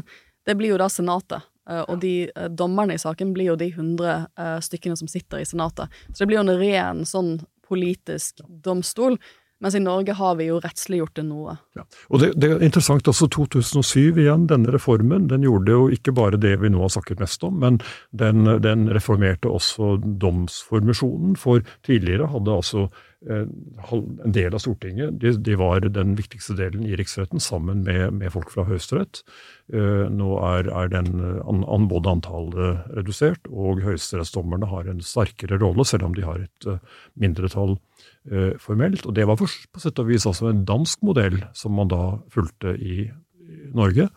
det 0.50 0.58
blir 0.58 0.74
jo 0.74 0.82
da 0.82 0.90
Senatet. 0.90 1.46
Uh, 1.70 1.84
og 1.86 2.00
de 2.02 2.14
uh, 2.34 2.48
dommerne 2.50 2.98
i 2.98 3.02
saken 3.02 3.36
blir 3.36 3.52
jo 3.52 3.60
de 3.60 3.70
100 3.70 4.16
uh, 4.26 4.56
stykkene 4.66 4.98
som 4.98 5.10
sitter 5.12 5.44
i 5.44 5.46
Senatet. 5.46 5.94
Så 6.10 6.24
det 6.24 6.32
blir 6.32 6.40
jo 6.40 6.48
en 6.48 6.58
ren 6.58 7.06
sånn 7.06 7.36
politisk 7.70 8.42
domstol. 8.66 9.20
Mens 9.60 9.76
i 9.76 9.82
Norge 9.84 10.14
har 10.16 10.38
vi 10.40 10.48
jo 10.48 10.62
rettsliggjort 10.64 11.18
det 11.20 11.26
noe. 11.28 11.58
Ja. 11.76 11.84
Og 12.08 12.22
det, 12.22 12.30
det, 12.40 12.48
er 12.48 12.62
interessant 12.64 13.08
også 13.12 13.28
2007 13.36 14.22
igjen, 14.24 14.46
denne 14.48 14.72
reformen. 14.72 15.28
Den 15.28 15.44
gjorde 15.44 15.76
jo 15.76 15.90
ikke 15.92 16.14
bare 16.16 16.40
det 16.40 16.54
vi 16.62 16.72
nå 16.72 16.80
har 16.86 16.94
snakket 16.94 17.20
mest 17.20 17.44
om, 17.44 17.58
men 17.60 17.82
den, 18.16 18.48
den 18.64 18.88
reformerte 18.96 19.52
også 19.52 19.98
domsformisjonen. 20.24 21.36
For 21.40 21.66
tidligere 21.86 22.32
hadde 22.32 22.56
altså 22.56 22.88
en 23.28 24.32
del 24.32 24.54
av 24.56 24.62
Stortinget 24.64 25.18
de, 25.20 25.34
de, 25.44 25.56
var 25.60 25.84
den 25.84 26.14
viktigste 26.16 26.56
delen 26.56 26.86
i 26.88 26.96
riksretten, 26.96 27.42
sammen 27.44 27.82
med, 27.84 28.14
med 28.16 28.32
folk 28.32 28.52
fra 28.54 28.64
Høyesterett. 28.70 29.22
Nå 29.70 30.30
er, 30.48 30.70
er 30.72 30.92
den, 30.94 31.20
an, 31.44 31.90
både 31.92 32.14
antallet 32.16 32.96
redusert, 32.96 33.50
og 33.52 33.84
høyesterettsdommerne 33.84 34.72
har 34.72 34.88
en 34.88 35.04
sterkere 35.04 35.60
rolle, 35.60 35.84
selv 35.84 36.08
om 36.08 36.16
de 36.16 36.24
har 36.24 36.46
et 36.46 36.70
mindretall 37.20 37.76
formelt. 38.64 39.04
Og 39.04 39.16
det 39.20 39.28
var 39.28 39.40
for, 39.42 39.52
på 39.52 39.84
sett 39.84 40.00
og 40.00 40.12
vis 40.14 40.28
altså 40.30 40.54
en 40.54 40.64
dansk 40.68 41.04
modell 41.04 41.42
som 41.58 41.76
man 41.76 41.92
da 41.92 42.04
fulgte 42.32 42.78
i, 42.80 43.10
i 43.10 43.64
Norge. 43.76 44.08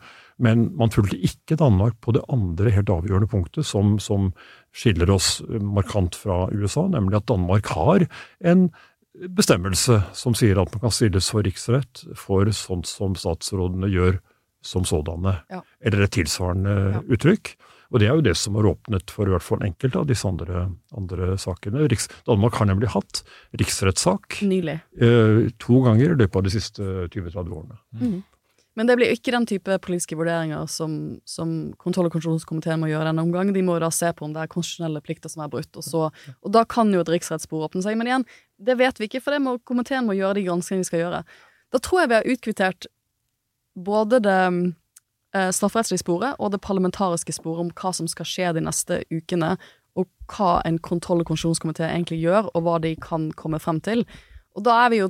Men 0.41 0.65
man 0.77 0.91
fulgte 0.93 1.19
ikke 1.21 1.57
Danmark 1.59 1.99
på 2.01 2.13
det 2.15 2.23
andre 2.31 2.71
helt 2.73 2.89
avgjørende 2.89 3.29
punktet 3.29 3.67
som, 3.69 3.97
som 4.01 4.31
skiller 4.73 5.11
oss 5.13 5.37
markant 5.61 6.17
fra 6.17 6.47
USA, 6.53 6.87
nemlig 6.89 7.19
at 7.19 7.29
Danmark 7.29 7.69
har 7.75 8.07
en 8.41 8.71
bestemmelse 9.13 9.99
som 10.17 10.35
sier 10.37 10.59
at 10.61 10.71
man 10.73 10.85
kan 10.85 10.93
stilles 10.93 11.29
for 11.33 11.45
riksrett 11.45 12.03
for 12.17 12.49
sånt 12.55 12.89
som 12.89 13.17
statsrådene 13.19 13.91
gjør 13.91 14.17
som 14.63 14.85
sådanne, 14.87 15.37
ja. 15.51 15.59
eller 15.83 16.05
et 16.05 16.15
tilsvarende 16.15 16.73
ja. 16.95 17.03
uttrykk. 17.11 17.53
Og 17.93 18.01
det 18.01 18.07
er 18.07 18.17
jo 18.17 18.25
det 18.25 18.33
som 18.39 18.55
har 18.57 18.65
åpnet 18.71 19.11
for 19.13 19.29
i 19.29 19.33
hvert 19.35 19.45
fall 19.45 19.61
enkelte 19.67 19.99
av 20.01 20.07
disse 20.09 20.25
andre, 20.25 20.65
andre 20.97 21.35
sakene. 21.37 21.83
Riks, 21.91 22.07
Danmark 22.25 22.55
har 22.57 22.65
nemlig 22.71 22.89
hatt 22.95 23.21
riksrettssak 23.59 24.39
Eh, 24.97 25.51
to 25.61 25.83
ganger 25.85 26.15
i 26.15 26.21
løpet 26.23 26.39
av 26.39 26.47
de 26.47 26.53
siste 26.55 26.87
20-30 27.13 27.53
årene. 27.53 27.77
Mm. 28.01 28.15
Men 28.73 28.89
det 28.89 28.95
blir 28.97 29.11
ikke 29.13 29.33
den 29.35 29.45
type 29.45 29.75
politiske 29.85 30.17
vurderinger 30.17 30.65
som, 30.71 31.19
som 31.29 31.49
kontroll- 31.81 32.07
og 32.09 32.15
konstitusjonskomiteen 32.15 32.81
må 32.81 32.89
gjøre 32.89 33.11
denne 33.11 33.25
omgang. 33.25 33.51
De 33.53 33.61
må 33.65 33.75
da 33.81 33.91
se 33.93 34.09
på 34.17 34.25
om 34.25 34.33
det 34.33 34.41
er 34.41 34.49
konstitusjonelle 34.49 35.03
plikter 35.05 35.29
som 35.29 35.43
er 35.45 35.51
brutt, 35.53 35.69
og, 35.77 35.85
så, 35.85 36.07
og 36.41 36.55
da 36.55 36.63
kan 36.65 36.89
jo 36.93 37.03
et 37.03 37.11
riksrettsspor 37.13 37.67
åpne 37.67 37.83
seg. 37.85 37.99
Men 37.99 38.09
igjen, 38.09 38.25
det 38.57 38.79
vet 38.81 38.97
vi 38.97 39.09
ikke, 39.09 39.21
for 39.21 39.35
det 39.35 39.43
må, 39.45 39.59
komiteen 39.61 40.09
må 40.09 40.17
gjøre 40.17 40.39
de 40.39 40.47
granskingene 40.47 40.85
de 40.85 40.89
skal 40.89 41.03
gjøre. 41.03 41.21
Da 41.73 41.81
tror 41.85 42.01
jeg 42.01 42.09
vi 42.09 42.17
har 42.17 42.31
utkvittert 42.33 42.89
både 43.73 44.19
det 44.25 44.41
eh, 44.41 45.51
strafferettslige 45.53 46.01
sporet 46.01 46.41
og 46.41 46.53
det 46.53 46.61
parlamentariske 46.65 47.33
sporet 47.37 47.67
om 47.67 47.71
hva 47.77 47.93
som 47.93 48.09
skal 48.09 48.29
skje 48.29 48.51
de 48.57 48.65
neste 48.65 49.03
ukene, 49.13 49.55
og 49.93 50.09
hva 50.33 50.55
en 50.65 50.79
kontroll- 50.81 51.21
og 51.21 51.29
konstitusjonskomité 51.29 51.85
egentlig 51.85 52.23
gjør, 52.23 52.49
og 52.57 52.65
hva 52.65 52.79
de 52.81 52.95
kan 52.97 53.29
komme 53.37 53.59
frem 53.61 53.77
til. 53.85 54.01
Og 54.57 54.65
da 54.65 54.79
er 54.85 54.93
vi 54.93 55.01
jo 55.03 55.09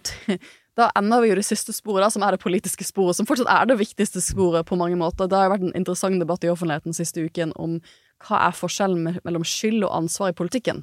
da 0.80 0.90
ender 0.98 1.22
vi 1.22 1.30
jo 1.30 1.38
det 1.38 1.46
siste 1.46 1.74
sporet, 1.76 2.02
da, 2.02 2.10
som 2.10 2.24
er 2.26 2.34
det 2.34 2.42
politiske 2.42 2.86
sporet, 2.88 3.18
som 3.18 3.28
fortsatt 3.30 3.50
er 3.52 3.68
det 3.70 3.78
viktigste 3.78 4.22
sporet 4.26 4.66
på 4.66 4.78
mange 4.80 4.98
måter. 4.98 5.30
Det 5.30 5.38
har 5.38 5.52
vært 5.54 5.68
en 5.68 5.76
interessant 5.78 6.18
debatt 6.22 6.46
i 6.46 6.50
offentligheten 6.50 6.98
siste 6.98 7.22
uken 7.22 7.54
om 7.62 7.78
hva 8.24 8.40
er 8.48 8.58
forskjellen 8.58 9.20
mellom 9.22 9.46
skyld 9.46 9.84
og 9.84 9.94
ansvar 9.94 10.32
i 10.32 10.38
politikken, 10.38 10.82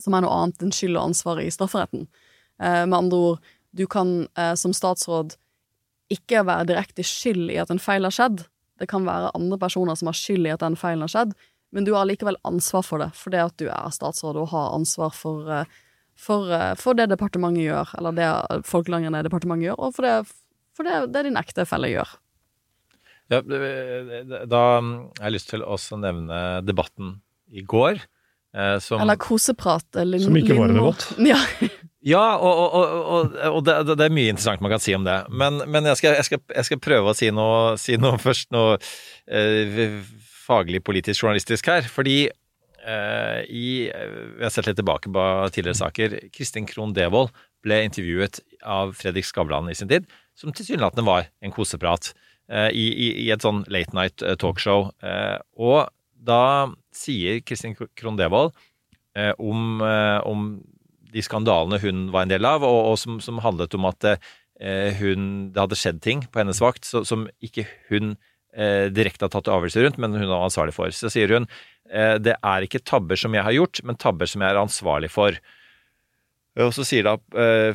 som 0.00 0.16
er 0.16 0.24
noe 0.24 0.38
annet 0.40 0.64
enn 0.64 0.72
skyld 0.72 0.96
og 0.96 1.10
ansvar 1.10 1.42
i 1.42 1.50
strafferetten. 1.52 2.06
Eh, 2.62 2.84
med 2.86 2.96
andre 3.02 3.22
ord, 3.30 3.52
du 3.76 3.84
kan 3.90 4.22
eh, 4.38 4.54
som 4.56 4.72
statsråd 4.76 5.36
ikke 6.12 6.44
være 6.46 6.70
direkte 6.70 7.04
skyld 7.04 7.50
i 7.52 7.60
at 7.60 7.72
en 7.74 7.82
feil 7.82 8.06
har 8.06 8.14
skjedd. 8.14 8.46
Det 8.80 8.88
kan 8.88 9.04
være 9.04 9.34
andre 9.36 9.58
personer 9.60 9.98
som 9.98 10.08
har 10.08 10.16
skyld 10.16 10.46
i 10.46 10.54
at 10.54 10.64
den 10.64 10.78
feilen 10.78 11.04
har 11.04 11.12
skjedd, 11.12 11.34
men 11.74 11.84
du 11.84 11.92
har 11.96 12.06
likevel 12.08 12.38
ansvar 12.48 12.84
for 12.86 13.02
det, 13.02 13.10
fordi 13.18 13.42
at 13.42 13.56
du 13.60 13.66
er 13.68 13.92
statsråd 13.92 14.38
og 14.40 14.52
har 14.54 14.76
ansvar 14.76 15.12
for, 15.12 15.50
eh, 15.52 15.66
for, 16.16 16.50
eh, 16.52 16.72
for 16.80 16.98
det 16.98 17.10
departementet 17.12 17.66
gjør, 17.68 17.94
eller 18.00 18.16
det 18.16 18.28
folkelangerne 18.68 19.24
departementet 19.26 19.70
gjør, 19.70 19.80
og 19.86 19.96
for 19.96 20.08
det, 20.08 20.16
for 20.76 20.88
det, 20.88 21.00
det 21.14 21.26
din 21.28 21.40
ektefelle 21.40 21.92
gjør. 21.92 22.16
Ja, 23.32 23.40
da 23.42 24.60
har 24.78 25.24
jeg 25.24 25.34
lyst 25.34 25.50
til 25.50 25.64
å 25.66 25.76
nevne 25.98 26.42
debatten 26.62 27.16
i 27.50 27.64
går. 27.66 27.98
Eh, 28.56 28.78
som, 28.78 29.00
Eller 29.00 29.18
koseprat. 29.20 29.86
Lin, 30.04 30.22
som 30.22 30.38
ikke 30.38 30.56
var 30.58 30.70
en 30.70 30.80
debatt. 30.80 31.08
Ja. 31.32 31.38
ja, 32.06 32.24
og, 32.38 32.62
og, 32.62 32.94
og, 33.16 33.36
og 33.50 33.64
det, 33.66 33.76
det, 33.90 34.06
er 34.06 34.14
mye 34.14 34.30
interessant 34.32 34.62
man 34.64 34.72
kan 34.76 34.82
si 34.82 34.94
om 34.96 35.04
det. 35.06 35.18
Men, 35.28 35.60
men 35.66 35.90
jeg, 35.90 36.00
skal, 36.00 36.16
jeg, 36.20 36.28
skal, 36.28 36.42
jeg, 36.54 36.68
skal, 36.70 36.82
prøve 36.86 37.12
å 37.12 37.18
si 37.18 37.32
noe, 37.34 37.74
si 37.82 37.98
noe 38.00 38.20
først, 38.26 38.48
noe 38.54 38.78
eh, 39.26 39.90
faglig, 40.46 40.84
politisk, 40.86 41.24
journalistisk 41.24 41.72
her. 41.72 41.90
Fordi 41.90 42.18
eh, 42.30 42.36
i 42.86 43.88
Vi 43.90 44.44
har 44.44 44.52
sett 44.54 44.68
litt 44.68 44.78
tilbake 44.78 45.10
på 45.10 45.22
tidligere 45.50 45.78
saker. 45.80 46.12
Kristin 46.30 46.68
Krohn 46.70 46.92
Devold 46.94 47.32
ble 47.66 47.80
intervjuet 47.82 48.38
av 48.62 48.92
Fredrik 48.94 49.26
Skavlan 49.26 49.66
i 49.72 49.74
sin 49.74 49.90
tid, 49.90 50.06
som 50.38 50.54
tilsynelatende 50.54 51.06
var 51.08 51.26
en 51.42 51.54
koseprat. 51.54 52.12
Eh, 52.46 52.70
i, 52.70 52.86
i, 52.94 53.06
i, 53.24 53.30
et 53.34 53.42
sånn 53.42 53.64
late 53.72 53.96
night 53.96 54.22
eh, 54.22 54.36
talkshow. 54.38 54.90
Eh, 55.02 55.34
og 55.58 55.90
da 56.14 56.70
sier 56.94 57.40
Kristin 57.42 57.74
Krohn 57.74 58.18
Devold 58.18 58.54
eh, 59.18 59.32
om, 59.38 59.82
eh, 59.82 60.20
om, 60.26 60.48
de 61.16 61.22
skandalene 61.24 61.78
hun 61.80 62.08
var 62.12 62.26
en 62.26 62.32
del 62.34 62.44
av, 62.44 62.64
og, 62.66 62.92
og 62.92 62.96
som, 63.00 63.18
som, 63.24 63.38
handlet 63.40 63.74
om 63.78 63.86
at 63.88 64.04
eh, 64.10 64.94
hun, 64.98 65.48
det 65.54 65.62
hadde 65.62 65.78
skjedd 65.78 66.00
ting 66.04 66.26
på 66.28 66.42
hennes 66.42 66.60
vakt 66.60 66.86
som 66.86 67.24
ikke 67.40 67.64
hun 67.88 68.14
eh, 68.52 68.92
direkte 68.92 69.24
har 69.24 69.32
tatt 69.32 69.48
avgjørelser 69.48 69.86
rundt, 69.86 70.00
men 70.02 70.14
hun 70.18 70.26
er 70.26 70.36
ansvarlig 70.36 70.74
for. 70.76 70.92
Så 70.92 71.08
sier 71.14 71.32
hun 71.32 71.46
eh, 71.48 71.56
det 71.86 72.34
er 72.34 72.64
ikke 72.66 72.82
tabber 72.82 73.18
som 73.20 73.34
jeg 73.36 73.44
har 73.46 73.54
gjort, 73.54 73.80
men 73.86 73.98
tabber 74.00 74.26
som 74.26 74.42
jeg 74.42 74.50
er 74.50 74.58
ansvarlig 74.58 75.10
for. 75.12 75.36
Og 76.58 76.72
så 76.74 76.86
sier 76.88 77.06
da, 77.06 77.14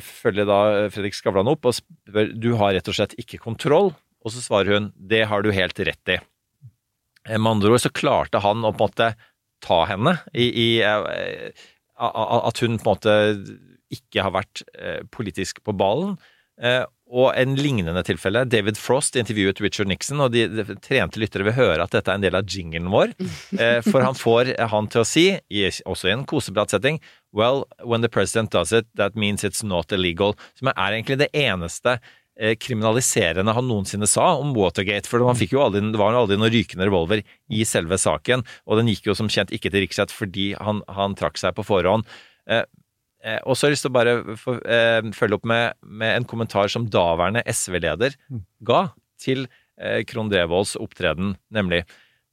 følger 0.02 0.48
da 0.48 0.58
Fredrik 0.92 1.16
Skavlan 1.16 1.48
opp 1.48 1.68
og 1.70 1.76
spør 1.78 2.32
du 2.34 2.50
har 2.60 2.74
rett 2.76 2.90
og 2.90 2.96
slett 2.98 3.14
ikke 3.20 3.38
kontroll 3.40 3.92
Og 4.24 4.34
så 4.34 4.42
svarer 4.42 4.74
hun 4.74 4.88
det 4.98 5.22
har 5.30 5.46
du 5.46 5.52
helt 5.54 5.78
rett 5.86 6.12
i. 6.12 6.18
Eh, 7.28 7.38
Med 7.38 7.50
andre 7.56 7.74
ord 7.74 7.84
så 7.84 7.92
klarte 7.94 8.42
han 8.42 8.64
å 8.64 8.72
på 8.72 8.82
en 8.82 8.90
måte 8.90 9.12
ta 9.62 9.84
henne 9.90 10.16
i, 10.34 10.48
i 10.48 10.68
eh, 10.82 11.68
At 11.98 12.62
hun 12.62 12.78
på 12.78 12.82
en 12.82 12.88
måte 12.88 13.16
ikke 13.92 14.24
har 14.24 14.34
vært 14.34 14.64
eh, 14.74 15.02
politisk 15.12 15.62
på 15.66 15.74
ballen. 15.76 16.16
Eh, 17.12 17.18
og 17.18 17.32
en 17.36 17.56
lignende 17.56 18.02
tilfelle. 18.02 18.44
David 18.48 18.78
Frost 18.80 19.16
intervjuet 19.16 19.60
Richard 19.60 19.88
Nixon, 19.88 20.20
og 20.20 20.32
de, 20.32 20.46
de 20.48 20.76
trente 20.80 21.20
lyttere 21.20 21.44
vil 21.44 21.56
høre 21.58 21.84
at 21.84 21.92
dette 21.92 22.10
er 22.10 22.18
en 22.18 22.24
del 22.24 22.38
av 22.38 22.48
jinglen 22.48 22.90
vår. 22.92 23.12
Eh, 23.62 23.82
for 23.84 24.00
han 24.00 24.16
får 24.16 24.54
han 24.72 24.86
til 24.90 25.02
å 25.02 25.06
si, 25.06 25.24
i, 25.52 25.62
også 25.68 26.08
i 26.08 26.12
en 26.14 26.24
kosepratsetting, 26.28 26.98
Well, 27.32 27.64
when 27.82 28.02
the 28.02 28.08
president 28.08 28.50
does 28.50 28.72
it, 28.72 28.86
that 28.96 29.14
means 29.16 29.44
it's 29.44 29.62
not 29.64 29.92
illegal. 29.92 30.34
Som 30.58 30.68
er 30.68 30.92
egentlig 30.92 31.18
det 31.22 31.30
eneste 31.32 31.94
eh, 32.36 32.56
kriminaliserende 32.60 33.54
han 33.56 33.68
noensinne 33.68 34.08
sa 34.08 34.34
om 34.36 34.52
Watergate. 34.56 35.08
For 35.08 35.20
det 35.20 35.30
var 35.30 35.54
jo 35.54 35.62
aldri 35.64 36.36
noen 36.36 36.52
rykende 36.52 36.88
revolver 36.88 37.22
i 37.48 37.64
selve 37.68 37.96
saken, 38.00 38.44
og 38.68 38.80
den 38.80 38.92
gikk 38.92 39.08
jo 39.08 39.16
som 39.16 39.32
kjent 39.32 39.52
ikke 39.54 39.72
til 39.72 39.86
riksrett 39.86 40.12
fordi 40.12 40.52
han, 40.60 40.84
han 40.92 41.16
trakk 41.18 41.40
seg 41.40 41.56
på 41.56 41.64
forhånd. 41.68 42.08
Eh, 42.50 42.64
Eh, 43.22 43.38
og 43.46 43.54
så 43.54 43.66
har 43.66 43.72
jeg 43.72 43.76
lyst 43.76 43.86
til 43.86 43.92
å 43.92 43.96
bare 43.96 44.14
få, 44.38 44.56
eh, 44.66 45.00
følge 45.14 45.38
opp 45.38 45.48
med, 45.48 45.78
med 45.82 46.16
en 46.16 46.28
kommentar 46.28 46.70
som 46.72 46.88
daværende 46.90 47.44
SV-leder 47.46 48.16
ga 48.66 48.80
til 49.22 49.46
eh, 49.78 50.02
Krohn 50.08 50.30
Devolds 50.32 50.74
opptreden, 50.80 51.36
nemlig 51.54 51.84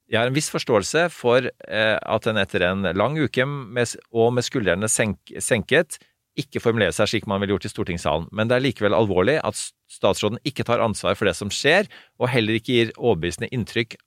jeg 0.09 0.17
har 0.17 0.29
en 0.29 0.33
viss 0.33 0.49
forståelse 0.49 1.05
for 1.13 1.45
eh, 1.45 1.95
at 2.01 2.27
en 2.27 2.39
etter 2.41 2.65
en 2.65 2.87
lang 2.97 3.17
uke 3.21 3.45
med, 3.45 3.91
og 4.09 4.31
med 4.33 4.45
skuldrene 4.45 4.89
senk, 4.89 5.19
senket 5.37 5.99
ikke 6.39 6.61
formulerer 6.63 6.95
seg 6.95 7.11
slik 7.11 7.27
man 7.29 7.41
ville 7.41 7.53
gjort 7.53 7.67
i 7.67 7.71
stortingssalen, 7.73 8.29
men 8.33 8.49
det 8.49 8.57
er 8.57 8.65
likevel 8.65 8.95
alvorlig 8.97 9.37
at 9.45 9.57
statsråden 9.91 10.41
ikke 10.47 10.65
tar 10.65 10.81
ansvar 10.81 11.17
for 11.19 11.29
det 11.29 11.35
som 11.37 11.51
skjer, 11.53 11.89
og 12.17 12.31
heller 12.33 12.57
ikke 12.57 12.73
gir 12.73 12.93
overbevisende 12.95 13.51
inntrykk 13.53 13.97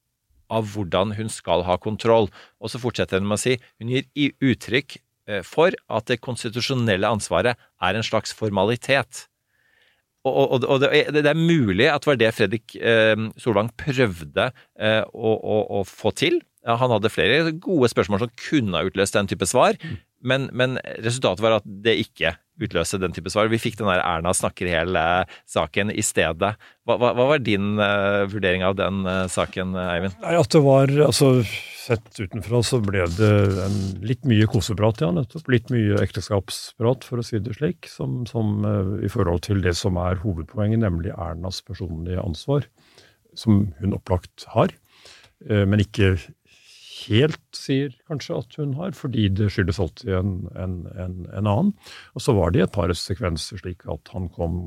av 0.52 0.66
hvordan 0.74 1.14
hun 1.16 1.30
skal 1.32 1.64
ha 1.68 1.78
kontroll. 1.80 2.28
Og 2.60 2.72
så 2.72 2.80
fortsetter 2.82 3.20
hun 3.20 3.28
med 3.28 3.38
å 3.38 3.42
si 3.42 3.56
hun 3.80 3.92
gir 3.92 4.08
uttrykk 4.42 4.98
for 5.46 5.74
at 5.86 6.08
det 6.10 6.22
konstitusjonelle 6.24 7.06
ansvaret 7.06 7.54
er 7.54 7.98
en 7.98 8.06
slags 8.06 8.34
formalitet. 8.34 9.26
Og, 10.22 10.34
og, 10.54 10.64
og 10.70 10.82
det, 10.82 10.90
det 11.16 11.26
er 11.26 11.38
mulig 11.38 11.88
at 11.90 12.04
det 12.04 12.10
var 12.12 12.18
det 12.20 12.32
Fredrik 12.36 12.76
eh, 12.78 13.18
Solvang 13.42 13.72
prøvde 13.78 14.50
eh, 14.78 15.02
å, 15.02 15.32
å, 15.34 15.56
å 15.80 15.84
få 15.88 16.12
til. 16.14 16.38
Han 16.62 16.94
hadde 16.94 17.10
flere 17.10 17.54
gode 17.58 17.90
spørsmål 17.90 18.22
som 18.22 18.34
kunne 18.38 18.78
ha 18.78 18.86
utløst 18.86 19.18
den 19.18 19.30
type 19.30 19.48
svar, 19.50 19.78
men, 20.22 20.48
men 20.56 20.78
resultatet 21.02 21.42
var 21.44 21.58
at 21.58 21.66
det 21.66 21.98
ikke 22.06 22.36
utløste 22.62 23.00
den 23.00 23.14
type 23.16 23.30
svar. 23.32 23.50
Vi 23.50 23.60
fikk 23.60 23.78
den 23.80 23.88
der 23.90 24.02
Erna 24.04 24.32
snakker 24.36 24.68
hele 24.70 25.02
saken 25.50 25.92
i 25.92 26.04
stedet. 26.04 26.54
Hva, 26.86 26.96
hva, 27.00 27.12
hva 27.16 27.28
var 27.32 27.42
din 27.42 27.74
uh, 27.80 28.24
vurdering 28.30 28.64
av 28.66 28.76
den 28.78 29.02
uh, 29.08 29.26
saken, 29.30 29.74
Eivind? 29.78 30.18
Nei, 30.22 30.34
at 30.38 30.54
det 30.54 30.64
var, 30.64 30.92
altså 31.08 31.34
Sett 31.82 32.14
utenfra 32.14 32.60
så 32.62 32.78
ble 32.78 33.08
det 33.16 33.28
en, 33.64 33.78
litt 34.06 34.22
mye 34.30 34.46
koseprat, 34.46 35.00
ja, 35.02 35.08
nettopp. 35.10 35.48
Litt 35.50 35.72
mye 35.74 35.96
ekteskapsprat, 36.04 37.02
for 37.08 37.18
å 37.18 37.24
si 37.26 37.40
det 37.42 37.56
slik, 37.56 37.88
som, 37.90 38.20
som 38.30 38.60
uh, 38.62 38.92
i 39.02 39.10
forhold 39.10 39.42
til 39.48 39.64
det 39.64 39.74
som 39.80 39.98
er 39.98 40.20
hovedpoenget, 40.22 40.84
nemlig 40.84 41.10
Ernas 41.16 41.58
personlige 41.66 42.22
ansvar, 42.22 42.68
som 43.34 43.64
hun 43.80 43.96
opplagt 43.96 44.46
har, 44.52 44.70
men 45.42 45.80
ikke 45.82 46.12
helt 47.06 47.40
sier 47.56 47.94
kanskje 48.10 48.38
at 48.40 48.58
hun 48.60 48.74
har, 48.78 48.92
fordi 48.96 49.28
det 49.32 49.50
skyldes 49.52 49.80
alltid 49.82 50.12
en, 50.18 50.34
en, 50.58 50.76
en, 50.96 51.16
en 51.30 51.48
annen. 51.48 51.72
Og 52.16 52.24
så 52.24 52.34
var 52.36 52.52
det 52.54 52.66
et 52.66 52.74
par 52.74 52.92
sekvenser 52.96 53.62
slik 53.62 53.86
at 53.90 54.12
han 54.14 54.28
kom 54.34 54.60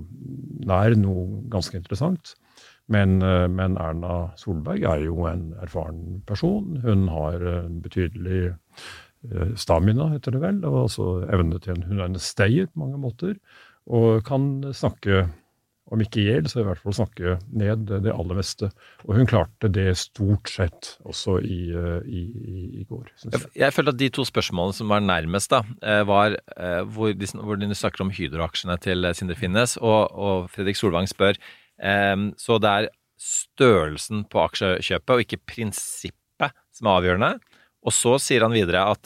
nær 0.65 0.97
noe 0.99 1.43
ganske 1.53 1.77
interessant. 1.79 2.35
Men, 2.91 3.17
eh, 3.25 3.47
men 3.49 3.79
Erna 3.81 4.31
Solberg 4.39 4.85
er 4.85 5.05
jo 5.07 5.25
en 5.29 5.49
erfaren 5.63 6.21
person. 6.29 6.77
Hun 6.85 7.07
har 7.09 7.41
betydelig 7.85 8.43
eh, 8.51 9.55
stamina, 9.57 10.11
heter 10.13 10.37
det 10.37 10.43
vel, 10.43 10.61
og 10.69 10.83
altså 10.85 11.09
evne 11.33 11.61
til 11.61 11.77
en 11.77 11.87
Hun 11.89 12.03
er 12.03 12.11
en 12.11 12.21
stayer 12.21 12.69
på 12.69 12.83
mange 12.85 13.01
måter, 13.01 13.39
og 13.85 14.23
kan 14.25 14.73
snakke 14.73 15.27
om 15.93 16.01
ikke 16.01 16.21
i 16.21 16.25
hjel, 16.25 16.47
så 16.49 16.61
i 16.61 16.65
hvert 16.65 16.81
fall 16.81 16.95
snakke 16.97 17.35
ned 17.53 17.85
det, 17.91 18.09
aller 18.09 18.39
meste. 18.39 18.71
Og 19.05 19.19
hun 19.19 19.27
klarte 19.29 19.69
det 19.69 19.91
stort 20.01 20.49
sett 20.49 20.95
også 21.05 21.37
i, 21.45 21.59
eh, 21.77 22.07
i, 22.09 22.23
i, 22.81 22.85
går, 22.89 23.11
jeg. 23.21 23.43
Jeg 23.53 23.75
følte 23.75 23.93
at 23.93 23.99
de 23.99 24.09
to 24.17 24.25
spørsmålene 24.25 24.77
som 24.79 24.89
var 24.89 25.05
nærmest, 25.05 25.53
da, 25.53 25.61
eh, 25.85 26.01
var 26.09 26.39
eh, 26.55 26.81
hvor 26.89 27.13
de, 27.13 27.29
hvor 27.37 27.61
de 27.61 27.69
snakker 27.77 28.05
om 28.05 28.13
Hydro-aksjene 28.15 28.79
til 28.81 29.11
Sindre 29.17 29.37
Finnes, 29.37 29.77
og, 29.77 30.09
og 30.09 30.49
Fredrik 30.53 30.79
Solvang 30.79 31.09
spør 31.11 31.37
Så 32.39 32.57
det 32.63 32.69
er 32.71 32.85
størrelsen 33.19 34.23
på 34.31 34.39
aksjekjøpet 34.39 35.11
og 35.11 35.23
ikke 35.25 35.43
prinsippet 35.43 36.53
som 36.73 36.87
er 36.87 36.99
avgjørende. 37.01 37.31
Og 37.85 37.93
så 37.93 38.15
sier 38.23 38.45
han 38.45 38.55
videre 38.55 38.87
at 38.89 39.03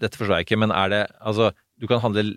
Dette 0.00 0.16
forstår 0.16 0.38
jeg 0.40 0.46
ikke, 0.48 0.58
men 0.58 0.72
er 0.72 0.88
det 0.88 1.02
Altså, 1.20 1.52
du 1.78 1.86
kan 1.86 2.00
handle 2.00 2.32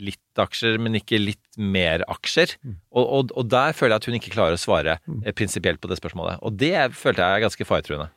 litt 0.00 0.40
aksjer, 0.40 0.78
men 0.82 0.98
ikke 0.98 1.20
litt 1.20 1.58
mer 1.60 2.04
aksjer. 2.10 2.56
Og, 2.94 3.04
og, 3.04 3.34
og 3.36 3.48
der 3.52 3.76
føler 3.76 3.94
jeg 3.94 4.02
at 4.02 4.08
hun 4.10 4.18
ikke 4.18 4.34
klarer 4.34 4.58
å 4.58 4.60
svare 4.60 4.98
eh, 5.22 5.32
prinsipielt 5.36 5.82
på 5.82 5.90
det 5.90 6.00
spørsmålet. 6.00 6.40
Og 6.42 6.56
det 6.60 6.76
følte 6.96 7.24
jeg 7.24 7.40
er 7.40 7.44
ganske 7.44 7.68
faretruende. 7.68 8.08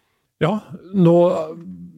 Ja, 0.43 0.51
nå, 0.93 1.17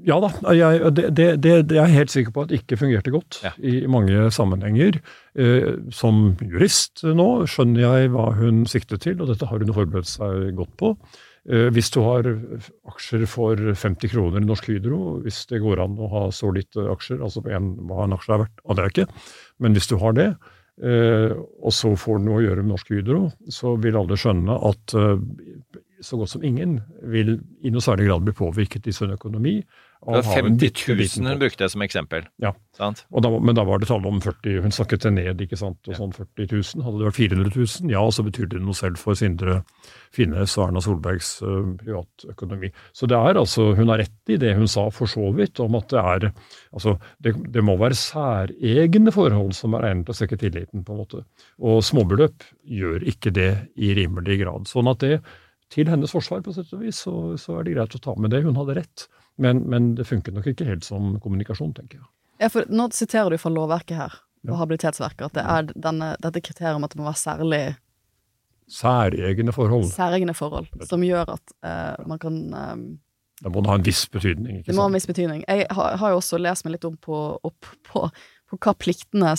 ja 0.07 0.15
da. 0.23 0.29
Jeg, 0.55 0.91
det, 0.95 1.07
det, 1.17 1.25
det, 1.43 1.55
er 1.75 1.81
jeg 1.81 1.97
helt 1.97 2.13
sikker 2.13 2.35
på 2.35 2.45
at 2.47 2.53
ikke 2.55 2.77
fungerte 2.79 3.11
godt 3.11 3.41
i 3.59 3.81
mange 3.91 4.29
sammenhenger. 4.31 5.01
Eh, 5.35 5.73
som 5.93 6.37
jurist 6.39 7.03
nå 7.03 7.29
skjønner 7.51 7.83
jeg 7.83 8.13
hva 8.15 8.29
hun 8.39 8.63
siktet 8.69 9.03
til, 9.07 9.19
og 9.19 9.33
dette 9.33 9.49
har 9.49 9.65
hun 9.65 9.75
forberedt 9.75 10.09
seg 10.09 10.53
godt 10.59 10.73
på. 10.79 10.93
Eh, 11.49 11.67
hvis 11.73 11.89
du 11.95 12.01
har 12.05 12.27
aksjer 12.91 13.25
for 13.29 13.57
50 13.57 14.11
kroner 14.11 14.43
i 14.43 14.45
Norsk 14.45 14.69
Hydro, 14.69 15.17
hvis 15.25 15.43
det 15.49 15.63
går 15.63 15.81
an 15.81 15.97
å 15.97 16.09
ha 16.11 16.23
så 16.35 16.51
lite 16.53 16.85
aksjer, 16.93 17.23
altså 17.25 17.41
en, 17.49 17.73
hva 17.89 18.05
en 18.05 18.13
aksje 18.17 18.35
er 18.35 18.43
verdt, 18.43 18.63
aner 18.69 18.85
jeg 18.87 18.95
ikke, 18.95 19.25
men 19.65 19.77
hvis 19.77 19.89
du 19.89 19.95
har 20.03 20.17
det, 20.17 20.29
eh, 20.85 21.33
og 21.33 21.73
så 21.73 21.95
får 21.97 22.19
du 22.19 22.27
noe 22.27 22.41
å 22.41 22.45
gjøre 22.45 22.65
med 22.65 22.73
Norsk 22.75 22.93
Hydro, 22.93 23.23
så 23.49 23.73
vil 23.81 23.97
alle 23.97 24.19
skjønne 24.19 24.59
at 24.69 24.97
eh, 24.99 25.15
så 26.05 26.19
godt 26.19 26.35
som 26.35 26.45
ingen 26.45 26.77
vil 27.11 27.39
i 27.65 27.73
noe 27.73 27.83
særlig 27.83 28.07
grad 28.07 28.27
bli 28.27 28.35
påvirket 28.37 28.85
i 28.87 28.93
sin 28.95 29.11
økonomi. 29.11 29.57
Det 29.99 30.13
var 30.15 30.23
50 30.23 30.71
000 30.87 30.97
liten 30.97 31.25
hun 31.27 31.39
brukte 31.41 31.67
som 31.69 31.81
eksempel. 31.83 32.23
Ja. 32.39 32.53
Da, 32.79 33.29
men 33.39 33.55
da 33.55 33.65
var 33.67 33.81
det 33.81 33.89
tale 33.89 34.07
om 34.07 34.21
40 34.23 34.61
Hun 34.63 34.71
snakket 34.71 35.03
det 35.03 35.11
ned, 35.11 35.41
ikke 35.43 35.57
sant. 35.59 35.81
og 35.91 35.97
sånn 35.97 36.13
40 36.15 36.47
000. 36.53 36.85
Hadde 36.85 37.01
det 37.01 37.07
vært 37.09 37.17
400 37.17 37.51
000, 37.55 37.91
ja, 37.91 38.03
så 38.15 38.23
betyr 38.23 38.47
det 38.53 38.61
noe 38.63 38.77
selv 38.79 39.01
for 39.01 39.19
Sindre 39.19 39.57
Finnes 40.15 40.55
og 40.55 40.69
Erna 40.69 40.83
Solbergs 40.85 41.33
uh, 41.43 41.67
privatøkonomi. 41.81 42.71
Så 42.95 43.11
det 43.11 43.19
er 43.19 43.41
altså, 43.43 43.73
hun 43.75 43.91
har 43.91 43.99
rett 44.05 44.31
i 44.31 44.39
det 44.39 44.55
hun 44.55 44.71
sa 44.71 44.87
for 44.95 45.11
så 45.11 45.33
vidt, 45.35 45.59
om 45.59 45.75
at 45.81 45.91
det 45.91 45.99
er 45.99 46.29
altså, 46.31 46.95
det, 47.19 47.35
det 47.51 47.67
må 47.67 47.75
være 47.83 47.99
særegne 47.99 49.11
forhold 49.11 49.51
som 49.59 49.75
er 49.75 49.91
egnet 49.91 50.07
til 50.07 50.15
å 50.15 50.19
svekke 50.21 50.39
tilliten, 50.39 50.87
på 50.87 50.95
en 50.95 51.03
måte. 51.03 51.25
Og 51.59 51.83
småbeløp 51.83 52.47
gjør 52.63 53.03
ikke 53.03 53.35
det 53.35 53.51
i 53.75 53.91
rimelig 53.99 54.39
grad. 54.45 54.71
Sånn 54.71 54.87
at 54.95 55.03
det, 55.03 55.19
til 55.75 55.91
hennes 55.91 56.15
forsvar, 56.15 56.39
på 56.45 56.55
sett 56.55 56.71
og 56.71 56.87
vis, 56.87 57.03
så, 57.03 57.35
så 57.35 57.59
er 57.59 57.67
det 57.67 57.75
greit 57.75 57.99
å 57.99 58.05
ta 58.07 58.15
med 58.15 58.31
det. 58.31 58.45
Hun 58.47 58.57
hadde 58.63 58.79
rett. 58.79 59.09
Men, 59.39 59.63
men 59.71 59.93
det 59.95 60.07
funket 60.09 60.35
nok 60.35 60.47
ikke 60.51 60.67
helt 60.67 60.87
som 60.87 61.13
kommunikasjon, 61.23 61.73
tenker 61.77 62.01
jeg. 62.01 62.09
Ja, 62.39 62.49
for 62.51 62.67
nå 62.71 62.89
siterer 62.95 63.31
du 63.31 63.39
fra 63.39 63.51
lovverket 63.51 63.97
her, 63.99 64.17
og 64.47 64.57
habilitetsverket, 64.61 65.29
at 65.29 65.35
det 65.35 65.43
er 65.43 65.69
denne, 65.87 66.13
dette 66.23 66.41
kriteriet 66.43 66.79
om 66.79 66.85
at 66.87 66.93
det 66.93 66.99
må 67.01 67.07
være 67.09 67.19
særlig 67.19 67.63
Særegne 68.69 69.51
forhold. 69.51 69.87
særegne 69.89 70.33
forhold 70.37 70.67
som 70.85 71.01
gjør 71.01 71.31
at 71.33 71.53
eh, 71.65 72.07
man 72.07 72.19
kan 72.21 72.35
eh, 72.53 72.75
Da 73.41 73.49
må 73.49 73.63
det 73.63 73.71
ha 73.71 73.77
en 73.79 73.85
viss 73.87 74.03
betydning. 74.11 74.59
ikke 74.59 74.69
Det 74.69 74.75
må 74.77 74.83
ha 74.83 74.91
en 74.91 74.97
viss 74.97 75.07
betydning. 75.09 75.43
Jeg 75.47 75.65
har, 75.71 75.95
har 75.97 76.11
jo 76.13 76.19
også 76.19 76.37
lest 76.37 76.65
meg 76.65 76.75
litt 76.75 76.85
om 76.85 76.97
på, 76.99 77.17
opp 77.49 77.69
på, 77.87 78.03
på 78.51 78.73
pliktene, 78.83 79.31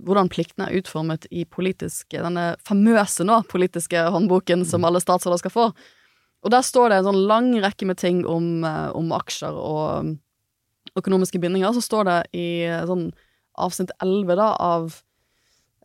hvordan 0.00 0.30
pliktene 0.32 0.70
er 0.70 0.78
utformet 0.80 1.26
i 1.30 1.44
politiske, 1.44 2.22
denne 2.22 2.52
famøse 2.64 3.26
nå, 3.26 3.42
politiske 3.50 4.06
håndboken 4.14 4.64
som 4.64 4.86
alle 4.88 5.02
statsråder 5.02 5.42
skal 5.42 5.54
få. 5.56 5.66
Og 6.42 6.50
der 6.50 6.64
står 6.66 6.90
det 6.90 6.98
en 7.00 7.08
sånn 7.10 7.22
lang 7.30 7.52
rekke 7.62 7.86
med 7.86 8.00
ting 8.02 8.24
om, 8.26 8.64
eh, 8.66 8.90
om 8.98 9.12
aksjer 9.14 9.54
og 9.54 9.82
um, 10.02 10.12
økonomiske 10.98 11.38
bindinger. 11.42 11.74
Så 11.76 11.84
står 11.84 12.08
det 12.08 12.18
i 12.34 12.46
eh, 12.66 12.82
sånn 12.88 13.10
avsnitt 13.62 13.92
11 14.02 14.36
da, 14.40 14.48
av 14.58 14.96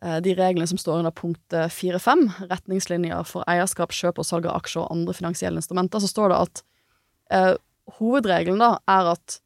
eh, 0.02 0.18
de 0.24 0.34
reglene 0.38 0.66
som 0.70 0.80
står 0.80 1.02
under 1.02 1.14
punkt 1.14 1.54
4-5, 1.54 2.26
retningslinjer 2.50 3.28
for 3.28 3.46
eierskap, 3.50 3.94
kjøp 3.94 4.18
og 4.18 4.26
salg 4.26 4.48
av 4.48 4.58
aksjer 4.58 4.84
og 4.84 4.92
andre 4.96 5.14
finansielle 5.16 5.62
instrumenter, 5.62 6.02
så 6.02 6.10
står 6.10 6.34
det 6.34 6.40
at 6.46 6.64
eh, 7.36 7.54
hovedregelen 7.98 8.62
da 8.62 8.74
er 8.90 9.14
at 9.14 9.38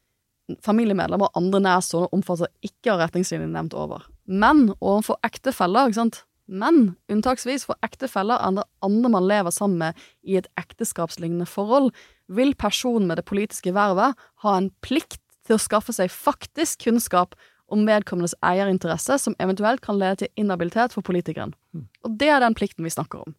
familiemedlemmer 0.63 1.29
og 1.29 1.39
andre 1.39 1.61
nærstående 1.63 2.11
omfatter 2.15 2.51
ikke 2.65 2.93
av 2.93 3.05
retningslinjene 3.05 3.53
nevnt 3.53 3.75
over. 3.77 4.03
Men 4.25 4.71
overfor 4.79 5.19
ektefeller, 5.25 5.89
ikke 5.89 6.01
sant, 6.01 6.23
men 6.47 6.95
unntaksvis 7.11 7.65
for 7.67 7.79
ektefeller 7.85 8.41
eller 8.43 8.67
andre 8.83 9.11
man 9.13 9.27
lever 9.29 9.53
sammen 9.53 9.79
med 9.79 10.03
i 10.27 10.37
et 10.39 10.49
ekteskapslignende 10.59 11.47
forhold, 11.49 11.91
vil 12.27 12.53
personen 12.59 13.07
med 13.07 13.19
det 13.19 13.27
politiske 13.29 13.73
vervet 13.75 14.17
ha 14.43 14.57
en 14.57 14.69
plikt 14.83 15.21
til 15.47 15.57
å 15.57 15.61
skaffe 15.61 15.95
seg 15.95 16.11
faktisk 16.11 16.85
kunnskap 16.85 17.35
om 17.73 17.87
vedkommendes 17.87 18.35
eierinteresse 18.45 19.17
som 19.19 19.35
eventuelt 19.43 19.81
kan 19.83 19.97
lede 19.99 20.23
til 20.23 20.43
inhabilitet 20.43 20.93
for 20.95 21.05
politikeren. 21.05 21.55
Og 22.03 22.15
det 22.19 22.29
er 22.29 22.43
den 22.43 22.55
plikten 22.57 22.85
vi 22.85 22.93
snakker 22.93 23.23
om. 23.23 23.35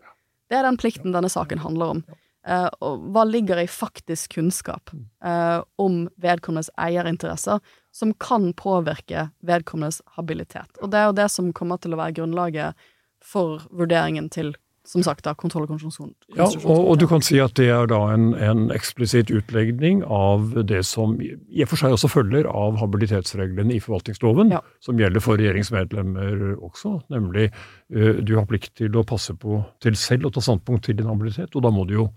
Det 0.51 0.59
er 0.59 0.67
den 0.67 0.79
plikten 0.81 1.15
denne 1.15 1.31
saken 1.33 1.63
handler 1.65 1.97
om. 1.97 2.05
Uh, 2.45 2.69
og 2.85 3.05
hva 3.15 3.23
ligger 3.25 3.63
i 3.63 3.69
faktisk 3.71 4.35
kunnskap 4.37 4.91
uh, 5.25 5.63
om 5.81 6.03
vedkommendes 6.21 6.69
eierinteresser 6.77 7.63
som 7.95 8.11
kan 8.21 8.51
påvirke 8.59 9.31
vedkommendes 9.49 10.03
habilitet. 10.19 10.69
Og 10.83 10.93
det 10.93 11.01
er 11.01 11.09
jo 11.09 11.17
det 11.17 11.31
som 11.33 11.55
kommer 11.57 11.81
til 11.81 11.97
å 11.97 12.01
være 12.03 12.19
grunnlaget 12.19 12.85
for 13.25 13.65
vurderingen 13.73 14.31
til 14.33 14.55
som 14.85 15.03
sagt 15.03 15.25
da, 15.25 15.33
kontroll- 15.33 15.65
og 15.65 15.73
konstitusjon. 15.73 16.13
Ja, 16.37 16.45
og, 16.45 16.81
og, 16.91 16.99
du 17.01 17.07
kan 17.09 17.25
si 17.25 17.39
at 17.41 17.55
det 17.57 17.71
er 17.73 17.89
da 17.89 18.01
en, 18.13 18.33
en 18.37 18.67
eksplisitt 18.75 19.33
utlegning 19.33 20.03
av 20.05 20.53
det 20.69 20.83
som 20.85 21.17
i 21.25 21.65
og 21.65 21.71
for 21.71 21.81
seg 21.81 21.97
også 21.97 22.11
følger 22.13 22.49
av 22.51 22.77
habilitetsreglene 22.83 23.73
i 23.75 23.81
forvaltningsloven, 23.83 24.53
Ja. 24.53 24.61
som 24.85 25.01
gjelder 25.01 25.25
for 25.25 25.41
regjeringsmedlemmer 25.41 26.59
også, 26.59 26.99
nemlig 27.15 27.49
eh, 27.49 28.21
du 28.21 28.37
har 28.37 28.49
plikt 28.51 28.75
til 28.83 28.97
å 29.01 29.07
passe 29.09 29.33
på 29.41 29.63
til 29.85 29.97
selv 29.97 30.29
å 30.29 30.35
ta 30.35 30.45
standpunkt 30.45 30.85
til 30.91 31.01
din 31.01 31.09
habilitet, 31.09 31.57
og 31.57 31.65
da 31.65 31.73
må 31.73 31.87
du 31.89 31.97
jo 32.03 32.11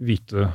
vite 0.00 0.48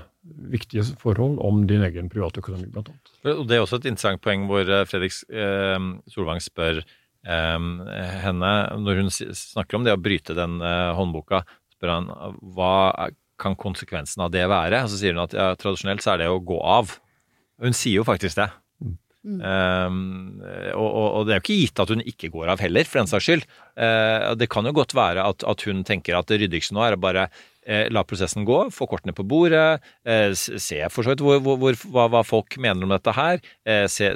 viktige 0.52 0.84
forhold 1.02 1.38
om 1.42 1.64
din 1.70 1.82
egen 1.86 2.10
private 2.10 2.42
økonomi, 2.42 2.70
blant 2.74 2.90
annet. 2.90 3.14
Og 3.38 3.46
Det 3.50 3.58
er 3.58 3.64
også 3.64 3.82
et 3.82 3.88
interessant 3.90 4.22
poeng 4.22 4.50
hvor 4.50 4.66
eh, 4.66 4.86
Fredrik 4.90 5.14
eh, 5.30 5.78
Solvang 6.10 6.42
spør 6.42 6.82
henne, 7.22 8.52
når 8.82 9.04
hun 9.04 9.12
snakker 9.14 9.78
om 9.78 9.84
det 9.86 9.94
å 9.94 10.02
bryte 10.02 10.34
den 10.38 10.58
eh, 10.66 10.94
håndboka, 10.98 11.44
spør 11.76 11.94
han 11.94 12.10
hva 12.56 13.10
kan 13.42 13.58
konsekvensen 13.58 14.24
av 14.26 14.34
det 14.34 14.48
være? 14.50 14.84
Og 14.86 14.92
så 14.92 15.00
sier 15.02 15.16
hun 15.16 15.26
at 15.26 15.36
ja, 15.38 15.52
tradisjonelt 15.60 16.04
så 16.06 16.16
er 16.16 16.24
det 16.24 16.32
å 16.32 16.42
gå 16.42 16.58
av. 16.62 16.96
Hun 17.62 17.78
sier 17.78 18.02
jo 18.02 18.08
faktisk 18.08 18.42
det. 18.42 18.50
Um, 19.22 20.42
og, 20.74 20.88
og, 20.88 21.08
og 21.20 21.28
det 21.28 21.36
er 21.36 21.38
jo 21.38 21.44
ikke 21.44 21.58
gitt 21.60 21.82
at 21.84 21.92
hun 21.94 22.02
ikke 22.02 22.32
går 22.34 22.50
av 22.56 22.62
heller, 22.64 22.88
for 22.90 23.02
den 23.02 23.10
saks 23.12 23.28
skyld. 23.28 23.46
Uh, 23.78 24.34
det 24.38 24.50
kan 24.50 24.66
jo 24.66 24.74
godt 24.78 24.96
være 24.98 25.26
at, 25.30 25.46
at 25.46 25.66
hun 25.68 25.84
tenker 25.86 26.18
at 26.18 26.30
det 26.32 26.42
ryddigste 26.42 26.74
nå 26.78 26.86
er 26.86 26.98
å 26.98 27.02
bare 27.02 27.28
eh, 27.66 27.88
la 27.94 28.04
prosessen 28.08 28.46
gå, 28.48 28.58
få 28.74 28.88
kortene 28.90 29.14
på 29.16 29.26
bordet, 29.28 29.82
eh, 30.08 30.34
se 30.36 30.82
for 30.94 31.06
så 31.06 31.14
vidt 31.14 31.24
hvor, 31.26 31.40
hvor, 31.42 31.78
hva, 31.94 32.08
hva 32.14 32.24
folk 32.28 32.58
mener 32.62 32.88
om 32.88 32.94
dette 32.94 33.16
her. 33.18 33.42
Eh, 33.68 33.86
se, 33.92 34.12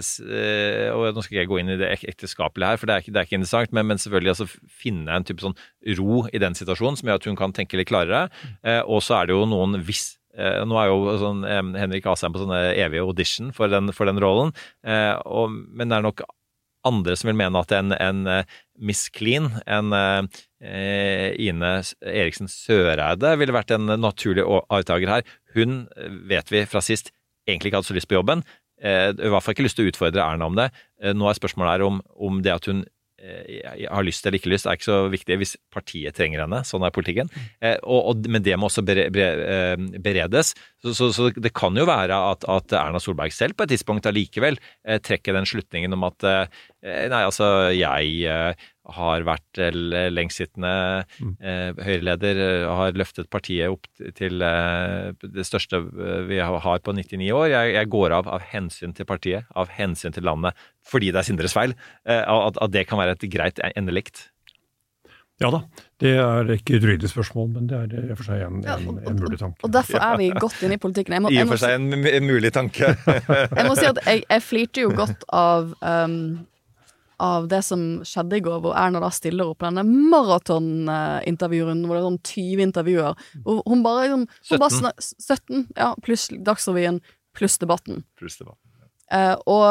og 0.94 1.08
Nå 1.16 1.24
skal 1.24 1.36
ikke 1.36 1.44
jeg 1.44 1.52
gå 1.52 1.62
inn 1.62 1.74
i 1.76 1.80
det 1.82 1.92
ek 1.94 2.06
ekteskapelige 2.16 2.74
her, 2.74 2.82
for 2.82 2.90
det 2.90 2.96
er 2.96 3.06
ikke, 3.06 3.16
det 3.16 3.22
er 3.22 3.30
ikke 3.30 3.40
interessant, 3.40 3.74
men, 3.76 3.90
men 3.92 4.02
selvfølgelig 4.02 4.36
altså, 4.36 4.50
finne 4.84 5.16
en 5.16 5.28
type 5.28 5.46
sånn 5.46 5.58
ro 6.00 6.26
i 6.34 6.42
den 6.42 6.58
situasjonen 6.58 7.00
som 7.00 7.10
gjør 7.10 7.22
at 7.22 7.30
hun 7.30 7.40
kan 7.40 7.56
tenke 7.56 7.80
litt 7.80 7.92
klarere. 7.92 8.28
Og 8.90 9.04
så 9.06 9.20
er 9.20 9.28
det 9.28 9.36
jo 9.36 9.46
noen 9.50 9.78
hvis 9.86 10.16
nå 10.36 10.76
er 10.76 10.90
jo 10.90 11.14
sånn, 11.22 11.46
Henrik 11.80 12.08
Asheim 12.12 12.34
på 12.36 12.42
sånne 12.42 12.74
evige 12.74 13.06
audition 13.06 13.54
for 13.56 13.72
den, 13.72 13.94
for 13.96 14.10
den 14.10 14.20
rollen, 14.20 14.52
og, 14.84 15.54
men 15.72 15.88
det 15.88 15.96
er 15.96 16.04
nok 16.04 16.26
andre 16.88 17.18
som 17.18 17.32
vil 17.32 17.40
mene 17.40 17.62
at 17.62 17.74
en, 17.76 17.96
en 17.98 18.26
eh, 18.32 18.58
Miss 18.80 19.08
Clean, 19.14 19.52
en 19.66 19.96
eh, 19.96 21.30
Ine 21.42 21.78
Eriksen 22.02 22.50
Søreide, 22.52 23.36
ville 23.40 23.56
vært 23.56 23.74
en 23.76 23.98
naturlig 24.00 24.46
avtaker 24.46 24.96
arvtaker 24.96 25.12
her. 25.12 25.24
Hun 25.56 25.86
eh, 25.96 26.20
vet 26.30 26.52
vi 26.52 26.66
fra 26.70 26.84
sist 26.84 27.12
egentlig 27.48 27.72
ikke 27.72 27.82
hadde 27.82 27.92
så 27.92 27.98
lyst 27.98 28.10
på 28.10 28.18
jobben. 28.18 28.44
Eh, 28.82 29.12
I 29.14 29.32
hvert 29.32 29.46
fall 29.46 29.56
ikke 29.56 29.68
lyst 29.68 29.80
til 29.80 29.88
å 29.88 29.94
utfordre 29.94 30.26
Erna 30.26 30.50
om 30.50 30.58
det. 30.58 30.72
Eh, 31.02 31.16
nå 31.16 31.30
er 31.30 31.38
spørsmålet 31.38 31.78
her 31.78 31.86
om, 31.88 32.02
om 32.16 32.42
det 32.46 32.54
at 32.56 32.68
hun 32.70 32.84
eh, 33.22 33.62
har 33.88 34.06
lyst 34.06 34.26
eller 34.26 34.40
ikke 34.40 34.52
lyst, 34.52 34.68
er 34.68 34.80
ikke 34.80 34.90
så 34.90 35.00
viktig 35.14 35.40
hvis 35.42 35.56
partiet 35.74 36.18
trenger 36.18 36.46
henne. 36.46 36.64
Sånn 36.68 36.86
er 36.86 36.94
politikken. 36.96 37.32
Eh, 37.62 37.78
og, 37.84 38.12
og, 38.12 38.30
men 38.32 38.46
det 38.46 38.58
må 38.60 38.70
også 38.70 38.86
bere, 38.86 39.08
bere, 39.14 39.48
eh, 39.76 40.02
beredes. 40.04 40.56
Så, 40.86 40.94
så, 40.94 41.10
så 41.16 41.32
det 41.34 41.50
kan 41.58 41.74
jo 41.74 41.88
være 41.90 42.14
at, 42.14 42.46
at 42.46 42.74
Erna 42.78 43.00
Solberg 43.02 43.34
selv 43.34 43.58
på 43.58 43.66
et 43.66 43.72
tidspunkt 43.74 44.06
allikevel 44.06 44.60
eh, 44.86 45.00
trekker 45.02 45.34
den 45.34 45.48
slutningen 45.50 45.96
om 45.98 46.06
at 46.06 46.26
eh, 46.30 46.64
Nei, 47.10 47.24
altså, 47.26 47.48
jeg 47.74 48.20
eh, 48.30 48.66
har 48.94 49.26
vært 49.26 49.62
eh, 49.62 49.74
lengstsittende 50.14 50.74
eh, 51.42 51.72
Høyre-leder, 51.88 52.42
eh, 52.44 52.66
har 52.70 53.00
løftet 53.00 53.32
partiet 53.34 53.74
opp 53.74 53.90
til 54.20 54.46
eh, 54.46 55.10
det 55.26 55.48
største 55.50 55.82
vi 56.30 56.38
har 56.38 56.86
på 56.86 56.94
99 56.94 57.32
år. 57.34 57.48
Jeg, 57.56 57.74
jeg 57.80 57.92
går 57.96 58.14
av 58.20 58.30
av 58.36 58.46
hensyn 58.52 58.94
til 58.94 59.10
partiet, 59.10 59.50
av 59.58 59.74
hensyn 59.74 60.14
til 60.14 60.28
landet, 60.30 60.54
fordi 60.86 61.10
det 61.10 61.24
er 61.24 61.30
Sindres 61.32 61.58
feil. 61.58 61.74
At, 62.06 62.58
at 62.62 62.74
det 62.74 62.86
kan 62.90 63.02
være 63.02 63.18
et 63.18 63.26
greit 63.34 63.62
endelikt. 63.74 64.28
Ja 65.42 65.50
da, 65.52 65.66
det 66.04 66.12
er 66.20 66.50
ikke 66.58 66.76
et 66.76 66.84
ryddig 66.84 67.08
spørsmål, 67.08 67.46
men 67.54 67.68
det 67.70 67.78
er 67.78 67.94
i 68.02 68.10
og 68.12 68.18
for 68.20 68.28
seg 68.28 68.42
en, 68.44 68.58
en, 68.68 68.98
en 69.00 69.22
mulig 69.22 69.40
tanke. 69.40 69.64
Og 69.64 69.72
derfor 69.72 70.02
er 70.04 70.18
vi 70.20 70.28
godt 70.36 70.66
inne 70.68 70.76
i 70.76 70.82
politikken. 70.82 71.16
Jeg 71.16 71.24
må, 71.24 71.32
I 71.32 71.40
og 71.44 71.54
for 71.54 71.62
seg 71.62 71.78
en, 71.78 71.88
en 71.96 72.28
mulig 72.28 72.52
tanke. 72.56 72.90
jeg 73.60 73.70
må 73.70 73.78
si 73.80 73.88
at 73.88 74.02
jeg, 74.04 74.26
jeg 74.28 74.44
flirte 74.44 74.84
jo 74.84 74.92
godt 74.98 75.24
av 75.32 75.72
um, 75.80 76.20
av 77.24 77.48
det 77.48 77.62
som 77.64 78.04
skjedde 78.04 78.36
i 78.40 78.44
går, 78.44 78.60
hvor 78.64 78.76
Erna 78.76 79.00
da 79.00 79.10
stiller 79.14 79.48
opp 79.54 79.64
denne 79.64 79.84
maratonintervjurunden, 79.88 81.86
hvor 81.88 81.96
det 81.96 82.02
er 82.02 82.10
sånn 82.10 82.24
20 82.28 82.64
intervjuer. 82.66 83.22
Og 83.46 83.62
hun 83.70 83.84
bare 83.86 84.02
liksom 84.04 84.26
hun 84.28 84.60
17. 84.60 84.82
snak- 84.82 85.06
17, 85.24 85.64
ja, 85.78 85.94
pluss 86.04 86.28
Dagsrevyen, 86.36 87.00
pluss 87.36 87.56
Debatten. 87.62 88.04
Pluss 88.20 88.36
debatten, 88.42 88.68
ja. 88.82 88.88
Eh, 89.16 89.36
og 89.48 89.64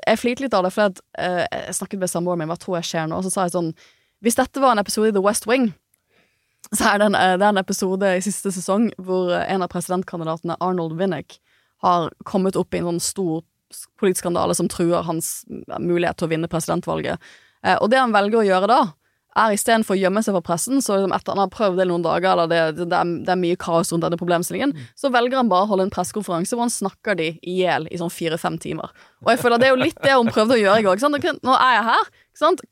jeg 0.00 0.18
flirte 0.18 0.42
litt 0.46 0.56
av 0.56 0.66
det, 0.66 0.72
for 0.74 0.90
at, 0.90 1.00
eh, 1.18 1.44
jeg 1.68 1.78
snakket 1.78 2.02
med 2.02 2.10
samboeren 2.10 2.42
min 2.42 2.50
hva 2.50 2.58
tror 2.58 2.80
jeg 2.80 2.90
skjer 2.90 3.06
nå, 3.10 3.14
og 3.20 3.24
så 3.26 3.30
sa 3.30 3.46
jeg 3.46 3.54
sånn 3.54 3.72
Hvis 4.24 4.38
dette 4.38 4.60
var 4.62 4.72
en 4.72 4.80
episode 4.80 5.10
i 5.10 5.12
The 5.12 5.22
West 5.24 5.44
Wing, 5.44 5.74
så 6.72 6.94
er 6.94 7.00
det 7.00 7.10
en, 7.10 7.14
eh, 7.18 7.36
det 7.36 7.44
er 7.44 7.52
en 7.52 7.60
episode 7.60 8.08
i 8.16 8.22
siste 8.24 8.52
sesong 8.54 8.88
hvor 8.96 9.34
eh, 9.36 9.44
en 9.52 9.62
av 9.62 9.68
presidentkandidatene, 9.68 10.56
Arnold 10.64 10.96
Winnick, 10.96 11.38
har 11.84 12.08
kommet 12.24 12.56
opp 12.56 12.72
i 12.72 12.80
en 12.80 12.94
sånn 12.94 13.02
stor 13.04 13.42
politisk 14.00 14.22
skandale 14.24 14.56
som 14.56 14.70
truer 14.72 15.04
hans 15.04 15.42
mm, 15.50 15.66
mulighet 15.84 16.16
til 16.16 16.28
å 16.28 16.32
vinne 16.32 16.48
presidentvalget. 16.48 17.20
Eh, 17.66 17.76
og 17.76 17.90
det 17.92 18.00
han 18.00 18.14
velger 18.16 18.40
å 18.40 18.46
gjøre 18.48 18.70
da, 18.70 18.80
er 19.34 19.52
istedenfor 19.56 19.96
å 19.96 19.98
gjemme 19.98 20.22
seg 20.22 20.36
for 20.36 20.46
pressen, 20.46 20.80
så 20.80 20.96
liksom 20.96 21.12
etter 21.12 21.34
han 21.34 21.42
har 21.42 21.52
prøvd 21.52 21.80
det 21.82 21.88
noen 21.90 22.04
dager, 22.06 22.30
eller 22.32 22.48
det, 22.48 22.60
det, 22.78 22.88
det, 22.92 22.98
er, 23.00 23.14
det 23.26 23.32
er 23.34 23.40
mye 23.40 23.60
kaos 23.60 23.90
rundt 23.92 24.06
denne 24.06 24.18
problemstillingen, 24.20 24.72
så 24.96 25.10
velger 25.12 25.40
han 25.40 25.50
bare 25.50 25.66
å 25.66 25.72
holde 25.72 25.88
en 25.88 25.92
pressekonferanse 25.92 26.54
hvor 26.54 26.64
han 26.64 26.72
snakker 26.72 27.18
de 27.18 27.32
i 27.42 27.58
hjel 27.58 27.90
i 27.90 27.98
sånn 28.00 28.14
fire-fem 28.14 28.56
timer. 28.62 28.94
Og 29.26 29.34
jeg 29.34 29.42
føler 29.42 29.60
det 29.60 29.68
er 29.68 29.74
jo 29.74 29.82
litt 29.82 29.98
det 30.06 30.14
hun 30.14 30.30
prøvde 30.30 30.56
å 30.56 30.62
gjøre 30.62 30.80
i 30.80 30.86
går. 30.86 31.02
Nå 31.42 31.56
er 31.58 31.74
jeg 31.80 31.88
her. 31.90 32.12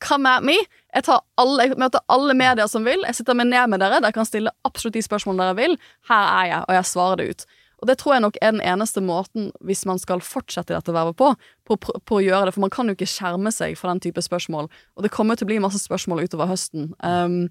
Come 0.03 0.29
at 0.29 0.43
me. 0.43 0.57
Jeg, 0.93 1.07
alle, 1.39 1.65
jeg 1.65 1.79
møter 1.79 2.03
alle 2.11 2.35
medier 2.37 2.69
som 2.69 2.85
vil. 2.85 3.03
Jeg 3.07 3.19
sitter 3.19 3.37
meg 3.37 3.49
ned 3.49 3.71
med 3.71 3.83
dere. 3.83 4.01
Dere 4.03 4.15
kan 4.15 4.27
stille 4.27 4.51
absolutt 4.67 4.97
de 4.97 5.03
spørsmålene 5.05 5.49
dere 5.49 5.59
vil. 5.61 5.77
Her 6.09 6.31
er 6.41 6.49
jeg, 6.49 6.63
og 6.67 6.77
jeg 6.77 6.89
svarer 6.91 7.21
det 7.21 7.29
ut. 7.29 7.45
Og 7.83 7.87
det 7.89 7.97
tror 7.99 8.13
jeg 8.15 8.23
nok 8.23 8.37
er 8.39 8.53
den 8.55 8.63
eneste 8.63 9.01
måten, 9.03 9.49
hvis 9.59 9.81
man 9.85 9.99
skal 9.99 10.23
fortsette 10.23 10.71
dette 10.71 10.93
vervet 10.95 11.17
på, 11.19 11.33
på, 11.67 11.75
på, 11.75 12.15
å 12.15 12.23
gjøre 12.23 12.47
det. 12.47 12.53
For 12.55 12.63
man 12.63 12.71
kan 12.71 12.87
jo 12.87 12.95
ikke 12.95 13.09
skjerme 13.11 13.51
seg 13.51 13.75
for 13.79 13.91
den 13.91 13.99
type 14.03 14.23
spørsmål. 14.23 14.69
Og 14.95 15.03
det 15.03 15.11
kommer 15.11 15.35
til 15.35 15.47
å 15.47 15.51
bli 15.51 15.59
masse 15.63 15.81
spørsmål 15.83 16.23
utover 16.23 16.47
høsten. 16.47 16.93
Um, 17.03 17.49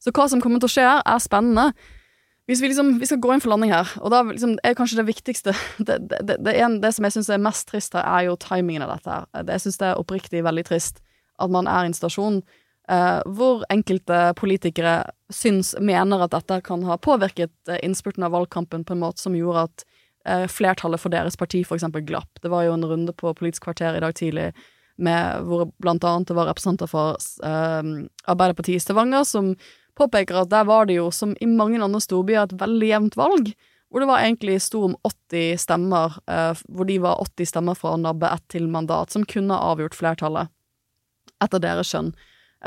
så 0.00 0.12
hva 0.16 0.28
som 0.28 0.42
kommer 0.44 0.60
til 0.60 0.68
å 0.68 0.74
skje 0.74 0.84
her, 0.84 1.00
er 1.08 1.24
spennende. 1.24 1.70
Hvis 2.48 2.60
vi, 2.60 2.68
liksom, 2.72 2.98
vi 3.00 3.08
skal 3.08 3.22
gå 3.24 3.32
inn 3.32 3.40
for 3.40 3.52
landing 3.52 3.72
her, 3.72 3.88
og 4.02 4.12
da 4.12 4.20
liksom, 4.26 4.56
er 4.66 4.76
kanskje 4.76 4.98
det 4.98 5.06
viktigste 5.06 5.54
Det, 5.86 6.00
det, 6.10 6.18
det, 6.28 6.40
det, 6.44 6.56
en, 6.60 6.80
som 6.92 7.06
jeg 7.06 7.16
syns 7.16 7.30
er 7.32 7.40
mest 7.40 7.68
trist 7.70 7.96
her, 7.96 8.04
er 8.04 8.28
jo 8.28 8.36
timingen 8.42 8.84
av 8.84 8.96
dette. 8.96 9.16
her. 9.16 9.44
Det, 9.46 9.56
jeg 9.56 9.64
syns 9.64 9.80
det 9.80 9.88
er 9.88 10.02
oppriktig 10.02 10.44
veldig 10.44 10.66
trist 10.68 11.00
at 11.40 11.52
man 11.52 11.68
er 11.70 11.86
i 11.86 11.90
en 11.90 11.96
stasjon 11.96 12.40
eh, 12.90 13.20
hvor 13.26 13.64
enkelte 13.72 14.20
politikere 14.40 14.96
syns 15.32 15.74
mener 15.80 16.24
at 16.24 16.34
dette 16.34 16.60
kan 16.66 16.84
ha 16.88 16.98
påvirket 17.00 17.52
eh, 17.68 17.80
innspurten 17.86 18.26
av 18.26 18.34
valgkampen 18.36 18.84
på 18.84 18.96
en 18.96 19.02
måte 19.04 19.22
som 19.22 19.36
gjorde 19.36 19.66
at 19.68 19.86
eh, 20.26 20.46
flertallet 20.50 21.00
for 21.00 21.12
deres 21.14 21.38
parti 21.40 21.62
eksempel 21.64 22.04
glapp. 22.06 22.42
Det 22.42 22.52
var 22.52 22.66
jo 22.66 22.76
en 22.76 22.86
runde 22.86 23.16
på 23.16 23.34
Politisk 23.34 23.68
kvarter 23.68 23.96
i 23.96 24.04
dag 24.04 24.14
tidlig 24.14 24.50
med, 25.00 25.46
hvor 25.48 25.70
blant 25.80 26.04
annet 26.04 26.28
det 26.28 26.36
var 26.36 26.50
representanter 26.50 26.90
for 26.90 27.16
eh, 27.46 27.92
Arbeiderpartiet 28.28 28.80
i 28.80 28.84
Stavanger 28.84 29.24
som 29.28 29.54
påpeker 29.98 30.42
at 30.42 30.52
der 30.52 30.64
var 30.68 30.88
det 30.88 30.98
jo, 31.00 31.10
som 31.12 31.34
i 31.40 31.48
mange 31.48 31.80
andre 31.82 32.00
storbyer, 32.00 32.46
et 32.46 32.60
veldig 32.60 32.88
jevnt 32.88 33.18
valg. 33.20 33.52
Hvor 33.90 34.02
det 34.02 34.06
var 34.06 34.22
egentlig 34.22 34.60
sto 34.62 34.84
om 34.86 34.94
80 35.06 35.58
stemmer, 35.58 36.14
eh, 36.30 36.54
hvor 36.70 36.86
de 36.86 37.00
var 37.02 37.20
80 37.24 37.50
stemmer 37.50 37.78
fra 37.78 37.96
å 37.96 38.00
nabbe 38.00 38.30
ett 38.30 38.46
til 38.52 38.68
mandat, 38.70 39.10
som 39.10 39.26
kunne 39.26 39.58
avgjort 39.58 39.98
flertallet, 39.98 40.52
etter 41.44 41.62
deres 41.62 41.90
skjønn. 41.92 42.12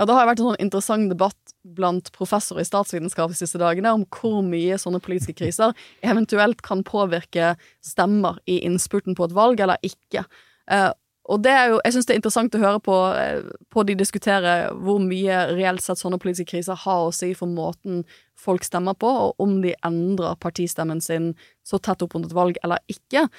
Og 0.01 0.09
det 0.09 0.15
har 0.17 0.25
vært 0.25 0.41
en 0.41 0.47
sånn 0.49 0.63
interessant 0.63 1.11
debatt 1.11 1.53
blant 1.77 2.07
professorer 2.15 2.63
i 2.63 2.67
statsvitenskap 2.67 3.29
de 3.29 3.37
siste 3.37 3.61
dagene 3.61 3.91
om 3.93 4.07
hvor 4.09 4.39
mye 4.45 4.79
sånne 4.81 5.01
politiske 5.03 5.37
kriser 5.37 5.75
eventuelt 6.01 6.63
kan 6.65 6.81
påvirke 6.87 7.53
stemmer 7.85 8.39
i 8.49 8.63
innspurten 8.65 9.13
på 9.17 9.27
et 9.27 9.37
valg, 9.37 9.61
eller 9.61 9.77
ikke. 9.85 10.25
Eh, 10.73 10.89
og 11.31 11.39
det 11.45 11.53
er 11.55 11.69
jo, 11.71 11.77
jeg 11.85 11.95
syns 11.95 12.07
det 12.07 12.15
er 12.15 12.19
interessant 12.19 12.55
å 12.57 12.63
høre 12.63 12.81
på, 12.83 12.95
eh, 13.15 13.45
på 13.71 13.85
de 13.87 13.95
diskutere 13.95 14.55
hvor 14.75 14.99
mye 14.99 15.37
reelt 15.53 15.83
sett 15.83 16.01
sånne 16.01 16.19
politiske 16.19 16.51
kriser 16.51 16.75
har 16.83 17.05
å 17.05 17.13
si 17.15 17.31
for 17.37 17.47
måten 17.47 18.01
folk 18.35 18.65
stemmer 18.67 18.97
på, 18.99 19.07
og 19.07 19.43
om 19.43 19.59
de 19.63 19.71
endrer 19.87 20.35
partistemmen 20.43 20.99
sin 21.05 21.31
så 21.63 21.79
tett 21.79 22.01
opp 22.03 22.17
mot 22.17 22.25
et 22.27 22.35
valg 22.35 22.59
eller 22.65 22.81
ikke. 22.91 23.29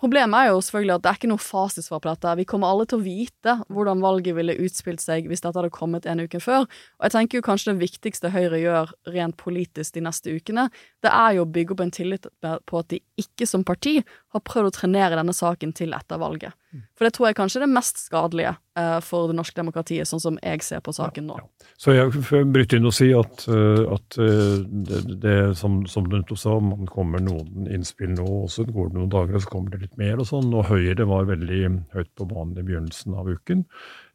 Problemet 0.00 0.46
er 0.46 0.48
jo 0.48 0.60
selvfølgelig 0.64 0.94
at 0.94 1.02
det 1.04 1.10
er 1.10 1.18
ikke 1.18 1.28
noe 1.28 1.42
fasitsvar 1.44 2.00
på 2.00 2.08
dette. 2.08 2.32
Vi 2.38 2.46
kommer 2.48 2.70
alle 2.72 2.86
til 2.88 2.96
å 2.96 3.04
vite 3.04 3.56
hvordan 3.68 4.00
valget 4.00 4.36
ville 4.38 4.56
utspilt 4.64 5.02
seg 5.04 5.28
hvis 5.28 5.44
dette 5.44 5.60
hadde 5.60 5.72
kommet 5.74 6.08
en 6.08 6.22
uke 6.24 6.40
før. 6.40 6.64
Og 6.64 7.04
jeg 7.04 7.14
tenker 7.16 7.40
jo 7.40 7.44
kanskje 7.44 7.74
det 7.74 7.82
viktigste 7.82 8.32
Høyre 8.32 8.62
gjør 8.62 8.94
rent 9.12 9.36
politisk 9.40 9.98
de 9.98 10.04
neste 10.06 10.32
ukene, 10.32 10.70
det 11.04 11.12
er 11.12 11.36
jo 11.36 11.44
å 11.44 11.50
bygge 11.52 11.76
opp 11.76 11.84
en 11.84 11.92
tillit 11.92 12.30
på 12.40 12.80
at 12.80 12.88
de 12.94 13.02
ikke 13.20 13.48
som 13.48 13.66
parti 13.66 13.98
har 14.00 14.44
prøvd 14.46 14.70
å 14.70 14.76
trenere 14.78 15.20
denne 15.20 15.36
saken 15.36 15.76
til 15.76 15.92
etter 15.96 16.20
valget. 16.22 16.56
For 16.70 17.06
det 17.06 17.14
tror 17.16 17.30
jeg 17.30 17.36
kanskje 17.38 17.58
er 17.58 17.64
det 17.64 17.74
mest 17.74 17.98
skadelige 17.98 18.52
uh, 18.78 18.98
for 19.02 19.30
det 19.30 19.34
norske 19.38 19.58
demokratiet, 19.58 20.06
sånn 20.06 20.22
som 20.22 20.36
jeg 20.38 20.62
ser 20.62 20.82
på 20.86 20.94
saken 20.94 21.26
nå. 21.26 21.38
Så 21.80 21.96
jeg 21.96 22.12
bryter 22.52 22.78
inn 22.78 22.86
og 22.86 22.94
sier 22.94 23.24
at, 23.24 23.42
uh, 23.50 23.96
at 23.96 24.18
uh, 24.22 24.60
det, 24.62 25.00
det 25.24 25.36
som, 25.58 25.80
som 25.90 26.06
du 26.06 26.14
nettopp 26.14 26.38
sa, 26.38 26.54
man 26.62 26.86
kommer 26.90 27.22
noen 27.24 27.66
innspill 27.74 28.12
nå, 28.14 28.28
og 28.44 28.52
så 28.54 28.66
går 28.68 28.92
det 28.92 28.98
noen 29.00 29.10
dager, 29.16 29.38
og 29.38 29.44
så 29.44 29.52
kommer 29.52 29.74
det 29.74 29.82
litt 29.88 29.98
mer 30.00 30.22
og 30.22 30.30
sånn. 30.30 30.52
Og 30.54 30.70
Høyre 30.70 31.08
var 31.10 31.26
veldig 31.32 31.60
høyt 31.96 32.12
på 32.14 32.28
banen 32.30 32.60
i 32.60 32.66
begynnelsen 32.66 33.18
av 33.18 33.30
uken. 33.30 33.66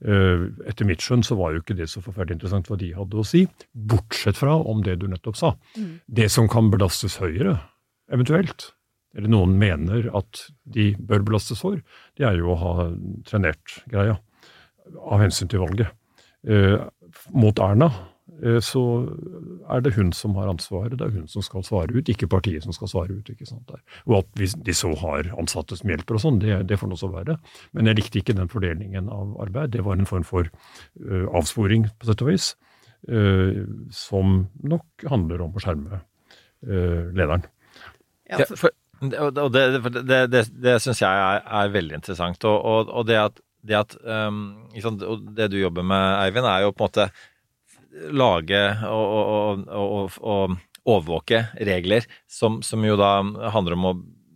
Etter 0.06 0.88
mitt 0.88 1.04
skjønn 1.04 1.24
så 1.26 1.38
var 1.40 1.56
jo 1.56 1.64
ikke 1.64 1.78
det 1.78 1.88
så 1.92 2.04
forferdelig 2.04 2.38
interessant 2.38 2.70
hva 2.70 2.80
de 2.80 2.92
hadde 2.96 3.20
å 3.20 3.26
si, 3.28 3.46
bortsett 3.74 4.40
fra 4.40 4.56
om 4.60 4.84
det 4.86 5.00
du 5.02 5.08
nettopp 5.12 5.40
sa. 5.40 5.54
Mm. 5.76 5.92
Det 6.22 6.32
som 6.32 6.50
kan 6.52 6.72
belastes 6.74 7.18
Høyre, 7.24 7.58
eventuelt, 8.14 8.70
eller 9.16 9.32
noen 9.32 9.56
mener 9.60 10.10
at 10.18 10.48
de 10.76 10.92
bør 11.00 11.24
belastes 11.28 11.62
for, 11.64 11.80
det 12.20 12.28
er 12.28 12.40
jo 12.40 12.52
å 12.54 12.60
ha 12.60 12.74
trenert 13.28 13.80
greia 13.92 14.18
av 15.02 15.24
hensyn 15.24 15.50
til 15.52 15.64
valget. 15.64 15.94
Eh, 16.46 16.78
mot 17.34 17.58
Erna 17.64 17.88
eh, 18.44 18.60
så 18.64 18.84
er 19.72 19.82
det 19.82 19.96
hun 19.96 20.12
som 20.14 20.36
har 20.38 20.52
ansvaret, 20.52 20.98
det 21.00 21.08
er 21.08 21.16
hun 21.16 21.30
som 21.32 21.46
skal 21.46 21.66
svare 21.66 21.96
ut, 21.96 22.12
ikke 22.12 22.30
partiet 22.30 22.68
som 22.68 22.76
skal 22.76 22.92
svare 22.92 23.18
ut. 23.18 23.32
ikke 23.32 23.48
sant 23.50 23.66
der. 23.72 23.82
Og 24.06 24.20
at 24.20 24.30
hvis 24.38 24.58
de 24.68 24.76
så 24.78 24.92
har 25.02 25.32
ansatte 25.40 25.80
som 25.80 25.90
hjelper 25.90 26.20
og 26.20 26.26
sånn, 26.26 26.40
det, 26.44 26.60
det 26.70 26.80
får 26.82 26.92
nå 26.92 27.00
så 27.02 27.10
være. 27.14 27.40
Men 27.74 27.90
jeg 27.90 28.02
likte 28.02 28.22
ikke 28.22 28.38
den 28.38 28.52
fordelingen 28.52 29.10
av 29.10 29.34
arbeid. 29.48 29.74
Det 29.74 29.86
var 29.88 29.98
en 29.98 30.10
form 30.10 30.28
for 30.28 30.52
uh, 30.52 31.26
avsporing, 31.34 31.90
på 31.98 32.12
sett 32.12 32.22
og 32.26 32.30
vis, 32.30 32.52
uh, 33.10 33.66
som 33.96 34.44
nok 34.62 35.10
handler 35.10 35.48
om 35.48 35.56
å 35.56 35.66
skjerme 35.66 36.02
uh, 36.04 37.04
lederen. 37.16 37.48
Ja, 38.30 38.42
for, 38.50 38.74
og 39.04 39.52
det, 39.54 39.64
det, 40.08 40.20
det, 40.32 40.44
det, 40.64 40.76
syns 40.84 41.02
jeg 41.04 41.12
er, 41.12 41.42
er, 41.44 41.72
veldig 41.74 42.00
interessant. 42.00 42.48
Og, 42.48 42.58
og, 42.58 42.92
og 42.92 43.08
det 43.10 43.20
at, 43.20 43.40
det, 43.66 43.78
at 43.80 43.96
um, 44.02 44.44
sant, 44.82 45.04
det 45.38 45.50
du 45.54 45.60
jobber 45.60 45.86
med, 45.86 46.06
Eivind, 46.24 46.48
er 46.48 46.66
jo 46.66 46.74
på 46.74 46.86
en 46.86 46.90
måte 46.90 47.10
lage 48.16 48.62
og, 48.92 50.12
og, 50.20 50.58
overvåke 50.86 51.40
regler 51.66 52.06
som, 52.30 52.60
som, 52.62 52.84
jo 52.86 52.98
da 53.00 53.16
handler 53.50 53.74
om 53.74 53.88
å 53.90 53.94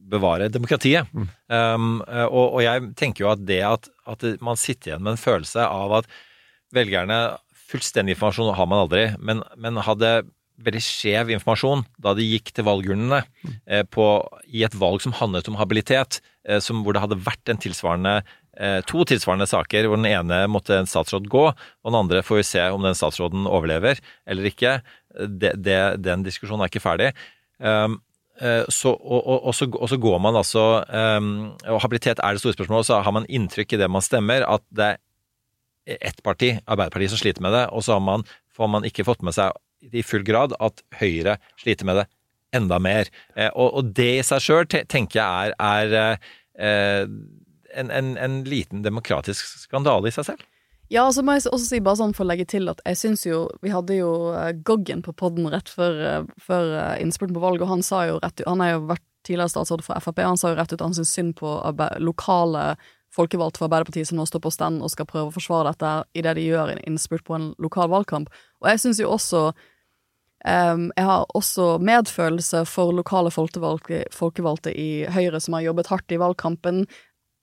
bevare 0.10 0.48
demokratiet. 0.50 1.12
Mm. 1.14 1.28
Um, 1.54 1.92
og, 2.26 2.56
og, 2.56 2.62
jeg 2.66 2.88
tenker 2.98 3.26
jo 3.26 3.30
at 3.36 3.44
det 3.46 3.60
at, 3.68 3.92
at, 4.10 4.26
man 4.42 4.58
sitter 4.58 4.94
igjen 4.94 5.04
med 5.06 5.14
en 5.14 5.22
følelse 5.22 5.68
av 5.68 6.00
at 6.02 6.10
velgerne 6.76 7.20
Fullstendig 7.70 8.16
informasjon 8.16 8.56
har 8.58 8.66
man 8.66 8.80
aldri, 8.82 9.04
men, 9.22 9.44
men 9.62 9.78
hadde 9.86 10.24
veldig 10.66 10.82
skjev 10.84 11.32
informasjon 11.36 11.86
da 12.02 12.14
de 12.18 12.26
gikk 12.26 12.52
til 12.56 12.68
valgurnene 12.68 13.22
eh, 13.70 13.84
i 14.48 14.66
et 14.66 14.76
valg 14.80 15.04
som 15.04 15.16
handlet 15.16 15.48
om 15.52 15.58
habilitet, 15.60 16.20
eh, 16.48 16.60
som, 16.64 16.84
hvor 16.84 16.96
det 16.96 17.04
hadde 17.04 17.20
vært 17.26 17.52
en 17.52 17.62
tilsvarende 17.62 18.20
eh, 18.20 18.80
to 18.90 19.06
tilsvarende 19.08 19.48
saker 19.50 19.88
hvor 19.88 20.00
den 20.02 20.10
ene 20.12 20.44
måtte 20.52 20.78
en 20.80 20.90
statsråd 20.90 21.30
gå, 21.32 21.46
og 21.54 21.92
den 21.92 22.00
andre 22.02 22.24
får 22.26 22.42
vi 22.42 22.50
se 22.52 22.68
om 22.74 22.86
den 22.86 22.98
statsråden 22.98 23.48
overlever 23.50 24.02
eller 24.30 24.52
ikke. 24.52 24.80
Det, 25.10 25.56
det, 25.58 25.80
den 26.06 26.28
diskusjonen 26.28 26.66
er 26.66 26.72
ikke 26.72 26.84
ferdig. 26.84 27.14
Um, 27.60 27.98
så, 28.72 28.94
og, 28.94 29.18
og, 29.20 29.48
og, 29.50 29.54
så, 29.58 29.66
og, 29.68 29.90
så, 29.92 29.98
går 30.00 30.20
man 30.24 30.38
altså 30.40 30.62
um, 30.88 31.50
Og 31.68 31.82
habilitet 31.84 32.22
er 32.24 32.38
det 32.38 32.40
store 32.40 32.56
spørsmålet, 32.56 32.88
så 32.88 33.02
har 33.04 33.12
man 33.12 33.26
inntrykk 33.28 33.76
i 33.76 33.80
det 33.82 33.90
man 33.92 34.06
stemmer, 34.06 34.46
at 34.48 34.64
det 34.72 34.94
er 34.94 35.02
ett 35.98 36.22
parti, 36.24 36.54
Arbeiderpartiet, 36.64 37.12
som 37.12 37.20
sliter 37.20 37.44
med 37.44 37.52
det, 37.58 37.66
og 37.76 37.84
så 37.84 37.98
man, 38.00 38.24
får 38.56 38.72
man 38.72 38.88
ikke 38.88 39.04
fått 39.10 39.26
med 39.28 39.36
seg 39.36 39.52
i 39.82 40.04
full 40.04 40.24
grad 40.28 40.56
at 40.60 40.84
Høyre 41.00 41.38
sliter 41.60 41.88
med 41.88 42.02
det 42.02 42.06
enda 42.56 42.80
mer. 42.82 43.10
Eh, 43.36 43.50
og, 43.54 43.74
og, 43.74 43.92
det 43.98 44.12
i 44.20 44.26
seg 44.26 44.44
sjøl 44.44 44.70
tenker 44.70 45.22
jeg 45.22 45.54
er, 45.60 45.96
er 45.96 45.98
eh, 46.60 47.04
en, 47.78 47.92
en, 47.94 48.16
en, 48.18 48.40
liten 48.50 48.84
demokratisk 48.86 49.46
skandale 49.66 50.10
i 50.10 50.16
seg 50.16 50.32
selv. 50.32 50.48
Ja, 50.90 51.04
og 51.06 51.14
så 51.14 51.22
må 51.22 51.36
jeg 51.38 51.46
også 51.46 51.68
si 51.68 51.82
bare 51.86 52.00
sånn 52.00 52.16
for 52.18 52.26
å 52.26 52.32
legge 52.32 52.48
til 52.50 52.66
at 52.72 52.80
jeg 52.82 52.98
syns 52.98 53.22
jo 53.28 53.44
Vi 53.62 53.70
hadde 53.70 54.00
jo 54.00 54.32
uh, 54.34 54.48
Goggen 54.66 55.04
på 55.06 55.14
podden 55.14 55.46
rett 55.54 55.70
før, 55.70 56.26
før 56.42 56.72
innspurten 56.98 57.36
på 57.38 57.44
valget, 57.44 57.68
og 57.68 57.76
han 57.76 57.86
sa 57.86 58.08
jo 58.10 58.16
rett 58.24 58.42
Han 58.48 58.64
har 58.66 58.72
jo 58.72 58.88
vært 58.90 59.06
tidligere 59.28 59.54
statsråd 59.54 59.84
for 59.86 60.02
Frp, 60.02 60.24
han 60.26 60.40
sa 60.40 60.50
jo 60.50 60.58
rett 60.58 60.74
ut 60.74 60.82
han 60.82 60.96
syns 60.98 61.12
synd 61.14 61.36
på 61.38 61.52
lokale 62.02 62.64
folkevalgte 63.16 63.60
for 63.60 63.68
Arbeiderpartiet 63.68 64.10
som 64.10 64.20
nå 64.20 64.26
står 64.30 64.42
på 64.44 64.52
stand 64.54 64.84
og 64.86 64.92
skal 64.94 65.08
prøve 65.10 65.30
å 65.30 65.36
forsvare 65.36 65.74
dette 65.74 65.94
i 66.18 66.24
det 66.26 66.36
de 66.38 66.46
gjør 66.46 66.74
i 66.74 66.80
innspurt 66.90 67.26
på 67.28 67.38
en 67.38 67.52
lokal 67.62 67.90
valgkamp. 67.92 68.30
Og 68.62 68.72
jeg 68.74 68.82
syns 68.84 69.00
jo 69.02 69.12
også 69.14 69.44
um, 69.50 70.88
Jeg 70.96 71.06
har 71.10 71.26
også 71.36 71.78
medfølelse 71.84 72.66
for 72.70 72.96
lokale 72.96 73.32
folkevalgte, 73.32 74.74
i 74.74 75.06
Høyre 75.12 75.40
som 75.40 75.58
har 75.58 75.68
jobbet 75.70 75.92
hardt 75.94 76.16
i 76.16 76.20
valgkampen, 76.22 76.84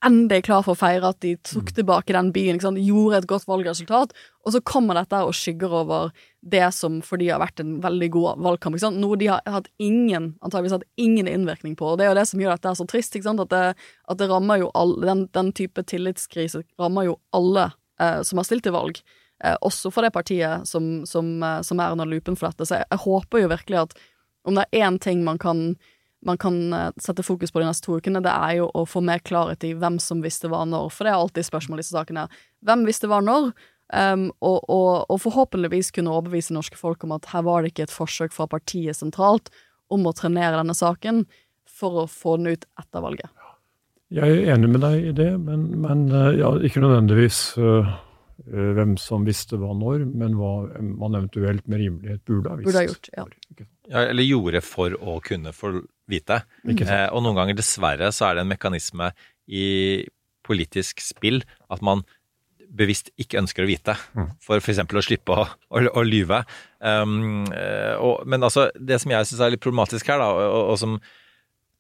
endelig 0.05 0.44
klar 0.47 0.62
for 0.64 0.74
å 0.74 0.78
feire 0.78 1.10
at 1.10 1.18
de 1.24 1.34
tok 1.47 1.72
tilbake 1.74 2.14
den 2.14 2.28
byen, 2.34 2.60
gjorde 2.60 3.20
et 3.20 3.28
godt 3.30 3.47
valgresultat, 3.48 4.12
og 4.44 4.55
så 4.55 4.60
kommer 4.66 4.98
dette 4.98 5.18
og 5.24 5.34
skygger 5.36 5.72
over 5.80 6.12
det 6.47 6.66
som 6.76 7.01
for 7.05 7.20
de 7.20 7.30
har 7.32 7.40
vært 7.43 7.62
en 7.62 7.76
veldig 7.82 8.10
god 8.14 8.44
valgkamp. 8.44 8.78
Noe 8.94 9.18
de 9.18 9.30
har 9.32 9.43
hatt 9.51 9.70
ingen, 9.82 10.34
antageligvis 10.44 10.76
hatt 10.76 10.86
ingen 11.01 11.30
innvirkning 11.30 11.74
på. 11.78 11.93
Og 11.93 11.98
det 11.98 12.06
er 12.06 12.12
jo 12.12 12.18
det 12.20 12.26
som 12.30 12.43
gjør 12.43 12.55
dette 12.55 12.74
så 12.78 12.86
trist. 12.86 13.16
At 13.16 13.51
det, 13.51 13.64
at, 13.74 14.18
det, 14.20 14.28
rammer 14.30 14.60
jo 14.62 14.70
alle 14.78 15.09
den, 15.09 15.26
den, 15.34 15.52
type 15.56 15.82
tillitskrise 15.88 16.62
rammer 16.78 17.09
jo 17.09 17.18
alle 17.34 17.70
eh, 17.98 18.20
som 18.26 18.38
har 18.38 18.47
stilt 18.47 18.66
til 18.68 18.76
valg. 18.76 19.01
Eh, 19.44 19.56
også 19.60 19.92
for 19.92 20.06
det 20.06 20.14
partiet 20.14 20.64
som, 20.68 21.04
som, 21.08 21.28
eh, 21.42 21.60
som 21.66 21.80
er 21.80 21.92
under 21.92 22.08
lupen 22.08 22.38
for 22.38 22.48
dette. 22.48 22.68
Så 22.68 22.78
jeg, 22.78 22.88
jeg 22.90 23.04
håper 23.04 23.42
jo 23.42 23.52
virkelig 23.52 23.82
at 23.82 23.94
om 24.46 24.56
det 24.56 24.64
er 24.70 24.86
én 24.86 24.98
ting 25.02 25.24
man 25.26 25.38
kan 25.42 25.74
man 26.26 26.38
kan 26.40 26.72
eh, 26.72 26.90
sette 27.02 27.22
fokus 27.22 27.52
på 27.52 27.60
de 27.60 27.68
neste 27.68 27.86
to 27.86 27.98
ukene, 28.00 28.22
det 28.24 28.32
er 28.32 28.56
jo 28.58 28.70
å 28.74 28.86
få 28.88 29.02
mer 29.04 29.20
klarhet 29.22 29.62
i 29.68 29.74
hvem 29.76 30.00
som 30.02 30.24
visste 30.24 30.48
hva 30.50 30.64
når. 30.66 30.88
For 30.90 31.06
det 31.06 31.12
er 31.12 31.20
alltid 31.20 31.46
spørsmål 31.46 31.78
i 31.78 31.84
disse 31.84 31.94
sakene. 31.94 32.26
Hvem 32.66 32.86
visste 32.88 33.10
hva 33.10 33.20
når? 33.22 33.52
Um, 33.94 34.24
og, 34.42 34.64
og, 34.66 35.04
og, 35.06 35.20
forhåpentligvis 35.22 35.92
kunne 35.94 36.10
overbevise 36.10 36.56
norske 36.56 36.74
folk 36.74 37.04
om 37.06 37.12
at 37.14 37.28
her 37.30 37.44
var 37.46 37.62
det 37.62 37.70
ikke 37.70 37.84
et 37.84 37.94
forsøk 37.94 38.32
fra 38.34 38.48
partiet 38.50 38.98
sentralt 38.98 39.52
om 39.94 40.08
å 40.10 40.14
trenere 40.16 40.58
denne 40.58 40.74
saken 40.74 41.20
for 41.70 42.00
å 42.02 42.08
få 42.10 42.34
den 42.40 42.56
ut 42.56 42.66
etter 42.80 43.04
valget. 43.04 43.30
Jeg 44.10 44.40
er 44.40 44.50
enig 44.56 44.72
med 44.72 44.82
deg 44.82 45.06
i 45.12 45.14
det, 45.14 45.28
men, 45.38 45.68
men 45.84 46.02
ja, 46.34 46.50
ikke 46.66 46.82
nødvendigvis 46.82 47.38
uh, 47.62 47.94
hvem 48.47 48.94
som 49.01 49.24
visste 49.27 49.59
hva 49.60 49.73
når, 49.74 50.05
men 50.06 50.36
hva 50.39 50.52
man 50.78 51.18
eventuelt 51.18 51.66
med 51.66 51.82
rimelighet 51.82 52.23
burde 52.28 52.52
ha 52.52 52.59
visst. 52.59 52.68
Burde 52.68 52.82
ha 52.82 52.86
gjort, 52.86 53.09
ja. 53.16 53.24
ja. 53.90 54.05
Eller 54.05 54.27
gjorde 54.27 54.62
for 54.64 54.94
å 54.97 55.18
kunne 55.24 55.55
få 55.56 55.73
vite. 56.10 56.43
Eh, 56.66 57.09
og 57.10 57.24
noen 57.24 57.39
ganger, 57.40 57.59
dessverre, 57.59 58.12
så 58.14 58.28
er 58.28 58.39
det 58.39 58.47
en 58.47 58.52
mekanisme 58.52 59.10
i 59.47 59.66
politisk 60.47 61.02
spill 61.02 61.43
at 61.73 61.82
man 61.85 62.05
bevisst 62.77 63.12
ikke 63.20 63.39
ønsker 63.40 63.64
å 63.64 63.68
vite, 63.70 63.94
mm. 64.14 64.32
for 64.43 64.60
f.eks. 64.60 64.82
å 64.82 65.05
slippe 65.05 65.35
å, 65.35 65.47
å, 65.47 65.82
å 65.86 66.02
lyve. 66.06 66.43
Um, 66.82 67.47
og, 67.47 68.27
men 68.28 68.43
altså, 68.47 68.68
det 68.74 68.98
som 69.02 69.14
jeg 69.14 69.28
syns 69.28 69.43
er 69.43 69.55
litt 69.55 69.62
problematisk 69.64 70.10
her, 70.10 70.20
da, 70.20 70.32
og, 70.35 70.73
og, 70.74 70.77
som 70.81 70.98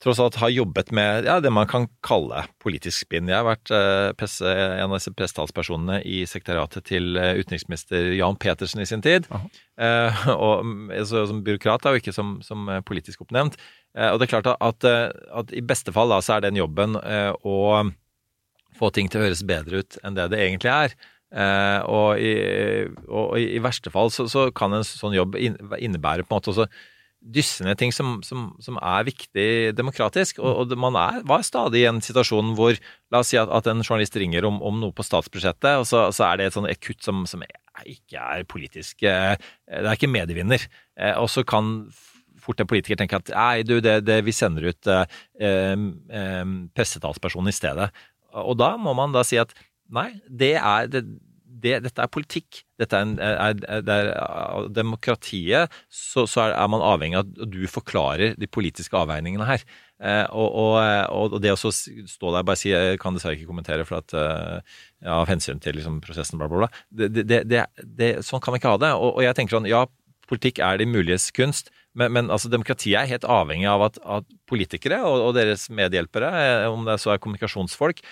tross 0.06 0.20
alt 0.22 0.38
har 0.38 0.52
jobbet 0.54 0.92
med 0.94 1.26
ja, 1.26 1.40
det 1.42 1.50
man 1.50 1.66
kan 1.66 1.88
kalle 2.06 2.44
politisk 2.62 3.06
spinn. 3.06 3.30
Jeg 3.30 3.40
har 3.40 3.46
vært 3.48 3.72
eh, 3.74 4.12
presse, 4.18 4.46
en 4.46 4.86
av 4.86 4.94
disse 4.94 5.10
pressetalspersonene 5.16 5.98
i 6.06 6.20
sekretariatet 6.30 6.86
til 6.86 7.18
uh, 7.18 7.32
utenriksminister 7.34 8.12
Jan 8.14 8.38
Petersen 8.38 8.84
i 8.84 8.86
sin 8.86 9.02
tid. 9.02 9.26
Eh, 9.76 10.22
og, 10.46 10.70
så, 11.10 11.26
som 11.26 11.42
byråkrat, 11.46 11.82
da, 11.82 11.94
og 11.94 12.00
ikke 12.00 12.14
som, 12.14 12.36
som 12.46 12.70
politisk 12.86 13.26
oppnevnt. 13.26 13.58
og 13.96 14.20
det 14.20 14.26
er 14.26 14.30
klart 14.30 14.48
at, 14.54 14.86
at, 14.86 15.52
i 15.52 15.64
beste 15.64 15.92
fall 15.92 16.12
da, 16.12 16.20
så 16.22 16.36
er 16.36 16.46
den 16.46 16.58
jobben 16.60 16.96
å 16.96 17.58
få 18.76 18.90
ting 18.92 19.08
til 19.08 19.20
å 19.20 19.26
høres 19.26 19.44
bedre 19.48 19.82
ut 19.82 19.98
enn 20.04 20.16
det 20.16 20.28
det 20.32 20.42
egentlig 20.44 20.72
er. 20.72 20.96
og, 21.88 22.20
i, 22.20 22.32
og 23.08 23.38
i, 23.40 23.46
i, 23.56 23.62
verste 23.64 23.92
fall 23.92 24.12
så, 24.12 24.28
så, 24.28 24.50
kan 24.54 24.76
en 24.76 24.84
sånn 24.86 25.16
jobb 25.16 25.36
innebære 25.40 26.24
på 26.24 26.30
en 26.30 26.36
måte 26.36 26.52
også 26.52 26.68
dysse 27.26 27.64
ned 27.66 27.78
ting 27.80 27.92
som, 27.94 28.20
som, 28.26 28.48
som, 28.62 28.78
er 28.78 29.06
viktig 29.08 29.48
demokratisk. 29.76 30.40
Og, 30.40 30.62
og 30.62 30.74
man 30.80 30.96
er, 31.00 31.20
var 31.26 31.44
stadig 31.46 31.82
i 31.82 31.88
en 31.90 32.02
situasjon 32.04 32.54
hvor 32.58 32.78
La 33.14 33.20
oss 33.22 33.30
si 33.30 33.38
at, 33.38 33.50
at 33.54 33.68
en 33.70 33.84
journalist 33.84 34.16
ringer 34.18 34.46
om, 34.48 34.58
om, 34.66 34.80
noe 34.82 34.94
på 34.94 35.04
statsbudsjettet, 35.06 35.78
og 35.78 35.84
så, 35.86 36.08
så 36.14 36.24
er 36.26 36.40
det 36.40 36.48
et, 36.48 36.56
sånn, 36.56 36.66
kutt 36.82 37.06
som, 37.06 37.22
som, 37.30 37.44
ikke 37.86 38.18
er 38.18 38.46
politisk 38.48 39.04
eh, 39.06 39.36
Det 39.68 39.84
er 39.84 39.94
ikke 39.94 40.10
medievinner. 40.10 40.64
Eh, 40.98 41.14
og 41.20 41.30
så 41.30 41.44
kan 41.46 41.86
fort 42.42 42.62
en 42.62 42.68
politiker 42.70 42.98
tenke 42.98 43.18
at 43.18 43.30
nei, 43.34 43.62
du, 43.66 43.78
det, 43.82 44.00
det, 44.06 44.20
vi 44.26 44.34
sender 44.34 44.70
ut 44.70 44.90
eh, 44.90 45.06
eh, 45.42 46.44
pressetalspersonen 46.76 47.52
i 47.52 47.56
stedet. 47.56 47.90
Og 48.42 48.58
da 48.60 48.74
må 48.80 48.94
man 48.96 49.14
da 49.14 49.22
si 49.26 49.38
at 49.40 49.54
nei, 49.92 50.10
det 50.26 50.56
er 50.58 50.90
det, 50.90 51.06
det, 51.62 51.78
dette 51.86 52.02
er 52.02 52.12
politikk. 52.12 52.62
Dette 52.80 52.98
er, 52.98 53.06
en, 53.06 53.16
er, 53.20 53.82
det 53.84 53.96
er 53.96 54.68
demokratiet, 54.76 55.72
så, 55.88 56.26
så, 56.28 56.48
er, 56.50 56.70
man 56.72 56.84
avhengig 56.84 57.18
av 57.18 57.26
at 57.26 57.52
du 57.52 57.62
forklarer 57.70 58.36
de 58.36 58.48
politiske 58.50 58.96
avveiningene 58.98 59.48
her. 59.48 59.64
Eh, 59.96 60.24
og, 60.28 60.58
og, 60.60 61.32
og, 61.32 61.38
det 61.40 61.54
å 61.54 61.58
stå 61.58 62.32
der 62.34 62.42
og 62.42 62.48
bare 62.50 62.60
si 62.60 62.72
jeg 62.72 63.00
kan 63.00 63.16
dessverre 63.16 63.38
ikke 63.38 63.48
kommentere 63.48 63.86
for 63.88 64.02
at, 64.02 64.12
eh, 64.12 64.80
ja, 65.04 65.20
av 65.22 65.30
hensyn 65.30 65.62
til 65.64 65.78
liksom, 65.80 66.02
prosessen, 66.04 66.40
bla, 66.40 66.50
bla, 66.52 66.66
bla. 66.66 66.72
Det, 67.16 67.42
det, 67.46 68.10
sånn 68.26 68.44
kan 68.44 68.54
vi 68.54 68.60
ikke 68.60 68.76
ha 68.76 68.82
det. 68.84 68.92
Og, 68.98 69.16
og 69.16 69.24
jeg 69.24 69.38
tenker 69.38 69.56
sånn, 69.56 69.70
ja, 69.70 69.86
politikk 70.30 70.60
er 70.64 70.80
det 70.80 70.90
muliges 70.90 71.30
kunst, 71.34 71.72
Men, 71.96 72.12
men 72.12 72.26
altså, 72.28 72.50
demokratiet 72.52 72.98
er 73.00 73.08
helt 73.08 73.24
avhengig 73.24 73.70
av 73.72 73.86
at, 73.86 73.94
at 74.04 74.26
politikere 74.50 74.98
og, 75.08 75.30
deres 75.32 75.70
medhjelpere, 75.72 76.28
eh, 76.28 76.64
om 76.68 76.84
det 76.84 76.98
så 77.00 77.14
er 77.14 77.22
kommunikasjonsfolk, 77.24 78.02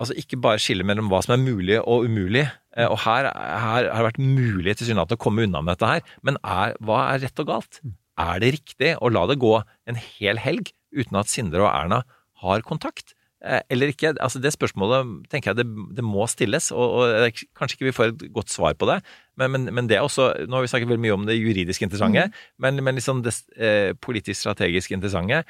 altså 0.00 0.16
ikke 0.16 0.38
bare 0.40 0.60
skiller 0.62 0.86
mellom 0.88 1.10
hva 1.12 1.20
som 1.24 1.34
er 1.36 1.42
mulig 1.42 1.76
og 1.82 2.06
umulig. 2.08 2.46
Eh, 2.76 2.88
Og 2.88 2.98
her, 3.04 3.28
her 3.32 3.88
har 3.92 4.00
det 4.02 4.08
vært 4.10 4.22
mulig 4.22 4.76
tilsynelatende 4.78 5.18
å 5.18 5.24
komme 5.24 5.46
unna 5.46 5.62
med 5.64 5.76
dette 5.76 5.90
her. 5.94 6.14
Men 6.22 6.38
er, 6.42 6.76
hva 6.80 7.02
er 7.12 7.24
rett 7.26 7.42
og 7.44 7.50
galt? 7.50 7.80
Er 8.20 8.42
det 8.42 8.54
riktig 8.58 8.94
å 9.00 9.10
la 9.12 9.26
det 9.30 9.40
gå 9.40 9.56
en 9.88 9.98
hel 9.98 10.40
helg 10.40 10.72
uten 10.92 11.16
at 11.20 11.30
Sindre 11.32 11.64
og 11.64 11.72
Erna 11.72 12.02
har 12.44 12.64
kontakt? 12.66 13.14
Eh, 13.42 13.60
Eller 13.72 13.90
ikke? 13.90 14.12
Altså 14.22 14.38
Det 14.38 14.52
spørsmålet 14.54 15.28
tenker 15.32 15.50
jeg 15.52 15.62
det, 15.62 15.66
det 15.98 16.04
må 16.06 16.28
stilles, 16.30 16.70
og, 16.70 17.00
og 17.02 17.42
kanskje 17.58 17.78
ikke 17.78 17.88
vi 17.88 17.96
får 17.96 18.12
et 18.12 18.24
godt 18.36 18.52
svar 18.54 18.76
på 18.78 18.86
det. 18.90 19.00
Men, 19.40 19.50
men, 19.54 19.68
men 19.74 19.88
det 19.90 19.96
er 19.98 20.04
også 20.06 20.30
Nå 20.46 20.58
har 20.58 20.62
vi 20.64 20.70
snakket 20.70 20.90
veldig 20.92 21.02
mye 21.06 21.16
om 21.16 21.26
det 21.26 21.38
juridisk 21.40 21.82
interessante, 21.82 22.28
men, 22.62 22.78
men 22.84 23.00
liksom 23.00 23.24
det 23.26 23.34
eh, 23.56 23.92
politisk-strategisk 24.04 24.94
interessante 24.94 25.42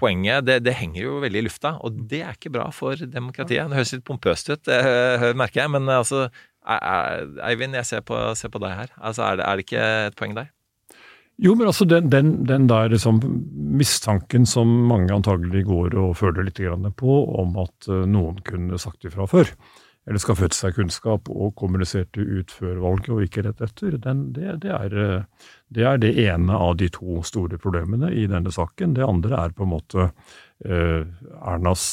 poenget 0.00 0.46
det, 0.48 0.60
det 0.66 0.76
henger 0.80 1.02
jo 1.04 1.18
veldig 1.22 1.42
i 1.42 1.46
lufta, 1.46 1.74
og 1.84 1.98
det 2.10 2.22
er 2.26 2.36
ikke 2.38 2.52
bra 2.56 2.70
for 2.74 2.96
demokratiet. 3.00 3.68
Det 3.70 3.78
høres 3.78 3.92
litt 3.96 4.06
pompøst 4.08 4.50
ut, 4.52 4.62
det 4.68 5.34
merker 5.38 5.64
jeg, 5.64 5.72
men 5.76 5.88
altså 5.92 6.26
er- 6.26 6.82
er- 6.84 7.36
Eivind, 7.50 7.76
jeg 7.78 7.86
ser 7.88 8.00
på, 8.04 8.16
ser 8.36 8.52
på 8.52 8.60
deg 8.62 8.74
her. 8.76 8.96
Altså, 9.00 9.22
er, 9.28 9.36
det, 9.40 9.46
er 9.46 9.56
det 9.60 9.66
ikke 9.68 9.84
et 10.10 10.16
poeng 10.18 10.34
der? 10.36 10.50
Jo, 11.40 11.54
men 11.56 11.70
altså 11.70 11.86
den, 11.88 12.10
den, 12.12 12.32
den 12.44 12.66
der 12.68 12.90
liksom 12.92 13.20
mistanken 13.80 14.44
som 14.46 14.68
mange 14.90 15.14
antagelig 15.14 15.62
går 15.70 15.94
og 15.96 16.16
føler 16.20 16.44
litt 16.44 16.60
på, 17.00 17.14
om 17.40 17.56
at 17.62 17.88
eh, 17.88 18.04
noen 18.04 18.42
kunne 18.44 18.76
sagt 18.78 19.06
ifra 19.08 19.24
før, 19.30 19.48
eller 20.06 20.20
skaffet 20.20 20.52
seg 20.56 20.76
kunnskap 20.76 21.30
og 21.32 21.54
kommuniserte 21.56 22.20
ut 22.20 22.52
før 22.52 22.82
valget 22.84 23.08
og 23.14 23.24
ikke 23.24 23.46
rett 23.46 23.64
etter, 23.64 23.96
den, 23.96 24.26
det, 24.36 24.58
det, 24.66 24.74
er, 24.76 24.98
eh, 25.00 25.48
det 25.70 25.86
er 25.86 26.00
det 26.02 26.10
ene 26.18 26.56
av 26.58 26.76
de 26.80 26.88
to 26.90 27.20
store 27.26 27.58
problemene 27.62 28.10
i 28.10 28.26
denne 28.30 28.50
saken. 28.50 28.96
Det 28.96 29.06
andre 29.06 29.38
er 29.38 29.52
på 29.54 29.66
en 29.66 29.74
måte 29.76 30.10
eh, 30.66 31.04
Ernas 31.40 31.86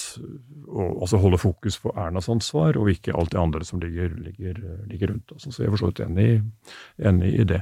Altså 0.68 1.16
holde 1.24 1.38
fokus 1.40 1.78
på 1.80 1.94
Ernas 1.96 2.26
ansvar, 2.28 2.76
og 2.76 2.90
ikke 2.92 3.14
alt 3.16 3.32
det 3.32 3.40
andre 3.40 3.64
som 3.64 3.80
ligger, 3.80 4.12
ligger, 4.20 4.58
ligger 4.90 5.14
rundt. 5.14 5.32
Altså, 5.32 5.54
så 5.56 5.62
jeg 5.64 5.70
er 5.70 5.72
for 5.78 5.80
så 5.80 5.92
vidt 5.94 6.02
enig 7.08 7.30
i 7.40 7.46
det. 7.48 7.62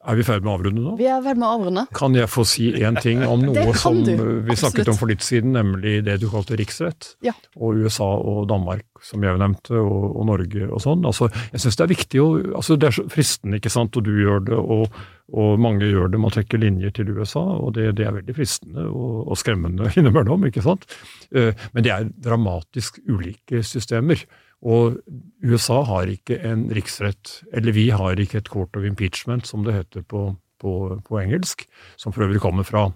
Er 0.00 0.16
vi 0.16 0.22
i 0.22 0.24
ferd 0.24 0.44
med 0.46 0.48
å 0.48 0.54
avrunde 0.56 0.80
nå? 0.80 0.94
Vi 0.96 1.04
er 1.12 1.20
med 1.28 1.44
å 1.44 1.50
avrunde. 1.58 1.82
Kan 1.96 2.14
jeg 2.16 2.30
få 2.32 2.40
si 2.48 2.70
én 2.80 2.96
ting 3.04 3.20
om 3.26 3.42
noe 3.48 3.74
som 3.76 3.98
du, 4.00 4.14
vi 4.16 4.56
snakket 4.56 4.86
absolutt. 4.86 4.90
om 4.94 4.98
for 5.02 5.12
litt 5.12 5.24
siden, 5.26 5.52
nemlig 5.58 5.98
det 6.06 6.16
du 6.22 6.28
kalte 6.32 6.56
riksrett? 6.56 7.10
Ja. 7.26 7.34
Og 7.60 7.82
USA 7.84 8.08
og 8.08 8.46
Danmark, 8.48 8.86
som 9.04 9.26
jeg 9.26 9.36
nevnte, 9.42 9.76
og, 9.76 10.06
og 10.14 10.26
Norge 10.30 10.70
og 10.70 10.80
sånn. 10.80 11.04
Altså, 11.04 11.28
jeg 11.52 11.64
syns 11.66 11.76
det 11.76 11.84
er 11.84 11.92
viktig 11.92 12.24
å 12.24 12.28
altså, 12.62 12.78
Det 12.80 12.88
er 12.88 12.96
så 12.96 13.06
fristende, 13.12 13.60
ikke 13.60 13.74
sant, 13.76 14.00
og 14.00 14.08
du 14.08 14.12
gjør 14.22 14.44
det, 14.48 14.56
og, 14.56 15.00
og 15.36 15.60
mange 15.68 15.92
gjør 15.92 16.14
det. 16.14 16.24
Man 16.24 16.32
trekker 16.32 16.64
linjer 16.64 16.96
til 16.96 17.12
USA, 17.12 17.44
og 17.60 17.74
det, 17.76 17.90
det 18.00 18.08
er 18.08 18.16
veldig 18.16 18.40
fristende 18.40 18.88
og, 18.88 19.26
og 19.28 19.40
skremmende 19.40 19.92
innimellom, 20.00 20.48
ikke 20.48 20.64
sant. 20.64 20.88
Uh, 21.28 21.52
Men 21.76 21.84
det 21.84 21.92
er 21.98 22.08
dramatisk 22.24 23.02
ulike 23.04 23.60
systemer. 23.68 24.24
Og 24.62 24.98
USA 25.42 25.80
har 25.88 26.10
ikke 26.12 26.36
en 26.44 26.66
riksrett, 26.76 27.38
eller 27.56 27.72
vi 27.72 27.88
har 27.96 28.20
ikke 28.20 28.42
et 28.42 28.50
court 28.52 28.76
of 28.76 28.84
impeachment, 28.84 29.46
som 29.48 29.64
det 29.64 29.74
heter 29.78 30.04
på, 30.04 30.36
på, 30.60 30.74
på 31.06 31.20
engelsk, 31.22 31.64
som 31.96 32.12
for 32.12 32.26
øvrig 32.26 32.42
kommer 32.44 32.66
fra 32.68 32.90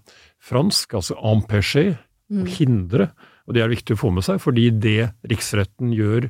fransk, 0.44 0.92
altså 1.00 1.16
empêcher, 1.24 1.96
å 2.34 2.44
hindre. 2.48 3.10
Og 3.48 3.56
det 3.56 3.62
er 3.64 3.72
viktig 3.72 3.96
å 3.96 4.00
få 4.00 4.10
med 4.12 4.24
seg, 4.26 4.40
fordi 4.42 4.70
det 4.80 5.12
riksretten 5.30 5.92
gjør, 5.96 6.28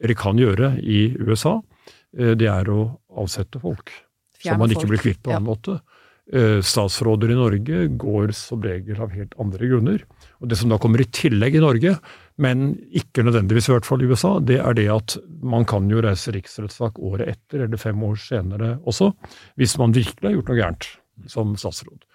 eller 0.00 0.16
kan 0.16 0.40
gjøre 0.40 0.74
i 0.80 1.10
USA, 1.20 1.58
eh, 2.16 2.32
det 2.38 2.48
er 2.48 2.72
å 2.72 2.82
avsette 3.20 3.60
folk. 3.60 3.92
Fjerne 4.40 4.54
som 4.56 4.62
man 4.64 4.72
ikke 4.72 4.86
folk. 4.86 4.92
blir 4.94 5.04
kvitt 5.04 5.22
på 5.24 5.34
Ja. 5.34 5.40
måte. 5.44 5.80
Eh, 6.32 6.60
Statsråder 6.62 7.32
i 7.32 7.34
Norge 7.34 7.88
går 7.98 8.32
som 8.32 8.62
regel 8.62 9.00
av 9.02 9.10
helt 9.10 9.34
andre 9.40 9.66
grunner. 9.66 10.04
Og 10.40 10.48
Det 10.48 10.56
som 10.56 10.68
da 10.70 10.78
kommer 10.78 11.00
i 11.00 11.04
tillegg 11.10 11.56
i 11.56 11.64
Norge, 11.64 11.98
men 12.40 12.72
ikke 12.96 13.24
nødvendigvis 13.26 13.68
i 13.68 13.74
hvert 13.74 13.88
fall 13.88 14.02
i 14.02 14.08
USA, 14.10 14.32
det 14.40 14.58
er 14.62 14.76
det 14.76 14.86
at 14.92 15.16
man 15.44 15.66
kan 15.68 15.90
jo 15.92 16.00
reise 16.04 16.32
riksrettssak 16.34 16.98
året 16.98 17.28
etter, 17.34 17.66
eller 17.66 17.80
fem 17.80 18.00
år 18.06 18.16
senere 18.20 18.76
også, 18.88 19.10
hvis 19.60 19.76
man 19.80 19.94
virkelig 19.96 20.28
har 20.28 20.38
gjort 20.38 20.52
noe 20.52 20.60
gærent 20.60 20.88
som 21.30 21.52
statsråd. 21.60 22.06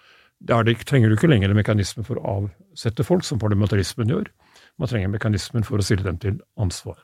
Er 0.52 0.66
det, 0.66 0.80
trenger 0.84 1.08
du 1.08 1.16
ikke 1.16 1.30
lenger 1.30 1.52
en 1.52 1.58
mekanisme 1.58 2.04
for 2.04 2.18
å 2.20 2.40
avsette 2.40 3.06
folk, 3.06 3.24
som 3.24 3.40
parlamentarismen 3.40 4.10
gjør. 4.12 4.26
Man 4.76 4.90
trenger 4.90 5.14
mekanismen 5.14 5.64
for 5.64 5.80
å 5.80 5.86
stille 5.86 6.04
dem 6.04 6.18
til 6.20 6.42
ansvar, 6.60 6.98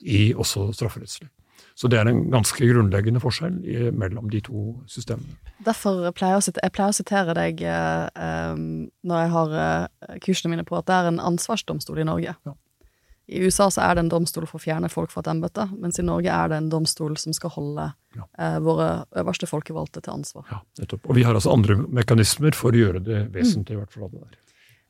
i 0.00 0.30
også 0.32 0.70
strafferettslig. 0.76 1.28
Så 1.78 1.86
det 1.86 2.00
er 2.00 2.08
en 2.10 2.24
ganske 2.32 2.58
grunnleggende 2.58 3.20
forskjell 3.22 3.58
i, 3.62 3.76
mellom 3.94 4.30
de 4.32 4.40
to 4.42 4.62
systemene. 4.90 5.36
Derfor 5.62 6.08
pleier 6.16 6.40
jeg, 6.40 6.56
jeg 6.58 6.74
pleier 6.74 6.90
å 6.90 6.96
sitere 6.96 7.36
deg 7.38 7.60
eh, 7.62 8.62
når 9.06 9.20
jeg 9.22 9.30
har 9.34 9.54
eh, 9.62 10.16
kursene 10.24 10.56
mine 10.56 10.66
på 10.66 10.78
at 10.78 10.88
det 10.88 10.96
er 10.96 11.10
en 11.12 11.20
ansvarsdomstol 11.22 12.00
i 12.02 12.08
Norge. 12.08 12.34
I 13.28 13.42
USA 13.44 13.68
så 13.70 13.82
er 13.84 13.96
det 13.96 14.06
en 14.06 14.10
domstol 14.12 14.46
for 14.48 14.56
å 14.56 14.62
fjerne 14.62 14.88
folk 14.88 15.12
fra 15.12 15.20
et 15.20 15.30
embete, 15.34 15.66
mens 15.76 16.00
i 16.00 16.04
Norge 16.06 16.32
er 16.32 16.48
det 16.48 16.62
en 16.62 16.70
domstol 16.72 17.16
som 17.20 17.34
skal 17.36 17.52
holde 17.52 17.90
eh, 18.16 18.58
våre 18.64 18.88
øverste 19.20 19.48
folkevalgte 19.50 20.00
til 20.00 20.14
ansvar. 20.16 20.48
Nettopp. 20.80 21.04
Og 21.04 21.18
vi 21.18 21.26
har 21.28 21.36
altså 21.36 21.52
andre 21.52 21.76
mekanismer 21.84 22.56
for 22.56 22.72
å 22.72 22.84
gjøre 22.86 23.04
det 23.04 23.26
vesentlig, 23.34 23.76
i 23.76 23.82
hvert 23.82 23.92
fall 23.92 24.08
det 24.14 24.22
der. 24.22 24.38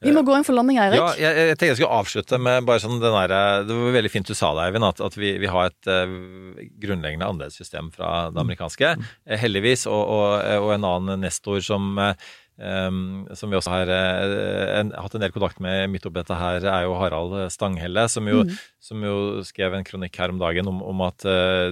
Vi 0.06 0.12
må 0.14 0.22
gå 0.22 0.34
inn 0.38 0.44
for 0.46 0.54
landing, 0.54 0.78
Eirik. 0.78 1.00
Ja, 1.00 1.08
jeg, 1.18 1.34
jeg 1.34 1.54
tenkte 1.56 1.68
jeg 1.72 1.78
skulle 1.80 1.98
avslutte 1.98 2.38
med 2.38 2.66
bare 2.68 2.82
sånn 2.82 3.00
den 3.02 3.16
der, 3.16 3.32
Det 3.66 3.74
var 3.74 3.96
veldig 3.96 4.12
fint 4.12 4.28
du 4.30 4.34
sa 4.38 4.52
det, 4.54 4.68
Eivind, 4.68 4.86
at, 4.86 5.02
at 5.02 5.16
vi, 5.18 5.32
vi 5.42 5.50
har 5.50 5.72
et 5.72 5.90
uh, 5.90 6.60
grunnleggende 6.78 7.26
annerledes 7.26 7.58
system 7.58 7.90
fra 7.94 8.28
det 8.30 8.38
amerikanske. 8.38 8.92
Mm. 8.94 9.08
heldigvis. 9.42 9.88
Og, 9.90 9.98
og, 9.98 10.36
og 10.62 10.70
en 10.76 10.86
annen 10.86 11.26
nestor 11.26 11.58
som 11.64 11.98
eh, 11.98 12.28
em, 12.58 13.26
som 13.38 13.50
vi 13.50 13.58
også 13.58 13.72
har 13.72 13.92
eh, 13.92 14.72
en, 14.80 14.92
hatt 14.96 15.14
en 15.14 15.24
del 15.24 15.34
kontakt 15.34 15.60
med 15.64 15.88
midt 15.92 16.06
oppi 16.08 16.20
dette 16.20 16.38
her, 16.38 16.64
er 16.66 16.86
jo 16.86 16.96
Harald 16.98 17.36
Stanghelle, 17.54 18.06
som 18.10 18.28
jo, 18.30 18.42
som 18.82 19.04
jo 19.04 19.44
skrev 19.46 19.76
en 19.76 19.86
kronikk 19.86 20.18
her 20.20 20.34
om 20.34 20.42
dagen 20.42 20.70
om, 20.70 20.82
om 20.92 21.06
at 21.06 21.26
uh, 21.28 21.70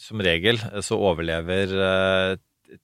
som 0.00 0.22
regel 0.24 0.60
så 0.86 0.98
overlever 0.98 1.74
uh, 1.76 2.32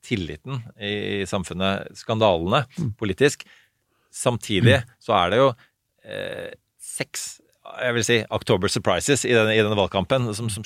tilliten 0.05 0.61
i, 0.77 1.23
i 1.23 1.29
samfunnet 1.29 1.97
skandalene 1.99 2.65
politisk. 2.99 3.47
Samtidig 4.13 4.81
så 5.03 5.15
er 5.19 5.33
det 5.33 5.43
jo 5.43 5.51
eh, 6.07 6.55
seks 6.83 7.37
jeg 7.83 7.97
vil 7.97 8.05
si, 8.07 8.17
October 8.31 8.71
surprises 8.71 9.25
i 9.27 9.35
denne, 9.35 9.55
i 9.57 9.63
denne 9.63 9.77
valgkampen. 9.79 10.31
Som, 10.39 10.49
som 10.53 10.65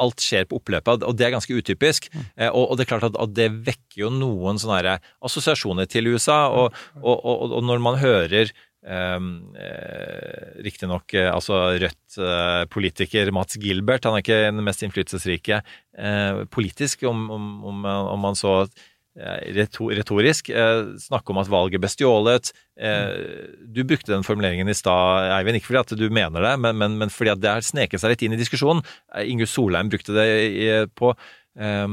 alt 0.00 0.22
skjer 0.22 0.46
på 0.48 0.60
oppløpet, 0.60 1.04
og 1.04 1.16
det 1.18 1.26
er 1.26 1.34
ganske 1.34 1.56
utypisk. 1.56 2.08
Eh, 2.36 2.48
og, 2.48 2.76
det 2.78 2.86
er 2.86 2.92
klart 2.94 3.10
at, 3.10 3.36
det 3.36 3.50
vekker 3.66 4.04
jo 4.04 4.10
noen 4.14 4.60
sånne 4.60 4.98
assosiasjoner 5.26 5.88
til 5.90 6.12
USA. 6.14 6.46
Og, 6.48 6.76
og, 7.02 7.16
og, 7.16 7.56
og 7.58 7.64
når 7.66 7.86
man 7.86 8.00
hører 8.02 8.52
Um, 8.80 9.52
eh, 9.60 10.62
Riktignok 10.64 11.12
eh, 11.12 11.26
altså 11.28 11.76
Rødt-politiker 11.76 13.28
Mats 13.36 13.58
Gilbert, 13.60 14.06
han 14.08 14.16
er 14.16 14.22
ikke 14.24 14.38
den 14.46 14.64
mest 14.64 14.80
innflytelsesrike 14.86 15.58
eh, 16.00 16.40
politisk, 16.48 17.04
om, 17.04 17.26
om, 17.28 17.84
om, 17.84 18.24
man 18.24 18.38
så 18.40 18.54
eh, 18.62 18.86
retorisk 19.18 20.50
eh, 20.54 20.92
snakke 21.02 21.32
om 21.32 21.40
at 21.42 21.50
valget 21.50 21.82
ble 21.82 21.90
stjålet. 21.90 22.52
Eh, 22.78 23.50
du 23.66 23.82
brukte 23.82 24.12
den 24.12 24.22
formuleringen 24.26 24.70
i 24.70 24.76
stad, 24.76 25.32
Eivind, 25.34 25.58
ikke 25.58 25.72
fordi 25.72 25.82
at 25.82 25.96
du 25.98 26.06
mener 26.14 26.46
det, 26.46 26.54
men, 26.62 26.78
men, 26.78 26.96
men 27.00 27.10
fordi 27.10 27.34
at 27.34 27.42
det 27.42 27.50
har 27.50 27.66
sneket 27.66 28.00
seg 28.00 28.14
litt 28.14 28.22
inn 28.22 28.36
i 28.36 28.40
diskusjonen. 28.40 28.84
Inge 29.26 29.48
Solheim 29.50 29.90
brukte 29.90 30.14
det 30.14 30.86
på, 30.94 31.12
eh, 31.58 31.86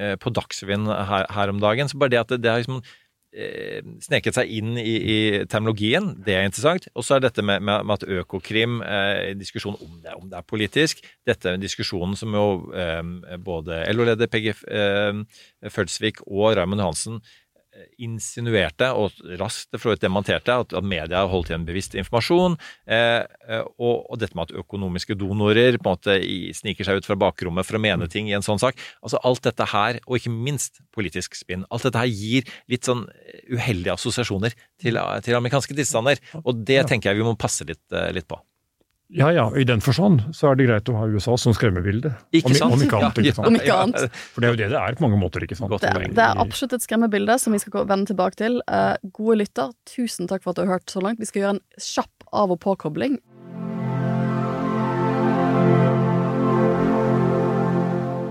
eh, 0.00 0.16
på 0.16 0.32
Dagsrevyen 0.32 0.88
her, 0.88 1.28
her 1.30 1.52
om 1.52 1.60
dagen. 1.62 1.92
Så 1.92 2.00
bare 2.00 2.14
det 2.14 2.22
at 2.24 2.32
det, 2.32 2.42
det 2.46 2.50
har 2.50 2.64
liksom 2.64 2.80
eh, 2.80 2.98
sneket 4.04 4.36
seg 4.36 4.50
inn 4.52 4.74
i, 4.76 4.92
i 4.92 5.18
terminologien, 5.48 6.10
det 6.20 6.34
er 6.36 6.48
interessant. 6.48 6.88
Og 6.92 7.06
så 7.06 7.16
er 7.16 7.24
dette 7.24 7.44
med, 7.44 7.62
med, 7.64 7.86
med 7.88 7.94
at 7.96 8.04
Økokrim, 8.20 8.80
eh, 8.84 9.32
diskusjon 9.38 9.78
om 9.80 9.94
det, 10.02 10.12
om 10.18 10.26
det 10.28 10.36
er 10.36 10.48
politisk, 10.48 11.00
dette 11.28 11.48
er 11.48 11.56
en 11.56 11.64
diskusjon 11.64 12.12
som 12.18 12.36
jo 12.36 12.46
eh, 12.76 13.00
både 13.40 13.84
LO-leder 13.94 14.28
Peggy 14.32 14.52
eh, 14.52 15.22
Følsvik 15.72 16.20
og 16.26 16.58
Raymond 16.58 16.84
Johansen 16.84 17.20
eh, 17.20 17.41
insinuerte, 18.02 18.88
og 18.94 19.16
raskt 19.40 19.78
for 19.80 19.98
demonterte, 20.00 20.54
at, 20.64 20.74
at 20.76 20.86
media 20.86 21.24
holdt 21.30 21.52
igjen 21.52 21.66
bevisst 21.68 21.96
informasjon. 21.98 22.56
Eh, 22.86 23.22
eh, 23.48 23.64
og, 23.78 24.06
og 24.08 24.20
dette 24.20 24.38
med 24.38 24.50
at 24.50 24.62
økonomiske 24.62 25.16
donorer 25.20 25.78
på 25.78 25.86
en 25.86 25.96
måte 25.96 26.18
i, 26.22 26.38
sniker 26.56 26.88
seg 26.88 27.00
ut 27.00 27.08
fra 27.08 27.18
bakrommet 27.20 27.68
for 27.68 27.78
å 27.78 27.82
mene 27.82 28.08
ting 28.12 28.30
i 28.30 28.36
en 28.36 28.44
sånn 28.46 28.60
sak. 28.62 28.78
Altså 29.02 29.20
Alt 29.26 29.44
dette 29.48 29.68
her, 29.72 30.00
og 30.06 30.18
ikke 30.18 30.34
minst 30.34 30.82
politisk 30.94 31.36
spinn, 31.38 31.66
alt 31.70 31.88
dette 31.88 32.02
her 32.02 32.10
gir 32.10 32.48
litt 32.70 32.88
sånn 32.88 33.06
uheldige 33.50 33.96
assosiasjoner 33.96 34.56
til, 34.82 35.00
til 35.24 35.38
amerikanske 35.38 35.76
tilstander. 35.78 36.22
Og 36.42 36.64
det 36.66 36.82
tenker 36.90 37.12
jeg 37.12 37.22
vi 37.22 37.28
må 37.28 37.36
passe 37.38 37.66
litt, 37.68 37.84
eh, 37.94 38.10
litt 38.14 38.28
på. 38.28 38.40
Ja 39.12 39.28
ja, 39.28 39.44
i 39.56 39.64
den 39.68 39.82
forstand 39.84 40.22
så 40.32 40.48
er 40.48 40.56
det 40.56 40.66
greit 40.70 40.88
å 40.88 40.94
ha 40.96 41.06
USA 41.12 41.34
som 41.36 41.52
skremmebilde. 41.52 42.14
Ikke 42.32 42.54
sant? 42.56 42.78
Om 42.78 42.84
ikke 42.86 42.96
annet. 42.96 43.18
Ikke 43.20 43.34
sant? 43.36 43.48
Om 43.50 43.58
ikke 43.58 43.74
annet. 43.76 44.14
For 44.32 44.40
det 44.40 44.48
er 44.48 44.54
jo 44.54 44.60
det 44.62 44.68
det 44.72 44.78
er 44.80 44.96
på 44.96 45.04
mange 45.04 45.18
måter. 45.20 45.44
ikke 45.44 45.58
sant? 45.58 45.74
Det, 45.82 45.90
poeng. 45.92 46.14
det 46.16 46.24
er 46.24 46.40
absolutt 46.40 46.78
et 46.78 46.86
skremmebilde 46.86 47.36
som 47.42 47.52
vi 47.52 47.60
skal 47.60 47.84
vende 47.90 48.08
tilbake 48.08 48.40
til. 48.40 48.56
Eh, 48.72 48.94
gode 49.12 49.36
lytter, 49.42 49.74
tusen 49.90 50.30
takk 50.30 50.44
for 50.44 50.54
at 50.54 50.60
du 50.60 50.64
har 50.64 50.78
hørt 50.78 50.94
så 50.94 51.04
langt. 51.04 51.20
Vi 51.20 51.28
skal 51.28 51.44
gjøre 51.44 51.58
en 51.58 51.62
kjapp 51.76 52.28
av- 52.32 52.56
og 52.56 52.60
påkobling. 52.64 53.20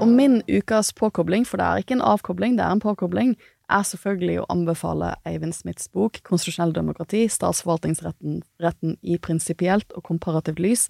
Og 0.02 0.10
min 0.10 0.42
ukas 0.50 0.90
påkobling, 0.98 1.46
for 1.46 1.62
det 1.62 1.68
er 1.68 1.86
ikke 1.86 2.00
en 2.00 2.08
avkobling, 2.10 2.58
det 2.58 2.66
er 2.66 2.74
en 2.74 2.82
påkobling, 2.82 3.36
er 3.72 3.86
selvfølgelig 3.88 4.42
å 4.42 4.50
anbefale 4.54 5.14
Eivind 5.28 5.56
Smiths 5.56 5.90
bok 5.92 6.22
'Konstitusjonell 6.24 6.74
demokrati 6.76 7.28
statsforvaltningsretten 7.30 8.42
retten 8.64 8.98
i 9.02 9.18
prinsipielt 9.18 9.92
og 9.96 10.04
komparativt 10.04 10.60
lys'. 10.60 10.88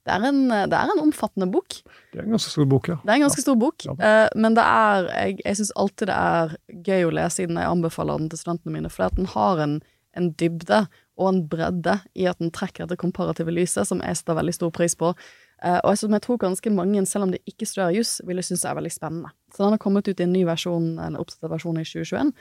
Det 0.00 0.14
er, 0.14 0.22
en, 0.30 0.48
det 0.48 0.72
er 0.72 0.90
en 0.90 1.02
omfattende 1.02 1.50
bok. 1.52 1.74
Det 2.12 2.18
er 2.18 2.24
en 2.24 2.32
ganske 2.32 2.50
stor 2.50 2.64
bok, 2.64 2.88
ja. 2.88 2.96
Det 3.04 3.12
er 3.12 3.18
en 3.18 3.26
ganske 3.26 3.42
stor 3.44 3.58
bok, 3.60 3.84
eh, 3.84 4.28
men 4.34 4.56
det 4.56 4.64
er, 4.64 5.08
jeg, 5.12 5.36
jeg 5.44 5.58
syns 5.58 5.72
alltid 5.76 6.08
det 6.08 6.16
er 6.16 6.54
gøy 6.88 7.04
å 7.04 7.12
lese 7.18 7.42
siden 7.42 7.60
jeg 7.60 7.68
anbefaler 7.68 8.18
den 8.18 8.30
til 8.32 8.40
studentene 8.40 8.74
mine, 8.78 8.90
for 8.90 9.12
den 9.18 9.28
har 9.28 9.60
en, 9.60 9.76
en 10.16 10.30
dybde 10.40 10.86
og 11.20 11.28
en 11.28 11.42
bredde 11.52 11.98
i 12.16 12.24
at 12.30 12.40
den 12.40 12.52
trekker 12.54 12.88
det 12.88 12.98
komparative 13.02 13.52
lyset, 13.52 13.84
som 13.90 14.00
jeg 14.00 14.16
setter 14.16 14.38
veldig 14.40 14.56
stor 14.56 14.72
pris 14.72 14.96
på. 14.96 15.12
Eh, 15.60 15.78
og 15.84 15.92
som 16.00 16.16
jeg 16.16 16.24
tror 16.24 16.40
ganske 16.40 16.72
mange, 16.72 17.04
selv 17.06 17.28
om 17.28 17.34
de 17.34 17.42
ikke 17.44 17.68
studerer 17.68 17.98
juss, 17.98 18.18
ville 18.24 18.44
synes 18.46 18.64
er 18.64 18.78
veldig 18.80 18.94
spennende. 18.94 19.34
Så 19.54 19.64
den 19.64 19.74
har 19.76 19.82
kommet 19.82 20.08
ut 20.08 20.20
i 20.20 20.26
en 20.26 20.32
ny 20.32 20.44
versjon, 20.48 20.98
en 21.02 21.18
oppdatert 21.20 21.50
versjon 21.52 21.80
i 21.80 21.84
2021. 21.84 22.32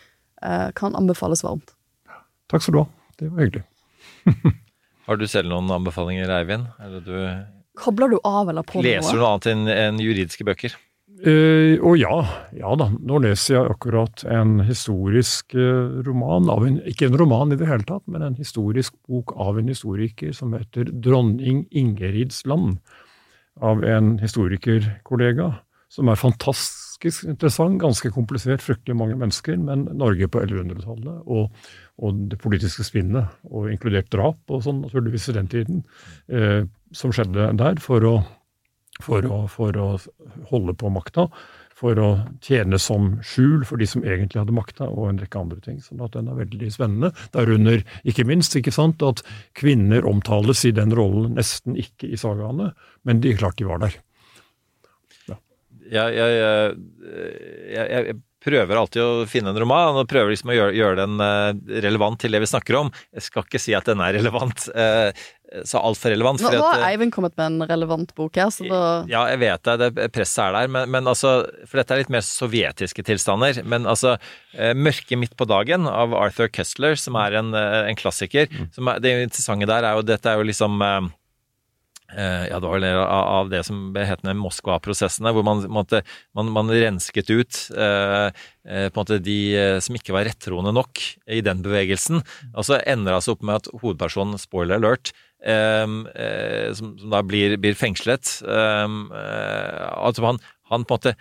Eh, 0.42 0.68
kan 0.76 0.96
anbefales 0.96 1.44
varmt. 1.44 1.76
Takk 2.50 2.66
skal 2.66 2.76
du 2.76 2.82
ha. 2.84 2.88
Det 3.20 3.30
var 3.30 3.46
hyggelig. 3.46 3.64
Har 5.10 5.18
du 5.18 5.26
selv 5.28 5.50
noen 5.50 5.72
anbefalinger, 5.74 6.30
Eivind? 6.30 6.70
Eller 6.86 7.02
du 7.02 7.16
Kobler 7.80 8.12
du 8.12 8.20
av 8.28 8.50
eller 8.52 8.66
på 8.68 8.82
Leser 8.84 9.16
du 9.16 9.22
noe? 9.22 9.30
annet 9.34 9.48
enn 9.50 9.68
en 9.72 10.00
juridiske 10.04 10.44
bøker? 10.46 10.74
Eh, 11.20 11.76
og 11.84 11.98
ja, 12.00 12.16
ja 12.56 12.74
da. 12.80 12.88
Nå 12.96 13.20
leser 13.24 13.56
jeg 13.56 13.72
akkurat 13.74 14.24
en 14.30 14.60
historisk 14.68 15.56
eh, 15.58 16.00
roman, 16.08 16.48
av 16.52 16.64
en, 16.68 16.78
ikke 16.88 17.10
en 17.10 17.18
roman 17.20 17.56
i 17.56 17.60
det 17.60 17.68
hele 17.68 17.88
tatt, 17.88 18.06
men 18.08 18.24
en 18.24 18.38
historisk 18.40 18.96
bok 19.10 19.34
av 19.36 19.60
en 19.60 19.72
historiker 19.72 20.36
som 20.36 20.54
heter 20.56 20.92
'Dronning 20.92 21.66
Ingerids 21.72 22.46
land', 22.48 22.80
av 23.60 23.84
en 23.84 24.18
historikerkollega, 24.20 25.50
som 25.92 26.08
er 26.08 26.16
fantastisk 26.16 26.89
interessant, 27.06 27.80
ganske 27.80 28.12
komplisert, 28.12 28.64
fryktelig 28.66 28.98
mange 29.00 29.16
mennesker, 29.20 29.56
men 29.62 29.86
Norge 29.98 30.28
på 30.28 30.42
1100-tallet 30.44 31.30
og, 31.32 31.70
og 32.04 32.26
det 32.32 32.40
politiske 32.44 32.84
spinnet, 32.84 33.32
og 33.48 33.70
inkludert 33.72 34.12
drap 34.12 34.52
og 34.52 34.66
sånn, 34.66 34.84
naturligvis 34.84 35.30
i 35.32 35.38
den 35.38 35.48
tiden, 35.52 35.86
eh, 36.28 36.66
som 36.92 37.16
skjedde 37.16 37.54
der, 37.60 37.80
for 37.84 38.04
å 38.10 38.18
for 39.00 39.24
å, 39.24 39.44
for 39.48 39.78
å 39.80 39.88
holde 40.50 40.74
på 40.76 40.90
makta, 40.92 41.30
for 41.80 42.00
å 42.04 42.10
tjene 42.44 42.76
som 42.82 43.14
skjul 43.24 43.64
for 43.68 43.80
de 43.80 43.88
som 43.88 44.04
egentlig 44.04 44.42
hadde 44.42 44.56
makta, 44.56 44.90
og 44.92 45.08
en 45.08 45.22
rekke 45.22 45.40
andre 45.40 45.62
ting. 45.64 45.78
Sånn 45.80 46.04
at 46.04 46.18
den 46.18 46.28
er 46.28 46.42
veldig 46.42 46.72
spennende. 46.74 47.14
Derunder 47.36 47.86
ikke 48.04 48.28
minst 48.28 48.58
ikke 48.60 48.76
sant, 48.76 49.04
at 49.06 49.24
kvinner 49.58 50.08
omtales 50.10 50.66
i 50.68 50.74
den 50.76 50.92
rollen 50.96 51.38
nesten 51.40 51.80
ikke 51.80 52.12
i 52.12 52.20
sagaene, 52.20 52.74
men 53.08 53.24
de 53.24 53.38
klart 53.40 53.60
de 53.62 53.70
var 53.70 53.80
der. 53.86 53.96
Jeg, 55.90 56.16
jeg, 56.16 56.36
jeg, 56.40 56.76
jeg, 57.74 58.04
jeg 58.10 58.20
prøver 58.44 58.80
alltid 58.80 59.04
å 59.04 59.26
finne 59.30 59.52
en 59.52 59.60
roman, 59.60 60.00
og 60.00 60.08
prøver 60.10 60.32
liksom 60.34 60.54
å 60.54 60.56
gjøre, 60.56 60.78
gjøre 60.78 61.02
den 61.02 61.24
eh, 61.24 61.82
relevant 61.86 62.20
til 62.22 62.36
det 62.36 62.42
vi 62.44 62.50
snakker 62.50 62.78
om. 62.80 62.94
Jeg 63.16 63.28
skal 63.28 63.46
ikke 63.46 63.62
si 63.62 63.76
at 63.76 63.90
den 63.90 64.02
er 64.04 64.16
relevant, 64.16 64.70
eh, 64.72 65.12
så 65.68 65.82
altfor 65.82 66.14
relevant. 66.14 66.42
Nå, 66.46 66.52
nå 66.56 66.64
har 66.64 66.80
eh, 66.80 66.88
Eivind 66.94 67.14
kommet 67.16 67.36
med 67.40 67.50
en 67.50 67.68
relevant 67.70 68.14
bok 68.18 68.40
her, 68.40 68.52
så 68.54 68.68
da 68.70 68.82
Ja, 69.10 69.26
jeg 69.34 69.42
vet 69.44 69.66
det, 69.68 69.92
det 69.98 70.10
presset 70.16 70.46
er 70.46 70.56
der, 70.56 70.72
men, 70.72 70.92
men 70.94 71.10
altså 71.10 71.34
For 71.66 71.82
dette 71.82 71.96
er 71.96 72.04
litt 72.04 72.14
mer 72.14 72.24
sovjetiske 72.26 73.04
tilstander. 73.08 73.64
Men 73.68 73.90
altså 73.90 74.16
'Mørket 74.54 75.20
midt 75.20 75.36
på 75.38 75.48
dagen' 75.50 75.90
av 75.90 76.14
Arthur 76.18 76.50
Kessler, 76.54 76.96
som 77.00 77.18
er 77.20 77.40
en, 77.42 77.52
en 77.54 77.98
klassiker. 78.00 78.48
Som 78.76 78.90
er, 78.90 79.02
det 79.04 79.16
interessante 79.28 79.68
der 79.70 79.86
er 79.86 79.98
jo 79.98 80.06
Dette 80.06 80.32
er 80.32 80.40
jo 80.40 80.48
liksom 80.48 80.80
ja, 82.18 82.58
det 82.58 82.66
var 82.66 82.80
vel 82.80 82.88
av, 82.90 83.50
det 83.52 83.62
som 83.68 83.92
hetende 83.94 84.34
Moskva-prosessene, 84.40 85.34
hvor 85.36 85.46
man, 85.46 85.62
måtte, 85.70 86.02
man, 86.38 86.50
man 86.56 86.72
rensket 86.74 87.30
ut 87.30 87.60
eh, 87.78 88.30
eh, 88.66 88.88
på 88.90 88.98
en 88.98 89.02
måte 89.02 89.20
de 89.24 89.40
eh, 89.58 89.78
som 89.84 89.98
ikke 89.98 90.16
var 90.16 90.26
rettroende 90.26 90.74
nok 90.76 91.04
i 91.30 91.42
den 91.46 91.62
bevegelsen. 91.66 92.24
Og 92.56 92.66
så 92.66 92.80
ender 92.82 93.12
det 93.12 93.20
altså 93.20 93.36
opp 93.38 93.46
med 93.46 93.62
at 93.62 93.70
hovedpersonen, 93.76 94.42
spoiler 94.42 94.80
alert, 94.80 95.14
eh, 95.44 95.86
eh, 95.86 96.72
som, 96.78 96.96
som 97.00 97.14
da 97.14 97.22
blir, 97.26 97.58
blir 97.62 97.78
fengslet 97.78 98.40
eh, 98.44 98.88
eh, 99.22 99.86
Altså 100.00 100.26
han, 100.26 100.42
han 100.72 100.86
på 100.88 100.96
en 100.96 101.00
måte 101.00 101.16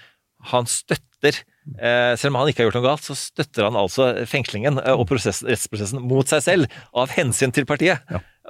Han 0.53 0.67
støtter 0.71 1.43
eh, 1.77 2.15
Selv 2.19 2.33
om 2.33 2.41
han 2.41 2.51
ikke 2.51 2.65
har 2.65 2.71
gjort 2.71 2.81
noe 2.81 2.89
galt, 2.89 3.07
så 3.07 3.17
støtter 3.19 3.69
han 3.69 3.79
altså 3.79 4.11
fengslingen 4.31 4.81
eh, 4.83 4.95
og 4.95 5.09
prosess, 5.11 5.45
rettsprosessen 5.47 6.03
mot 6.03 6.29
seg 6.31 6.45
selv 6.45 6.81
av 6.97 7.15
hensyn 7.15 7.55
til 7.55 7.69
partiet. 7.69 8.03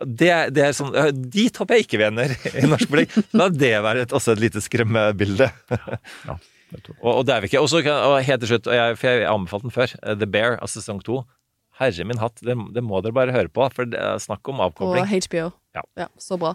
Det, 0.04 0.28
er- 0.30 0.50
det 0.54 0.62
er 0.68 0.74
sånn, 0.76 0.92
Dit 1.32 1.56
håper 1.58 1.78
jeg 1.78 1.86
ikke 1.86 1.98
vi 1.98 2.06
ender 2.06 2.34
i 2.54 2.66
norsk 2.70 2.90
politikk. 2.92 3.32
La 3.34 3.48
det 3.50 3.72
være 3.82 4.04
et, 4.06 4.12
også 4.14 4.36
et 4.36 4.42
lite 4.44 4.62
skremmebilde. 4.62 5.48
og, 7.00 7.10
og 7.16 7.24
det 7.26 7.34
er 7.34 7.40
vi 7.42 7.50
ikke. 7.50 7.62
Også, 7.64 7.80
og 7.88 8.18
helt 8.22 8.42
til 8.44 8.52
slutt, 8.52 8.68
og 8.70 8.76
jeg, 8.76 8.96
for 9.00 9.08
jeg 9.10 9.28
anbefalte 9.30 9.68
den 9.68 9.74
før, 9.74 9.94
eh, 10.02 10.16
The 10.20 10.28
Bear 10.30 10.58
av 10.62 10.70
sesong 10.72 11.02
to. 11.06 11.22
Herre 11.78 12.04
min 12.08 12.18
hatt, 12.18 12.40
det, 12.42 12.56
det 12.74 12.82
må 12.82 12.98
dere 13.04 13.14
bare 13.14 13.34
høre 13.34 13.50
på, 13.54 13.68
for 13.74 13.86
det 13.86 14.00
er 14.02 14.18
snakk 14.22 14.48
om 14.50 14.58
Og 14.64 14.74
På 14.78 14.90
HBO. 15.06 15.44
Ja. 15.78 16.08
så 16.18 16.38
bra. 16.40 16.54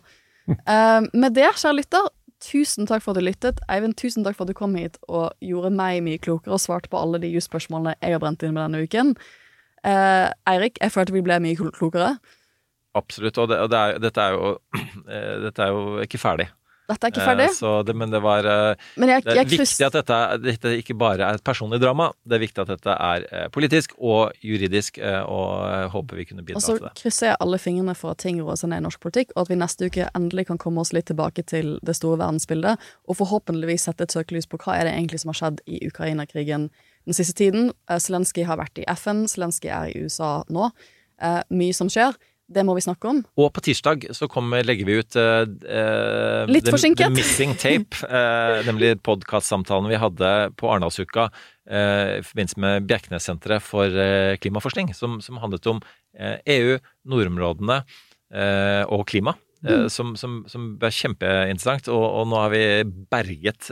uh, 0.50 1.02
med 1.16 1.34
det, 1.38 1.48
kjære 1.56 1.78
lytter, 1.80 2.10
tusen 2.44 2.90
takk 2.90 3.00
for 3.06 3.14
at 3.16 3.22
du 3.22 3.24
lyttet. 3.24 3.62
Eivind, 3.72 3.96
tusen 3.96 4.26
takk 4.28 4.36
for 4.36 4.44
at 4.44 4.52
du 4.52 4.58
kom 4.58 4.76
hit 4.76 4.98
og 5.08 5.32
gjorde 5.40 5.72
meg 5.72 6.02
mye 6.04 6.20
klokere 6.20 6.58
og 6.58 6.60
svarte 6.60 6.92
på 6.92 7.00
alle 7.00 7.22
de 7.24 7.32
jusspørsmålene 7.32 7.96
jeg 8.04 8.18
har 8.18 8.20
brent 8.24 8.44
inn 8.44 8.52
med 8.58 8.66
denne 8.68 8.84
uken. 8.84 9.14
Uh, 9.88 10.28
Eirik, 10.52 10.76
jeg 10.84 10.92
følte 10.92 11.16
vi 11.16 11.24
ble 11.24 11.40
mye 11.44 11.72
klokere. 11.72 12.18
Absolutt. 12.96 13.38
Og, 13.42 13.48
det, 13.50 13.60
og 13.66 13.70
det 13.74 13.78
er, 13.80 14.00
dette, 14.04 14.22
er 14.22 14.36
jo, 14.38 14.52
eh, 15.10 15.32
dette 15.48 15.64
er 15.66 15.72
jo 15.74 15.86
ikke 16.06 16.20
ferdig. 16.22 16.50
Dette 16.84 17.08
er 17.08 17.14
ikke 17.14 17.24
ferdig. 17.24 17.46
Eh, 17.48 17.54
Så 17.56 17.70
det, 17.88 17.94
men 17.96 18.12
det 18.12 18.20
var 18.22 18.44
eh, 18.46 18.76
Men 19.00 19.10
jeg- 19.10 19.24
Det 19.24 19.32
er 19.32 19.46
viktig 19.46 19.58
kryss- 19.64 19.86
at 19.88 19.94
dette, 19.96 20.18
dette 20.44 20.74
ikke 20.82 20.98
bare 21.00 21.24
er 21.24 21.38
et 21.40 21.44
personlig 21.48 21.80
drama. 21.82 22.10
Det 22.28 22.36
er 22.36 22.42
viktig 22.44 22.60
at 22.66 22.68
dette 22.74 22.92
er 22.92 23.48
politisk 23.56 23.94
og 24.04 24.34
juridisk, 24.44 25.00
og 25.00 25.90
håper 25.96 26.20
vi 26.20 26.26
kunne 26.28 26.44
bidra 26.44 26.60
til 26.60 26.76
det. 26.82 26.84
Og 26.84 26.92
så 26.92 27.02
krysser 27.02 27.28
jeg 27.32 27.38
alle 27.40 27.58
fingrene 27.64 27.96
for 27.96 28.12
at 28.12 28.18
ting 28.22 28.42
roer 28.44 28.60
seg 28.60 28.70
ned 28.74 28.84
i 28.84 28.86
norsk 28.86 29.00
politikk, 29.00 29.32
og 29.36 29.46
at 29.46 29.54
vi 29.54 29.56
neste 29.64 29.88
uke 29.88 30.10
endelig 30.14 30.46
kan 30.52 30.60
komme 30.62 30.84
oss 30.84 30.92
litt 30.94 31.08
tilbake 31.10 31.46
til 31.50 31.80
det 31.88 31.96
store 31.96 32.20
verdensbildet, 32.20 32.78
og 33.08 33.16
forhåpentligvis 33.18 33.88
sette 33.88 34.04
et 34.04 34.12
søkelys 34.12 34.46
på 34.52 34.60
hva 34.60 34.76
er 34.82 34.84
det 34.92 34.94
egentlig 34.98 35.24
som 35.24 35.32
har 35.32 35.40
skjedd 35.40 35.64
i 35.66 35.80
Ukraina-krigen 35.88 36.68
den 37.08 37.14
siste 37.16 37.34
tiden. 37.40 37.72
Zelenskyj 37.90 38.44
har 38.46 38.60
vært 38.60 38.84
i 38.84 38.86
FN, 38.94 39.24
Zelenskyj 39.32 39.72
er 39.72 39.88
i 39.96 40.04
USA 40.04 40.44
nå. 40.52 40.70
Eh, 41.24 41.42
mye 41.56 41.74
som 41.74 41.88
skjer. 41.88 42.12
Det 42.54 42.64
må 42.66 42.76
vi 42.78 42.84
snakke 42.86 43.10
om. 43.10 43.22
Og 43.40 43.50
på 43.56 43.64
tirsdag 43.66 44.08
så 44.16 44.28
kommer, 44.32 44.66
legger 44.66 44.88
vi 44.88 45.00
ut 45.02 45.18
uh, 45.18 45.44
Litt 46.50 46.68
the, 46.68 46.74
forsinket. 46.74 47.08
The 47.08 47.14
Missing 47.16 47.56
Tape, 47.60 48.04
uh, 48.08 48.62
nemlig 48.70 48.96
podkastsamtalen 49.06 49.90
vi 49.92 50.00
hadde 50.02 50.34
på 50.60 50.72
Arendalsuka 50.72 51.32
i 51.64 52.20
forbindelse 52.28 52.60
med 52.60 52.88
Bjerknessenteret 52.90 53.64
for 53.64 53.94
klimaforskning, 54.44 54.90
som, 54.92 55.22
som 55.24 55.38
handlet 55.40 55.64
om 55.72 55.78
EU, 56.44 56.74
nordområdene 57.08 57.78
eh, 57.80 58.84
og 58.92 59.06
klima. 59.08 59.38
Mm. 59.64 59.88
Som, 59.88 60.12
som, 60.20 60.42
som 60.52 60.66
ble 60.76 60.90
kjempeinteressant, 60.92 61.88
og, 61.88 62.04
og 62.04 62.28
nå 62.34 62.42
har 62.42 62.52
vi 62.52 62.64
berget 62.84 63.70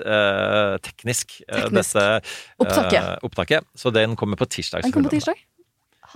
teknisk, 0.88 1.42
Teknisk. 1.44 1.76
dette 1.76 2.06
Opptaket. 2.64 3.10
opptaket. 3.28 3.68
Så 3.76 3.92
den 3.92 4.16
kommer 4.16 4.40
på 4.40 4.48
tirsdag. 4.48 4.88
Den 4.88 4.96
kommer 4.96 5.12
på 5.12 5.18
tirsdag. 5.18 5.44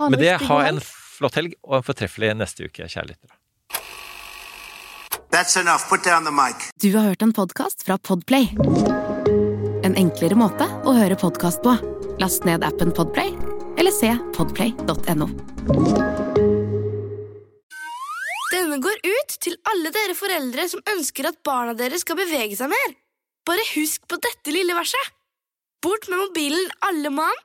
Med 0.00 0.24
det, 0.24 0.32
ha 0.48 0.62
en. 0.70 0.80
Flott 1.16 1.40
helg 1.40 1.56
og 1.64 1.80
en 1.80 1.86
fortreffelig 1.86 2.34
neste 2.36 2.68
uke, 2.68 2.88
kjære 2.88 3.10
lyttere. 3.12 3.36
That's 5.36 5.56
enough. 5.60 5.88
Put 5.88 6.04
down 6.04 6.24
the 6.24 6.32
mic. 6.32 6.70
Du 6.80 6.96
har 6.96 7.10
hørt 7.10 7.22
en 7.22 7.32
podkast 7.32 7.82
fra 7.84 7.98
Podplay. 7.98 8.46
En 9.84 9.96
enklere 9.98 10.38
måte 10.38 10.64
å 10.86 10.94
høre 10.96 11.18
podkast 11.20 11.60
på. 11.64 11.74
Last 12.22 12.46
ned 12.48 12.64
appen 12.64 12.94
Podplay, 12.96 13.34
eller 13.76 13.92
se 13.92 14.14
podplay.no. 14.36 15.28
Denne 18.54 18.78
går 18.80 19.02
ut 19.04 19.36
til 19.44 19.58
alle 19.68 19.92
dere 19.92 20.16
foreldre 20.16 20.64
som 20.72 20.84
ønsker 20.94 21.28
at 21.28 21.42
barna 21.44 21.76
deres 21.76 22.06
skal 22.06 22.16
bevege 22.22 22.56
seg 22.56 22.72
mer. 22.72 22.96
Bare 23.46 23.66
husk 23.74 24.06
på 24.08 24.16
dette 24.22 24.54
lille 24.54 24.74
verset. 24.78 25.12
Bort 25.84 26.08
med 26.08 26.22
mobilen 26.22 26.64
alle 26.88 27.12
mann, 27.12 27.44